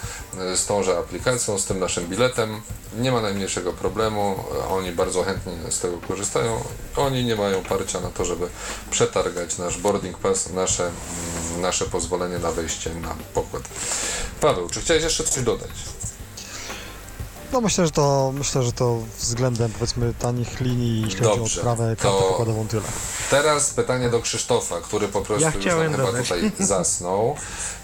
y, 0.54 0.58
z 0.58 0.66
tąże 0.66 0.98
aplikacją, 0.98 1.60
z 1.60 1.66
tym 1.66 1.80
naszym 1.80 2.08
biletem. 2.08 2.62
Nie 2.98 3.12
ma 3.12 3.22
najmniejszego 3.22 3.74
problemu, 3.74 4.36
oni 4.70 4.92
bardzo 4.92 5.24
chętnie 5.24 5.54
z 5.70 5.80
tego 5.80 5.98
korzystają. 6.08 6.64
Oni 6.96 7.26
nie 7.26 7.36
mają 7.36 7.64
parcia 7.64 8.02
na 8.02 8.10
to, 8.10 8.26
żeby 8.26 8.48
przetargać 8.92 9.58
nasz 9.58 9.78
boarding 9.78 10.18
pass, 10.18 10.50
nasze, 10.50 10.84
mm, 10.84 11.62
nasze 11.62 11.86
pozwolenie 11.86 12.40
na 12.40 12.52
wejście 12.52 12.96
na 12.96 13.16
pokład. 13.34 13.64
Paweł, 14.42 14.70
czy 14.70 14.82
chciałeś 14.82 15.04
jeszcze 15.04 15.24
coś 15.24 15.44
dodać? 15.44 15.70
No 17.54 17.62
myślę, 17.62 17.86
że 17.86 17.92
to 17.92 18.34
myślę, 18.36 18.64
że 18.64 18.72
to 18.72 19.00
względem 19.18 19.72
powiedzmy 19.72 20.14
tanich 20.20 20.62
linii, 20.62 21.02
jeśli 21.02 21.26
chodzi 21.26 21.40
o 21.40 21.44
odprawę 21.44 21.96
kartę 21.96 22.20
pokładową 22.20 22.68
tyle. 22.68 22.84
Teraz 23.30 23.70
pytanie 23.70 24.10
do 24.10 24.22
Krzysztofa, 24.22 24.82
który 24.82 25.08
po 25.08 25.22
prostu 25.22 25.44
ja 25.44 25.52
już 25.56 25.66
nam 25.66 26.08
chyba 26.08 26.22
tutaj 26.24 26.52
zasnął. 26.60 27.36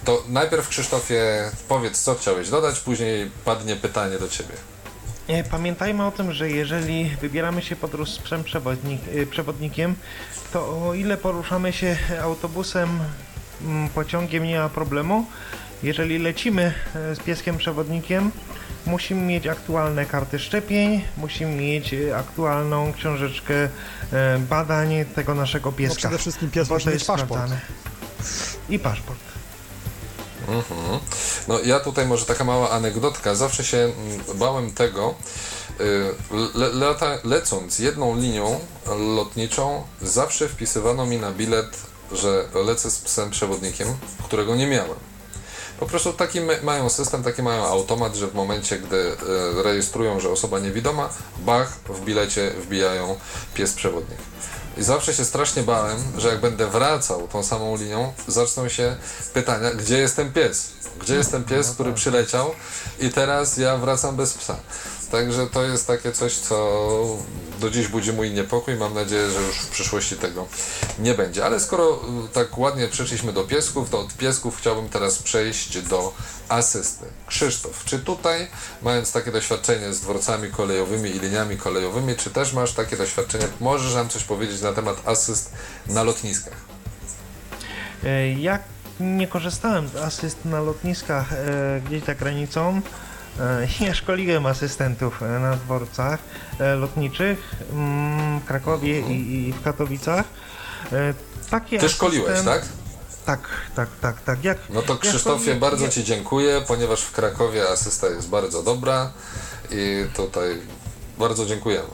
To 0.05 0.23
najpierw 0.29 0.67
Krzysztofie 0.67 1.51
powiedz 1.67 2.01
co 2.01 2.15
chciałeś 2.15 2.49
dodać, 2.49 2.79
później 2.79 3.31
padnie 3.45 3.75
pytanie 3.75 4.19
do 4.19 4.29
ciebie. 4.29 4.53
Pamiętajmy 5.51 6.05
o 6.05 6.11
tym, 6.11 6.33
że 6.33 6.49
jeżeli 6.51 7.09
wybieramy 7.21 7.61
się 7.61 7.75
podróż 7.75 8.09
z 8.09 8.17
psem 8.17 8.43
przewodnik, 8.43 9.01
y, 9.07 9.27
przewodnikiem, 9.27 9.95
to 10.53 10.87
o 10.87 10.93
ile 10.93 11.17
poruszamy 11.17 11.73
się 11.73 11.97
autobusem, 12.23 12.99
mm, 13.61 13.89
pociągiem 13.89 14.43
nie 14.43 14.59
ma 14.59 14.69
problemu. 14.69 15.25
Jeżeli 15.83 16.19
lecimy 16.19 16.73
e, 16.95 17.15
z 17.15 17.19
pieskiem 17.19 17.57
przewodnikiem, 17.57 18.31
musimy 18.85 19.21
mieć 19.21 19.47
aktualne 19.47 20.05
karty 20.05 20.39
szczepień, 20.39 21.05
musimy 21.17 21.55
mieć 21.55 21.93
e, 21.93 22.17
aktualną 22.17 22.93
książeczkę 22.93 23.69
e, 24.13 24.39
badań 24.39 25.05
tego 25.15 25.35
naszego 25.35 25.71
no 25.71 25.77
pieska. 25.77 25.95
No 25.95 25.99
przede 25.99 26.17
wszystkim 26.17 26.51
pies 26.51 26.69
musi 26.69 26.89
mieć 26.89 27.03
paszport. 27.03 27.31
Sprawdzane. 27.31 27.61
I 28.69 28.79
paszport. 28.79 29.19
Mhm. 30.47 30.99
No 31.47 31.59
ja 31.59 31.79
tutaj 31.79 32.07
może 32.07 32.25
taka 32.25 32.43
mała 32.43 32.69
anegdotka. 32.69 33.35
Zawsze 33.35 33.63
się 33.63 33.77
mm, 33.77 33.93
bałem 34.35 34.71
tego, 34.71 35.15
y, 35.81 36.15
le, 36.55 36.67
lata, 36.73 37.17
lecąc 37.23 37.79
jedną 37.79 38.15
linią 38.15 38.59
lotniczą, 39.15 39.83
zawsze 40.01 40.49
wpisywano 40.49 41.05
mi 41.05 41.17
na 41.17 41.31
bilet, 41.31 41.77
że 42.11 42.45
lecę 42.65 42.91
z 42.91 42.99
psem 42.99 43.29
przewodnikiem, 43.29 43.87
którego 44.23 44.55
nie 44.55 44.67
miałem. 44.67 45.12
Po 45.83 45.89
prostu 45.89 46.13
taki 46.13 46.39
mają 46.63 46.89
system, 46.89 47.23
taki 47.23 47.41
mają 47.41 47.65
automat, 47.65 48.15
że 48.15 48.27
w 48.27 48.33
momencie, 48.33 48.79
gdy 48.79 48.97
e, 48.97 49.63
rejestrują, 49.63 50.19
że 50.19 50.29
osoba 50.29 50.59
niewidoma, 50.59 51.09
bach, 51.39 51.79
w 51.89 51.99
bilecie 52.05 52.51
wbijają 52.51 53.15
pies 53.53 53.73
przewodnik. 53.73 54.17
I 54.77 54.83
zawsze 54.83 55.13
się 55.13 55.25
strasznie 55.25 55.63
bałem, 55.63 55.97
że 56.17 56.27
jak 56.27 56.41
będę 56.41 56.67
wracał 56.67 57.27
tą 57.27 57.43
samą 57.43 57.77
linią, 57.77 58.13
zaczną 58.27 58.69
się 58.69 58.95
pytania, 59.33 59.71
gdzie 59.71 59.97
jest 59.97 60.15
ten 60.15 60.33
pies? 60.33 60.69
Gdzie 61.01 61.15
jest 61.15 61.31
ten 61.31 61.43
pies, 61.43 61.71
który 61.71 61.93
przyleciał 61.93 62.51
i 62.99 63.09
teraz 63.09 63.57
ja 63.57 63.77
wracam 63.77 64.15
bez 64.15 64.33
psa? 64.33 64.55
Także 65.13 65.47
to 65.47 65.63
jest 65.63 65.87
takie 65.87 66.11
coś, 66.11 66.37
co 66.37 66.57
do 67.59 67.69
dziś 67.69 67.87
budzi 67.87 68.13
mój 68.13 68.31
niepokój. 68.31 68.75
Mam 68.75 68.93
nadzieję, 68.93 69.29
że 69.29 69.41
już 69.41 69.57
w 69.57 69.69
przyszłości 69.69 70.15
tego 70.15 70.47
nie 70.99 71.13
będzie. 71.13 71.45
Ale 71.45 71.59
skoro 71.59 71.99
y, 72.25 72.33
tak 72.33 72.57
ładnie 72.57 72.87
przeszliśmy 72.87 73.33
do 73.33 73.43
piesków, 73.43 73.89
to 73.89 73.99
od 73.99 74.13
piesków 74.13 74.57
chciałbym 74.57 74.89
teraz 74.89 75.23
przejść 75.23 75.81
do 75.81 76.13
asysty. 76.49 77.05
Krzysztof, 77.27 77.85
czy 77.85 77.99
tutaj, 77.99 78.47
mając 78.81 79.11
takie 79.11 79.31
doświadczenie 79.31 79.93
z 79.93 80.01
dworcami 80.01 80.51
kolejowymi 80.51 81.09
i 81.09 81.19
liniami 81.19 81.57
kolejowymi, 81.57 82.15
czy 82.15 82.29
też 82.29 82.53
masz 82.53 82.73
takie 82.73 82.97
doświadczenie? 82.97 83.47
Możesz 83.59 83.93
nam 83.93 84.09
coś 84.09 84.23
powiedzieć 84.23 84.61
na 84.61 84.73
temat 84.73 84.97
asyst 85.05 85.53
na 85.87 86.03
lotniskach? 86.03 86.57
E, 88.03 88.31
ja 88.31 88.59
nie 88.99 89.27
korzystałem 89.27 89.87
z 89.87 89.95
asyst 89.95 90.45
na 90.45 90.61
lotniskach 90.61 91.33
e, 91.33 91.81
gdzieś 91.85 92.03
za 92.03 92.15
granicą. 92.15 92.81
E, 93.39 93.67
ja 93.85 93.93
szkoliłem 93.93 94.45
asystentów 94.45 95.23
e, 95.23 95.25
na 95.25 95.55
dworcach 95.55 96.19
e, 96.59 96.75
lotniczych 96.75 97.55
mm, 97.71 98.39
w 98.39 98.45
Krakowie 98.45 98.99
i, 98.99 99.47
i 99.47 99.53
w 99.53 99.61
Katowicach. 99.61 100.25
Takie 101.49 101.79
Ty 101.79 101.89
szkoliłeś, 101.89 102.31
asystent... 102.31 102.61
tak? 102.61 102.69
Tak, 103.25 103.39
tak, 103.75 103.89
tak, 104.01 104.21
tak. 104.21 104.43
Jak, 104.43 104.57
no 104.69 104.81
to 104.81 104.97
Krzysztofie, 104.97 105.51
ja 105.51 105.59
bardzo 105.59 105.89
Ci 105.89 106.03
dziękuję, 106.03 106.61
ponieważ 106.67 107.01
w 107.01 107.11
Krakowie 107.11 107.69
asysta 107.69 108.07
jest 108.07 108.29
bardzo 108.29 108.63
dobra 108.63 109.11
i 109.71 110.05
tutaj 110.15 110.61
bardzo 111.17 111.45
dziękujemy. 111.45 111.87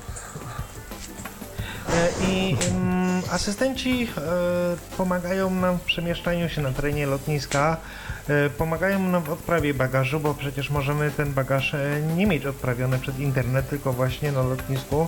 I 2.28 2.56
um, 2.72 3.22
asystenci 3.32 4.08
e, 4.18 4.98
pomagają 4.98 5.50
nam 5.50 5.78
w 5.78 5.82
przemieszczaniu 5.82 6.50
się 6.50 6.62
na 6.62 6.72
terenie 6.72 7.06
lotniska. 7.08 7.78
E, 8.30 8.50
pomagają 8.50 9.00
nam 9.00 9.24
w 9.24 9.30
odprawie 9.30 9.74
bagażu, 9.74 10.20
bo 10.20 10.34
przecież 10.34 10.70
możemy 10.70 11.12
ten 11.12 11.34
bagaż 11.34 11.74
e, 11.74 12.02
nie 12.18 12.28
mieć 12.28 12.46
odprawiony 12.46 13.00
przez 13.00 13.20
internet, 13.20 13.70
tylko 13.70 13.94
właśnie 13.94 14.32
na 14.32 14.44
lotnisku. 14.44 15.08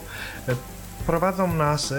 Prowadzą 1.07 1.53
nas 1.53 1.91
e, 1.91 1.95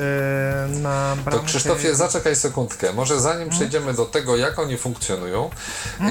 na 0.69 1.17
To 1.17 1.23
bramkę... 1.23 1.47
Krzysztofie, 1.47 1.95
zaczekaj 1.95 2.37
sekundkę. 2.37 2.93
Może 2.93 3.21
zanim 3.21 3.49
przejdziemy 3.49 3.95
do 3.95 4.05
tego, 4.07 4.37
jak 4.37 4.59
oni 4.59 4.79
funkcjonują, 4.79 5.51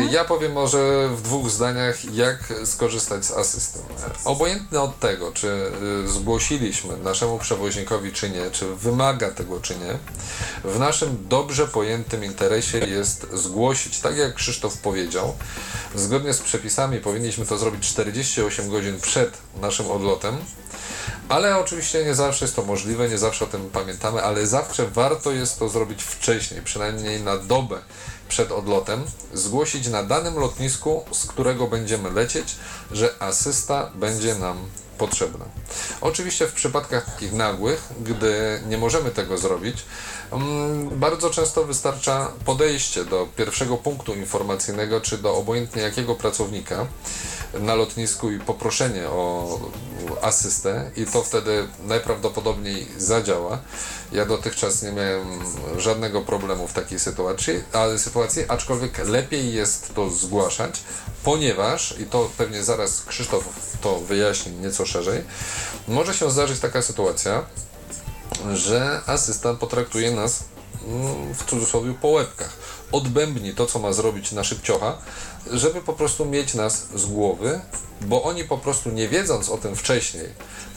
ja 0.09 0.26
powiem 0.26 0.51
może 0.51 1.09
w 1.15 1.22
dwóch 1.22 1.49
zdaniach, 1.49 2.13
jak 2.13 2.53
skorzystać 2.65 3.26
z 3.26 3.31
asystem. 3.31 3.81
Obojętnie 4.26 4.81
od 4.81 4.99
tego, 4.99 5.31
czy 5.31 5.72
y, 6.05 6.07
zgłosiliśmy 6.07 6.97
naszemu 6.97 7.39
przewoźnikowi, 7.39 8.11
czy 8.11 8.30
nie, 8.30 8.51
czy 8.51 8.76
wymaga 8.76 9.31
tego, 9.31 9.59
czy 9.59 9.76
nie, 9.76 9.97
w 10.72 10.80
naszym 10.80 11.27
dobrze 11.30 11.68
pojętym 11.68 12.23
interesie 12.23 12.77
jest 12.77 13.27
zgłosić, 13.34 13.99
tak 13.99 14.18
jak 14.18 14.34
Krzysztof 14.34 14.77
powiedział, 14.77 15.35
zgodnie 15.95 16.34
z 16.34 16.41
przepisami 16.41 16.99
powinniśmy 16.99 17.45
to 17.45 17.57
zrobić 17.57 17.88
48 17.89 18.69
godzin 18.69 18.99
przed 18.99 19.38
naszym 19.61 19.91
odlotem, 19.91 20.38
ale 21.30 21.57
oczywiście 21.57 22.06
nie 22.06 22.15
zawsze 22.15 22.45
jest 22.45 22.56
to 22.56 22.61
możliwe, 22.61 23.10
nie 23.10 23.18
zawsze 23.18 23.45
o 23.45 23.48
tym 23.48 23.69
pamiętamy, 23.69 24.23
ale 24.23 24.48
zawsze 24.48 24.88
warto 24.88 25.32
jest 25.32 25.60
to 25.60 25.69
zrobić 25.69 26.03
wcześniej, 26.03 26.61
przynajmniej 26.61 27.22
na 27.22 27.38
dobę 27.38 27.78
przed 28.30 28.52
odlotem, 28.52 29.03
zgłosić 29.34 29.88
na 29.88 30.03
danym 30.03 30.36
lotnisku, 30.36 31.06
z 31.11 31.26
którego 31.26 31.68
będziemy 31.68 32.11
lecieć, 32.11 32.56
że 32.91 33.14
asysta 33.19 33.91
będzie 33.95 34.36
nam 34.36 34.57
potrzebna. 34.98 35.45
Oczywiście 36.02 36.48
w 36.48 36.53
przypadkach 36.53 37.06
takich 37.06 37.34
nagłych, 37.34 37.88
gdy 38.02 38.61
nie 38.68 38.78
możemy 38.78 39.11
tego 39.11 39.38
zrobić, 39.38 39.86
bardzo 40.91 41.30
często 41.30 41.64
wystarcza 41.64 42.32
podejście 42.45 43.06
do 43.06 43.28
pierwszego 43.36 43.78
punktu 43.78 44.14
informacyjnego, 44.14 45.02
czy 45.02 45.18
do 45.18 45.36
obojętnie 45.36 45.82
jakiego 45.82 46.16
pracownika 46.16 46.88
na 47.53 47.76
lotnisku 47.76 48.32
i 48.32 48.40
poproszenie 48.40 49.10
o 49.10 49.60
asystę 50.22 50.91
i 50.95 51.06
to 51.06 51.24
wtedy 51.24 51.68
najprawdopodobniej 51.84 52.88
zadziała. 52.98 53.60
Ja 54.12 54.26
dotychczas 54.26 54.84
nie 54.84 54.91
miałem 54.91 55.40
żadnego 55.78 56.22
problemu 56.22 56.68
w 56.68 56.74
takiej 56.74 56.99
sytuacji, 56.99 57.64
ale 57.74 57.99
sytuacji, 57.99 58.44
aczkolwiek 58.48 59.08
lepiej 59.08 59.53
jest 59.53 59.95
to 59.95 60.10
zgłaszać, 60.10 60.84
ponieważ, 61.24 61.99
i 61.99 62.06
to 62.06 62.30
pewnie 62.38 62.64
zaraz 62.64 63.02
Krzysztof 63.02 63.44
to 63.82 63.99
wyjaśni 63.99 64.52
nieco 64.52 64.86
szerzej, 64.86 65.24
może 65.88 66.14
się 66.14 66.32
zdarzyć 66.32 66.60
taka 66.60 66.82
sytuacja, 66.82 67.45
że 68.53 69.01
asystent 69.05 69.59
potraktuje 69.59 70.11
nas 70.11 70.43
mm, 70.88 71.34
w 71.34 71.45
cudzysłowie 71.45 71.93
po 72.01 72.07
łebkach. 72.07 72.57
Odbębni 72.91 73.53
to, 73.53 73.65
co 73.65 73.80
ma 73.80 73.93
zrobić 73.93 74.31
na 74.31 74.43
szybciocha, 74.43 74.97
żeby 75.51 75.81
po 75.81 75.93
prostu 75.93 76.26
mieć 76.26 76.53
nas 76.53 76.88
z 76.95 77.05
głowy, 77.05 77.59
bo 78.01 78.23
oni 78.23 78.43
po 78.43 78.57
prostu 78.57 78.89
nie 78.91 79.07
wiedząc 79.07 79.49
o 79.49 79.57
tym 79.57 79.76
wcześniej, 79.76 80.26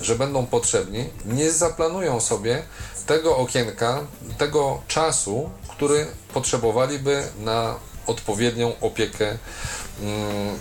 że 0.00 0.16
będą 0.16 0.46
potrzebni, 0.46 1.04
nie 1.24 1.52
zaplanują 1.52 2.20
sobie 2.20 2.62
tego 3.06 3.36
okienka, 3.36 4.00
tego 4.38 4.82
czasu, 4.88 5.50
który 5.68 6.06
potrzebowaliby 6.34 7.24
na 7.38 7.74
odpowiednią 8.06 8.72
opiekę 8.80 9.38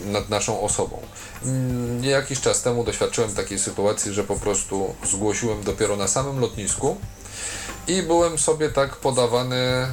nad 0.06 0.30
naszą 0.30 0.62
osobą. 0.62 1.02
Mm, 1.44 2.04
Jakiś 2.04 2.42
czas 2.42 2.62
temu 2.62 2.84
doświadczyłem 2.84 3.34
takiej 3.34 3.60
sytuacji, 3.60 4.14
że 4.14 4.24
po 4.24 4.36
prostu 4.36 4.96
zgłosiłem 5.04 5.64
dopiero 5.64 5.96
na 5.96 6.08
samym 6.08 6.40
lotnisku 6.40 6.98
i 7.88 8.04
byłem 8.04 8.40
sobie 8.40 8.70
tak 8.70 8.96
podawany 8.96 9.56
y, 9.56 9.88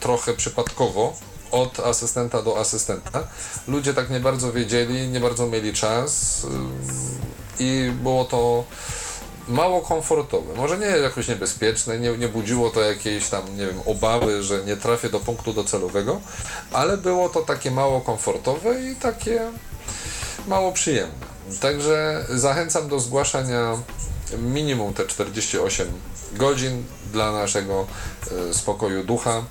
trochę 0.00 0.34
przypadkowo 0.34 1.16
od 1.50 1.80
asystenta 1.80 2.42
do 2.42 2.60
asystenta. 2.60 3.28
Ludzie 3.68 3.94
tak 3.94 4.10
nie 4.10 4.20
bardzo 4.20 4.52
wiedzieli, 4.52 5.08
nie 5.08 5.20
bardzo 5.20 5.46
mieli 5.46 5.72
czas 5.72 6.44
y, 6.44 6.48
i 7.58 7.90
było 8.02 8.24
to 8.24 8.64
mało 9.48 9.80
komfortowe. 9.80 10.54
Może 10.54 10.78
nie 10.78 10.86
jakoś 10.86 11.28
niebezpieczne, 11.28 11.98
nie, 11.98 12.18
nie 12.18 12.28
budziło 12.28 12.70
to 12.70 12.80
jakiejś 12.80 13.28
tam, 13.28 13.56
nie 13.56 13.66
wiem, 13.66 13.80
obawy, 13.84 14.42
że 14.42 14.64
nie 14.64 14.76
trafię 14.76 15.10
do 15.10 15.20
punktu 15.20 15.52
docelowego, 15.52 16.20
ale 16.72 16.96
było 16.96 17.28
to 17.28 17.42
takie 17.42 17.70
mało 17.70 18.00
komfortowe 18.00 18.82
i 18.82 18.96
takie 18.96 19.40
mało 20.46 20.72
przyjemne. 20.72 21.26
Także 21.60 22.26
zachęcam 22.30 22.88
do 22.88 23.00
zgłaszania 23.00 23.76
minimum 24.38 24.94
te 24.94 25.06
48 25.06 25.88
godzin 26.32 26.84
dla 27.12 27.32
naszego 27.32 27.86
e, 28.50 28.54
spokoju 28.54 29.04
ducha 29.04 29.42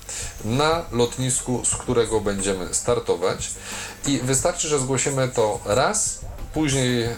na 0.44 0.84
lotnisku, 0.92 1.62
z 1.64 1.76
którego 1.76 2.20
będziemy 2.20 2.74
startować. 2.74 3.50
I 4.06 4.18
wystarczy, 4.18 4.68
że 4.68 4.78
zgłosimy 4.78 5.28
to 5.28 5.60
raz, 5.64 6.20
później 6.56 7.02
e, 7.04 7.12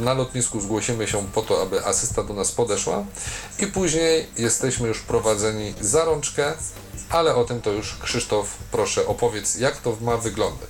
na 0.00 0.14
lotnisku 0.14 0.60
zgłosimy 0.60 1.08
się 1.08 1.26
po 1.34 1.42
to, 1.42 1.62
aby 1.62 1.84
asysta 1.84 2.22
do 2.22 2.34
nas 2.34 2.52
podeszła 2.52 3.04
i 3.58 3.66
później 3.66 4.26
jesteśmy 4.38 4.88
już 4.88 5.00
prowadzeni 5.00 5.74
za 5.80 6.04
rączkę, 6.04 6.52
ale 7.10 7.34
o 7.34 7.44
tym 7.44 7.60
to 7.60 7.72
już 7.72 7.96
Krzysztof, 7.98 8.56
proszę 8.70 9.06
opowiedz, 9.06 9.58
jak 9.58 9.76
to 9.76 9.96
ma 10.00 10.16
wyglądać. 10.16 10.68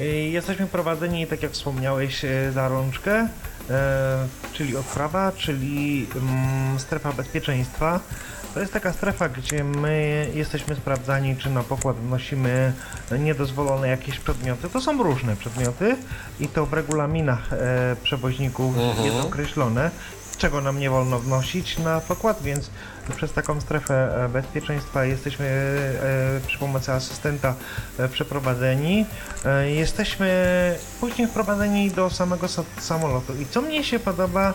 Y, 0.00 0.04
Jesteśmy 0.04 0.66
prowadzeni, 0.66 1.26
tak 1.26 1.42
jak 1.42 1.52
wspomniałeś, 1.52 2.24
y, 2.24 2.52
za 2.52 2.68
rączkę, 2.68 3.28
e, 3.70 4.28
czyli 4.52 4.76
odprawa, 4.76 5.32
czyli 5.32 6.06
mm, 6.16 6.80
strefa 6.80 7.12
bezpieczeństwa. 7.12 8.00
To 8.54 8.60
jest 8.60 8.72
taka 8.72 8.92
strefa, 8.92 9.28
gdzie 9.28 9.64
my 9.64 10.26
jesteśmy 10.34 10.74
sprawdzani, 10.76 11.36
czy 11.36 11.50
na 11.50 11.62
pokład 11.62 11.96
wnosimy 11.96 12.72
niedozwolone 13.18 13.88
jakieś 13.88 14.18
przedmioty. 14.18 14.68
To 14.70 14.80
są 14.80 15.02
różne 15.02 15.36
przedmioty 15.36 15.96
i 16.40 16.48
to 16.48 16.66
w 16.66 16.72
regulaminach 16.72 17.52
e, 17.52 17.96
przewoźników 18.02 18.74
jest 19.04 19.16
określone, 19.26 19.90
czego 20.38 20.60
nam 20.60 20.78
nie 20.80 20.90
wolno 20.90 21.18
wnosić 21.18 21.78
na 21.78 22.00
pokład, 22.00 22.42
więc 22.42 22.70
przez 23.16 23.32
taką 23.32 23.60
strefę 23.60 24.24
e, 24.24 24.28
bezpieczeństwa 24.28 25.04
jesteśmy 25.04 25.46
e, 25.46 26.46
przy 26.46 26.58
pomocy 26.58 26.92
asystenta 26.92 27.54
e, 27.98 28.08
przeprowadzeni. 28.08 29.06
E, 29.44 29.70
Jesteśmy 29.70 30.28
później 31.00 31.28
wprowadzeni 31.28 31.90
do 31.90 32.10
samego 32.10 32.46
sa- 32.46 32.80
samolotu. 32.80 33.34
I 33.42 33.46
co 33.46 33.62
mnie 33.62 33.84
się 33.84 33.98
podoba 33.98 34.50
e, 34.50 34.54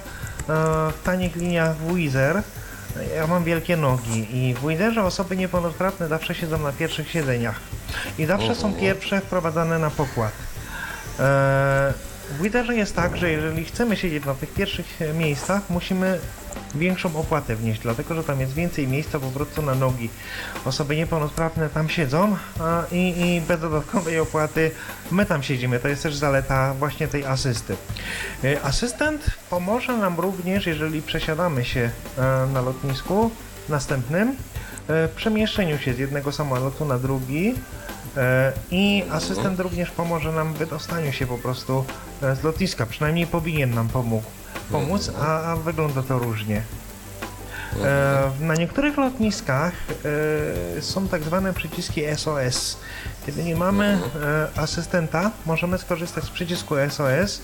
w 0.92 1.04
tanich 1.04 1.36
liniach 1.36 1.76
Wizz 1.78 2.16
Air, 2.16 2.44
ja 3.16 3.28
mam 3.28 3.44
wielkie 3.44 3.78
nogi 3.78 4.28
i 4.38 4.54
w 4.54 4.68
Wizerze 4.68 5.04
osoby 5.04 5.38
niepełnosprawne 5.38 6.08
zawsze 6.08 6.36
siedzą 6.36 6.58
na 6.58 6.72
pierwszych 6.72 7.12
siedzeniach 7.12 7.60
i 8.18 8.26
zawsze 8.26 8.56
są 8.56 8.74
pierwsze 8.74 9.22
wprowadzane 9.22 9.80
na 9.80 9.90
pokład. 9.90 10.32
E, 11.20 11.94
W 12.30 12.42
Wizerze 12.42 12.76
jest 12.76 12.96
tak, 12.96 13.18
że 13.18 13.32
jeżeli 13.32 13.66
chcemy 13.66 13.98
siedzieć 13.98 14.26
na 14.26 14.34
tych 14.34 14.54
pierwszych 14.54 15.00
miejscach, 15.14 15.62
musimy 15.70 16.20
większą 16.76 17.16
opłatę 17.16 17.56
wnieść, 17.56 17.82
dlatego 17.82 18.16
że 18.16 18.24
tam 18.24 18.40
jest 18.40 18.54
więcej 18.54 18.88
miejsca 18.88 19.20
po 19.20 19.28
prostu 19.28 19.62
na 19.62 19.76
nogi. 19.76 20.10
Osoby 20.66 20.96
niepełnosprawne 20.96 21.70
tam 21.70 21.90
siedzą 21.90 22.38
a, 22.60 22.84
i, 22.92 23.14
i 23.22 23.42
bez 23.42 23.62
dodatkowej 23.62 24.20
opłaty 24.20 24.72
my 25.12 25.26
tam 25.26 25.44
siedzimy. 25.44 25.80
To 25.80 25.88
jest 25.88 26.04
też 26.04 26.16
zaleta 26.16 26.74
właśnie 26.74 27.08
tej 27.08 27.26
asysty. 27.26 27.76
E, 28.44 28.62
Asystent 28.62 29.26
pomoże 29.50 29.98
nam 29.98 30.20
również, 30.20 30.68
jeżeli 30.68 31.02
przesiadamy 31.02 31.66
się 31.66 31.90
e, 32.18 32.22
na 32.54 32.62
lotnisku 32.62 33.32
następnym, 33.70 34.30
e, 34.30 34.36
w 35.08 35.12
przemieszczeniu 35.16 35.78
się 35.78 35.94
z 35.94 36.00
jednego 36.00 36.32
samolotu 36.32 36.86
na 36.86 37.00
drugi. 37.00 37.56
I 38.72 39.04
asystent 39.12 39.60
również 39.60 39.92
pomoże 39.92 40.32
nam 40.32 40.54
w 40.54 40.58
wydostaniu 40.58 41.12
się 41.12 41.28
po 41.28 41.38
prostu 41.38 41.86
z 42.22 42.44
lotniska. 42.44 42.86
Przynajmniej 42.86 43.28
powinien 43.28 43.74
nam 43.74 43.88
pomógł, 43.90 44.24
pomóc, 44.72 45.12
a, 45.20 45.52
a 45.52 45.56
wygląda 45.56 46.04
to 46.04 46.20
różnie. 46.20 46.64
E, 47.82 48.32
na 48.40 48.56
niektórych 48.56 48.98
lotniskach 48.98 49.74
e, 50.78 50.82
są 50.82 51.08
tak 51.08 51.24
zwane 51.24 51.54
przyciski 51.54 52.02
SOS. 52.18 52.78
Kiedy 53.26 53.44
nie 53.44 53.56
mamy 53.56 54.00
e, 54.56 54.60
asystenta, 54.60 55.32
możemy 55.46 55.78
skorzystać 55.78 56.24
z 56.24 56.30
przycisku 56.30 56.76
SOS. 56.90 57.42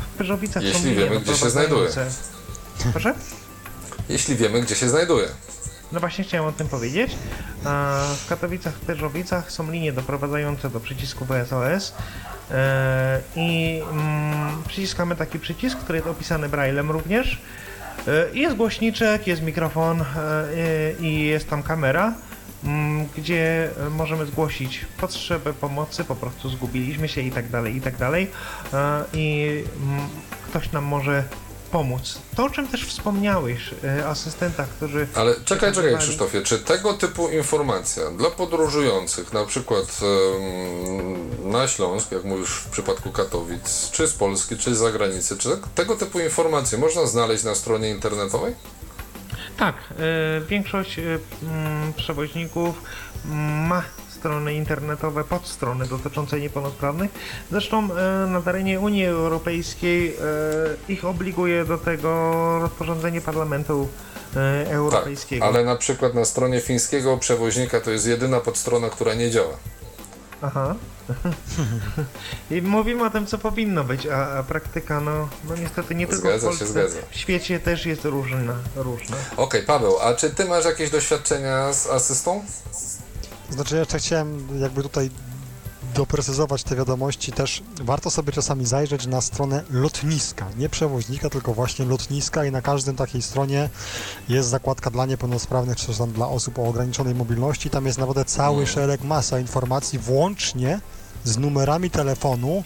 W 0.00 0.18
Pyrzowicach 0.18 0.62
są 0.62 0.68
Jeśli 0.68 0.90
linie 0.90 1.04
wiemy, 1.04 1.20
gdzie 1.20 1.36
się 1.36 1.50
znajduje. 1.50 1.90
Proszę? 2.92 3.14
Jeśli 4.08 4.36
wiemy, 4.36 4.60
gdzie 4.60 4.74
się 4.74 4.88
znajduje. 4.88 5.28
No 5.92 6.00
właśnie 6.00 6.24
chciałem 6.24 6.46
o 6.46 6.52
tym 6.52 6.68
powiedzieć. 6.68 7.16
W 8.16 8.28
Katowicach, 8.28 8.74
w 8.74 8.80
Pyrzowicach 8.80 9.52
są 9.52 9.70
linie 9.70 9.92
doprowadzające 9.92 10.70
do 10.70 10.80
przycisku 10.80 11.26
SOS 11.48 11.94
e, 12.50 13.20
i 13.36 13.82
mm, 13.90 14.62
przyciskamy 14.68 15.16
taki 15.16 15.38
przycisk, 15.38 15.78
który 15.78 15.98
jest 15.98 16.08
opisany 16.08 16.48
braillem 16.48 16.90
również. 16.90 17.40
E, 18.08 18.38
jest 18.38 18.56
głośniczek, 18.56 19.26
jest 19.26 19.42
mikrofon 19.42 20.00
e, 20.00 20.04
i 21.00 21.20
jest 21.26 21.50
tam 21.50 21.62
kamera, 21.62 22.14
mm, 22.64 23.06
gdzie 23.16 23.70
możemy 23.90 24.26
zgłosić 24.26 24.86
potrzebę 25.00 25.52
pomocy, 25.52 26.04
po 26.04 26.16
prostu 26.16 26.48
zgubiliśmy 26.48 27.08
się 27.08 27.20
i 27.20 27.30
tak 27.30 27.48
dalej, 27.48 27.76
i 27.76 27.80
tak 27.80 27.96
dalej. 27.96 28.30
I 29.12 29.64
mm, 29.82 30.08
ktoś 30.48 30.72
nam 30.72 30.84
może 30.84 31.24
pomóc. 31.76 32.18
To, 32.36 32.44
o 32.44 32.50
czym 32.50 32.68
też 32.68 32.86
wspomniałeś, 32.86 33.74
e, 33.84 34.08
asystentach, 34.08 34.68
którzy 34.68 35.06
Ale 35.14 35.34
czekaj, 35.44 35.72
czekaj 35.72 35.98
Krzysztofie, 35.98 36.42
czy 36.42 36.58
tego 36.58 36.94
typu 36.94 37.28
informacja 37.28 38.10
dla 38.10 38.30
podróżujących, 38.30 39.32
na 39.32 39.44
przykład 39.44 40.00
na 41.44 41.68
Śląsk, 41.68 42.12
jak 42.12 42.24
mówisz 42.24 42.50
w 42.50 42.70
przypadku 42.70 43.12
Katowic, 43.12 43.90
czy 43.90 44.08
z 44.08 44.12
Polski, 44.12 44.56
czy 44.56 44.74
z 44.74 44.78
zagranicy, 44.78 45.38
czy 45.38 45.50
tak- 45.50 45.68
tego 45.74 45.96
typu 45.96 46.20
informacje 46.20 46.78
można 46.78 47.06
znaleźć 47.06 47.44
na 47.44 47.54
stronie 47.54 47.90
internetowej? 47.90 48.54
Tak, 49.56 49.74
e, 49.76 50.40
większość 50.40 50.98
e, 50.98 51.02
przewoźników 51.96 52.82
ma 53.68 53.82
strony 54.26 54.54
internetowe, 54.54 55.24
podstrony 55.24 55.86
dotyczące 55.86 56.40
niepełnosprawnych. 56.40 57.10
Zresztą 57.50 57.88
e, 57.96 58.26
na 58.26 58.42
terenie 58.42 58.80
Unii 58.80 59.04
Europejskiej 59.06 60.16
e, 60.16 60.92
ich 60.92 61.04
obliguje 61.04 61.64
do 61.64 61.78
tego 61.78 62.58
rozporządzenie 62.62 63.20
Parlamentu 63.20 63.88
e, 64.36 64.64
Tak, 64.64 64.74
Europejskiego. 64.74 65.44
ale 65.46 65.64
na 65.64 65.76
przykład 65.76 66.14
na 66.14 66.24
stronie 66.24 66.60
fińskiego 66.60 67.18
przewoźnika 67.18 67.80
to 67.80 67.90
jest 67.90 68.06
jedyna 68.06 68.40
podstrona, 68.40 68.90
która 68.90 69.14
nie 69.14 69.30
działa. 69.30 69.56
Aha. 70.42 70.74
I 72.50 72.62
mówimy 72.62 73.04
o 73.04 73.10
tym, 73.10 73.26
co 73.26 73.38
powinno 73.38 73.84
być, 73.84 74.06
a, 74.06 74.38
a 74.38 74.42
praktyka, 74.42 75.00
no, 75.00 75.28
no 75.48 75.56
niestety 75.56 75.94
nie 75.94 76.06
tylko 76.06 76.28
Zgadza 76.28 76.38
w 76.38 76.40
się, 76.40 76.46
Polsce, 76.58 76.66
zgadza. 76.66 76.98
w 77.10 77.16
świecie 77.16 77.60
też 77.60 77.86
jest 77.86 78.04
różna. 78.04 78.54
różna. 78.76 79.16
Okej, 79.36 79.62
Paweł, 79.62 79.98
a 80.00 80.14
czy 80.14 80.30
ty 80.30 80.44
masz 80.44 80.64
jakieś 80.64 80.90
doświadczenia 80.90 81.72
z 81.72 81.86
asystą? 81.86 82.44
Znaczy, 83.50 83.74
ja 83.74 83.80
jeszcze 83.80 83.98
chciałem 83.98 84.60
jakby 84.60 84.82
tutaj 84.82 85.10
doprecyzować 85.94 86.62
te 86.62 86.76
wiadomości 86.76 87.32
też. 87.32 87.62
Warto 87.82 88.10
sobie 88.10 88.32
czasami 88.32 88.66
zajrzeć 88.66 89.06
na 89.06 89.20
stronę 89.20 89.62
lotniska, 89.70 90.46
nie 90.58 90.68
przewoźnika, 90.68 91.30
tylko 91.30 91.54
właśnie 91.54 91.84
lotniska 91.84 92.44
i 92.44 92.50
na 92.50 92.62
każdym 92.62 92.96
takiej 92.96 93.22
stronie 93.22 93.70
jest 94.28 94.48
zakładka 94.48 94.90
dla 94.90 95.06
niepełnosprawnych, 95.06 95.76
czy 95.76 95.98
tam 95.98 96.12
dla 96.12 96.28
osób 96.28 96.58
o 96.58 96.64
ograniczonej 96.64 97.14
mobilności. 97.14 97.70
Tam 97.70 97.86
jest 97.86 97.98
naprawdę 97.98 98.24
cały 98.24 98.56
Mm. 98.56 98.66
szereg, 98.66 99.02
masa 99.04 99.38
informacji, 99.38 99.98
włącznie 99.98 100.80
z 101.24 101.38
numerami 101.38 101.90
telefonu, 101.90 102.62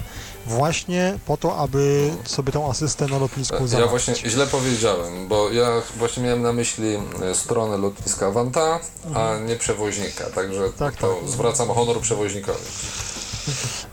właśnie 0.50 1.18
po 1.26 1.36
to, 1.36 1.56
aby 1.56 2.10
sobie 2.24 2.52
tą 2.52 2.70
asystę 2.70 3.06
na 3.06 3.18
lotnisku 3.18 3.56
Ja 3.60 3.66
załatwić. 3.66 3.90
właśnie 3.90 4.30
źle 4.30 4.46
powiedziałem, 4.46 5.28
bo 5.28 5.50
ja 5.50 5.68
właśnie 5.96 6.22
miałem 6.22 6.42
na 6.42 6.52
myśli 6.52 6.98
e, 7.22 7.34
stronę 7.34 7.76
lotniska 7.76 8.30
Wanta, 8.30 8.80
a 9.14 9.38
nie 9.46 9.56
przewoźnika, 9.56 10.24
także 10.24 10.60
Mhm. 10.60 10.72
Tak, 10.72 10.96
to 10.96 11.14
tak. 11.20 11.28
zwracam 11.30 11.68
honor 11.68 12.00
przewoźnikowi. 12.00 12.58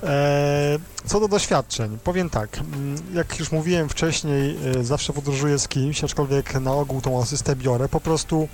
E, 0.03 0.79
Co 1.05 1.19
do 1.19 1.27
doświadczeń, 1.27 1.97
powiem 2.03 2.29
tak, 2.29 2.57
mm, 2.57 2.95
jak 3.13 3.39
już 3.39 3.51
mówiłem 3.51 3.89
wcześniej, 3.89 4.57
e, 4.79 4.83
zawsze 4.83 5.13
podróżuję 5.13 5.59
z 5.59 5.67
kimś, 5.67 6.03
aczkolwiek 6.03 6.53
na 6.53 6.73
ogół 6.73 7.01
tą 7.01 7.21
asystę 7.21 7.55
biorę, 7.55 7.89
po 7.89 7.99
prostu 7.99 8.47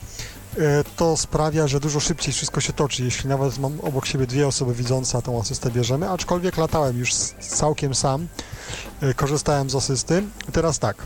to 0.96 1.18
sprawia, 1.18 1.68
że 1.68 1.80
dużo 1.80 2.00
szybciej 2.00 2.34
wszystko 2.34 2.62
się 2.62 2.74
toczy, 2.74 3.04
jeśli 3.04 3.30
nawet 3.30 3.58
mam 3.58 3.80
obok 3.82 4.06
siebie 4.06 4.28
dwie 4.28 4.48
osoby 4.48 4.74
widzące, 4.74 5.18
a 5.18 5.22
tą 5.22 5.42
asystę 5.42 5.72
bierzemy, 5.72 6.10
aczkolwiek 6.10 6.58
latałem 6.58 6.98
już 6.98 7.14
całkiem 7.40 7.96
sam, 7.96 8.28
e, 9.02 9.14
korzystałem 9.14 9.70
z 9.70 9.76
asysty. 9.76 10.24
Teraz 10.52 10.80
tak, 10.80 11.06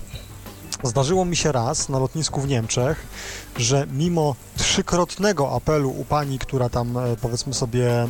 zdarzyło 0.83 1.25
mi 1.25 1.35
się 1.35 1.51
raz 1.51 1.89
na 1.89 1.99
lotnisku 1.99 2.41
w 2.41 2.47
Niemczech, 2.47 3.07
że 3.57 3.88
mimo 3.91 4.35
trzykrotnego 4.57 5.55
apelu 5.55 5.89
u 5.89 6.05
pani, 6.05 6.39
która 6.39 6.69
tam 6.69 6.97
e, 6.97 7.15
powiedzmy 7.21 7.53
sobie 7.53 8.01
mm, 8.01 8.07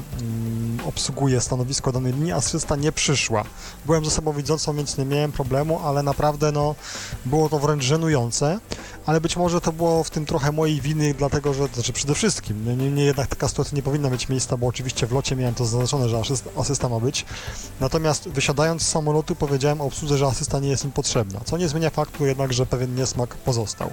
obsługuje 0.85 1.41
stanowisko 1.41 1.91
danej 1.91 2.13
linii, 2.13 2.31
asysta 2.31 2.75
nie 2.75 2.91
przyszła. 2.91 3.43
Byłem 3.85 4.05
ze 4.05 4.11
sobą 4.11 4.33
widzącą, 4.33 4.75
więc 4.75 4.97
nie 4.97 5.05
miałem 5.05 5.31
problemu, 5.31 5.79
ale 5.83 6.03
naprawdę 6.03 6.51
no, 6.51 6.75
było 7.25 7.49
to 7.49 7.59
wręcz 7.59 7.83
żenujące, 7.83 8.59
ale 9.05 9.21
być 9.21 9.37
może 9.37 9.61
to 9.61 9.71
było 9.71 10.03
w 10.03 10.09
tym 10.09 10.25
trochę 10.25 10.51
mojej 10.51 10.81
winy, 10.81 11.13
dlatego 11.17 11.53
że, 11.53 11.67
znaczy 11.67 11.93
przede 11.93 12.15
wszystkim, 12.15 12.77
niemniej 12.77 13.05
jednak 13.05 13.27
taka 13.27 13.47
sytuacja 13.47 13.75
nie 13.75 13.81
powinna 13.81 14.09
mieć 14.09 14.29
miejsca, 14.29 14.57
bo 14.57 14.67
oczywiście 14.67 15.07
w 15.07 15.11
locie 15.11 15.35
miałem 15.35 15.55
to 15.55 15.65
zaznaczone, 15.65 16.09
że 16.09 16.17
asysta, 16.17 16.49
asysta 16.57 16.89
ma 16.89 16.99
być. 16.99 17.25
Natomiast 17.79 18.29
wysiadając 18.29 18.81
z 18.81 18.87
samolotu 18.87 19.35
powiedziałem 19.35 19.81
obsłudze, 19.81 20.17
że 20.17 20.25
asysta 20.27 20.59
nie 20.59 20.69
jest 20.69 20.85
im 20.85 20.91
potrzebna, 20.91 21.39
co 21.45 21.57
nie 21.57 21.69
zmienia 21.69 21.89
faktu 21.89 22.25
jednak, 22.25 22.53
że 22.53 22.65
pewien 22.65 22.95
niesmak 22.95 23.35
pozostał. 23.35 23.89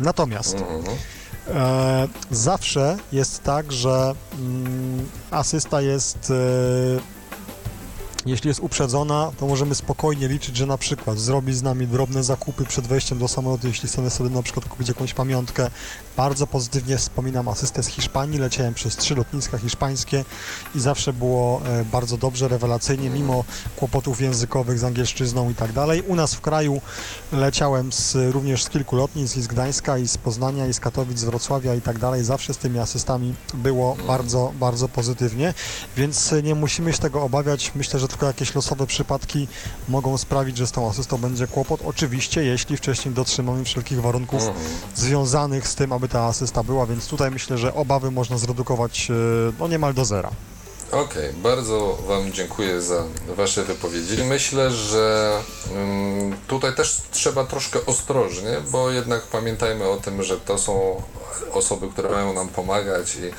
Natomiast 0.00 0.56
Mhm. 0.90 1.18
E, 1.62 2.08
zawsze 2.30 2.96
jest 3.12 3.42
tak, 3.42 3.72
że 3.72 4.14
mm, 4.38 5.08
asysta 5.30 5.80
jest. 5.80 6.30
E, 6.30 7.18
jeśli 8.26 8.48
jest 8.48 8.60
uprzedzona, 8.60 9.32
to 9.38 9.46
możemy 9.46 9.74
spokojnie 9.74 10.28
liczyć, 10.28 10.56
że 10.56 10.66
na 10.66 10.78
przykład 10.78 11.18
zrobi 11.18 11.54
z 11.54 11.62
nami 11.62 11.86
drobne 11.86 12.24
zakupy 12.24 12.64
przed 12.64 12.86
wejściem 12.86 13.18
do 13.18 13.28
samolotu, 13.28 13.66
jeśli 13.66 13.88
chcemy 13.88 14.10
sobie 14.10 14.30
na 14.30 14.42
przykład 14.42 14.64
kupić 14.68 14.88
jakąś 14.88 15.14
pamiątkę. 15.14 15.70
Bardzo 16.18 16.46
pozytywnie 16.46 16.96
wspominam 16.98 17.48
asystę 17.48 17.82
z 17.82 17.86
Hiszpanii. 17.86 18.38
Leciałem 18.38 18.74
przez 18.74 18.96
trzy 18.96 19.14
lotniska 19.14 19.58
hiszpańskie 19.58 20.24
i 20.74 20.80
zawsze 20.80 21.12
było 21.12 21.60
e, 21.66 21.84
bardzo 21.84 22.16
dobrze, 22.16 22.48
rewelacyjnie, 22.48 23.10
mimo 23.10 23.44
kłopotów 23.76 24.20
językowych 24.20 24.78
z 24.78 24.84
angielszczyzną 24.84 25.50
i 25.50 25.54
tak 25.54 25.72
dalej. 25.72 26.02
U 26.02 26.14
nas 26.14 26.34
w 26.34 26.40
kraju 26.40 26.80
leciałem 27.32 27.92
z, 27.92 28.16
również 28.32 28.64
z 28.64 28.68
kilku 28.68 28.96
lotnisk, 28.96 29.36
i 29.36 29.42
z 29.42 29.46
Gdańska, 29.46 29.98
i 29.98 30.08
z 30.08 30.18
Poznania, 30.18 30.66
i 30.66 30.74
z 30.74 30.80
Katowic, 30.80 31.18
z 31.18 31.24
Wrocławia 31.24 31.74
i 31.74 31.80
tak 31.80 31.98
dalej. 31.98 32.24
Zawsze 32.24 32.54
z 32.54 32.58
tymi 32.58 32.78
asystami 32.78 33.34
było 33.54 33.96
bardzo, 34.06 34.52
bardzo 34.60 34.88
pozytywnie, 34.88 35.54
więc 35.96 36.34
nie 36.42 36.54
musimy 36.54 36.92
się 36.92 36.98
tego 36.98 37.22
obawiać. 37.22 37.72
Myślę, 37.74 38.00
że 38.00 38.08
tylko 38.08 38.26
jakieś 38.26 38.54
losowe 38.54 38.86
przypadki 38.86 39.48
mogą 39.88 40.18
sprawić, 40.18 40.56
że 40.56 40.66
z 40.66 40.72
tą 40.72 40.90
asystą 40.90 41.18
będzie 41.18 41.46
kłopot. 41.46 41.80
Oczywiście, 41.84 42.44
jeśli 42.44 42.76
wcześniej 42.76 43.14
dotrzymamy 43.14 43.64
wszelkich 43.64 44.00
warunków 44.02 44.42
Mhm. 44.42 44.66
związanych 44.94 45.68
z 45.68 45.74
tym, 45.74 45.92
aby 45.92 46.07
ta 46.08 46.24
asysta 46.24 46.62
była, 46.62 46.86
więc 46.86 47.08
tutaj 47.08 47.30
myślę, 47.30 47.58
że 47.58 47.74
obawy 47.74 48.10
można 48.10 48.38
zredukować 48.38 49.10
e, 49.10 49.14
no 49.58 49.68
niemal 49.68 49.94
do 49.94 50.04
zera. 50.04 50.30
Okej, 50.92 51.32
bardzo 51.32 51.98
Wam 52.06 52.32
dziękuję 52.32 52.82
za 52.82 53.04
Wasze 53.28 53.64
wypowiedzi. 53.64 54.24
Myślę, 54.24 54.70
że 54.70 55.32
mm, 55.74 56.36
tutaj 56.46 56.74
też 56.74 56.96
trzeba 57.10 57.44
troszkę 57.44 57.86
ostrożnie, 57.86 58.56
bo 58.70 58.90
jednak 58.90 59.22
pamiętajmy 59.22 59.88
o 59.88 59.96
tym, 59.96 60.22
że 60.22 60.40
to 60.40 60.58
są 60.58 61.02
osoby, 61.52 61.88
które 61.88 62.10
mają 62.10 62.32
nam 62.32 62.48
pomagać 62.48 63.14
i 63.14 63.30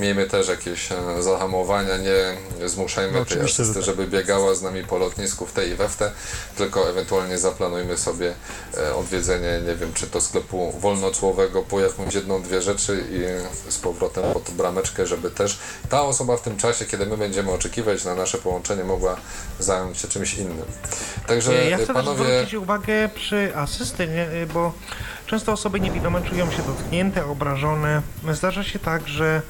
miejmy 0.00 0.26
też 0.26 0.48
jakieś 0.48 0.92
e, 0.92 1.22
zahamowania, 1.22 1.96
nie 1.96 2.68
zmuszajmy 2.68 3.18
No, 3.18 3.24
tej 3.24 3.40
asysty, 3.40 3.74
tak. 3.74 3.82
żeby 3.82 4.06
biegała 4.06 4.54
z 4.54 4.62
nami 4.62 4.84
po 4.84 4.98
lotnisku 4.98 5.46
w 5.46 5.52
tej 5.52 5.70
i 5.70 5.74
we 5.74 5.88
w 5.88 5.96
te, 5.96 6.12
tylko 6.56 6.90
ewentualnie 6.90 7.38
zaplanujmy 7.38 7.96
sobie 7.96 8.34
e, 8.76 8.94
odwiedzenie, 8.94 9.60
nie 9.66 9.74
wiem, 9.76 9.92
czy 9.94 10.06
to 10.06 10.20
sklepu 10.20 10.72
wolnocłowego 10.80 11.62
po 11.62 11.80
jakąś 11.80 12.14
jedną, 12.14 12.42
dwie 12.42 12.62
rzeczy 12.62 13.04
i 13.10 13.20
z 13.72 13.78
powrotem 13.78 14.32
pod 14.32 14.50
brameczkę, 14.50 15.06
żeby 15.06 15.30
też 15.30 15.58
ta 15.88 16.02
osoba 16.02 16.36
w 16.36 16.42
tym 16.42 16.56
czasie, 16.56 16.84
kiedy 16.84 16.95
my 17.06 17.16
będziemy 17.16 17.50
oczekiwać 17.50 18.04
na 18.04 18.14
nasze 18.14 18.38
połączenie, 18.38 18.84
mogła 18.84 19.16
zająć 19.58 19.98
się 19.98 20.08
czymś 20.08 20.34
innym. 20.34 20.64
Także 21.26 21.54
Ja 21.70 21.78
chcę 21.78 21.94
panowie... 21.94 22.24
też 22.24 22.34
zwrócić 22.34 22.54
uwagę 22.54 23.08
przy 23.14 23.56
asysty, 23.56 24.06
nie, 24.08 24.46
bo 24.54 24.72
często 25.26 25.52
osoby 25.52 25.80
niewidome 25.80 26.22
czują 26.22 26.50
się 26.50 26.62
dotknięte, 26.62 27.26
obrażone. 27.26 28.02
Zdarza 28.32 28.64
się 28.64 28.78
tak, 28.78 29.08
że 29.08 29.42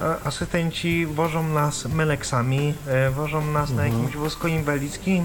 e, 0.00 0.14
asystenci 0.24 1.06
wożą 1.06 1.48
nas 1.48 1.84
meleksami, 1.84 2.74
e, 2.86 3.10
wożą 3.10 3.46
nas 3.46 3.70
na 3.70 3.86
jakimś 3.86 4.16
wózku 4.16 4.48
inwalidzkim. 4.48 5.24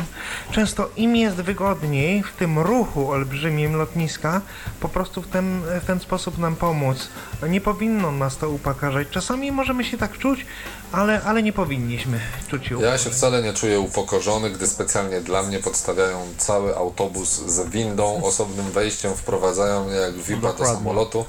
Często 0.52 0.90
im 0.98 1.16
jest 1.16 1.36
wygodniej 1.36 2.24
w 2.24 2.32
tym 2.32 2.60
ruchu 2.60 3.12
olbrzymim 3.12 3.76
lotniska 3.76 4.42
po 4.80 4.90
prostu 4.90 5.22
w 5.22 5.28
ten, 5.28 5.62
w 5.82 5.86
ten 5.86 6.00
sposób 6.00 6.38
nam 6.38 6.56
pomóc. 6.56 7.10
Nie 7.50 7.62
powinno 7.62 8.12
nas 8.12 8.38
to 8.38 8.50
upokarzać. 8.50 9.08
Czasami 9.12 9.52
możemy 9.52 9.84
się 9.84 9.98
tak 9.98 10.18
czuć, 10.18 10.46
ale, 10.92 11.22
ale 11.24 11.44
nie 11.44 11.54
powinniśmy 11.54 12.20
czuć 12.48 12.64
się 12.66 12.70
Ja 12.70 12.78
upokarzać. 12.78 13.02
się 13.02 13.10
wcale 13.10 13.42
nie 13.42 13.54
czuję 13.54 13.80
upokorzony, 13.80 14.50
gdy 14.50 14.68
specjalnie 14.68 15.22
dla 15.22 15.44
mnie 15.44 15.60
podstawiają 15.60 16.28
cały 16.38 16.76
autobus 16.78 17.30
z 17.30 17.70
windą, 17.70 18.24
osobnym 18.24 18.72
wejściem, 18.72 19.16
wprowadzają 19.16 19.86
mnie 19.86 19.96
jak 19.96 20.14
VIP-a 20.14 20.54
do 20.54 20.66
samolotu. 20.66 21.26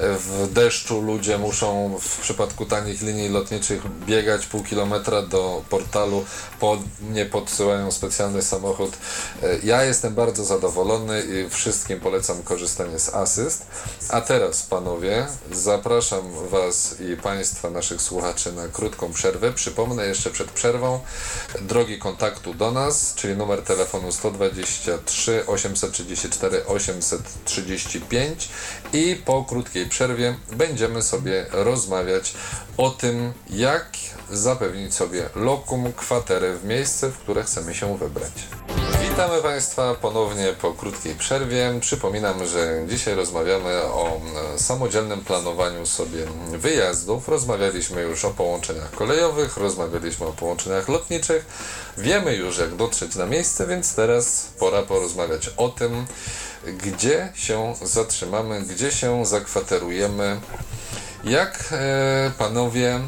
W 0.00 0.48
deszczu 0.52 1.00
ludzie 1.00 1.38
muszą 1.38 1.98
w 2.00 2.20
przypadku 2.20 2.66
tanich 2.66 3.02
linii 3.02 3.28
lotniczych 3.28 3.82
biegać 4.06 4.46
pół 4.46 4.62
kilometra 4.62 5.22
do 5.22 5.62
portalu, 5.70 6.24
po, 6.60 6.78
nie 7.10 7.26
podsyłają 7.26 7.90
specjalny 7.92 8.42
samochód. 8.42 8.96
Ja 9.62 9.82
jestem 9.84 10.14
bardzo 10.14 10.44
zadowolony 10.44 11.22
i 11.22 11.50
wszystkim 11.50 12.00
polecam 12.00 12.42
korzystanie 12.42 12.98
z 12.98 13.14
asyst. 13.14 13.66
A 14.10 14.20
teraz, 14.20 14.62
panowie, 14.62 15.26
zapraszam 15.52 16.48
Was 16.48 16.96
i 17.00 17.16
Państwa, 17.16 17.70
naszych 17.70 18.02
słuchaczy 18.02 18.52
na 18.52 18.68
krótką 18.68 19.12
przerwę. 19.12 19.52
Przypomnę 19.52 20.06
jeszcze 20.06 20.30
przed 20.30 20.50
przerwą 20.50 21.00
drogi 21.60 21.98
kontaktu 21.98 22.54
do 22.54 22.70
nas, 22.70 23.14
czyli 23.14 23.36
numer 23.36 23.62
telefonu 23.62 24.12
123 24.12 25.46
834 25.46 26.66
835 26.66 28.48
i 28.92 29.22
po 29.24 29.44
krótkiej 29.44 29.86
przerwie 29.86 30.36
będziemy 30.52 31.02
sobie 31.02 31.46
rozmawiać 31.50 32.34
o 32.76 32.90
tym, 32.90 33.32
jak 33.50 33.88
zapewnić 34.30 34.94
sobie 34.94 35.28
lokum, 35.34 35.92
kwaterę 35.92 36.54
w 36.54 36.64
miejsce, 36.64 37.08
w 37.08 37.18
które 37.18 37.42
chcemy 37.42 37.74
się 37.74 37.98
wybrać. 37.98 38.32
Witamy 39.10 39.42
Państwa 39.42 39.94
ponownie 39.94 40.54
po 40.60 40.72
krótkiej 40.72 41.14
przerwie. 41.14 41.74
Przypominam, 41.80 42.46
że 42.46 42.84
dzisiaj 42.88 43.14
rozmawiamy 43.14 43.82
o 43.82 44.20
samodzielnym 44.56 45.24
planowaniu 45.24 45.86
sobie 45.86 46.26
wyjazdów. 46.50 47.28
Rozmawialiśmy 47.28 48.02
już 48.02 48.24
o 48.24 48.30
połączeniach 48.30 48.90
kolejowych, 48.90 49.56
rozmawialiśmy 49.56 50.26
o 50.26 50.32
połączeniach 50.32 50.88
lotniczych. 50.88 51.46
Wiemy 51.96 52.34
już, 52.34 52.58
jak 52.58 52.76
dotrzeć 52.76 53.14
na 53.14 53.26
miejsce, 53.26 53.66
więc 53.66 53.94
teraz 53.94 54.48
pora 54.58 54.82
porozmawiać 54.82 55.50
o 55.56 55.68
tym, 55.68 56.06
gdzie 56.66 57.32
się 57.34 57.74
zatrzymamy, 57.82 58.62
gdzie 58.62 58.90
się 58.90 59.26
zakwaterujemy, 59.26 60.40
jak 61.24 61.64
e, 61.72 62.32
panowie 62.38 63.00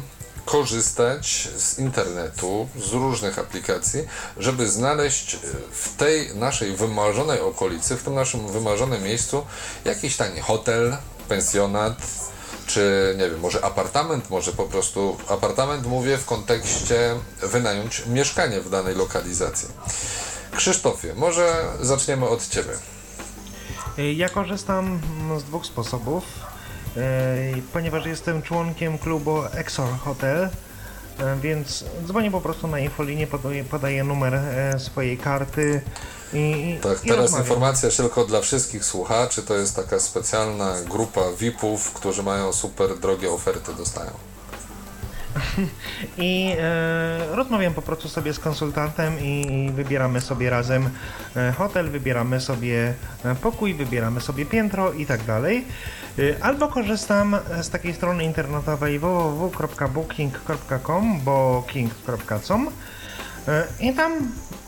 korzystać 0.45 1.49
z 1.57 1.79
internetu, 1.79 2.67
z 2.75 2.93
różnych 2.93 3.39
aplikacji, 3.39 4.07
żeby 4.37 4.67
znaleźć 4.67 5.33
e, 5.33 5.37
w 5.71 5.95
tej 5.97 6.35
naszej 6.35 6.75
wymarzonej 6.75 7.39
okolicy, 7.39 7.97
w 7.97 8.03
tym 8.03 8.15
naszym 8.15 8.47
wymarzonym 8.47 9.03
miejscu 9.03 9.45
jakiś 9.85 10.17
tani 10.17 10.39
hotel, 10.39 10.97
pensjonat, 11.29 11.93
czy 12.67 13.15
nie 13.17 13.29
wiem, 13.29 13.39
może 13.39 13.65
apartament, 13.65 14.29
może 14.29 14.51
po 14.53 14.63
prostu 14.63 15.17
apartament 15.27 15.85
mówię 15.85 16.17
w 16.17 16.25
kontekście 16.25 17.15
wynająć 17.41 18.03
mieszkanie 18.05 18.61
w 18.61 18.69
danej 18.69 18.95
lokalizacji. 18.95 19.69
Krzysztofie, 20.55 21.13
może 21.15 21.63
zaczniemy 21.81 22.27
od 22.27 22.47
Ciebie. 22.47 22.73
Y, 23.99 24.13
Ja 24.13 24.29
korzystam 24.29 24.99
mm, 25.21 25.39
z 25.39 25.43
dwóch 25.43 25.65
sposobów, 25.65 26.23
y, 26.23 26.50
ponieważ 27.73 28.05
jestem 28.05 28.41
członkiem 28.41 28.97
klubu 28.97 29.43
Exor 29.53 29.89
Hotel, 29.99 30.45
y, 30.45 30.49
więc 31.41 31.85
dzwonię 32.07 32.31
po 32.31 32.41
prostu 32.41 32.67
na 32.67 32.79
infolinię, 32.79 33.27
podaję, 33.27 33.63
podaję 33.63 34.03
numer 34.03 34.35
e, 34.35 34.79
swojej 34.79 35.17
karty 35.17 35.81
i, 36.33 36.77
Tak, 36.81 37.05
i 37.05 37.07
teraz 37.07 37.21
rozmawiam. 37.23 37.47
informacja 37.47 37.89
tylko 37.89 38.25
dla 38.25 38.41
wszystkich 38.41 38.85
słuchaczy, 38.85 39.41
to 39.43 39.55
jest 39.55 39.75
taka 39.75 39.99
specjalna 39.99 40.75
grupa 40.89 41.21
VIP-ów, 41.39 41.93
którzy 41.93 42.23
mają 42.23 42.53
super 42.53 42.99
drogie 42.99 43.31
oferty, 43.31 43.73
dostają. 43.77 44.11
I 46.17 46.55
e, 46.59 47.35
rozmawiam 47.35 47.73
po 47.73 47.81
prostu 47.81 48.09
sobie 48.09 48.33
z 48.33 48.39
konsultantem 48.39 49.19
i, 49.19 49.71
wybieramy 49.75 50.21
sobie 50.21 50.49
razem 50.49 50.89
e, 51.35 51.51
hotel, 51.51 51.89
wybieramy 51.89 52.41
sobie 52.41 52.93
e, 53.25 53.35
pokój, 53.35 53.73
wybieramy 53.73 54.21
sobie 54.21 54.45
piętro 54.45 54.93
i 54.93 55.05
tak 55.05 55.23
dalej. 55.23 55.65
E, 56.19 56.43
albo 56.43 56.67
korzystam 56.67 57.37
z 57.61 57.69
takiej 57.69 57.93
strony 57.93 58.23
internetowej 58.23 58.99
www.booking.com, 58.99 61.19
booking.com 61.19 62.69
e, 63.47 63.67
i 63.79 63.93
tam 63.93 64.13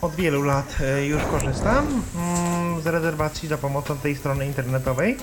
od 0.02 0.14
wielu 0.14 0.42
lat 0.42 0.76
e, 0.80 1.06
już 1.06 1.22
korzystam 1.22 2.02
mm, 2.16 2.82
z 2.82 2.86
rezerwacji 2.86 3.48
za 3.48 3.58
pomocą 3.58 3.98
tej 3.98 4.16
strony 4.16 4.46
internetowej. 4.46 5.16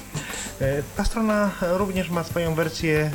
Ta 0.98 1.06
strona 1.06 1.52
również 1.62 2.10
ma 2.10 2.24
swoją 2.24 2.56
wersję 2.56 3.12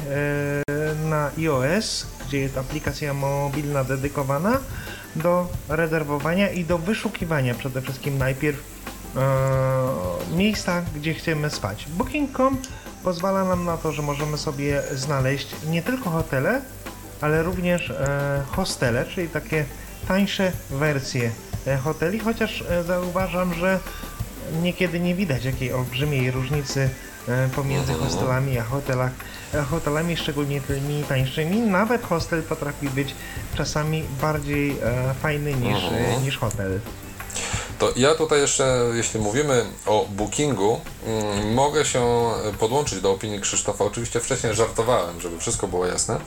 na 1.05 1.31
iOS, 1.39 2.07
gdzie 2.27 2.41
jest 2.41 2.59
aplikacja 2.59 3.15
mobilna 3.15 3.85
dedykowana 3.85 4.59
do 5.17 5.49
rezerwowania 5.69 6.51
i 6.51 6.65
do 6.65 6.79
wyszukiwania 6.79 7.55
przede 7.55 7.83
wszystkim 7.83 8.19
najpierw 8.19 8.63
miejsca, 10.37 10.83
gdzie 10.97 11.15
chcemy 11.15 11.51
spać. 11.51 11.87
Booking.com 11.89 12.59
pozwala 13.07 13.45
nam 13.45 13.65
na 13.65 13.77
to, 13.77 13.93
że 13.93 14.03
możemy 14.03 14.39
sobie 14.39 14.83
znaleźć 14.95 15.49
nie 15.71 15.83
tylko 15.83 16.11
hotele, 16.11 16.61
ale 17.21 17.43
również 17.43 17.91
e, 17.91 18.43
hostele, 18.51 19.05
czyli 19.05 19.29
takie 19.29 19.65
tańsze 20.09 20.53
wersje 20.71 21.31
e, 21.67 21.77
hoteli, 21.77 22.19
chociaż 22.19 22.65
e, 22.71 22.83
zauważam, 22.83 23.55
że 23.55 23.81
niekiedy 24.63 25.01
nie 25.01 25.15
widać 25.15 25.45
jakiej 25.45 25.73
olbrzymiej 25.73 26.31
różnicy 26.31 26.89
pomiędzy 27.57 27.93
hostelami 27.93 28.59
a 28.59 28.63
hotelach, 28.63 29.13
hotelami, 29.71 30.17
szczególnie 30.17 30.61
tymi 30.61 31.05
tańszymi. 31.05 31.61
Nawet 31.61 32.03
hostel 32.03 32.43
potrafi 32.43 32.89
być 32.89 33.15
czasami 33.57 34.05
bardziej 34.21 34.77
fajny 35.23 35.55
niż, 35.55 35.85
e, 35.85 36.21
niż 36.21 36.39
hotel. 36.39 36.81
To 37.79 37.93
ja 37.97 38.15
tutaj 38.15 38.41
jeszcze, 38.41 38.85
jeśli 38.95 39.21
mówimy 39.21 39.65
o 39.87 40.07
bookingu, 40.11 40.81
mm, 41.07 41.55
mogę 41.55 41.85
się 41.85 42.31
podłączyć 42.59 43.01
do 43.01 43.11
opinii 43.13 43.41
Krzysztofa. 43.41 43.85
Oczywiście 43.85 44.21
wcześniej 44.21 44.55
żartowałem, 44.55 45.21
żeby 45.21 45.39
wszystko 45.39 45.69
było 45.69 45.87
jasne. 45.87 46.21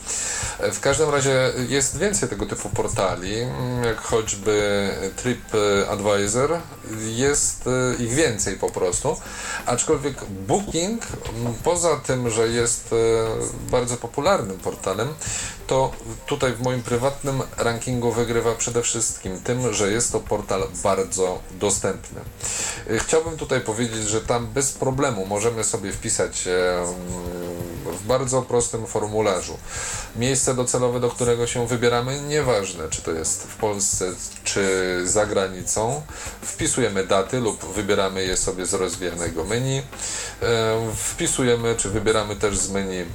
E, 0.60 0.72
W 0.72 0.80
każdym 0.80 1.10
razie 1.10 1.52
jest 1.70 1.98
więcej 1.98 2.30
tego 2.30 2.46
typu 2.46 2.70
portali, 2.70 3.40
mm, 3.40 3.84
jak 3.84 4.02
choćby 4.02 4.90
TripAdvisor. 5.16 6.58
Jest 7.02 7.68
e, 7.68 8.04
ich 8.04 8.14
więcej 8.14 8.56
po 8.56 8.70
prostu. 8.70 9.18
Aczkolwiek 9.66 10.26
Booking, 10.26 11.02
mm, 11.40 11.54
poza 11.64 11.96
tym, 11.98 12.30
że 12.30 12.48
jest 12.48 12.94
e, 12.94 12.96
bardzo 13.72 13.98
popularnym 13.98 14.58
portalem, 14.58 15.14
to 15.70 15.92
tutaj 16.26 16.54
w 16.54 16.62
moim 16.62 16.84
prywatnym 16.84 17.42
rankingu 17.58 18.12
wygrywa 18.12 18.56
przede 18.56 18.82
wszystkim 18.82 19.40
tym, 19.40 19.74
że 19.74 19.92
jest 19.92 20.12
to 20.12 20.20
portal 20.20 20.64
bardzo 20.84 21.40
dostępny. 21.52 22.22
Y, 22.90 23.00
Chciałbym 23.00 23.38
tutaj 23.38 23.62
powiedzieć, 23.62 24.08
że 24.08 24.22
tam 24.22 24.48
bez 24.48 24.72
problemu 24.72 25.26
możemy 25.26 25.64
sobie 25.64 25.92
wpisać 25.92 26.44
w 27.86 28.08
bardzo 28.08 28.42
prostym 28.42 28.88
formularzu 28.88 29.58
miejsce 30.16 30.54
docelowe, 30.54 31.00
do 31.00 31.10
którego 31.10 31.48
się 31.48 31.68
wybieramy, 31.68 32.22
nieważne 32.22 32.90
czy 32.90 33.02
to 33.02 33.12
jest 33.12 33.44
w 33.44 33.56
Polsce 33.56 34.06
czy 34.44 34.64
za 35.08 35.26
granicą. 35.26 36.02
Wpisujemy 36.42 37.08
daty 37.08 37.40
lub 37.40 37.74
wybieramy 37.74 38.26
je 38.26 38.38
sobie 38.38 38.66
z 38.66 38.74
rozwijanego 38.74 39.44
menu. 39.44 39.82
Wpisujemy 40.96 41.76
czy 41.76 41.90
wybieramy 41.90 42.36
też 42.36 42.58
z 42.58 42.72
menu 42.72 43.06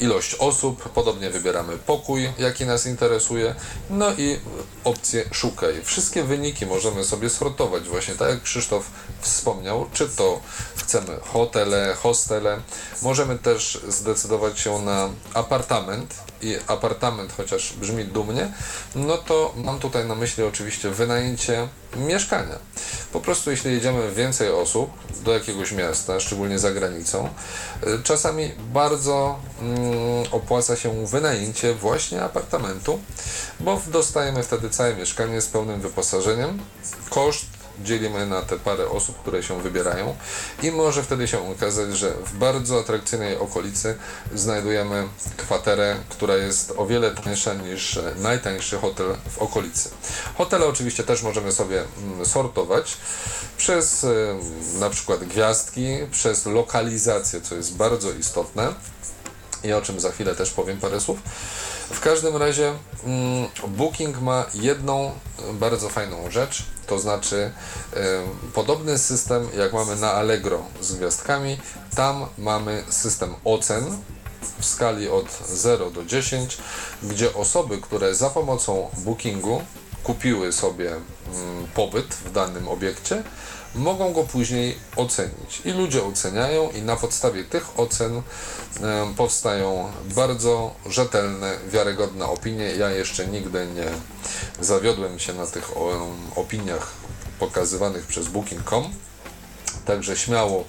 ilość 0.00 0.34
osób, 0.34 0.88
podobnie 0.88 1.30
wybieramy 1.30 1.78
pokój, 1.78 2.32
jaki 2.38 2.66
nas 2.66 2.86
interesuje, 2.86 3.54
no 3.90 4.12
i 4.12 4.40
opcję 4.84 5.24
szukaj. 5.32 5.82
Wszystkie 5.84 6.24
wyniki 6.24 6.66
możemy 6.66 7.04
sobie 7.04 7.30
sortować, 7.30 7.88
właśnie 7.88 8.14
tak 8.14 8.28
jak 8.28 8.42
Krzysztof 8.42 8.90
wspomniał, 9.20 9.86
czy 9.92 10.08
to 10.08 10.40
chcemy 10.76 11.20
hotele, 11.32 11.94
hostele, 12.02 12.60
możemy 13.02 13.38
też 13.38 13.80
zdecydować 13.88 14.60
się 14.60 14.78
na 14.78 15.08
apartament 15.34 16.31
i 16.42 16.56
apartament, 16.66 17.32
chociaż 17.36 17.72
brzmi 17.72 18.04
dumnie, 18.04 18.52
no 18.94 19.18
to 19.18 19.54
mam 19.56 19.78
tutaj 19.78 20.06
na 20.06 20.14
myśli 20.14 20.44
oczywiście 20.44 20.90
wynajęcie 20.90 21.68
mieszkania. 21.96 22.58
Po 23.12 23.20
prostu 23.20 23.50
jeśli 23.50 23.72
jedziemy 23.72 24.12
więcej 24.12 24.50
osób 24.50 24.90
do 25.24 25.34
jakiegoś 25.34 25.72
miasta, 25.72 26.20
szczególnie 26.20 26.58
za 26.58 26.70
granicą, 26.70 27.28
y, 27.86 28.02
czasami 28.02 28.52
bardzo 28.58 29.38
mm, 29.60 29.78
opłaca 30.30 30.76
się 30.76 31.06
wynajęcie 31.06 31.74
właśnie 31.74 32.22
apartamentu, 32.22 33.00
bo 33.60 33.80
dostajemy 33.86 34.42
wtedy 34.42 34.70
całe 34.70 34.96
mieszkanie 34.96 35.40
z 35.40 35.46
pełnym 35.46 35.80
wyposażeniem. 35.80 36.58
Koszt 37.10 37.51
dzielimy 37.80 38.26
na 38.26 38.42
te 38.42 38.58
parę 38.58 38.88
osób, 38.88 39.18
które 39.18 39.42
się 39.42 39.62
wybierają 39.62 40.16
i 40.62 40.70
może 40.70 41.02
wtedy 41.02 41.28
się 41.28 41.50
okazać, 41.50 41.96
że 41.96 42.10
w 42.26 42.32
bardzo 42.36 42.80
atrakcyjnej 42.80 43.36
okolicy 43.36 43.98
znajdujemy 44.34 45.08
kwaterę, 45.36 45.96
która 46.08 46.36
jest 46.36 46.72
o 46.76 46.86
wiele 46.86 47.10
tańsza 47.10 47.54
niż 47.54 47.98
najtańszy 48.18 48.78
hotel 48.78 49.06
w 49.30 49.38
okolicy. 49.38 49.90
Hotele 50.38 50.66
oczywiście 50.66 51.04
też 51.04 51.22
możemy 51.22 51.52
sobie 51.52 51.84
mm, 51.98 52.26
sortować 52.26 52.96
przez 53.56 54.04
e, 54.04 54.08
na 54.78 54.90
przykład 54.90 55.24
gwiazdki, 55.24 55.86
przez 56.10 56.46
lokalizację, 56.46 57.40
co 57.40 57.54
jest 57.54 57.76
bardzo 57.76 58.10
istotne 58.12 58.74
i 59.64 59.72
o 59.72 59.82
czym 59.82 60.00
za 60.00 60.12
chwilę 60.12 60.34
też 60.34 60.50
powiem 60.50 60.78
parę 60.78 61.00
słów. 61.00 61.18
W 61.90 62.00
każdym 62.00 62.36
razie 62.36 62.72
mm, 63.04 63.48
Booking 63.68 64.20
ma 64.20 64.46
jedną 64.54 65.06
e, 65.06 65.12
bardzo 65.52 65.88
fajną 65.88 66.30
rzecz, 66.30 66.62
to 66.86 66.98
znaczy 66.98 67.52
e, 67.96 68.00
podobny 68.54 68.98
system 68.98 69.48
jak 69.56 69.72
mamy 69.72 69.96
na 69.96 70.12
Allegro 70.12 70.62
z 70.80 70.94
gwiazdkami, 70.94 71.58
tam 71.96 72.26
mamy 72.38 72.84
system 72.88 73.34
ocen 73.44 73.98
w 74.58 74.64
skali 74.64 75.08
od 75.08 75.26
0 75.48 75.90
do 75.90 76.04
10, 76.04 76.58
gdzie 77.02 77.34
osoby, 77.34 77.78
które 77.78 78.14
za 78.14 78.30
pomocą 78.30 78.90
Bookingu 78.98 79.62
kupiły 80.04 80.52
sobie 80.52 80.90
mm, 80.90 81.02
pobyt 81.74 82.14
w 82.14 82.32
danym 82.32 82.68
obiekcie, 82.68 83.22
mogą 83.74 84.12
go 84.12 84.24
później 84.24 84.78
ocenić. 84.96 85.60
I 85.64 85.70
ludzie 85.70 86.04
oceniają 86.04 86.70
i 86.70 86.82
na 86.82 86.96
podstawie 86.96 87.44
tych 87.44 87.80
ocen 87.80 88.22
powstają 89.16 89.92
bardzo 90.14 90.74
rzetelne, 90.86 91.58
wiarygodne 91.68 92.26
opinie. 92.26 92.64
Ja 92.64 92.90
jeszcze 92.90 93.26
nigdy 93.26 93.66
nie 93.66 93.86
zawiodłem 94.64 95.18
się 95.18 95.32
na 95.32 95.46
tych 95.46 95.70
opiniach 96.36 96.92
pokazywanych 97.38 98.06
przez 98.06 98.28
Booking.com, 98.28 98.84
także 99.84 100.16
śmiało 100.16 100.64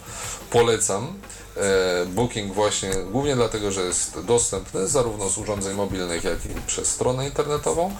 polecam. 0.50 1.20
E, 1.58 2.06
Booking 2.06 2.54
właśnie 2.54 2.90
głównie 3.12 3.36
dlatego, 3.36 3.72
że 3.72 3.82
jest 3.82 4.20
dostępny 4.20 4.88
zarówno 4.88 5.30
z 5.30 5.38
urządzeń 5.38 5.76
mobilnych, 5.76 6.24
jak 6.24 6.46
i 6.46 6.50
przez 6.68 6.88
stronę 6.88 7.26
internetową. 7.26 7.96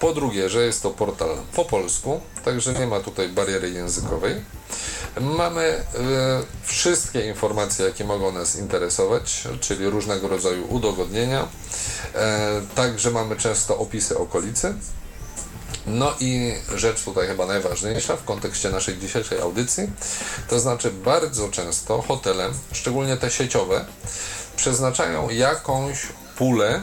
Po 0.00 0.14
drugie, 0.14 0.48
że 0.48 0.66
jest 0.66 0.82
to 0.82 0.90
portal 0.90 1.28
po 1.54 1.64
polsku, 1.64 2.20
także 2.44 2.72
nie 2.72 2.86
ma 2.86 3.00
tutaj 3.00 3.28
bariery 3.28 3.70
językowej. 3.70 4.34
Mamy 5.20 5.62
e, 5.62 5.84
wszystkie 6.62 7.28
informacje, 7.28 7.84
jakie 7.84 8.04
mogą 8.04 8.32
nas 8.32 8.56
interesować, 8.56 9.44
czyli 9.60 9.90
różnego 9.90 10.28
rodzaju 10.28 10.66
udogodnienia. 10.74 11.48
E, 12.14 12.60
także 12.74 13.10
mamy 13.10 13.36
często 13.36 13.78
opisy 13.78 14.18
okolicy. 14.18 14.74
No 15.86 16.14
i 16.20 16.54
rzecz 16.76 17.02
tutaj 17.04 17.26
chyba 17.26 17.46
najważniejsza 17.46 18.16
w 18.16 18.24
kontekście 18.24 18.70
naszej 18.70 18.98
dzisiejszej 18.98 19.40
audycji, 19.40 19.90
to 20.48 20.60
znaczy 20.60 20.90
bardzo 20.90 21.48
często 21.48 22.02
hotele, 22.02 22.50
szczególnie 22.72 23.16
te 23.16 23.30
sieciowe, 23.30 23.84
przeznaczają 24.56 25.30
jakąś 25.30 25.98
pulę 26.36 26.80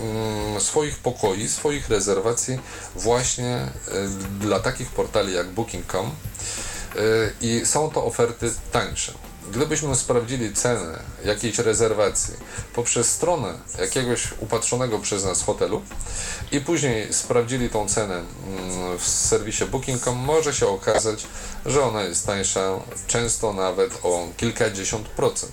mm, 0.00 0.60
swoich 0.60 0.98
pokoi, 0.98 1.48
swoich 1.48 1.88
rezerwacji 1.88 2.58
właśnie 2.96 3.68
y, 3.88 4.08
dla 4.40 4.60
takich 4.60 4.88
portali 4.90 5.34
jak 5.34 5.48
Booking.com 5.48 6.10
y, 6.96 7.32
i 7.40 7.66
są 7.66 7.90
to 7.90 8.04
oferty 8.04 8.52
tańsze. 8.72 9.12
Gdybyśmy 9.52 9.96
sprawdzili 9.96 10.54
cenę 10.54 10.98
jakiejś 11.24 11.58
rezerwacji 11.58 12.34
poprzez 12.74 13.10
stronę 13.10 13.54
jakiegoś 13.78 14.28
upatrzonego 14.40 14.98
przez 14.98 15.24
nas 15.24 15.42
hotelu 15.42 15.82
i 16.52 16.60
później 16.60 17.12
sprawdzili 17.12 17.70
tą 17.70 17.88
cenę 17.88 18.14
mm, 18.14 18.98
w 18.98 19.08
serwisie 19.08 19.64
Booking.com, 19.64 20.16
może 20.16 20.54
się 20.54 20.68
okazać, 20.68 21.26
że 21.66 21.84
ona 21.84 22.02
jest 22.02 22.26
tańsza 22.26 22.80
często 23.06 23.52
nawet 23.52 23.98
o 24.02 24.28
kilkadziesiąt 24.36 25.08
procent. 25.08 25.52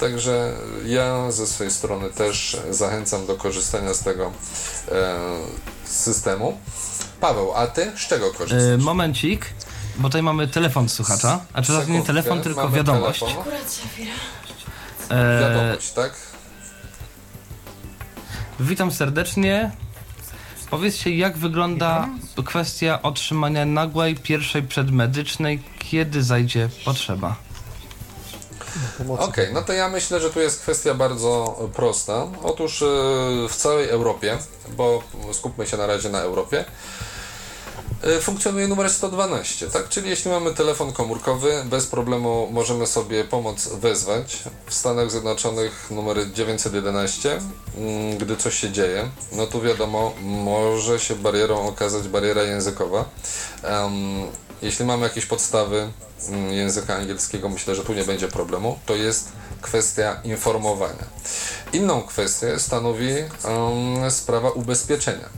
Także 0.00 0.52
ja 0.86 1.32
ze 1.32 1.46
swojej 1.46 1.72
strony 1.72 2.10
też 2.10 2.56
zachęcam 2.70 3.26
do 3.26 3.36
korzystania 3.36 3.94
z 3.94 4.02
tego 4.02 4.32
e, 4.88 5.18
systemu. 5.84 6.58
Paweł, 7.20 7.52
a 7.54 7.66
ty 7.66 7.92
z 7.96 8.00
czego 8.08 8.30
korzystasz? 8.30 8.62
E, 8.62 8.76
momencik, 8.76 9.46
bo 9.96 10.08
tutaj 10.08 10.22
mamy 10.22 10.48
telefon 10.48 10.88
słuchacza. 10.88 11.40
A 11.52 11.62
czy 11.62 11.72
to 11.72 11.84
nie 11.84 12.02
telefon, 12.02 12.42
tylko 12.42 12.62
mamy 12.64 12.76
wiadomość. 12.76 13.20
telefon. 13.20 13.44
E, 15.10 15.40
Wiadomość, 15.40 15.92
tak? 15.92 16.12
witam 18.60 18.92
serdecznie. 18.92 19.70
Powiedzcie, 20.70 21.16
jak 21.16 21.38
wygląda 21.38 22.08
kwestia 22.44 23.02
otrzymania 23.02 23.64
nagłej 23.64 24.16
pierwszej 24.16 24.62
przedmedycznej, 24.62 25.62
kiedy 25.78 26.22
zajdzie 26.22 26.68
potrzeba? 26.84 27.36
Okej, 29.18 29.48
no 29.54 29.62
to 29.62 29.72
ja 29.72 29.88
myślę, 29.88 30.20
że 30.20 30.30
tu 30.30 30.40
jest 30.40 30.60
kwestia 30.60 30.94
bardzo 30.94 31.58
prosta. 31.74 32.26
Otóż 32.42 32.82
e, 32.82 32.86
w 33.48 33.56
całej 33.56 33.88
Europie, 33.88 34.38
bo 34.76 35.02
skupmy 35.32 35.66
się 35.66 35.76
na 35.76 35.86
razie 35.86 36.08
na 36.08 36.20
Europie, 36.20 36.64
funkcjonuje 38.20 38.68
numer 38.68 38.90
112, 38.90 39.70
tak? 39.70 39.88
Czyli 39.88 40.10
jeśli 40.10 40.30
mamy 40.30 40.54
telefon 40.54 40.92
komórkowy, 40.92 41.62
bez 41.64 41.86
problemu 41.86 42.48
możemy 42.52 42.86
sobie 42.86 43.24
pomoc 43.24 43.68
wezwać. 43.68 44.42
W 44.66 44.74
Stanach 44.74 45.10
Zjednoczonych 45.10 45.90
numer 45.90 46.32
911, 46.32 47.38
mm, 47.76 48.18
gdy 48.18 48.36
coś 48.36 48.54
się 48.54 48.70
dzieje, 48.70 49.08
no 49.32 49.46
tu 49.46 49.60
wiadomo, 49.60 50.12
może 50.22 51.00
się 51.00 51.16
barierą 51.16 51.68
okazać 51.68 52.08
bariera 52.08 52.42
językowa. 52.42 53.04
Jeśli 54.62 54.84
mamy 54.84 55.02
jakieś 55.02 55.26
podstawy 55.26 55.92
mm, 56.28 56.52
języka 56.52 56.96
angielskiego, 56.96 57.48
myślę, 57.48 57.74
że 57.74 57.84
tu 57.84 57.94
nie 57.94 58.04
będzie 58.04 58.28
problemu. 58.28 58.78
To 58.86 58.94
jest 58.94 59.28
kwestia 59.60 60.20
informowania. 60.24 61.04
Inną 61.72 62.02
kwestię 62.02 62.58
stanowi 62.58 63.14
sprawa 64.10 64.50
ubezpieczenia. 64.50 65.28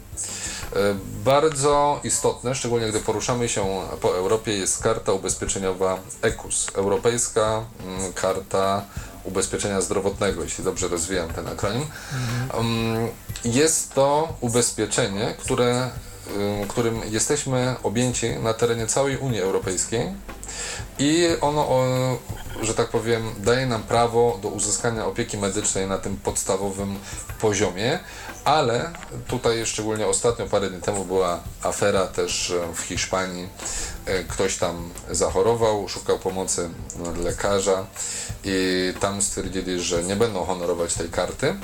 E, 0.76 0.94
Bardzo 1.24 2.00
istotne, 2.04 2.54
szczególnie 2.54 2.88
gdy 2.88 3.00
poruszamy 3.00 3.48
się 3.48 3.66
po 4.00 4.16
Europie, 4.16 4.52
jest 4.52 4.82
karta 4.82 5.12
ubezpieczeniowa 5.12 5.98
ECUS, 6.22 6.66
Europejska 6.74 7.64
mm, 7.86 8.12
Karta 8.12 8.84
Ubezpieczenia 9.24 9.80
Zdrowotnego, 9.80 10.42
jeśli 10.42 10.64
dobrze 10.64 10.88
rozwijam 10.88 11.28
ten 11.28 11.48
akronim. 11.48 11.86
Mm, 12.54 13.08
Jest 13.44 13.94
to 13.94 14.28
ubezpieczenie, 14.40 15.34
które, 15.38 15.90
ym, 16.36 16.68
którym 16.68 17.00
jesteśmy 17.10 17.74
objęci 17.82 18.30
na 18.30 18.54
terenie 18.54 18.86
całej 18.86 19.16
Unii 19.16 19.40
Europejskiej 19.40 20.12
i 20.98 21.28
ono, 21.40 21.68
o, 21.68 21.84
że 22.62 22.74
tak 22.74 22.88
powiem, 22.88 23.34
daje 23.38 23.66
nam 23.66 23.82
prawo 23.82 24.38
do 24.42 24.48
uzyskania 24.48 25.06
opieki 25.06 25.38
medycznej 25.38 25.86
na 25.86 25.98
tym 25.98 26.16
podstawowym 26.16 26.98
poziomie, 27.40 27.98
ale 28.44 28.90
tutaj 29.28 29.66
szczególnie 29.66 30.06
ostatnio, 30.06 30.46
parę 30.46 30.70
dni 30.70 30.80
temu 30.80 31.04
była 31.04 31.40
afera 31.62 32.06
też 32.06 32.50
e, 32.50 32.74
w 32.74 32.80
Hiszpanii. 32.80 33.48
E, 34.06 34.24
Ktoś 34.24 34.56
tam 34.56 34.90
zachorował, 35.10 35.88
szukał 35.88 36.18
pomocy 36.18 36.70
lekarza 37.24 37.86
i 38.44 38.54
tam 39.00 39.22
stwierdzili, 39.22 39.80
że 39.80 40.02
nie 40.02 40.16
będą 40.16 40.44
honorować 40.44 40.94
tej 40.94 41.08
karty. 41.08 41.54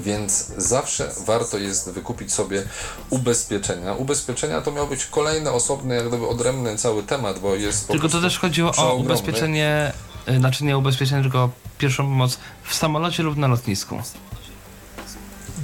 Więc 0.00 0.52
zawsze 0.56 1.10
warto 1.26 1.58
jest 1.58 1.90
wykupić 1.90 2.32
sobie 2.32 2.62
ubezpieczenia. 3.10 3.94
Ubezpieczenia 3.94 4.60
to 4.60 4.72
miał 4.72 4.86
być 4.86 5.06
kolejny 5.06 5.50
osobny, 5.52 5.94
jak 5.94 6.08
gdyby 6.08 6.28
odrębny 6.28 6.76
cały 6.76 7.02
temat, 7.02 7.38
bo 7.38 7.54
jest. 7.54 7.88
Tylko 7.88 8.08
to 8.08 8.20
też 8.20 8.38
chodziło 8.38 8.72
o 8.76 8.94
ubezpieczenie, 8.94 9.92
y, 10.28 10.38
znaczy 10.38 10.64
nie 10.64 10.78
ubezpieczenie, 10.78 11.22
tylko 11.22 11.50
pierwszą 11.78 12.04
pomoc 12.04 12.38
w 12.64 12.74
samolocie 12.74 13.22
lub 13.22 13.36
na 13.36 13.48
lotnisku. 13.48 14.02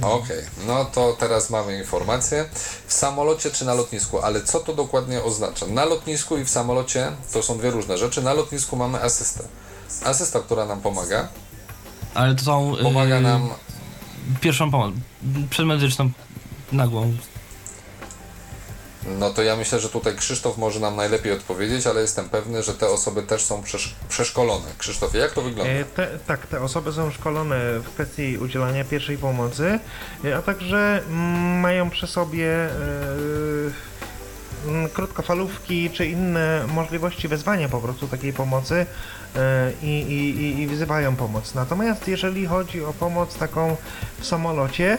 Okej, 0.01 0.43
no 0.67 0.85
to 0.85 1.15
teraz 1.19 1.49
mamy 1.49 1.77
informację. 1.77 2.45
W 2.87 2.93
samolocie 2.93 3.51
czy 3.51 3.65
na 3.65 3.73
lotnisku, 3.73 4.19
ale 4.19 4.41
co 4.43 4.59
to 4.59 4.73
dokładnie 4.73 5.23
oznacza? 5.23 5.67
Na 5.67 5.85
lotnisku 5.85 6.37
i 6.37 6.45
w 6.45 6.49
samolocie 6.49 7.11
to 7.33 7.43
są 7.43 7.57
dwie 7.57 7.71
różne 7.71 7.97
rzeczy. 7.97 8.21
Na 8.21 8.33
lotnisku 8.33 8.75
mamy 8.75 9.01
asystę. 9.03 9.43
Asysta, 10.03 10.39
która 10.39 10.65
nam 10.65 10.81
pomaga, 10.81 11.27
Ale 12.13 12.35
to 12.35 12.43
są 12.43 12.75
y, 12.75 12.83
pomaga 12.83 13.21
nam 13.21 13.49
pierwszą 14.41 14.71
pomoc, 14.71 14.93
przedmedyczną, 15.49 16.09
nagłą. 16.71 17.13
No 19.19 19.29
to 19.33 19.43
ja 19.43 19.55
myślę, 19.55 19.79
że 19.79 19.89
tutaj 19.89 20.15
Krzysztof 20.15 20.57
może 20.57 20.79
nam 20.79 20.95
najlepiej 20.95 21.31
odpowiedzieć, 21.33 21.87
ale 21.87 22.01
jestem 22.01 22.29
pewny, 22.29 22.63
że 22.63 22.73
te 22.73 22.87
osoby 22.87 23.23
też 23.23 23.41
są 23.41 23.61
przesz- 23.61 23.93
przeszkolone. 24.09 24.65
Krzysztofie, 24.77 25.17
jak 25.19 25.31
to 25.31 25.41
wygląda? 25.41 25.73
E, 25.73 25.83
Te, 25.85 26.07
tak, 26.27 26.47
te 26.47 26.61
osoby 26.61 26.93
są 26.93 27.11
szkolone 27.11 27.79
w 27.79 27.89
kwestii 27.93 28.37
udzielania 28.37 28.83
pierwszej 28.85 29.17
pomocy, 29.17 29.79
e, 30.25 30.37
a 30.37 30.41
także 30.41 31.01
mm, 31.07 31.59
mają 31.59 31.89
przy 31.89 32.07
sobie 32.07 32.51
e, 32.53 32.71
mm, 34.67 34.89
krótkofalówki 34.89 35.89
czy 35.89 36.05
inne 36.05 36.65
możliwości 36.73 37.27
wezwania 37.27 37.69
po 37.69 37.81
prostu 37.81 38.07
takiej 38.07 38.33
pomocy 38.33 38.75
e, 38.75 38.85
i, 39.83 39.87
i, 39.87 40.61
i- 40.61 40.67
wzywają 40.67 41.15
pomoc. 41.15 41.53
Natomiast 41.55 42.07
jeżeli 42.07 42.45
chodzi 42.45 42.83
o 42.83 42.93
pomoc 42.93 43.35
taką 43.35 43.75
w 44.19 44.25
samolocie, 44.25 44.97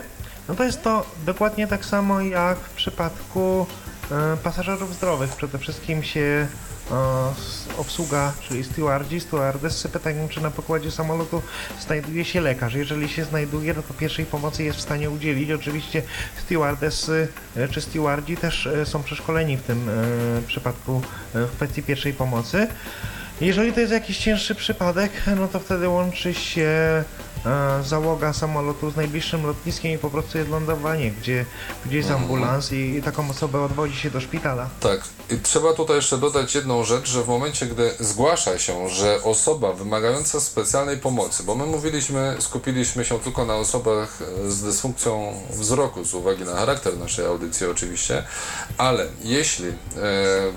no 0.49 0.55
to 0.55 0.65
jest 0.65 0.83
to 0.83 1.07
dokładnie 1.27 1.67
tak 1.67 1.85
samo 1.85 2.21
jak 2.21 2.59
w 2.59 2.71
przypadku 2.75 3.67
e, 4.11 4.37
pasażerów 4.37 4.95
zdrowych. 4.95 5.31
Przede 5.37 5.59
wszystkim 5.59 6.03
się 6.03 6.47
e, 6.91 6.95
obsługa, 7.79 8.33
czyli 8.49 8.65
stewardzi, 8.65 9.21
stewardessy 9.21 9.89
pytają, 9.89 10.29
czy 10.29 10.41
na 10.41 10.51
pokładzie 10.51 10.91
samolotu 10.91 11.43
znajduje 11.81 12.25
się 12.25 12.41
lekarz. 12.41 12.75
Jeżeli 12.75 13.09
się 13.09 13.25
znajduje, 13.25 13.75
no 13.75 13.83
to 13.83 13.95
pierwszej 13.95 14.27
pomocy 14.27 14.65
jest 14.65 14.79
w 14.79 14.83
stanie 14.83 15.11
udzielić. 15.11 15.51
Oczywiście 15.51 16.03
stewardessy 16.47 17.29
e, 17.57 17.69
czy 17.69 17.81
stewardzi 17.81 18.37
też 18.37 18.69
są 18.85 19.03
przeszkoleni 19.03 19.57
w 19.57 19.63
tym 19.63 19.91
przypadku 20.47 21.03
w 21.35 21.51
kwestii 21.57 21.83
pierwszej 21.83 22.13
pomocy. 22.13 22.69
Jeżeli 23.41 23.73
to 23.73 23.81
jest 23.81 23.93
jakiś 23.93 24.19
cięższy 24.19 24.55
przypadek, 24.55 25.13
no 25.37 25.49
to 25.49 25.61
wtedy 25.61 25.89
łączy 25.89 26.35
się 26.35 26.71
załoga 27.85 28.32
samolotu 28.32 28.90
z 28.90 28.97
najbliższym 28.97 29.47
lotniskiem 29.47 29.93
i 29.93 29.98
po 29.98 30.10
prostu 30.10 30.39
jest 30.39 30.51
lądowanie, 30.51 31.10
gdzie, 31.10 31.47
gdzie 31.86 31.97
jest 31.97 32.10
ambulans 32.10 32.73
i, 32.73 32.77
i 32.77 33.02
taką 33.02 33.31
osobę 33.31 33.62
odwodzi 33.62 33.97
się 33.97 34.10
do 34.10 34.20
szpitala. 34.20 34.68
Tak, 34.81 35.01
i 35.31 35.39
trzeba 35.39 35.73
tutaj 35.73 35.97
jeszcze 35.97 36.18
dodać 36.18 36.55
jedną 36.55 36.85
rzecz, 36.85 37.09
że 37.09 37.23
w 37.23 37.28
momencie, 37.28 37.66
gdy 37.66 37.90
zgłasza 38.01 38.59
się, 38.59 38.89
że 38.89 39.23
osoba 39.23 39.73
wymagająca 39.73 40.40
specjalnej 40.40 40.98
pomocy, 40.98 41.43
bo 41.43 41.55
my 41.55 41.66
mówiliśmy, 41.66 42.36
skupiliśmy 42.39 43.05
się 43.05 43.20
tylko 43.20 43.44
na 43.44 43.55
osobach 43.55 44.18
e, 44.23 44.51
z 44.51 44.62
dysfunkcją 44.62 45.40
wzroku, 45.51 46.05
z 46.05 46.14
uwagi 46.14 46.44
na 46.44 46.55
charakter 46.55 46.98
naszej 46.98 47.27
audycji 47.27 47.66
oczywiście, 47.66 48.24
ale 48.78 49.06
jeśli 49.24 49.68
e, 49.68 49.74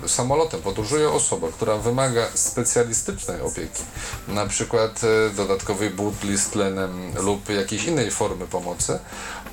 samolotem 0.07 0.61
podróżuje 0.61 1.09
osoba, 1.09 1.47
która 1.47 1.77
wymaga 1.77 2.27
specjalistycznej 2.33 3.41
opieki, 3.41 3.83
na 4.27 4.45
przykład 4.45 5.01
e, 5.03 5.29
dodatkowej 5.29 5.89
butli 5.89 6.37
z 6.37 6.49
tlenem 6.49 6.78
lub 7.15 7.49
jakiejś 7.49 7.84
innej 7.85 8.11
formy 8.11 8.47
pomocy, 8.47 8.99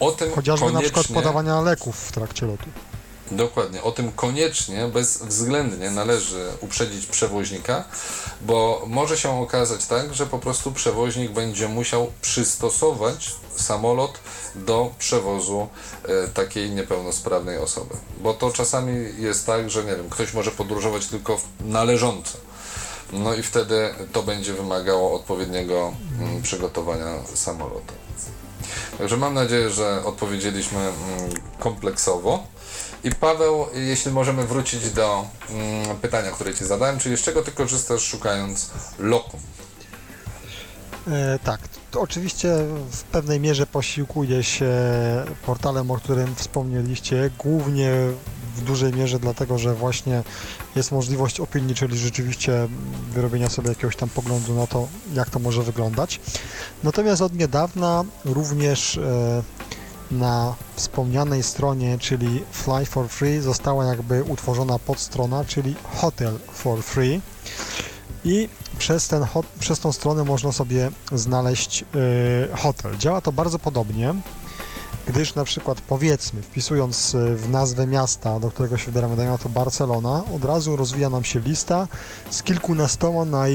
o 0.00 0.10
tym 0.12 0.32
Chociażby 0.34 0.66
na 0.66 0.72
koniecznie... 0.72 0.92
przykład 1.02 1.06
podawania 1.24 1.60
leków 1.60 1.96
w 1.96 2.12
trakcie 2.12 2.46
lotu. 2.46 2.66
Dokładnie, 3.30 3.82
o 3.82 3.92
tym 3.92 4.12
koniecznie, 4.12 4.88
bezwzględnie 4.88 5.90
należy 5.90 6.48
uprzedzić 6.60 7.06
przewoźnika, 7.06 7.84
bo 8.40 8.82
może 8.86 9.18
się 9.18 9.40
okazać 9.40 9.86
tak, 9.86 10.14
że 10.14 10.26
po 10.26 10.38
prostu 10.38 10.72
przewoźnik 10.72 11.30
będzie 11.32 11.68
musiał 11.68 12.12
przystosować 12.22 13.34
samolot 13.56 14.18
do 14.54 14.90
przewozu 14.98 15.68
e, 16.24 16.28
takiej 16.28 16.70
niepełnosprawnej 16.70 17.58
osoby. 17.58 17.94
Bo 18.20 18.34
to 18.34 18.50
czasami 18.50 18.92
jest 19.18 19.46
tak, 19.46 19.70
że 19.70 19.84
nie 19.84 19.96
wiem, 19.96 20.10
ktoś 20.10 20.34
może 20.34 20.50
podróżować 20.50 21.06
tylko 21.06 21.36
w- 21.38 21.44
należąco. 21.60 22.38
No 23.12 23.34
i 23.34 23.42
wtedy 23.42 23.94
to 24.12 24.22
będzie 24.22 24.52
wymagało 24.52 25.14
odpowiedniego 25.14 25.92
mm, 26.20 26.42
przygotowania 26.42 27.14
samolotu. 27.34 27.94
Także 28.98 29.16
mam 29.16 29.34
nadzieję, 29.34 29.70
że 29.70 30.02
odpowiedzieliśmy 30.04 30.78
mm, 30.78 30.94
kompleksowo. 31.58 32.46
I 33.04 33.10
Paweł, 33.10 33.66
jeśli 33.74 34.12
możemy 34.12 34.46
wrócić 34.46 34.90
do 34.90 35.24
mm, 35.50 35.96
pytania, 35.96 36.30
które 36.30 36.54
Ci 36.54 36.64
zadałem, 36.64 36.98
czyli 36.98 37.16
z 37.16 37.22
czego 37.22 37.42
Ty 37.42 37.52
korzystasz 37.52 38.02
szukając 38.02 38.70
lokum? 38.98 39.40
E, 41.08 41.38
tak, 41.44 41.60
oczywiście 41.94 42.48
w 42.90 43.02
pewnej 43.02 43.40
mierze 43.40 43.66
posiłkuję 43.66 44.42
się 44.42 44.72
portalem, 45.46 45.90
o 45.90 45.96
którym 45.96 46.34
wspomnieliście, 46.34 47.30
głównie 47.38 47.90
w 48.56 48.64
dużej 48.64 48.92
mierze 48.92 49.18
dlatego, 49.18 49.58
że 49.58 49.74
właśnie 49.74 50.22
jest 50.76 50.92
możliwość 50.92 51.40
opinii, 51.40 51.74
czyli 51.74 51.98
rzeczywiście 51.98 52.68
wyrobienia 53.12 53.50
sobie 53.50 53.68
jakiegoś 53.68 53.96
tam 53.96 54.08
poglądu 54.08 54.54
na 54.54 54.66
to, 54.66 54.88
jak 55.14 55.30
to 55.30 55.38
może 55.38 55.62
wyglądać. 55.62 56.20
Natomiast 56.84 57.22
od 57.22 57.34
niedawna 57.34 58.04
również 58.24 58.96
e, 58.96 59.42
na 60.10 60.54
wspomnianej 60.74 61.42
stronie, 61.42 61.98
czyli 61.98 62.42
Fly 62.52 62.86
for 62.86 63.08
Free, 63.08 63.40
została 63.40 63.84
jakby 63.84 64.22
utworzona 64.22 64.78
podstrona, 64.78 65.44
czyli 65.44 65.74
Hotel 66.00 66.38
for 66.52 66.82
Free. 66.82 67.20
I 68.24 68.48
przez, 68.78 69.08
ten, 69.08 69.26
przez 69.60 69.80
tą 69.80 69.92
stronę 69.92 70.24
można 70.24 70.52
sobie 70.52 70.90
znaleźć 71.12 71.84
y, 72.52 72.56
hotel. 72.56 72.96
Działa 72.98 73.20
to 73.20 73.32
bardzo 73.32 73.58
podobnie, 73.58 74.14
gdyż 75.06 75.34
na 75.34 75.44
przykład 75.44 75.80
powiedzmy, 75.80 76.42
wpisując 76.42 77.14
y, 77.14 77.36
w 77.36 77.50
nazwę 77.50 77.86
miasta, 77.86 78.40
do 78.40 78.50
którego 78.50 78.78
się 78.78 78.86
wybieramy, 78.86 79.16
dajmy 79.16 79.32
na 79.32 79.38
to 79.38 79.48
Barcelona, 79.48 80.24
od 80.36 80.44
razu 80.44 80.76
rozwija 80.76 81.10
nam 81.10 81.24
się 81.24 81.40
lista 81.40 81.88
z 82.30 82.42
kilkunastoma 82.42 83.24
najbardziej 83.24 83.54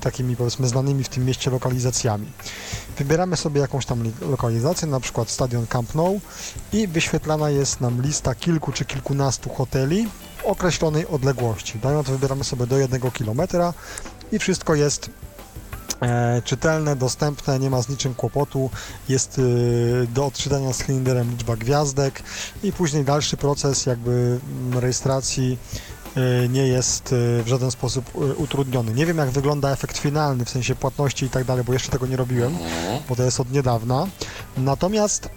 takimi 0.00 0.36
powiedzmy 0.36 0.68
znanymi 0.68 1.04
w 1.04 1.08
tym 1.08 1.24
mieście 1.24 1.50
lokalizacjami. 1.50 2.26
Wybieramy 2.98 3.36
sobie 3.36 3.60
jakąś 3.60 3.86
tam 3.86 4.02
li- 4.02 4.12
lokalizację, 4.30 4.88
na 4.88 5.00
przykład 5.00 5.30
stadion 5.30 5.66
Camp 5.66 5.94
Nou 5.94 6.20
i 6.72 6.88
wyświetlana 6.88 7.50
jest 7.50 7.80
nam 7.80 8.02
lista 8.02 8.34
kilku 8.34 8.72
czy 8.72 8.84
kilkunastu 8.84 9.50
hoteli 9.50 10.08
w 10.42 10.44
określonej 10.44 11.06
odległości. 11.06 11.78
Dajmy 11.78 11.98
na 11.98 12.04
to 12.04 12.12
wybieramy 12.12 12.44
sobie 12.44 12.66
do 12.66 12.78
jednego 12.78 13.10
kilometra 13.10 13.74
i 14.32 14.38
wszystko 14.38 14.74
jest 14.74 15.06
e, 15.06 15.10
czytelne, 16.44 16.96
dostępne, 16.96 17.58
nie 17.58 17.70
ma 17.70 17.82
z 17.82 17.88
niczym 17.88 18.14
kłopotu, 18.14 18.70
jest 19.08 19.38
e, 19.38 20.06
do 20.06 20.26
odczytania 20.26 20.72
z 20.72 20.76
cylinderem 20.76 21.30
liczba 21.30 21.56
gwiazdek 21.56 22.22
i 22.62 22.72
później 22.72 23.04
dalszy 23.04 23.36
proces 23.36 23.86
jakby 23.86 24.40
mm, 24.60 24.78
rejestracji 24.78 25.58
e, 26.16 26.48
nie 26.48 26.66
jest 26.66 27.12
e, 27.12 27.42
w 27.42 27.44
żaden 27.46 27.70
sposób 27.70 28.04
e, 28.14 28.18
utrudniony. 28.18 28.92
Nie 28.92 29.06
wiem 29.06 29.18
jak 29.18 29.30
wygląda 29.30 29.70
efekt 29.70 29.98
finalny, 29.98 30.44
w 30.44 30.50
sensie 30.50 30.74
płatności 30.74 31.26
i 31.26 31.30
tak 31.30 31.44
dalej, 31.44 31.64
bo 31.64 31.72
jeszcze 31.72 31.90
tego 31.92 32.06
nie 32.06 32.16
robiłem, 32.16 32.58
bo 33.08 33.16
to 33.16 33.22
jest 33.22 33.40
od 33.40 33.52
niedawna. 33.52 34.06
Natomiast 34.56 35.28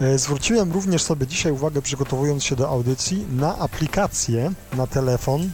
e, 0.00 0.18
zwróciłem 0.18 0.72
również 0.72 1.02
sobie 1.02 1.26
dzisiaj 1.26 1.52
uwagę, 1.52 1.82
przygotowując 1.82 2.44
się 2.44 2.56
do 2.56 2.68
audycji, 2.68 3.26
na 3.30 3.58
aplikację 3.58 4.52
na 4.72 4.86
telefon 4.86 5.50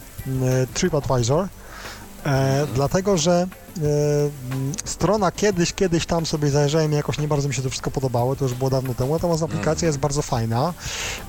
TripAdvisor, 0.74 1.48
e, 2.26 2.66
dlatego 2.74 3.16
że 3.18 3.32
e, 3.32 3.46
m, 4.52 4.72
strona 4.84 5.32
kiedyś, 5.32 5.72
kiedyś 5.72 6.06
tam 6.06 6.26
sobie 6.26 6.50
zajrzałem 6.50 6.92
i 6.92 6.94
jakoś 6.94 7.18
nie 7.18 7.28
bardzo 7.28 7.48
mi 7.48 7.54
się 7.54 7.62
to 7.62 7.70
wszystko 7.70 7.90
podobało, 7.90 8.36
to 8.36 8.44
już 8.44 8.54
było 8.54 8.70
dawno 8.70 8.94
temu, 8.94 9.12
natomiast 9.12 9.42
aplikacja 9.42 9.86
jest 9.86 9.98
bardzo 9.98 10.22
fajna. 10.22 10.74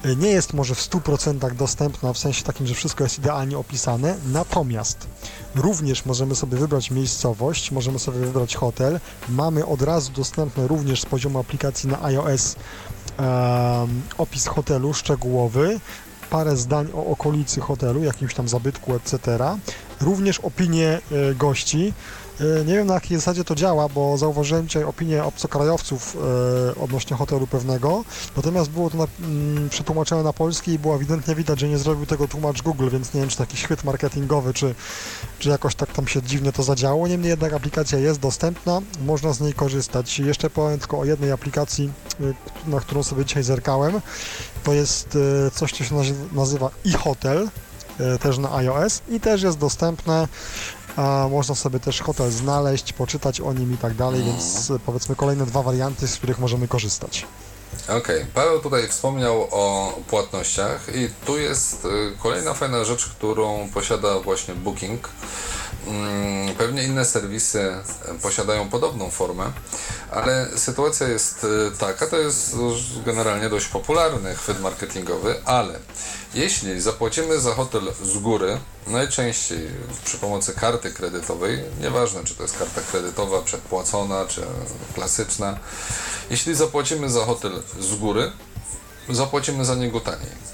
E, 0.05 0.15
Nie 0.15 0.29
jest 0.29 0.53
może 0.53 0.75
w 0.75 0.79
100% 0.79 1.53
dostępna, 1.55 2.13
w 2.13 2.17
sensie 2.17 2.43
takim, 2.43 2.67
że 2.67 2.73
wszystko 2.73 3.03
jest 3.03 3.19
idealnie 3.19 3.57
opisane, 3.57 4.15
natomiast 4.31 5.07
również 5.55 6.05
możemy 6.05 6.35
sobie 6.35 6.57
wybrać 6.57 6.91
miejscowość, 6.91 7.71
możemy 7.71 7.99
sobie 7.99 8.19
wybrać 8.19 8.55
hotel, 8.55 8.99
mamy 9.29 9.65
od 9.65 9.81
razu 9.81 10.11
dostępne 10.11 10.67
również 10.67 11.01
z 11.01 11.05
poziomu 11.05 11.39
aplikacji 11.39 11.89
na 11.89 12.03
iOS 12.03 12.55
opis 14.17 14.47
hotelu 14.47 14.93
szczegółowy, 14.93 15.79
parę 16.29 16.57
zdań 16.57 16.87
o 16.95 17.05
okolicy 17.05 17.61
hotelu, 17.61 18.03
jakimś 18.03 18.33
tam 18.33 18.47
zabytku, 18.47 18.95
etc. 18.95 19.19
Również 20.01 20.39
opinie 20.39 21.01
e, 21.11 21.35
gości. 21.35 21.93
E, 22.61 22.65
Nie 22.65 22.73
wiem 22.75 22.87
na 22.87 22.93
jakiej 22.93 23.17
zasadzie 23.17 23.43
to 23.43 23.55
działa, 23.55 23.89
bo 23.89 24.17
zauważyłem 24.17 24.67
dzisiaj 24.67 24.83
opinię 24.83 25.23
obcokrajowców 25.23 26.17
e, 26.77 26.81
odnośnie 26.83 27.17
hotelu 27.17 27.47
pewnego, 27.47 28.03
natomiast 28.35 28.69
było 28.69 28.89
to 28.89 28.97
na, 28.97 29.07
mm, 29.19 29.69
przetłumaczone 29.69 30.23
na 30.23 30.33
polski 30.33 30.71
i 30.71 30.79
było 30.79 30.95
ewidentnie 30.95 31.35
widać, 31.35 31.59
że 31.59 31.67
nie 31.69 31.77
zrobił 31.77 32.05
tego 32.05 32.27
tłumacz 32.27 32.61
Google, 32.61 32.89
więc 32.89 33.13
nie 33.13 33.19
wiem, 33.21 33.29
czy 33.29 33.37
taki 33.37 33.57
chwyt 33.57 33.83
marketingowy, 33.83 34.53
czy, 34.53 34.75
czy 35.39 35.49
jakoś 35.49 35.75
tak 35.75 35.93
tam 35.93 36.07
się 36.07 36.21
dziwnie 36.21 36.51
to 36.51 36.63
zadziało. 36.63 37.07
Niemniej 37.07 37.29
jednak 37.29 37.53
aplikacja 37.53 37.99
jest 37.99 38.19
dostępna, 38.19 38.81
można 39.05 39.33
z 39.33 39.41
niej 39.41 39.53
korzystać. 39.53 40.19
Jeszcze 40.19 40.49
powiem 40.49 40.79
tylko 40.79 40.99
o 40.99 41.05
jednej 41.05 41.31
aplikacji, 41.31 41.91
na 42.67 42.79
którą 42.79 43.03
sobie 43.03 43.25
dzisiaj 43.25 43.43
zerkałem. 43.43 44.01
To 44.63 44.73
jest 44.73 45.17
coś, 45.53 45.71
co 45.73 45.83
się 45.83 45.95
nazy- 45.95 46.13
nazywa 46.31 46.69
e-hotel, 46.93 47.49
też 48.21 48.37
na 48.37 48.55
iOS 48.55 49.01
i 49.09 49.19
też 49.19 49.41
jest 49.41 49.57
dostępne. 49.57 50.27
Można 51.29 51.55
sobie 51.55 51.79
też 51.79 52.01
hotel 52.01 52.31
znaleźć, 52.31 52.93
poczytać 52.93 53.41
o 53.41 53.53
nim 53.53 53.73
i 53.73 53.77
tak 53.77 53.93
dalej, 53.93 54.23
więc 54.23 54.69
y, 54.69 54.79
powiedzmy 54.79 55.15
kolejne 55.15 55.45
dwa 55.45 55.63
warianty, 55.63 56.07
z 56.07 56.15
których 56.15 56.39
możemy 56.39 56.67
korzystać. 56.67 57.25
Okej, 57.87 58.25
Paweł 58.33 58.59
tutaj 58.59 58.87
wspomniał 58.87 59.47
o 59.51 59.93
płatnościach 60.09 60.95
i 60.95 61.09
tu 61.25 61.37
jest 61.37 61.85
y, 61.85 61.89
kolejna 62.23 62.53
fajna 62.53 62.83
rzecz, 62.83 63.05
którą 63.05 63.69
posiada 63.73 64.19
właśnie 64.19 64.55
Booking. 64.55 65.09
Mm, 65.89 66.55
Pewnie 66.55 66.83
inne 66.83 67.05
serwisy 67.05 67.59
e, 67.59 67.83
posiadają 68.21 68.69
podobną 68.69 69.09
formę, 69.09 69.51
ale 70.11 70.47
sytuacja 70.55 71.07
jest 71.07 71.43
y, 71.43 71.77
taka, 71.77 72.07
to 72.07 72.17
jest 72.17 72.55
generalnie 73.05 73.49
dość 73.49 73.67
popularny 73.67 74.35
chwyt 74.35 74.61
marketingowy, 74.61 75.35
ale 75.45 75.79
jeśli 76.33 76.81
zapłacimy 76.81 77.39
za 77.39 77.55
hotel 77.55 77.81
z 78.03 78.17
góry, 78.17 78.57
najczęściej 78.87 79.69
przy 80.05 80.17
pomocy 80.17 80.53
karty 80.53 80.91
kredytowej, 80.91 81.59
nieważne 81.81 82.23
czy 82.23 82.35
to 82.35 82.43
jest 82.43 82.57
karta 82.57 82.81
kredytowa 82.91 83.41
przedpłacona, 83.41 84.25
czy 84.25 84.41
klasyczna, 84.95 85.57
jeśli 86.29 86.55
zapłacimy 86.55 87.09
za 87.09 87.25
hotel 87.25 87.51
z 87.79 87.95
góry, 87.95 88.31
zapłacimy 89.09 89.65
za 89.65 89.75
niego 89.75 89.99
taniej. 89.99 90.49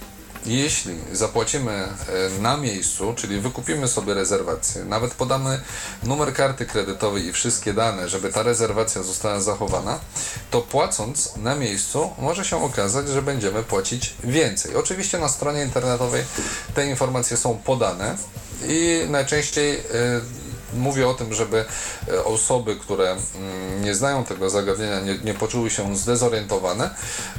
Jeśli 0.45 0.95
zapłacimy 1.11 1.71
e, 1.71 2.41
na 2.41 2.57
miejscu, 2.57 3.13
czyli 3.13 3.39
wykupimy 3.39 3.87
sobie 3.87 4.13
rezerwację, 4.13 4.85
nawet 4.85 5.13
podamy 5.13 5.61
numer 6.03 6.33
karty 6.33 6.65
kredytowej 6.65 7.25
i 7.25 7.33
wszystkie 7.33 7.73
dane, 7.73 8.09
żeby 8.09 8.29
ta 8.29 8.43
rezerwacja 8.43 9.03
została 9.03 9.39
zachowana, 9.39 9.99
to 10.51 10.61
płacąc 10.61 11.35
na 11.37 11.55
miejscu 11.55 12.09
może 12.19 12.45
się 12.45 12.63
okazać, 12.63 13.07
że 13.07 13.21
będziemy 13.21 13.63
płacić 13.63 14.13
więcej. 14.23 14.75
Oczywiście 14.75 15.19
na 15.19 15.29
stronie 15.29 15.63
internetowej 15.63 16.23
te 16.73 16.87
informacje 16.87 17.37
są 17.37 17.57
podane 17.57 18.17
i 18.67 19.05
najczęściej 19.09 19.79
e, 19.79 19.83
mówię 20.73 21.07
o 21.07 21.13
tym, 21.13 21.33
żeby 21.33 21.65
e, 22.07 22.25
osoby, 22.25 22.75
które 22.75 23.11
mm, 23.11 23.83
nie 23.83 23.95
znają 23.95 24.23
tego 24.23 24.49
zagadnienia, 24.49 24.99
nie, 24.99 25.17
nie 25.17 25.33
poczuły 25.33 25.69
się 25.69 25.97
zdezorientowane, 25.97 26.89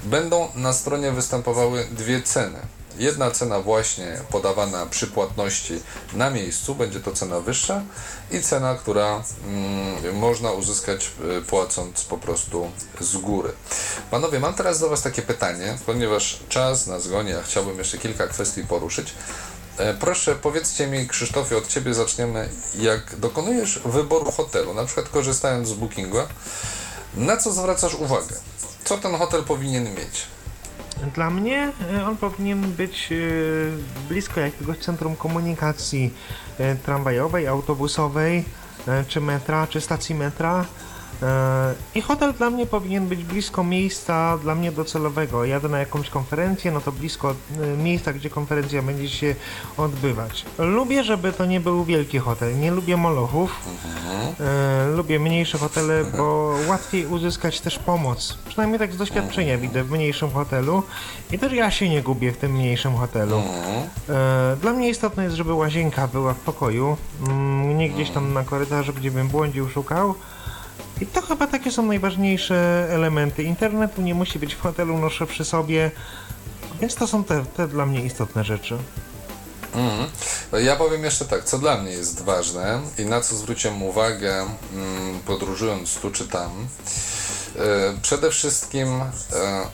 będą 0.04 0.48
na 0.54 0.72
stronie 0.72 1.12
występowały 1.12 1.86
dwie 1.90 2.22
ceny. 2.22 2.58
Jedna 2.98 3.30
cena 3.30 3.60
właśnie 3.60 4.18
podawana 4.30 4.86
przy 4.86 5.06
płatności 5.06 5.80
na 6.12 6.30
miejscu, 6.30 6.74
będzie 6.74 7.00
to 7.00 7.12
cena 7.12 7.40
wyższa 7.40 7.82
i 8.30 8.40
cena, 8.40 8.74
która 8.74 9.22
mm, 9.46 10.16
można 10.16 10.50
uzyskać 10.50 11.10
y, 11.38 11.42
płacąc 11.42 12.04
po 12.04 12.18
prostu 12.18 12.70
z 13.00 13.16
góry. 13.16 13.52
Panowie, 14.10 14.40
mam 14.40 14.54
teraz 14.54 14.80
do 14.80 14.88
Was 14.88 15.02
takie 15.02 15.22
pytanie, 15.22 15.78
ponieważ 15.86 16.40
czas 16.48 16.86
nas 16.86 17.08
goni, 17.08 17.32
a 17.32 17.42
chciałbym 17.42 17.78
jeszcze 17.78 17.98
kilka 17.98 18.26
kwestii 18.26 18.64
poruszyć. 18.64 19.14
E, 19.78 19.94
Proszę, 19.94 20.34
powiedzcie 20.34 20.86
mi, 20.86 21.08
Krzysztofie, 21.08 21.56
od 21.56 21.66
Ciebie 21.68 21.94
zaczniemy. 21.94 22.48
Jak 22.78 23.16
dokonujesz 23.16 23.80
wyboru 23.84 24.32
hotelu, 24.32 24.74
na 24.74 24.84
przykład 24.84 25.08
korzystając 25.08 25.68
z 25.68 25.72
Bookingu, 25.72 26.18
na 27.14 27.36
co 27.36 27.52
zwracasz 27.52 27.94
uwagę? 27.94 28.36
Co 28.84 28.98
ten 28.98 29.14
hotel 29.18 29.42
powinien 29.42 29.94
mieć? 29.94 30.26
Dla 31.14 31.30
mnie 31.30 31.72
e, 31.92 32.06
on 32.06 32.16
powinien 32.16 32.62
być 32.62 33.12
e, 33.12 33.16
blisko 34.08 34.40
jakiegoś 34.40 34.78
centrum 34.78 35.16
komunikacji 35.16 36.14
e, 36.58 36.74
tramwajowej, 36.76 37.46
autobusowej, 37.46 38.44
czy 39.08 39.20
metra, 39.20 39.66
czy 39.66 39.80
stacji 39.80 40.14
metra. 40.14 40.64
E, 41.22 41.74
I 41.94 42.00
hotel 42.00 42.32
dla 42.32 42.50
mnie 42.50 42.66
powinien 42.66 43.06
być 43.06 43.24
blisko 43.24 43.64
miejsca 43.64 44.38
dla 44.38 44.54
mnie 44.54 44.72
docelowego. 44.72 45.44
Jadę 45.44 45.68
na 45.68 45.78
jakąś 45.78 46.10
konferencję, 46.10 46.70
no 46.70 46.80
to 46.80 46.92
blisko 46.92 47.30
e, 47.30 47.66
miejsca, 47.76 48.12
gdzie 48.12 48.30
konferencja 48.30 48.82
będzie 48.82 49.08
się 49.08 49.34
odbywać. 49.76 50.44
Lubię, 50.58 51.04
żeby 51.04 51.32
to 51.32 51.46
nie 51.46 51.60
był 51.60 51.84
wielki 51.84 52.18
hotel. 52.18 52.58
Nie 52.58 52.70
lubię 52.70 52.96
molochów. 52.96 53.60
E, 54.40 54.86
lubię 54.96 55.18
mniejsze 55.18 55.58
hotele, 55.58 56.04
bo 56.04 56.54
łatwiej 56.68 57.06
uzyskać 57.06 57.60
też 57.60 57.78
pomoc. 57.78 58.38
Przynajmniej 58.48 58.78
tak 58.78 58.92
z 58.92 58.96
doświadczenia 58.96 59.58
widzę 59.58 59.84
w 59.84 59.90
mniejszym 59.90 60.30
hotelu. 60.30 60.82
I 61.32 61.38
też 61.38 61.52
ja 61.52 61.70
się 61.70 61.88
nie 61.88 62.02
gubię 62.02 62.32
w 62.32 62.36
tym 62.36 62.52
mniejszym 62.52 62.96
hotelu. 62.96 63.42
Dla 64.60 64.72
mnie 64.72 64.88
istotne 64.88 65.24
jest, 65.24 65.36
żeby 65.36 65.52
łazienka 65.54 66.08
była 66.08 66.34
w 66.34 66.40
pokoju. 66.40 66.96
Mm, 67.26 67.78
nie 67.78 67.90
gdzieś 67.90 68.10
tam 68.10 68.32
na 68.32 68.44
korytarzu, 68.44 68.92
gdzie 68.92 69.10
bym 69.10 69.28
błądził, 69.28 69.68
szukał. 69.68 70.14
I 71.00 71.06
to 71.06 71.22
chyba 71.22 71.46
takie 71.46 71.72
są 71.72 71.82
najważniejsze 71.86 72.88
elementy. 72.90 73.42
Internetu 73.42 74.02
nie 74.02 74.14
musi 74.14 74.38
być 74.38 74.54
w 74.54 74.60
hotelu, 74.60 74.98
noszę 74.98 75.26
przy 75.26 75.44
sobie, 75.44 75.90
więc 76.80 76.94
to 76.94 77.06
są 77.06 77.24
te, 77.24 77.44
te 77.56 77.68
dla 77.68 77.86
mnie 77.86 78.00
istotne 78.04 78.44
rzeczy. 78.44 78.78
Mhm. 79.74 80.10
Ja 80.64 80.76
powiem 80.76 81.04
jeszcze 81.04 81.24
tak, 81.24 81.44
co 81.44 81.58
dla 81.58 81.76
mnie 81.76 81.90
jest 81.90 82.22
ważne 82.22 82.80
i 82.98 83.04
na 83.04 83.20
co 83.20 83.36
zwróciłem 83.36 83.82
uwagę 83.82 84.46
mm, 84.74 85.20
podróżując 85.26 85.94
tu 85.94 86.10
czy 86.10 86.28
tam. 86.28 86.50
E, 87.58 87.60
Przede 88.02 88.30
wszystkim 88.30 88.88
e, 89.00 89.06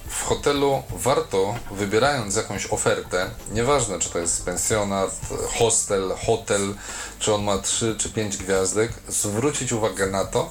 w 0.08 0.22
hotelu 0.22 0.82
warto, 0.90 1.54
wybierając 1.70 2.36
jakąś 2.36 2.66
ofertę, 2.66 3.30
nieważne 3.52 3.98
czy 3.98 4.10
to 4.10 4.18
jest 4.18 4.44
pensjonat, 4.44 5.20
hostel, 5.58 6.14
hotel, 6.26 6.74
czy 7.18 7.34
on 7.34 7.42
ma 7.44 7.58
3 7.58 7.94
czy 7.98 8.10
5 8.10 8.36
gwiazdek, 8.36 8.92
zwrócić 9.08 9.72
uwagę 9.72 10.06
na 10.06 10.24
to, 10.24 10.50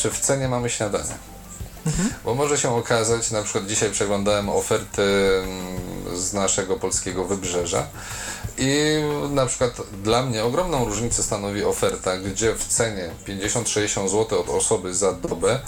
czy 0.00 0.10
w 0.10 0.18
cenie 0.18 0.48
mamy 0.48 0.70
śniadanie. 0.70 1.14
Bo 2.24 2.34
może 2.34 2.58
się 2.58 2.76
okazać, 2.76 3.30
na 3.30 3.42
przykład 3.42 3.66
dzisiaj 3.66 3.90
przeglądałem 3.90 4.48
oferty 4.48 5.02
mm, 5.02 6.18
z 6.18 6.32
naszego 6.32 6.76
polskiego 6.76 7.24
wybrzeża 7.24 7.86
i 8.58 9.02
na 9.30 9.46
przykład 9.46 9.72
dla 10.02 10.22
mnie 10.22 10.44
ogromną 10.44 10.84
różnicę 10.84 11.22
stanowi 11.22 11.64
oferta, 11.64 12.16
gdzie 12.16 12.54
w 12.54 12.64
cenie 12.64 13.10
50-60 13.28 14.08
zł 14.08 14.40
od 14.40 14.48
osoby 14.48 14.94
za 14.94 15.12
dobę 15.12 15.60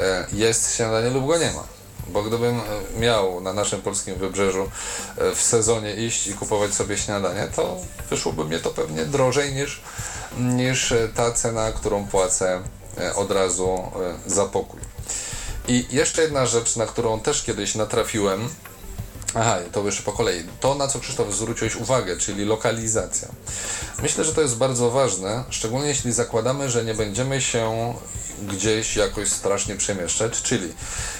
e, 0.00 0.26
jest 0.32 0.76
śniadanie 0.76 1.10
lub 1.10 1.26
go 1.26 1.38
nie 1.38 1.50
ma. 1.52 1.64
Bo 2.08 2.22
gdybym 2.22 2.60
e, 2.60 3.00
miał 3.00 3.40
na 3.40 3.52
naszym 3.52 3.82
polskim 3.82 4.14
wybrzeżu 4.14 4.70
e, 5.18 5.34
w 5.34 5.42
sezonie 5.42 5.94
iść 5.94 6.26
i 6.26 6.34
kupować 6.34 6.74
sobie 6.74 6.98
śniadanie, 6.98 7.48
to 7.56 7.76
wyszłoby 8.10 8.44
mnie 8.44 8.58
to 8.58 8.70
pewnie 8.70 9.04
drożej 9.04 9.54
niż, 9.54 9.80
niż 10.38 10.94
ta 11.14 11.32
cena, 11.32 11.72
którą 11.72 12.06
płacę 12.06 12.62
od 13.14 13.30
razu 13.30 13.68
e, 14.26 14.30
za 14.30 14.44
pokój. 14.44 14.80
I 15.68 15.86
jeszcze 15.90 16.22
jedna 16.22 16.46
rzecz, 16.46 16.76
na 16.76 16.86
którą 16.86 17.20
też 17.20 17.42
kiedyś 17.42 17.74
natrafiłem. 17.74 18.48
Aha, 19.34 19.58
to 19.72 19.86
jeszcze 19.86 20.02
po 20.02 20.12
kolei. 20.12 20.44
To, 20.60 20.74
na 20.74 20.88
co 20.88 21.00
Krzysztof 21.00 21.34
zwróciłeś 21.34 21.76
uwagę, 21.76 22.16
czyli 22.16 22.44
lokalizacja. 22.44 23.28
Myślę, 24.02 24.24
że 24.24 24.34
to 24.34 24.40
jest 24.40 24.56
bardzo 24.56 24.90
ważne, 24.90 25.44
szczególnie 25.50 25.88
jeśli 25.88 26.12
zakładamy, 26.12 26.70
że 26.70 26.84
nie 26.84 26.94
będziemy 26.94 27.40
się 27.40 27.94
gdzieś 28.42 28.96
jakoś 28.96 29.28
strasznie 29.28 29.76
przemieszczać, 29.76 30.42
czyli 30.42 30.72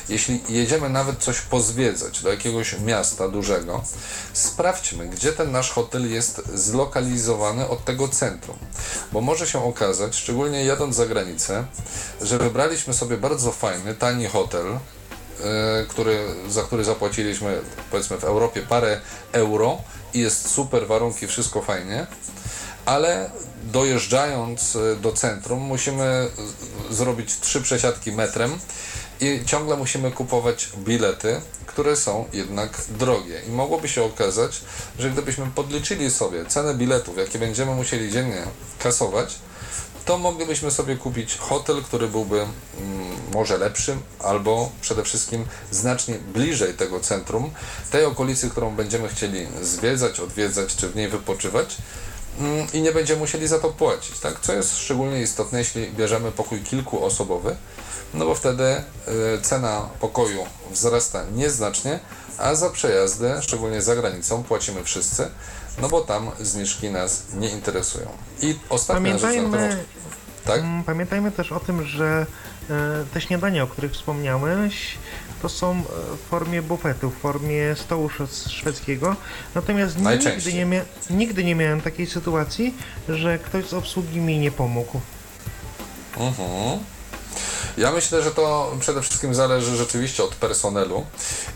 jeśli 0.09 0.41
jedziemy 0.49 0.89
nawet 0.91 1.19
coś 1.19 1.41
pozwiedzać 1.41 2.23
do 2.23 2.31
jakiegoś 2.31 2.79
miasta 2.79 3.29
dużego, 3.29 3.85
sprawdźmy, 4.33 5.09
gdzie 5.09 5.33
ten 5.33 5.53
nasz 5.53 5.71
hotel 5.71 6.13
jest 6.13 6.43
zlokalizowany 6.55 7.69
od 7.69 7.85
tego 7.85 8.09
centrum. 8.09 8.57
Bo 9.13 9.21
może 9.21 9.47
się 9.47 9.65
okazać, 9.65 10.17
szczególnie 10.17 10.65
jadąc 10.65 10.97
za 10.97 11.07
granicę, 11.07 11.65
że 12.23 12.39
wybraliśmy 12.39 12.95
sobie 12.95 13.17
bardzo 13.17 13.53
fajny, 13.53 13.95
tani 13.95 14.27
hotel, 14.27 14.79
który, 15.89 16.19
za 16.49 16.63
który 16.63 16.85
zapłaciliśmy 16.85 17.61
powiedzmy 17.91 18.19
w 18.19 18.25
Europie 18.25 18.63
parę 18.69 19.01
euro 19.33 19.79
i 20.15 20.21
jest 20.21 20.51
super 20.51 20.87
warunki, 20.87 21.27
wszystko 21.27 21.63
fajnie, 21.63 22.07
ale 22.85 23.31
dojeżdżając 23.65 24.77
e, 24.77 24.97
do 24.97 25.13
centrum 25.13 25.63
musimy 25.63 26.29
zrobić 26.91 27.41
trzy 27.41 27.63
przesiadki 27.63 28.13
metrem 28.13 28.59
i 29.21 29.45
ciągle 29.47 29.77
musimy 29.77 30.13
kupować 30.13 30.69
bilety, 30.79 31.41
które 31.67 31.97
są 31.97 32.25
jednak 32.33 32.71
drogie. 32.89 33.41
I 33.49 33.51
mogłoby 33.51 33.89
się 33.89 34.03
okazać, 34.03 34.61
że 34.99 35.11
gdybyśmy 35.11 35.47
podliczyli 35.55 36.11
sobie 36.11 36.47
cenę 36.47 36.75
biletów, 36.75 37.19
jakie 37.19 37.39
będziemy 37.39 37.75
musieli 37.75 38.13
dziennie 38.13 38.43
kasować, 38.79 39.39
to 40.09 40.19
moglibyśmy 40.19 40.71
sobie 40.71 40.97
kupić 40.97 41.37
hotel, 41.37 41.83
który 41.83 42.09
byłby 42.09 42.41
mm, 42.41 42.51
może 43.35 43.59
lepszy, 43.59 43.97
albo 44.19 44.71
przede 44.81 45.05
wszystkim 45.05 45.45
znacznie 45.71 46.15
bliżej 46.15 46.75
tego 46.75 47.01
centrum, 47.01 47.51
tej 47.91 48.05
okolicy, 48.05 48.51
którą 48.51 48.77
będziemy 48.77 49.09
chcieli 49.09 49.47
zwiedzać, 49.63 50.21
odwiedzać 50.21 50.77
czy 50.77 50.89
w 50.89 50.97
niej 50.97 51.09
wypoczywać. 51.09 51.77
mm, 52.41 52.67
I 52.73 52.83
nie 52.83 52.93
będziemy 52.93 53.21
musieli 53.21 53.49
za 53.49 53.59
to 53.59 53.69
płacić, 53.69 54.19
tak? 54.19 54.41
Co 54.41 54.53
jest 54.53 54.79
szczególnie 54.79 55.23
istotne, 55.23 55.59
jeśli 55.59 55.91
bierzemy 55.91 56.33
pokój 56.33 56.61
kilkuosobowy, 56.61 57.57
no 58.15 58.25
bo 58.25 58.35
wtedy 58.35 58.65
y, 58.65 58.83
cena 59.43 59.89
pokoju 60.01 60.47
wzrasta 60.71 61.25
nieznacznie, 61.35 62.01
a 62.39 62.55
za 62.55 62.71
przejazdy, 62.71 63.35
szczególnie 63.41 63.83
za 63.83 63.97
granicą, 63.97 64.43
płacimy 64.43 64.85
wszyscy, 64.85 65.29
no 65.81 65.89
bo 65.89 66.01
tam 66.01 66.31
zniżki 66.41 66.91
nas 66.91 67.23
nie 67.35 67.49
interesują. 67.49 68.09
I 68.43 68.59
ostatnia 68.69 69.19
rzecz, 69.19 69.21
którą... 69.31 69.51
Pamiętajmy, 69.51 69.85
Tak? 70.45 70.61
mm, 70.61 70.85
pamiętajmy 70.85 71.33
też 71.33 71.53
o 71.53 71.61
tym, 71.61 71.85
że 71.85 72.27
e, 72.71 73.05
te 73.15 73.21
śniadania, 73.21 73.63
o 73.63 73.67
których 73.67 73.93
wspomniałeś, 73.93 74.99
to 75.43 75.49
są 75.49 75.71
e, 75.73 75.83
w 76.17 76.29
formie 76.31 76.63
bufetu, 76.63 77.11
w 77.11 77.15
formie 77.19 77.77
stołu 77.77 78.09
szwe- 78.09 78.51
szwedzkiego. 78.51 79.17
Natomiast 79.55 79.97
nigdy 79.99 80.53
nie, 80.53 80.67
mia- 80.67 80.85
nigdy 81.11 81.45
nie 81.45 81.55
miałem 81.55 81.81
takiej 81.81 82.07
sytuacji, 82.07 82.75
że 83.09 83.39
ktoś 83.39 83.69
z 83.69 83.75
obsługi 83.75 84.21
mi 84.21 84.39
nie 84.39 84.51
pomógł. 84.51 85.01
Mhm. 86.17 86.79
Ja 87.77 87.93
myślę, 87.93 88.23
że 88.23 88.31
to 88.31 88.73
przede 88.81 89.03
wszystkim 89.03 89.35
zależy 89.35 89.77
rzeczywiście 89.77 90.25
od 90.25 90.35
personelu. 90.35 91.07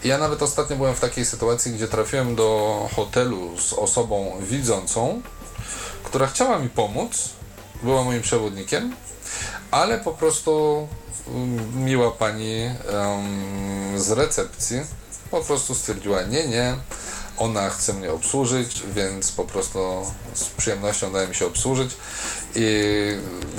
Ja 0.05 0.19
nawet 0.19 0.43
ostatnio 0.43 0.77
byłem 0.77 0.95
w 0.95 1.01
takiej 1.01 1.25
sytuacji, 1.25 1.73
gdzie 1.73 1.89
trafiłem 1.89 2.35
do 2.35 2.89
hotelu 2.97 3.61
z 3.61 3.73
osobą 3.73 4.37
widzącą, 4.41 5.23
która 6.05 6.27
chciała 6.27 6.59
mi 6.59 6.69
pomóc, 6.69 7.29
była 7.83 8.05
moim 8.05 8.23
przewodnikiem, 8.23 8.97
ale 9.71 9.99
po 9.99 10.13
prostu 10.13 10.89
mm, 11.29 11.85
miła 11.85 12.11
pani 12.11 12.63
em, 12.63 14.01
z 14.01 14.11
recepcji 14.11 14.81
po 15.33 15.41
prostu 15.41 15.75
stwierdziła 15.75 16.23
nie, 16.23 16.49
nie, 16.49 16.77
ona 17.39 17.71
chce 17.71 17.93
mnie 17.93 18.13
obsłużyć, 18.13 18.83
więc 18.95 19.33
po 19.33 19.45
prostu 19.45 19.79
z 20.35 20.45
przyjemnością 20.45 21.13
dałem 21.13 21.35
się 21.35 21.47
obsłużyć 21.47 21.91
i 22.55 22.77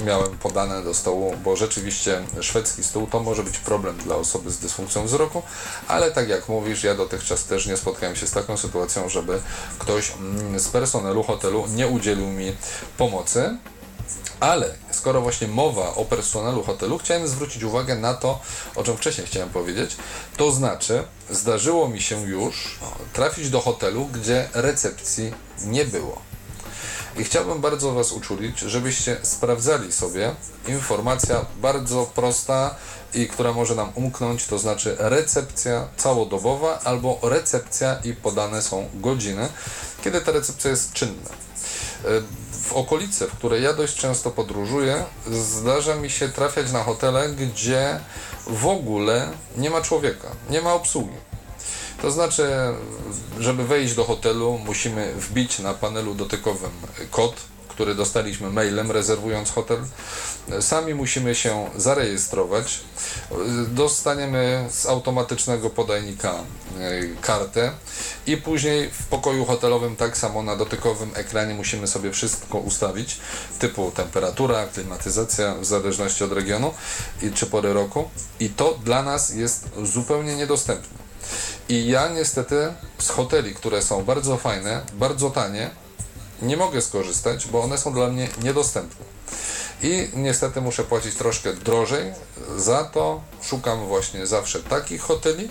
miałem 0.05 0.37
podane 0.37 0.83
do 0.83 0.93
stołu, 0.93 1.35
bo 1.43 1.55
rzeczywiście 1.55 2.21
szwedzki 2.41 2.83
stół 2.83 3.07
to 3.07 3.19
może 3.19 3.43
być 3.43 3.57
problem 3.57 3.97
dla 3.97 4.15
osoby 4.15 4.51
z 4.51 4.57
dysfunkcją 4.57 5.05
wzroku, 5.05 5.41
ale 5.87 6.11
tak 6.11 6.29
jak 6.29 6.49
mówisz, 6.49 6.83
ja 6.83 6.95
dotychczas 6.95 7.45
też 7.45 7.65
nie 7.65 7.77
spotkałem 7.77 8.15
się 8.15 8.27
z 8.27 8.31
taką 8.31 8.57
sytuacją, 8.57 9.09
żeby 9.09 9.41
ktoś 9.79 10.11
mm, 10.11 10.59
z 10.59 10.67
personelu 10.67 11.23
hotelu 11.23 11.65
nie 11.75 11.87
udzielił 11.87 12.27
mi 12.27 12.55
pomocy. 12.97 13.57
Ale 14.43 14.75
skoro 14.91 15.21
właśnie 15.21 15.47
mowa 15.47 15.95
o 15.95 16.05
personelu 16.05 16.63
hotelu, 16.63 16.97
chciałem 16.97 17.27
zwrócić 17.27 17.63
uwagę 17.63 17.95
na 17.95 18.13
to, 18.13 18.39
o 18.75 18.83
czym 18.83 18.97
wcześniej 18.97 19.27
chciałem 19.27 19.49
powiedzieć. 19.49 19.95
To 20.37 20.51
znaczy, 20.51 21.03
zdarzyło 21.29 21.89
mi 21.89 22.01
się 22.01 22.21
już 22.21 22.79
trafić 23.13 23.49
do 23.49 23.61
hotelu, 23.61 24.05
gdzie 24.05 24.49
recepcji 24.53 25.33
nie 25.65 25.85
było. 25.85 26.21
I 27.17 27.23
chciałbym 27.23 27.61
bardzo 27.61 27.93
Was 27.93 28.11
uczulić, 28.11 28.59
żebyście 28.59 29.17
sprawdzali 29.21 29.91
sobie 29.91 30.35
informacja 30.67 31.45
bardzo 31.61 32.11
prosta 32.15 32.75
i 33.13 33.27
która 33.27 33.53
może 33.53 33.75
nam 33.75 33.91
umknąć, 33.95 34.45
to 34.45 34.59
znaczy 34.59 34.95
recepcja 34.99 35.87
całodobowa 35.97 36.79
albo 36.83 37.19
recepcja 37.21 37.99
i 38.03 38.13
podane 38.13 38.61
są 38.61 38.89
godziny, 38.93 39.49
kiedy 40.03 40.21
ta 40.21 40.31
recepcja 40.31 40.71
jest 40.71 40.93
czynna. 40.93 41.29
W 42.63 42.73
okolicy, 42.73 43.27
w 43.27 43.31
której 43.31 43.63
ja 43.63 43.73
dość 43.73 43.95
często 43.95 44.31
podróżuję, 44.31 45.05
zdarza 45.31 45.95
mi 45.95 46.09
się 46.09 46.29
trafiać 46.29 46.71
na 46.71 46.83
hotele, 46.83 47.29
gdzie 47.29 47.99
w 48.47 48.67
ogóle 48.67 49.29
nie 49.57 49.69
ma 49.69 49.81
człowieka, 49.81 50.27
nie 50.49 50.61
ma 50.61 50.73
obsługi. 50.73 51.17
To 52.01 52.11
znaczy, 52.11 52.49
żeby 53.39 53.67
wejść 53.67 53.95
do 53.95 54.03
hotelu, 54.03 54.59
musimy 54.65 55.13
wbić 55.13 55.59
na 55.59 55.73
panelu 55.73 56.15
dotykowym 56.15 56.71
kod, 57.11 57.35
który 57.67 57.95
dostaliśmy 57.95 58.49
mailem, 58.49 58.91
rezerwując 58.91 59.51
hotel. 59.51 59.77
Sami 60.59 60.93
musimy 60.93 61.35
się 61.35 61.69
zarejestrować. 61.75 62.79
Dostaniemy 63.67 64.67
z 64.71 64.85
automatycznego 64.85 65.69
podajnika 65.69 66.33
e, 66.33 66.41
kartę 67.21 67.71
i 68.27 68.37
później 68.37 68.89
w 68.89 69.05
pokoju 69.05 69.45
hotelowym 69.45 69.95
tak 69.95 70.17
samo 70.17 70.43
na 70.43 70.55
dotykowym 70.55 71.11
ekranie 71.13 71.53
musimy 71.53 71.87
sobie 71.87 72.11
wszystko 72.11 72.57
ustawić, 72.57 73.19
typu 73.59 73.91
temperatura, 73.91 74.67
klimatyzacja, 74.67 75.55
w 75.55 75.65
zależności 75.65 76.23
od 76.23 76.31
regionu 76.31 76.73
i 77.21 77.31
czy 77.31 77.45
pory 77.45 77.73
roku. 77.73 78.09
I 78.39 78.49
to 78.49 78.79
dla 78.83 79.03
nas 79.03 79.29
jest 79.29 79.69
zupełnie 79.83 80.35
niedostępne. 80.35 81.03
I 81.69 81.87
ja 81.87 82.07
niestety 82.07 82.73
z 82.97 83.09
hoteli, 83.09 83.55
które 83.55 83.81
są 83.81 84.03
bardzo 84.03 84.37
fajne, 84.37 84.81
bardzo 84.93 85.29
tanie, 85.29 85.69
nie 86.43 86.57
mogę 86.57 86.81
skorzystać, 86.81 87.47
bo 87.47 87.61
one 87.61 87.77
są 87.77 87.93
dla 87.93 88.07
mnie 88.07 88.27
niedostępne. 88.43 89.05
I 89.83 90.09
niestety 90.13 90.61
muszę 90.61 90.83
płacić 90.83 91.15
troszkę 91.15 91.53
drożej 91.53 92.13
za 92.57 92.83
to, 92.83 93.21
szukam 93.41 93.87
właśnie 93.87 94.27
zawsze 94.27 94.59
takich 94.59 95.01
hoteli, 95.01 95.49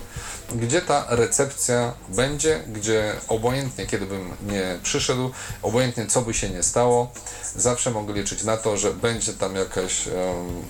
gdzie 0.55 0.81
ta 0.81 1.05
recepcja 1.09 1.93
będzie, 2.09 2.63
gdzie 2.67 3.15
obojętnie 3.27 3.85
kiedy 3.85 4.05
bym 4.05 4.29
nie 4.41 4.79
przyszedł, 4.83 5.31
obojętnie 5.61 6.07
co 6.07 6.21
by 6.21 6.33
się 6.33 6.49
nie 6.49 6.63
stało, 6.63 7.11
zawsze 7.55 7.91
mogę 7.91 8.13
liczyć 8.13 8.43
na 8.43 8.57
to, 8.57 8.77
że 8.77 8.93
będzie 8.93 9.33
tam 9.33 9.55
jakaś 9.55 10.07
em, 10.07 10.13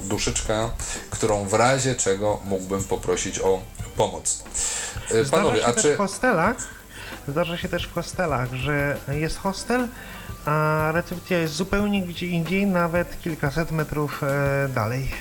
duszyczka, 0.03 0.69
którą 1.09 1.47
w 1.47 1.53
razie 1.53 1.95
czego 1.95 2.39
mógłbym 2.45 2.83
poprosić 2.83 3.39
o 3.39 3.61
pomoc. 3.97 4.43
E, 5.11 5.25
Zdarza 5.25 5.31
Panowie, 5.31 5.65
a 5.65 5.73
czy 5.73 5.93
w 5.93 5.97
hostelach, 5.97 6.57
zdarza 7.27 7.57
się 7.57 7.69
też 7.69 7.87
w 7.87 7.93
hostelach, 7.93 8.53
że 8.53 8.97
jest 9.07 9.37
hostel, 9.37 9.87
a 10.45 10.89
recepcja 10.93 11.39
jest 11.39 11.53
zupełnie 11.53 12.01
gdzie 12.01 12.27
indziej, 12.27 12.67
nawet 12.67 13.21
kilkaset 13.21 13.71
metrów 13.71 14.23
e, 14.23 14.69
dalej. 14.69 15.11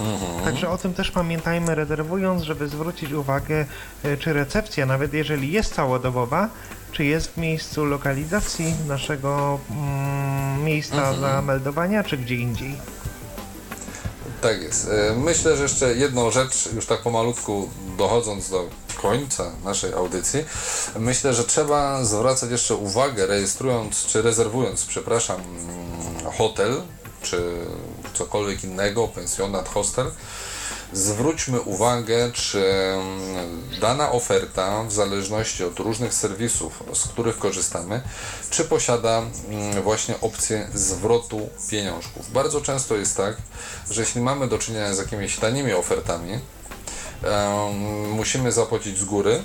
Mhm. 0.00 0.44
Także 0.44 0.68
o 0.70 0.78
tym 0.78 0.94
też 0.94 1.10
pamiętajmy, 1.10 1.74
rezerwując, 1.74 2.42
żeby 2.42 2.68
zwrócić 2.68 3.12
uwagę, 3.12 3.66
e, 4.02 4.16
czy 4.16 4.32
recepcja, 4.32 4.86
nawet 4.86 5.14
jeżeli 5.14 5.52
jest 5.52 5.74
całodobowa, 5.74 6.48
czy 6.92 7.04
jest 7.04 7.30
w 7.32 7.36
miejscu 7.36 7.84
lokalizacji 7.84 8.74
naszego 8.88 9.58
mm, 9.70 10.64
miejsca 10.64 10.96
Mhm. 10.96 11.20
zameldowania, 11.20 12.04
czy 12.04 12.16
gdzie 12.16 12.34
indziej. 12.34 12.74
Tak 14.42 14.62
jest. 14.62 14.88
E, 14.88 15.16
Myślę, 15.16 15.56
że 15.56 15.62
jeszcze 15.62 15.94
jedną 15.94 16.30
rzecz, 16.30 16.68
już 16.74 16.86
tak 16.86 17.02
pomalutku 17.02 17.68
dochodząc 17.98 18.50
do 18.50 18.68
końca 19.02 19.50
naszej 19.64 19.92
audycji, 19.92 20.44
myślę, 20.98 21.34
że 21.34 21.44
trzeba 21.44 22.04
zwracać 22.04 22.50
jeszcze 22.50 22.74
uwagę, 22.74 23.26
rejestrując 23.26 24.06
czy 24.06 24.22
rezerwując, 24.22 24.84
przepraszam, 24.84 25.40
mm, 25.40 26.32
hotel 26.32 26.82
czy 27.22 27.54
cokolwiek 28.14 28.64
innego, 28.64 29.08
pensjonat, 29.08 29.68
hostel, 29.68 30.10
zwróćmy 30.92 31.60
uwagę, 31.60 32.30
czy 32.32 32.66
mm, 32.66 33.80
dana 33.80 34.12
oferta, 34.12 34.84
w 34.84 34.92
zależności 34.92 35.64
od 35.64 35.78
różnych 35.78 36.14
serwisów, 36.14 36.82
z 36.92 37.04
których 37.04 37.38
korzystamy, 37.38 38.00
czy 38.50 38.64
posiada 38.64 39.22
mm, 39.48 39.82
właśnie 39.82 40.14
opcję 40.20 40.68
zwrotu 40.74 41.48
pieniążków. 41.70 42.32
Bardzo 42.32 42.60
często 42.60 42.96
jest 42.96 43.16
tak, 43.16 43.36
że 43.90 44.00
jeśli 44.00 44.20
mamy 44.20 44.48
do 44.48 44.58
czynienia 44.58 44.94
z 44.94 44.98
jakimiś 44.98 45.36
tanimi 45.36 45.72
ofertami, 45.72 46.38
musimy 48.08 48.52
zapłacić 48.52 48.98
z 48.98 49.04
góry, 49.04 49.42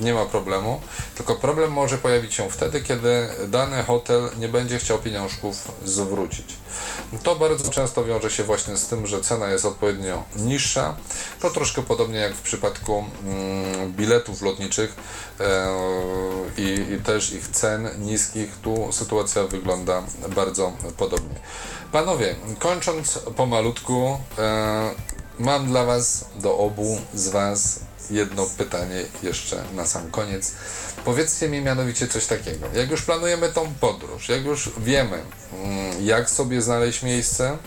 nie 0.00 0.14
ma 0.14 0.26
problemu, 0.26 0.80
tylko 1.14 1.34
problem 1.34 1.72
może 1.72 1.98
pojawić 1.98 2.34
się 2.34 2.50
wtedy, 2.50 2.80
kiedy 2.80 3.28
dany 3.48 3.82
hotel 3.82 4.30
nie 4.38 4.48
będzie 4.48 4.78
chciał 4.78 4.98
pieniążków 4.98 5.72
zwrócić. 5.84 6.56
To 7.22 7.36
bardzo 7.36 7.70
często 7.70 8.04
wiąże 8.04 8.30
się 8.30 8.44
właśnie 8.44 8.76
z 8.76 8.86
tym, 8.86 9.06
że 9.06 9.20
cena 9.20 9.48
jest 9.48 9.64
odpowiednio 9.64 10.24
niższa. 10.36 10.96
To 11.40 11.50
troszkę 11.50 11.82
podobnie 11.82 12.18
jak 12.18 12.34
w 12.34 12.42
przypadku 12.42 13.04
mm, 13.24 13.92
biletów 13.92 14.42
lotniczych 14.42 14.96
e, 15.40 15.68
i, 16.56 16.98
też 17.04 17.32
ich 17.32 17.48
cen 17.48 17.88
niskich. 17.98 18.56
Tu 18.62 18.92
sytuacja 18.92 19.44
wygląda 19.44 20.02
bardzo 20.34 20.72
podobnie. 20.96 21.40
Panowie, 21.92 22.34
kończąc 22.58 23.18
pomalutku, 23.18 24.18
e, 24.38 24.90
mam 25.38 25.66
dla 25.66 25.84
Was, 25.84 26.24
do 26.36 26.58
obu 26.58 26.98
z 27.14 27.28
Was 27.28 27.80
jedno 28.10 28.46
pytanie 28.58 29.04
jeszcze 29.22 29.64
na 29.74 29.86
sam 29.86 30.10
koniec. 30.10 30.52
Powiedzcie 31.04 31.48
mi 31.48 31.60
mianowicie 31.60 32.08
coś 32.08 32.26
takiego. 32.26 32.66
Jak 32.74 32.90
już 32.90 33.02
planujemy 33.02 33.52
tą 33.52 33.74
podróż, 33.80 34.28
jak 34.28 34.44
już 34.44 34.70
wiemy, 34.78 35.22
mm, 35.52 36.06
jak 36.06 36.30
sobie 36.30 36.62
znaleźć 36.62 37.02
miejsce, 37.02 37.58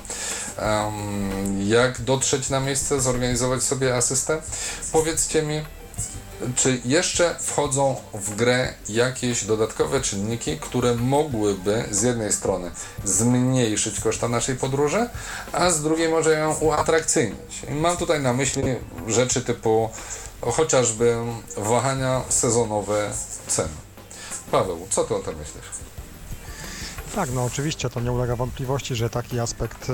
jak 1.66 2.02
dotrzeć 2.02 2.50
na 2.50 2.60
miejsce, 2.60 3.02
zorganizować 3.02 3.64
sobie 3.64 3.96
asystę, 3.96 4.42
powiedzcie 4.92 5.42
mi, 5.42 5.62
czy 6.56 6.82
jeszcze 6.86 7.36
wchodzą 7.40 7.96
w 8.14 8.36
grę 8.36 8.74
jakieś 8.90 9.44
dodatkowe 9.44 10.02
czynniki, 10.02 10.58
które 10.58 10.96
mogłyby 10.96 11.84
z 11.92 12.02
jednej 12.02 12.34
strony 12.34 12.72
zmniejszyć 13.04 14.00
koszta 14.00 14.28
naszej 14.28 14.56
podróży, 14.56 15.10
a 15.52 15.70
z 15.70 15.82
drugiej 15.82 16.10
może 16.10 16.32
ją 16.40 16.56
uatrakcyjnić? 16.56 17.64
I 17.70 17.74
mam 17.74 17.98
tutaj 17.98 18.22
na 18.22 18.34
myśli 18.34 18.64
rzeczy 19.08 19.42
typu 19.42 19.90
chociażby 20.52 21.16
wahania 21.58 22.22
sezonowe 22.30 23.12
cen. 23.48 23.70
Paweł, 24.52 24.88
co 24.90 25.04
ty 25.04 25.16
o 25.16 25.20
tym 25.20 25.36
myślisz? 25.38 25.66
Tak, 27.16 27.32
no 27.34 27.44
oczywiście 27.44 27.90
to 27.90 28.00
nie 28.00 28.12
ulega 28.12 28.36
wątpliwości, 28.36 28.96
że 28.96 29.10
taki 29.10 29.40
aspekt 29.40 29.90
y, 29.90 29.94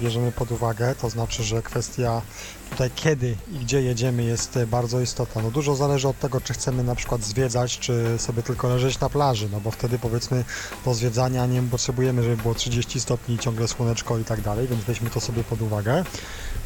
bierzemy 0.00 0.32
pod 0.32 0.52
uwagę, 0.52 0.94
to 0.94 1.10
znaczy, 1.10 1.44
że 1.44 1.62
kwestia 1.62 2.22
tutaj 2.70 2.90
kiedy 2.94 3.36
i 3.52 3.58
gdzie 3.58 3.82
jedziemy 3.82 4.24
jest 4.24 4.56
y, 4.56 4.66
bardzo 4.66 5.00
istotna. 5.00 5.42
No 5.42 5.50
dużo 5.50 5.74
zależy 5.74 6.08
od 6.08 6.18
tego, 6.18 6.40
czy 6.40 6.52
chcemy 6.52 6.84
na 6.84 6.94
przykład 6.94 7.22
zwiedzać, 7.22 7.78
czy 7.78 8.18
sobie 8.18 8.42
tylko 8.42 8.68
leżeć 8.68 9.00
na 9.00 9.08
plaży, 9.08 9.48
no 9.52 9.60
bo 9.60 9.70
wtedy 9.70 9.98
powiedzmy 9.98 10.44
do 10.84 10.94
zwiedzania 10.94 11.46
nie 11.46 11.62
potrzebujemy, 11.62 12.22
żeby 12.22 12.36
było 12.36 12.54
30 12.54 13.00
stopni, 13.00 13.38
ciągle 13.38 13.68
słoneczko 13.68 14.18
i 14.18 14.24
tak 14.24 14.40
dalej, 14.40 14.68
więc 14.68 14.84
weźmy 14.84 15.10
to 15.10 15.20
sobie 15.20 15.44
pod 15.44 15.62
uwagę. 15.62 16.04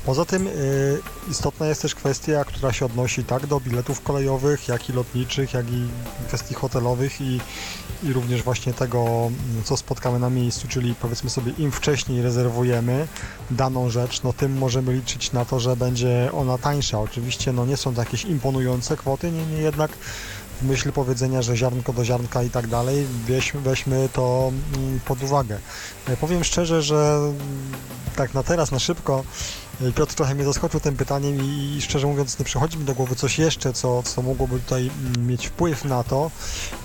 Poza 0.07 0.25
tym 0.25 0.47
y, 0.47 1.01
istotna 1.31 1.67
jest 1.67 1.83
też 1.83 1.95
kwestia, 1.95 2.45
która 2.45 2.73
się 2.73 2.87
odnosi 2.87 3.25
tak 3.25 3.47
do 3.47 3.61
biletów 3.61 4.01
kolejowych, 4.01 4.69
jak 4.69 4.89
i 4.89 4.93
lotniczych, 4.93 5.55
jak 5.55 5.71
i 5.71 5.89
kwestii 6.29 6.55
hotelowych 6.55 7.21
i, 7.21 7.41
i 8.03 8.13
również 8.13 8.43
właśnie 8.43 8.73
tego, 8.73 9.01
mm, 9.01 9.65
co 9.65 9.77
spotkamy 9.77 10.19
na 10.19 10.31
miejscu, 10.31 10.69
czyli 10.69 10.95
powiedzmy 10.95 11.31
sobie 11.31 11.53
im 11.59 11.73
wcześniej 11.73 12.23
rezerwujemy 12.23 13.09
daną 13.51 13.91
rzecz, 13.91 14.23
no 14.23 14.33
tym 14.33 14.59
możemy 14.59 14.93
liczyć 14.93 15.33
na 15.33 15.45
to, 15.45 15.61
że 15.61 15.77
będzie 15.77 16.31
ona 16.33 16.59
tańsza. 16.59 17.01
Oczywiście 17.01 17.53
no 17.53 17.67
nie 17.67 17.77
są 17.77 17.95
to 17.95 18.01
jakieś 18.01 18.25
imponujące 18.25 18.97
kwoty, 18.97 19.31
niemniej 19.31 19.63
jednak 19.63 19.91
myśl 20.63 20.93
powiedzenia, 20.93 21.43
że 21.43 21.57
ziarnko 21.57 21.93
do 21.93 22.05
ziarnka 22.05 22.43
i 22.43 22.51
tak 22.51 22.67
dalej, 22.67 23.07
weźmy, 23.55 24.09
to 24.13 24.53
mm, 24.77 25.01
pod 25.01 25.23
uwagę. 25.23 25.59
E, 26.09 26.17
Powiem 26.17 26.45
szczerze, 26.45 26.83
że 26.83 27.19
mm, 27.19 27.37
tak 28.17 28.35
na 28.35 28.43
teraz, 28.43 28.71
na 28.71 28.79
szybko, 28.79 29.25
e, 29.81 29.93
Piotr 29.93 30.15
trochę 30.15 30.35
mnie 30.35 30.45
zaskoczył 30.45 30.81
tym 30.81 30.97
pytaniem 30.97 31.45
i 31.45 31.61
i 31.81 31.83
szczerze 31.83 32.07
mówiąc 32.07 32.39
nie 32.39 32.45
przychodzi 32.45 32.79
mi 32.79 32.85
do 32.85 32.95
głowy 32.95 33.17
coś 33.17 33.39
jeszcze, 33.39 33.73
co, 33.73 34.03
co 34.03 34.23
mogłoby 34.23 34.61
tutaj 34.61 34.91
mm, 35.15 35.27
mieć 35.27 35.47
wpływ 35.47 35.85
na 35.85 36.05
to, 36.05 36.31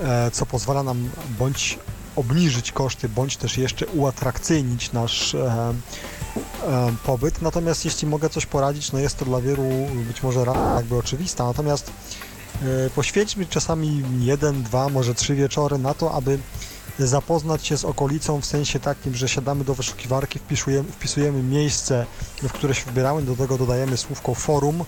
e, 0.04 0.32
co 0.32 0.46
pozwala 0.46 0.84
nam 0.84 1.10
bądź 1.40 1.80
obniżyć 2.16 2.72
koszty, 2.72 3.10
bądź 3.10 3.38
też 3.38 3.58
jeszcze 3.58 3.86
uatrakcyjnić 3.86 4.92
nasz 4.92 5.36
e, 5.36 5.74
e, 6.68 6.96
pobyt. 7.06 7.42
Natomiast 7.42 7.86
jeśli 7.86 8.08
mogę 8.08 8.30
coś 8.30 8.46
poradzić, 8.46 8.92
no 8.92 9.00
jest 9.00 9.18
to 9.18 9.26
dla 9.26 9.42
wielu 9.42 9.64
być 10.08 10.24
może 10.24 10.46
jakby 10.76 10.98
oczywista, 10.98 11.46
natomiast 11.46 11.92
poświęćmy 12.96 13.46
czasami 13.46 14.04
jeden, 14.20 14.64
dwa, 14.64 14.90
może 14.90 15.16
trzy 15.16 15.36
wieczory 15.36 15.78
na 15.78 15.94
to, 15.94 16.12
aby 16.12 16.40
zapoznać 17.00 17.68
się 17.68 17.78
z 17.78 17.86
okolicą 17.86 18.42
w 18.42 18.46
sensie 18.46 18.80
takim, 18.80 19.16
że 19.16 19.30
siadamy 19.30 19.64
do 19.64 19.76
wyszukiwarki, 19.76 20.40
wpisujemy, 20.40 20.92
wpisujemy 20.92 21.44
miejsce, 21.44 22.06
w 22.44 22.54
które 22.54 22.76
się 22.76 22.86
wybieramy, 22.86 23.22
do 23.22 23.36
tego 23.36 23.58
dodajemy 23.58 23.98
słówko 23.98 24.36
forum, 24.36 24.84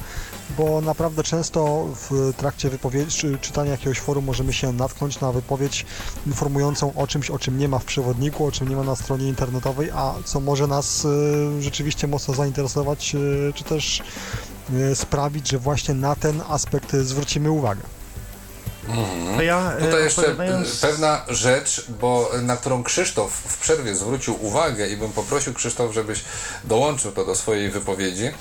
bo 0.58 0.82
naprawdę 0.82 1.24
często 1.24 1.88
w 2.10 2.34
trakcie 2.38 2.70
czy 3.08 3.38
czytania 3.38 3.72
jakiegoś 3.72 4.00
forum 4.00 4.26
możemy 4.26 4.54
się 4.54 4.74
natknąć 4.74 5.20
na 5.20 5.32
wypowiedź 5.32 5.86
informującą 6.28 6.94
o 6.94 7.08
czymś, 7.08 7.30
o 7.30 7.40
czym 7.40 7.58
nie 7.58 7.68
ma 7.68 7.80
w 7.80 7.86
przewodniku, 7.86 8.46
o 8.46 8.52
czym 8.52 8.68
nie 8.68 8.76
ma 8.76 8.84
na 8.84 8.96
stronie 8.96 9.28
internetowej, 9.28 9.92
a 9.92 10.14
co 10.26 10.40
może 10.40 10.68
nas 10.68 11.06
y, 11.06 11.62
rzeczywiście 11.62 12.08
mocno 12.08 12.34
zainteresować, 12.34 13.16
y, 13.16 13.54
czy 13.56 13.64
też 13.64 14.04
sprawić, 14.96 15.50
że 15.50 15.60
właśnie 15.60 15.94
na 15.94 16.16
ten 16.16 16.42
aspekt 16.50 16.94
y, 16.94 17.06
zwrócimy 17.06 17.52
uwagę. 17.52 17.82
To 19.36 19.42
ja 19.44 19.74
e, 19.78 19.86
Tutaj 19.86 20.04
jeszcze 20.04 20.36
pewna 20.82 21.22
rzecz, 21.28 21.86
bo 21.90 22.32
na 22.42 22.58
którą 22.58 22.84
Krzysztof 22.84 23.32
w 23.32 23.58
przerwie 23.58 23.96
zwrócił 23.96 24.46
uwagę 24.46 24.88
i 24.88 24.98
bym 24.98 25.12
poprosił 25.12 25.54
Krzysztof, 25.54 25.94
żebyś 25.94 26.24
dołączył 26.64 27.12
to 27.12 27.26
do 27.26 27.36
swojej 27.36 27.70
wypowiedzi. 27.72 28.32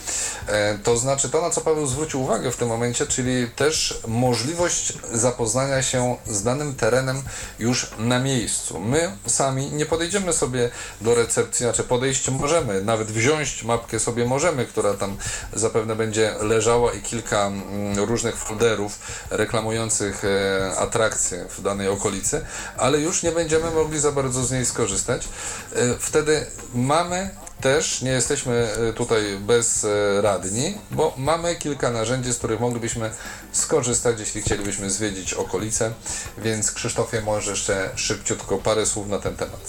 E, 0.47 0.79
To 0.79 0.97
znaczy 0.97 1.29
to, 1.29 1.43
na 1.43 1.51
co 1.51 1.61
Paweł 1.61 1.87
zwrócił 1.87 2.23
uwagę 2.23 2.51
w 2.51 2.57
tym 2.57 2.69
momencie, 2.69 3.07
czyli 3.07 3.49
też 3.49 4.01
możliwość 4.07 4.93
zapoznania 5.13 5.83
się 5.83 6.17
z 6.27 6.43
danym 6.43 6.75
terenem 6.75 7.23
już 7.59 7.91
na 7.99 8.19
miejscu. 8.19 8.81
My 8.81 9.17
sami 9.27 9.71
nie 9.73 9.87
podejdziemy 9.87 10.33
sobie 10.33 10.71
do 11.01 11.15
recepcji, 11.15 11.65
znaczy 11.65 11.85
podejść 11.85 12.29
możemy, 12.29 12.83
nawet 12.83 13.11
wziąć 13.11 13.63
mapkę 13.63 13.99
sobie 14.01 14.25
możemy, 14.25 14.67
która 14.67 14.95
tam 14.95 15.17
zapewne 15.53 15.97
będzie 15.97 16.35
leżała 16.41 16.93
i 16.93 17.03
kilka 17.03 17.47
mm, 17.47 17.99
różnych 17.99 18.37
folderów 18.37 18.99
reklamujących 19.31 20.23
e, 20.37 20.77
atrakcje 20.79 21.45
w 21.49 21.63
danej 21.63 21.89
okolicy, 21.89 22.45
ale 22.77 23.01
już 23.01 23.23
nie 23.23 23.33
będziemy 23.33 23.71
mogli 23.71 23.99
za 24.01 24.13
bardzo 24.13 24.45
z 24.45 24.53
niej 24.53 24.67
skorzystać. 24.67 25.29
E, 25.77 25.79
Wtedy 25.99 26.47
mamy 26.75 27.31
też, 27.61 28.03
nie 28.03 28.11
jesteśmy 28.11 28.69
e, 28.89 28.93
tutaj 28.93 29.23
bezradni, 29.41 30.79
bo 30.91 31.15
mamy 31.17 31.57
kilka 31.57 31.91
narzędzi, 31.91 32.33
z 32.33 32.39
których 32.39 32.61
moglibyśmy 32.61 33.11
skorzystać, 33.53 34.21
jeśli 34.21 34.43
chcielibyśmy 34.43 34.91
zwiedzić 34.91 35.35
okolice, 35.35 35.93
więc 36.39 36.73
Krzysztofie 36.73 37.21
może 37.21 37.51
jeszcze 37.51 37.91
szybciutko 37.95 38.59
parę 38.59 38.87
słów 38.87 39.09
na 39.09 39.19
ten 39.19 39.37
temat. 39.37 39.61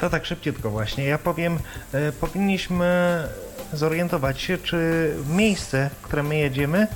To 0.00 0.10
tak 0.10 0.26
szybciutko 0.26 0.70
właśnie. 0.70 1.04
Ja 1.04 1.18
powiem, 1.18 1.58
powinniśmy 2.20 3.28
zorientować 3.72 4.40
się, 4.40 4.58
czy 4.58 5.10
miejsce, 5.28 5.90
w 6.00 6.04
które 6.04 6.22
my 6.22 6.36
jedziemy, 6.38 6.86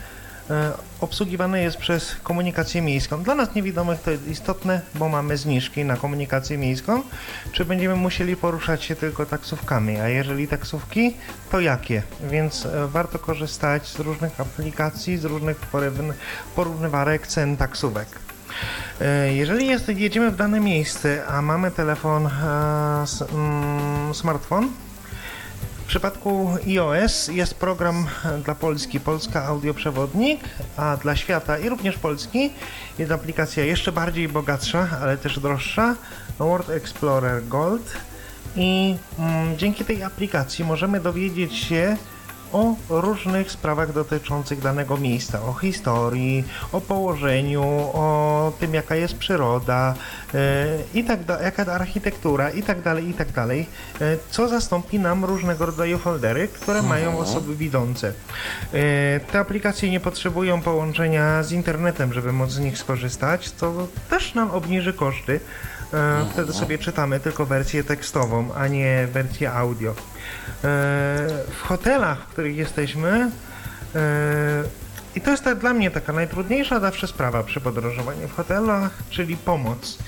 obsługiwane 1.01 1.63
jest 1.63 1.77
przez 1.77 2.17
komunikację 2.23 2.83
miejską. 2.83 3.23
Dla 3.23 3.35
nas 3.35 3.55
niewidomych 3.55 4.01
to 4.01 4.11
jest 4.11 4.29
istotne, 4.29 4.81
bo 4.95 5.09
mamy 5.09 5.37
zniżki 5.37 5.85
na 5.85 5.97
komunikację 5.97 6.59
miejską. 6.59 7.03
Czy 7.53 7.65
będziemy 7.65 7.97
musieli 7.97 8.37
poruszać 8.37 8.85
się 8.85 8.97
tylko 8.97 9.27
taksówkami, 9.27 9.97
a 10.01 10.09
jeżeli 10.09 10.49
taksówki, 10.49 11.17
to 11.51 11.61
jakie? 11.61 12.03
Więc 12.31 12.67
e, 12.67 12.87
warto 12.89 13.19
korzystać 13.19 13.89
z 13.89 13.99
różnych 14.01 14.41
aplikacji, 14.41 15.19
z 15.19 15.25
różnych 15.25 15.61
porówny- 15.73 16.13
porównywarek 16.57 17.27
cen 17.27 17.57
taksówek. 17.57 18.09
E, 19.01 19.33
Jeżeli 19.35 19.67
jest, 19.67 19.89
jedziemy 19.89 20.31
w 20.31 20.37
dane 20.37 20.61
miejsce, 20.61 21.27
a 21.27 21.43
mamy 21.43 21.71
telefon, 21.71 22.27
e, 22.27 22.31
mm, 23.35 24.15
smartfon, 24.15 24.69
w 25.87 25.89
przypadku 25.89 26.51
iOS 26.67 27.29
jest 27.29 27.55
program 27.55 28.07
dla 28.45 28.55
Polski, 28.55 29.01
Polska 29.01 29.45
Audioprzewodnik, 29.45 30.41
a 30.77 30.97
dla 30.97 31.17
świata 31.17 31.59
i 31.59 31.69
również 31.69 31.99
Polski. 31.99 32.51
Jest 32.99 33.13
aplikacja 33.13 33.65
jeszcze 33.65 33.93
bardziej 33.93 34.29
bogatsza, 34.29 34.89
ale 35.03 35.17
też 35.17 35.41
droższa, 35.41 35.95
World 36.39 36.71
Explorer 36.71 37.49
Gold. 37.49 37.93
I 38.57 38.97
mm, 39.19 39.59
dzięki 39.59 39.85
tej 39.85 40.03
aplikacji 40.03 40.65
możemy 40.65 41.01
dowiedzieć 41.01 41.57
się 41.57 41.97
o 42.53 42.75
różnych 42.89 43.51
sprawach 43.51 43.93
dotyczących 43.93 44.61
danego 44.61 44.97
miejsca, 44.97 45.43
o 45.43 45.55
historii, 45.55 46.45
o 46.73 46.81
położeniu, 46.81 47.63
o 47.93 48.53
tym 48.61 48.75
jaka 48.75 48.97
jest 48.97 49.17
przyroda 49.17 49.95
e, 50.35 50.67
i 50.95 51.05
tak 51.05 51.25
da, 51.25 51.43
jaka 51.43 51.73
architektura 51.73 52.51
i 52.51 52.63
tak 52.63 52.83
dalej, 52.83 53.09
i 53.09 53.15
tak 53.15 53.33
dalej, 53.33 53.67
e, 54.01 54.17
co 54.31 54.49
zastąpi 54.49 54.99
nam 54.99 55.25
różnego 55.25 55.67
rodzaju 55.67 55.99
foldery, 55.99 56.49
które 56.49 56.83
mają 56.83 57.19
osoby 57.19 57.57
widzące. 57.57 58.09
E, 58.09 59.21
te 59.21 59.39
aplikacje 59.39 59.91
nie 59.91 60.01
potrzebują 60.01 60.63
połączenia 60.63 61.43
z 61.43 61.53
internetem, 61.53 62.13
żeby 62.13 62.33
móc 62.33 62.51
z 62.51 62.59
nich 62.59 62.79
skorzystać, 62.79 63.51
co 63.51 63.87
też 64.11 64.35
nam 64.35 64.51
obniży 64.51 64.93
koszty. 64.93 65.41
E, 65.95 66.27
Wtedy 66.33 66.53
sobie 66.53 66.79
czytamy 66.79 67.21
tylko 67.21 67.47
wersję 67.47 67.85
tekstową, 67.85 68.55
a 68.55 68.69
nie 68.69 69.09
wersję 69.13 69.53
audio. 69.53 69.91
E, 69.91 69.95
W 71.51 71.63
hotelach, 71.63 72.19
w 72.19 72.27
których 72.27 72.57
jesteśmy, 72.57 73.31
e, 73.95 74.63
i 75.15 75.21
to 75.21 75.31
jest 75.31 75.45
tak 75.45 75.59
dla 75.59 75.73
mnie 75.75 75.91
taka 75.91 76.13
najtrudniejsza 76.13 76.81
zawsze 76.81 77.07
sprawa 77.07 77.43
przy 77.43 77.61
podróżowaniu 77.61 78.29
w 78.29 78.37
hotelach, 78.37 78.91
czyli 79.11 79.37
pomoc. 79.37 79.99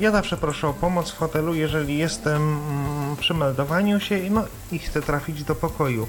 Ja 0.00 0.10
zawsze 0.10 0.36
proszę 0.36 0.68
o 0.68 0.74
pomoc 0.74 1.10
w 1.10 1.16
hotelu, 1.18 1.54
jeżeli 1.54 1.98
jestem 1.98 2.36
mm, 2.42 3.16
przy 3.16 3.34
meldowaniu 3.34 4.00
się 4.00 4.20
no, 4.30 4.44
i 4.72 4.78
chcę 4.78 5.02
trafić 5.02 5.44
do 5.44 5.54
pokoju. 5.54 6.08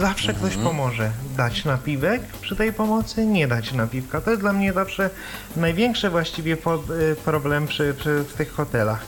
Zawsze 0.00 0.34
ktoś 0.34 0.56
pomoże. 0.56 1.10
Dać 1.36 1.64
napiwek 1.64 2.22
przy 2.40 2.56
tej 2.56 2.72
pomocy, 2.72 3.26
nie 3.26 3.48
dać 3.48 3.72
napiwka. 3.72 4.20
To 4.20 4.30
jest 4.30 4.42
dla 4.42 4.52
mnie 4.52 4.72
zawsze 4.72 5.10
największy 5.56 6.10
właściwie 6.10 6.52
y, 6.54 7.16
problem 7.24 7.66
przy, 7.66 7.94
przy, 7.98 8.24
w 8.28 8.32
tych 8.32 8.52
hotelach. 8.54 9.00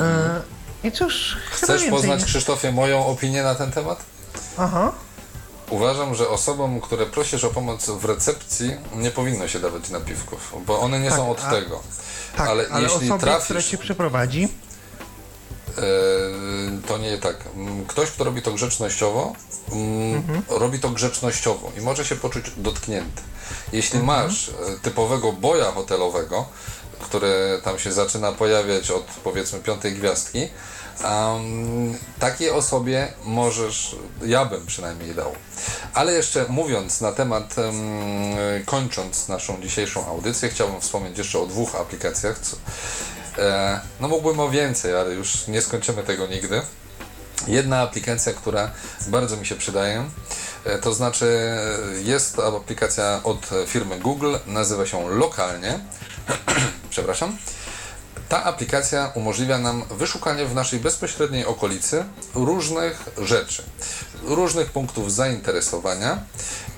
E, 0.00 0.40
I 0.88 0.92
cóż, 0.92 1.36
Chcesz 1.50 1.84
poznać, 1.84 2.20
nie- 2.20 2.26
Krzysztofie, 2.26 2.72
moją 2.72 3.06
opinię 3.06 3.42
na 3.42 3.54
ten 3.54 3.70
temat? 3.72 4.04
Aha. 4.58 4.92
Uważam, 5.70 6.14
że 6.14 6.28
osobom, 6.28 6.80
które 6.80 7.06
prosisz 7.06 7.44
o 7.44 7.50
pomoc 7.50 7.90
w 7.90 8.04
recepcji, 8.04 8.70
nie 8.96 9.10
powinno 9.10 9.48
się 9.48 9.60
dawać 9.60 9.90
napiwków, 9.90 10.54
bo 10.66 10.80
one 10.80 11.00
nie 11.00 11.08
Tak, 11.08 11.18
są 11.18 11.30
od 11.30 11.44
a- 11.44 11.50
tego. 11.50 11.82
Tak, 12.36 12.48
ale, 12.48 12.64
ale, 12.70 12.82
jeśli 12.82 12.96
osobie, 13.10 13.20
trafisz, 13.20 13.44
która 13.44 13.62
cię 13.62 13.78
przyprowadzi, 13.78 14.44
e, 14.44 14.69
to 16.88 16.98
nie 16.98 17.18
tak. 17.18 17.36
Ktoś, 17.88 18.10
kto 18.10 18.24
robi 18.24 18.42
to 18.42 18.52
grzecznościowo, 18.52 19.32
Mhm. 19.72 20.42
robi 20.48 20.78
to 20.78 20.90
grzecznościowo 20.90 21.72
i 21.78 21.80
może 21.80 22.04
się 22.04 22.16
poczuć 22.16 22.44
dotknięty. 22.56 23.22
Jeśli 23.72 23.98
Mhm. 23.98 24.22
masz 24.26 24.48
e, 24.48 24.52
typowego 24.82 25.32
boja 25.32 25.72
hotelowego, 25.72 26.46
który 27.00 27.60
tam 27.64 27.78
się 27.78 27.92
zaczyna 27.92 28.32
pojawiać 28.32 28.90
od 28.90 29.04
powiedzmy 29.24 29.58
piątej 29.60 29.92
gwiazdki, 29.92 30.48
um, 31.04 31.98
takiej 32.18 32.50
osobie 32.50 33.12
możesz, 33.24 33.96
ja 34.26 34.44
bym 34.44 34.66
przynajmniej 34.66 35.14
dał. 35.14 35.32
Ale 35.94 36.12
jeszcze 36.12 36.44
mówiąc 36.48 37.00
na 37.00 37.12
temat, 37.12 37.58
em, 37.58 37.74
kończąc 38.66 39.28
naszą 39.28 39.62
dzisiejszą 39.62 40.06
audycję, 40.06 40.48
chciałbym 40.48 40.80
wspomnieć 40.80 41.18
jeszcze 41.18 41.38
o 41.38 41.46
dwóch 41.46 41.74
aplikacjach. 41.74 42.38
Co, 42.38 42.56
e, 43.38 43.80
no 44.00 44.08
mógłbym 44.08 44.40
o 44.40 44.50
więcej, 44.50 44.96
ale 44.96 45.14
już 45.14 45.46
nie 45.46 45.62
skończymy 45.62 46.02
tego 46.02 46.26
nigdy. 46.26 46.62
Jedna 47.46 47.80
aplikacja, 47.80 48.32
która 48.32 48.70
bardzo 49.08 49.36
mi 49.36 49.46
się 49.46 49.54
przydaje, 49.54 50.04
e, 50.64 50.78
to 50.78 50.94
znaczy 50.94 51.56
jest 52.04 52.36
to 52.36 52.56
aplikacja 52.56 53.20
od 53.24 53.50
firmy 53.66 53.98
Google, 53.98 54.36
nazywa 54.46 54.86
się 54.86 55.10
Lokalnie. 55.10 55.80
Przepraszam. 56.90 57.36
Ta 58.30 58.44
aplikacja 58.44 59.12
umożliwia 59.14 59.58
nam 59.58 59.84
wyszukanie 59.90 60.44
w 60.46 60.54
naszej 60.54 60.80
bezpośredniej 60.80 61.46
okolicy 61.46 62.04
różnych 62.34 63.08
rzeczy, 63.18 63.62
różnych 64.22 64.70
punktów 64.70 65.12
zainteresowania 65.12 66.18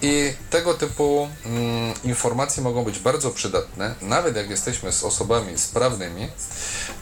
i 0.02 0.32
tego 0.50 0.74
typu 0.74 1.28
mm, 1.46 1.94
informacje 2.04 2.62
mogą 2.62 2.84
być 2.84 2.98
bardzo 2.98 3.30
przydatne, 3.30 3.94
nawet 4.02 4.36
jak 4.36 4.50
jesteśmy 4.50 4.92
z 4.92 5.04
osobami 5.04 5.58
sprawnymi, 5.58 6.28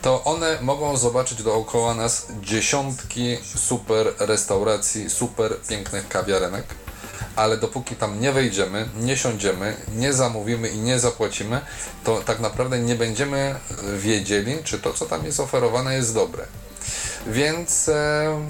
to 0.03 0.25
one 0.25 0.59
mogą 0.61 0.97
zobaczyć 0.97 1.43
dookoła 1.43 1.95
nas 1.95 2.27
dziesiątki 2.43 3.39
super 3.57 4.15
restauracji, 4.19 5.11
super 5.11 5.57
pięknych 5.69 6.09
kawiarenek 6.09 6.65
ale 7.37 7.57
dopóki 7.57 7.97
tam 7.97 8.21
nie 8.21 8.33
wejdziemy, 8.33 8.89
nie 8.97 9.17
siądziemy, 9.17 9.77
nie 9.97 10.13
zamówimy 10.13 10.69
i 10.69 10.79
nie 10.79 10.99
zapłacimy, 10.99 11.61
to 12.05 12.21
tak 12.21 12.41
naprawdę 12.41 12.79
nie 12.79 12.95
będziemy 12.95 13.55
wiedzieli, 13.99 14.59
czy 14.65 14.79
to, 14.79 14.93
co 14.93 15.07
tam 15.07 15.25
jest 15.25 15.41
oferowane, 15.41 15.95
jest 15.95 16.15
dobre. 16.15 16.47
Więc 17.27 17.89
e, 17.89 18.49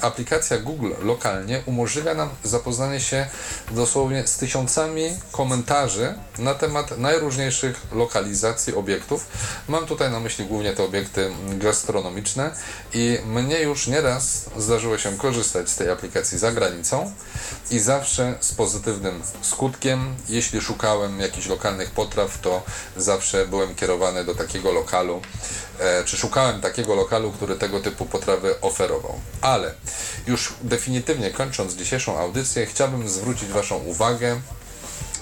aplikacja 0.00 0.58
Google 0.58 0.92
lokalnie 1.02 1.62
umożliwia 1.66 2.14
nam 2.14 2.28
zapoznanie 2.44 3.00
się 3.00 3.26
dosłownie 3.70 4.26
z 4.26 4.36
tysiącami 4.36 5.10
komentarzy 5.32 6.14
na 6.38 6.54
temat 6.54 6.98
najróżniejszych 6.98 7.80
lokalizacji 7.92 8.74
obiektów. 8.74 9.26
Mam 9.68 9.86
tutaj 9.86 10.10
na 10.10 10.20
myśli 10.20 10.44
głównie 10.44 10.72
te 10.72 10.84
obiekty 10.84 11.30
gastronomiczne 11.48 12.50
i 12.94 13.18
mnie 13.26 13.60
już 13.60 13.86
nieraz 13.86 14.50
zdarzyło 14.56 14.98
się 14.98 15.16
korzystać 15.16 15.70
z 15.70 15.76
tej 15.76 15.90
aplikacji 15.90 16.38
za 16.38 16.52
granicą 16.52 17.12
i 17.70 17.78
zawsze 17.78 18.34
z 18.40 18.54
pozytywnym 18.54 19.22
skutkiem. 19.42 20.14
Jeśli 20.28 20.60
szukałem 20.60 21.20
jakichś 21.20 21.46
lokalnych 21.46 21.90
potraw, 21.90 22.38
to 22.38 22.62
zawsze 22.96 23.46
byłem 23.46 23.74
kierowany 23.74 24.24
do 24.24 24.34
takiego 24.34 24.72
lokalu, 24.72 25.22
e, 25.80 26.04
czy 26.04 26.16
szukałem 26.16 26.60
takiego 26.60 26.94
lokalu, 26.94 27.32
który 27.32 27.56
tego 27.56 27.80
typu 27.80 28.06
potrawy 28.06 28.60
oferował. 28.60 29.20
Ale 29.40 29.74
już 30.26 30.52
definitywnie 30.62 31.30
kończąc 31.30 31.74
dzisiejszą 31.74 32.18
audycję, 32.18 32.66
chciałbym 32.66 33.08
zwrócić 33.08 33.48
Waszą 33.48 33.76
uwagę 33.76 34.40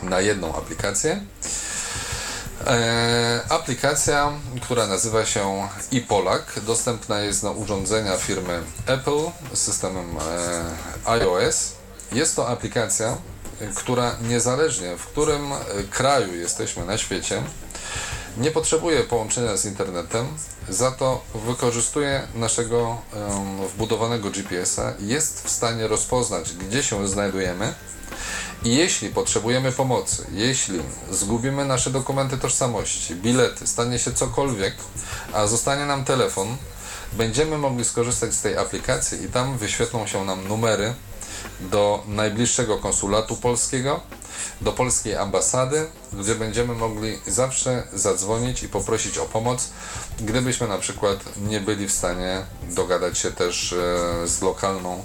na 0.03 0.21
jedną 0.21 0.57
aplikację. 0.57 1.21
E, 2.67 3.41
aplikacja, 3.49 4.33
która 4.63 4.87
nazywa 4.87 5.27
się 5.27 5.69
iPolak, 5.91 6.61
dostępna 6.67 7.21
jest 7.21 7.43
na 7.43 7.51
urządzenia 7.51 8.17
firmy 8.17 8.63
Apple 8.87 9.21
z 9.53 9.59
systemem 9.59 10.17
e, 11.05 11.11
iOS. 11.11 11.73
Jest 12.13 12.37
to 12.37 12.49
aplikacja, 12.49 13.17
która 13.75 14.17
niezależnie 14.23 14.97
w 14.97 15.07
którym 15.07 15.53
e, 15.53 15.57
kraju 15.91 16.35
jesteśmy 16.35 16.85
na 16.85 16.99
świecie, 16.99 17.43
nie 18.39 18.51
potrzebuje 18.51 19.05
połączenia 19.05 19.57
z 19.57 19.65
internetem, 19.65 20.27
za 20.69 20.91
to 20.91 21.25
wykorzystuje 21.35 22.29
naszego 22.35 22.99
em, 23.15 23.69
wbudowanego 23.69 24.31
GPS-a, 24.31 24.93
jest 25.01 25.47
w 25.47 25.51
stanie 25.51 25.89
rozpoznać, 25.89 26.53
gdzie 26.53 26.83
się 26.83 27.09
znajdujemy 27.09 27.75
i 28.65 28.77
jeśli 28.77 29.09
potrzebujemy 29.09 29.73
pomocy, 29.73 30.27
jeśli 30.33 30.81
zgubimy 31.11 31.65
nasze 31.65 31.91
dokumenty 31.91 32.39
tożsamości, 32.39 33.15
bilety, 33.15 33.67
stanie 33.67 33.99
się 33.99 34.13
cokolwiek, 34.13 34.75
a 35.33 35.47
zostanie 35.47 35.87
nam 35.87 36.05
telefon, 36.05 36.57
będziemy 37.13 37.59
mogli 37.59 37.85
skorzystać 37.85 38.35
z 38.35 38.43
tej 38.43 38.57
aplikacji 38.57 39.25
i 39.25 39.29
tam 39.29 39.59
wyświetlą 39.59 40.07
się 40.07 40.25
nam 40.25 40.49
numery 40.49 40.95
do 41.61 42.03
najbliższego 42.07 42.79
konsulatu 42.79 43.37
polskiego, 43.37 44.01
do 44.61 44.73
polskiej 44.73 45.17
ambasady, 45.17 45.87
gdzie 46.13 46.35
będziemy 46.35 46.75
mogli 46.75 47.19
zawsze 47.27 47.83
zadzwonić 47.93 48.63
i 48.63 48.69
poprosić 48.69 49.19
o 49.19 49.25
pomoc, 49.25 49.71
gdybyśmy 50.21 50.69
na 50.69 50.79
przykład 50.79 51.19
nie 51.37 51.61
byli 51.61 51.89
w 51.89 51.93
stanie 51.93 52.43
dogadać 52.63 53.19
się 53.19 53.33
też 53.33 53.73
e, 53.73 54.29
z 54.29 54.43
lokalną 54.43 55.03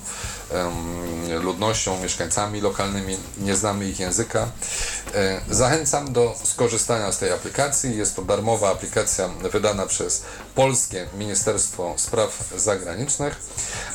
ludnością, 1.42 2.00
mieszkańcami 2.00 2.62
lokalnymi, 2.62 3.18
nie 3.38 3.56
znamy 3.56 3.86
ich 3.86 4.00
języka. 4.00 4.48
E, 5.14 5.42
Zachęcam 5.50 6.14
do 6.14 6.36
skorzystania 6.44 7.12
z 7.12 7.18
tej 7.18 7.32
aplikacji. 7.32 7.98
Jest 7.98 8.16
to 8.16 8.22
darmowa 8.22 8.72
aplikacja 8.72 9.28
wydana 9.28 9.86
przez 9.86 10.24
Polskie 10.56 11.08
Ministerstwo 11.18 11.94
Spraw 11.98 12.44
Zagranicznych. 12.58 13.36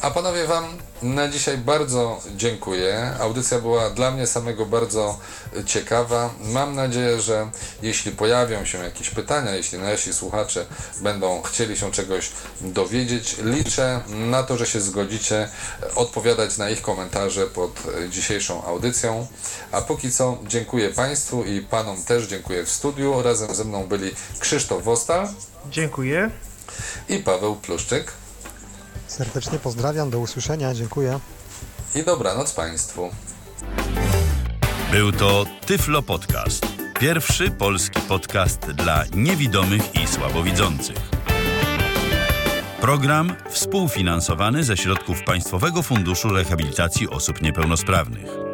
A 0.01 0.11
panowie 0.11 0.47
Wam 0.47 0.65
na 1.03 1.29
dzisiaj 1.29 1.59
bardzo 1.59 2.21
dziękuję. 2.37 3.11
Audycja 3.21 3.59
była 3.59 3.91
dla 3.91 4.11
mnie 4.11 4.27
samego 4.27 4.67
bardzo 4.67 5.19
ciekawa. 5.67 6.31
Mam 6.41 6.75
nadzieję, 6.75 7.21
że 7.21 7.51
jeśli 7.83 8.13
pojawią 8.13 8.65
się 8.65 8.79
jakieś 8.79 9.11
pytania, 9.11 9.55
jeśli 9.55 9.79
nasi 9.79 10.15
słuchacze 10.15 10.67
będą 11.01 11.43
chcieli 11.43 11.77
się 11.77 11.93
czegoś 11.93 12.31
dowiedzieć, 12.61 13.37
liczę 13.43 14.01
na 14.09 14.43
to, 14.43 14.57
że 14.57 14.67
się 14.67 14.81
zgodzicie 14.81 15.49
odpowiadać 15.95 16.59
na 16.59 16.71
ich 16.71 16.83
komentarze 16.83 17.47
pod 17.47 17.83
dzisiejszą 18.11 18.65
audycją. 18.65 19.27
A 19.73 19.81
póki 19.81 20.13
co 20.13 20.39
dziękuję 20.47 20.91
Państwu 20.91 21.45
i 21.45 21.61
Panom 21.61 22.03
też 22.05 22.27
dziękuję 22.27 22.65
w 22.65 22.71
studiu. 22.71 23.23
Razem 23.23 23.55
ze 23.55 23.65
mną 23.65 23.87
byli 23.87 24.11
Krzysztof 24.39 24.85
Wostal 24.85 25.29
Dziękuję. 25.71 26.31
i 27.09 27.19
Paweł 27.19 27.57
Pluszczyk. 27.57 28.13
Serdecznie 29.09 29.59
pozdrawiam, 29.59 30.11
do 30.11 30.19
usłyszenia, 30.19 30.75
dziękuję. 30.75 31.21
I 31.95 32.05
dobranoc 32.05 32.53
Państwu. 32.53 33.11
Był 34.93 35.13
to 35.13 35.47
Tyflo 35.67 36.03
Podcast. 36.03 36.67
Pierwszy 37.01 37.51
polski 37.51 38.01
podcast 38.01 38.61
dla 38.61 39.05
niewidomych 39.15 39.95
i 39.95 40.07
słabowidzących. 40.07 40.97
Program 42.81 43.35
współfinansowany 43.51 44.65
ze 44.65 44.77
środków 44.77 45.23
Państwowego 45.23 45.83
Funduszu 45.83 46.29
Rehabilitacji 46.29 47.09
Osób 47.09 47.43
Niepełnosprawnych. 47.43 48.48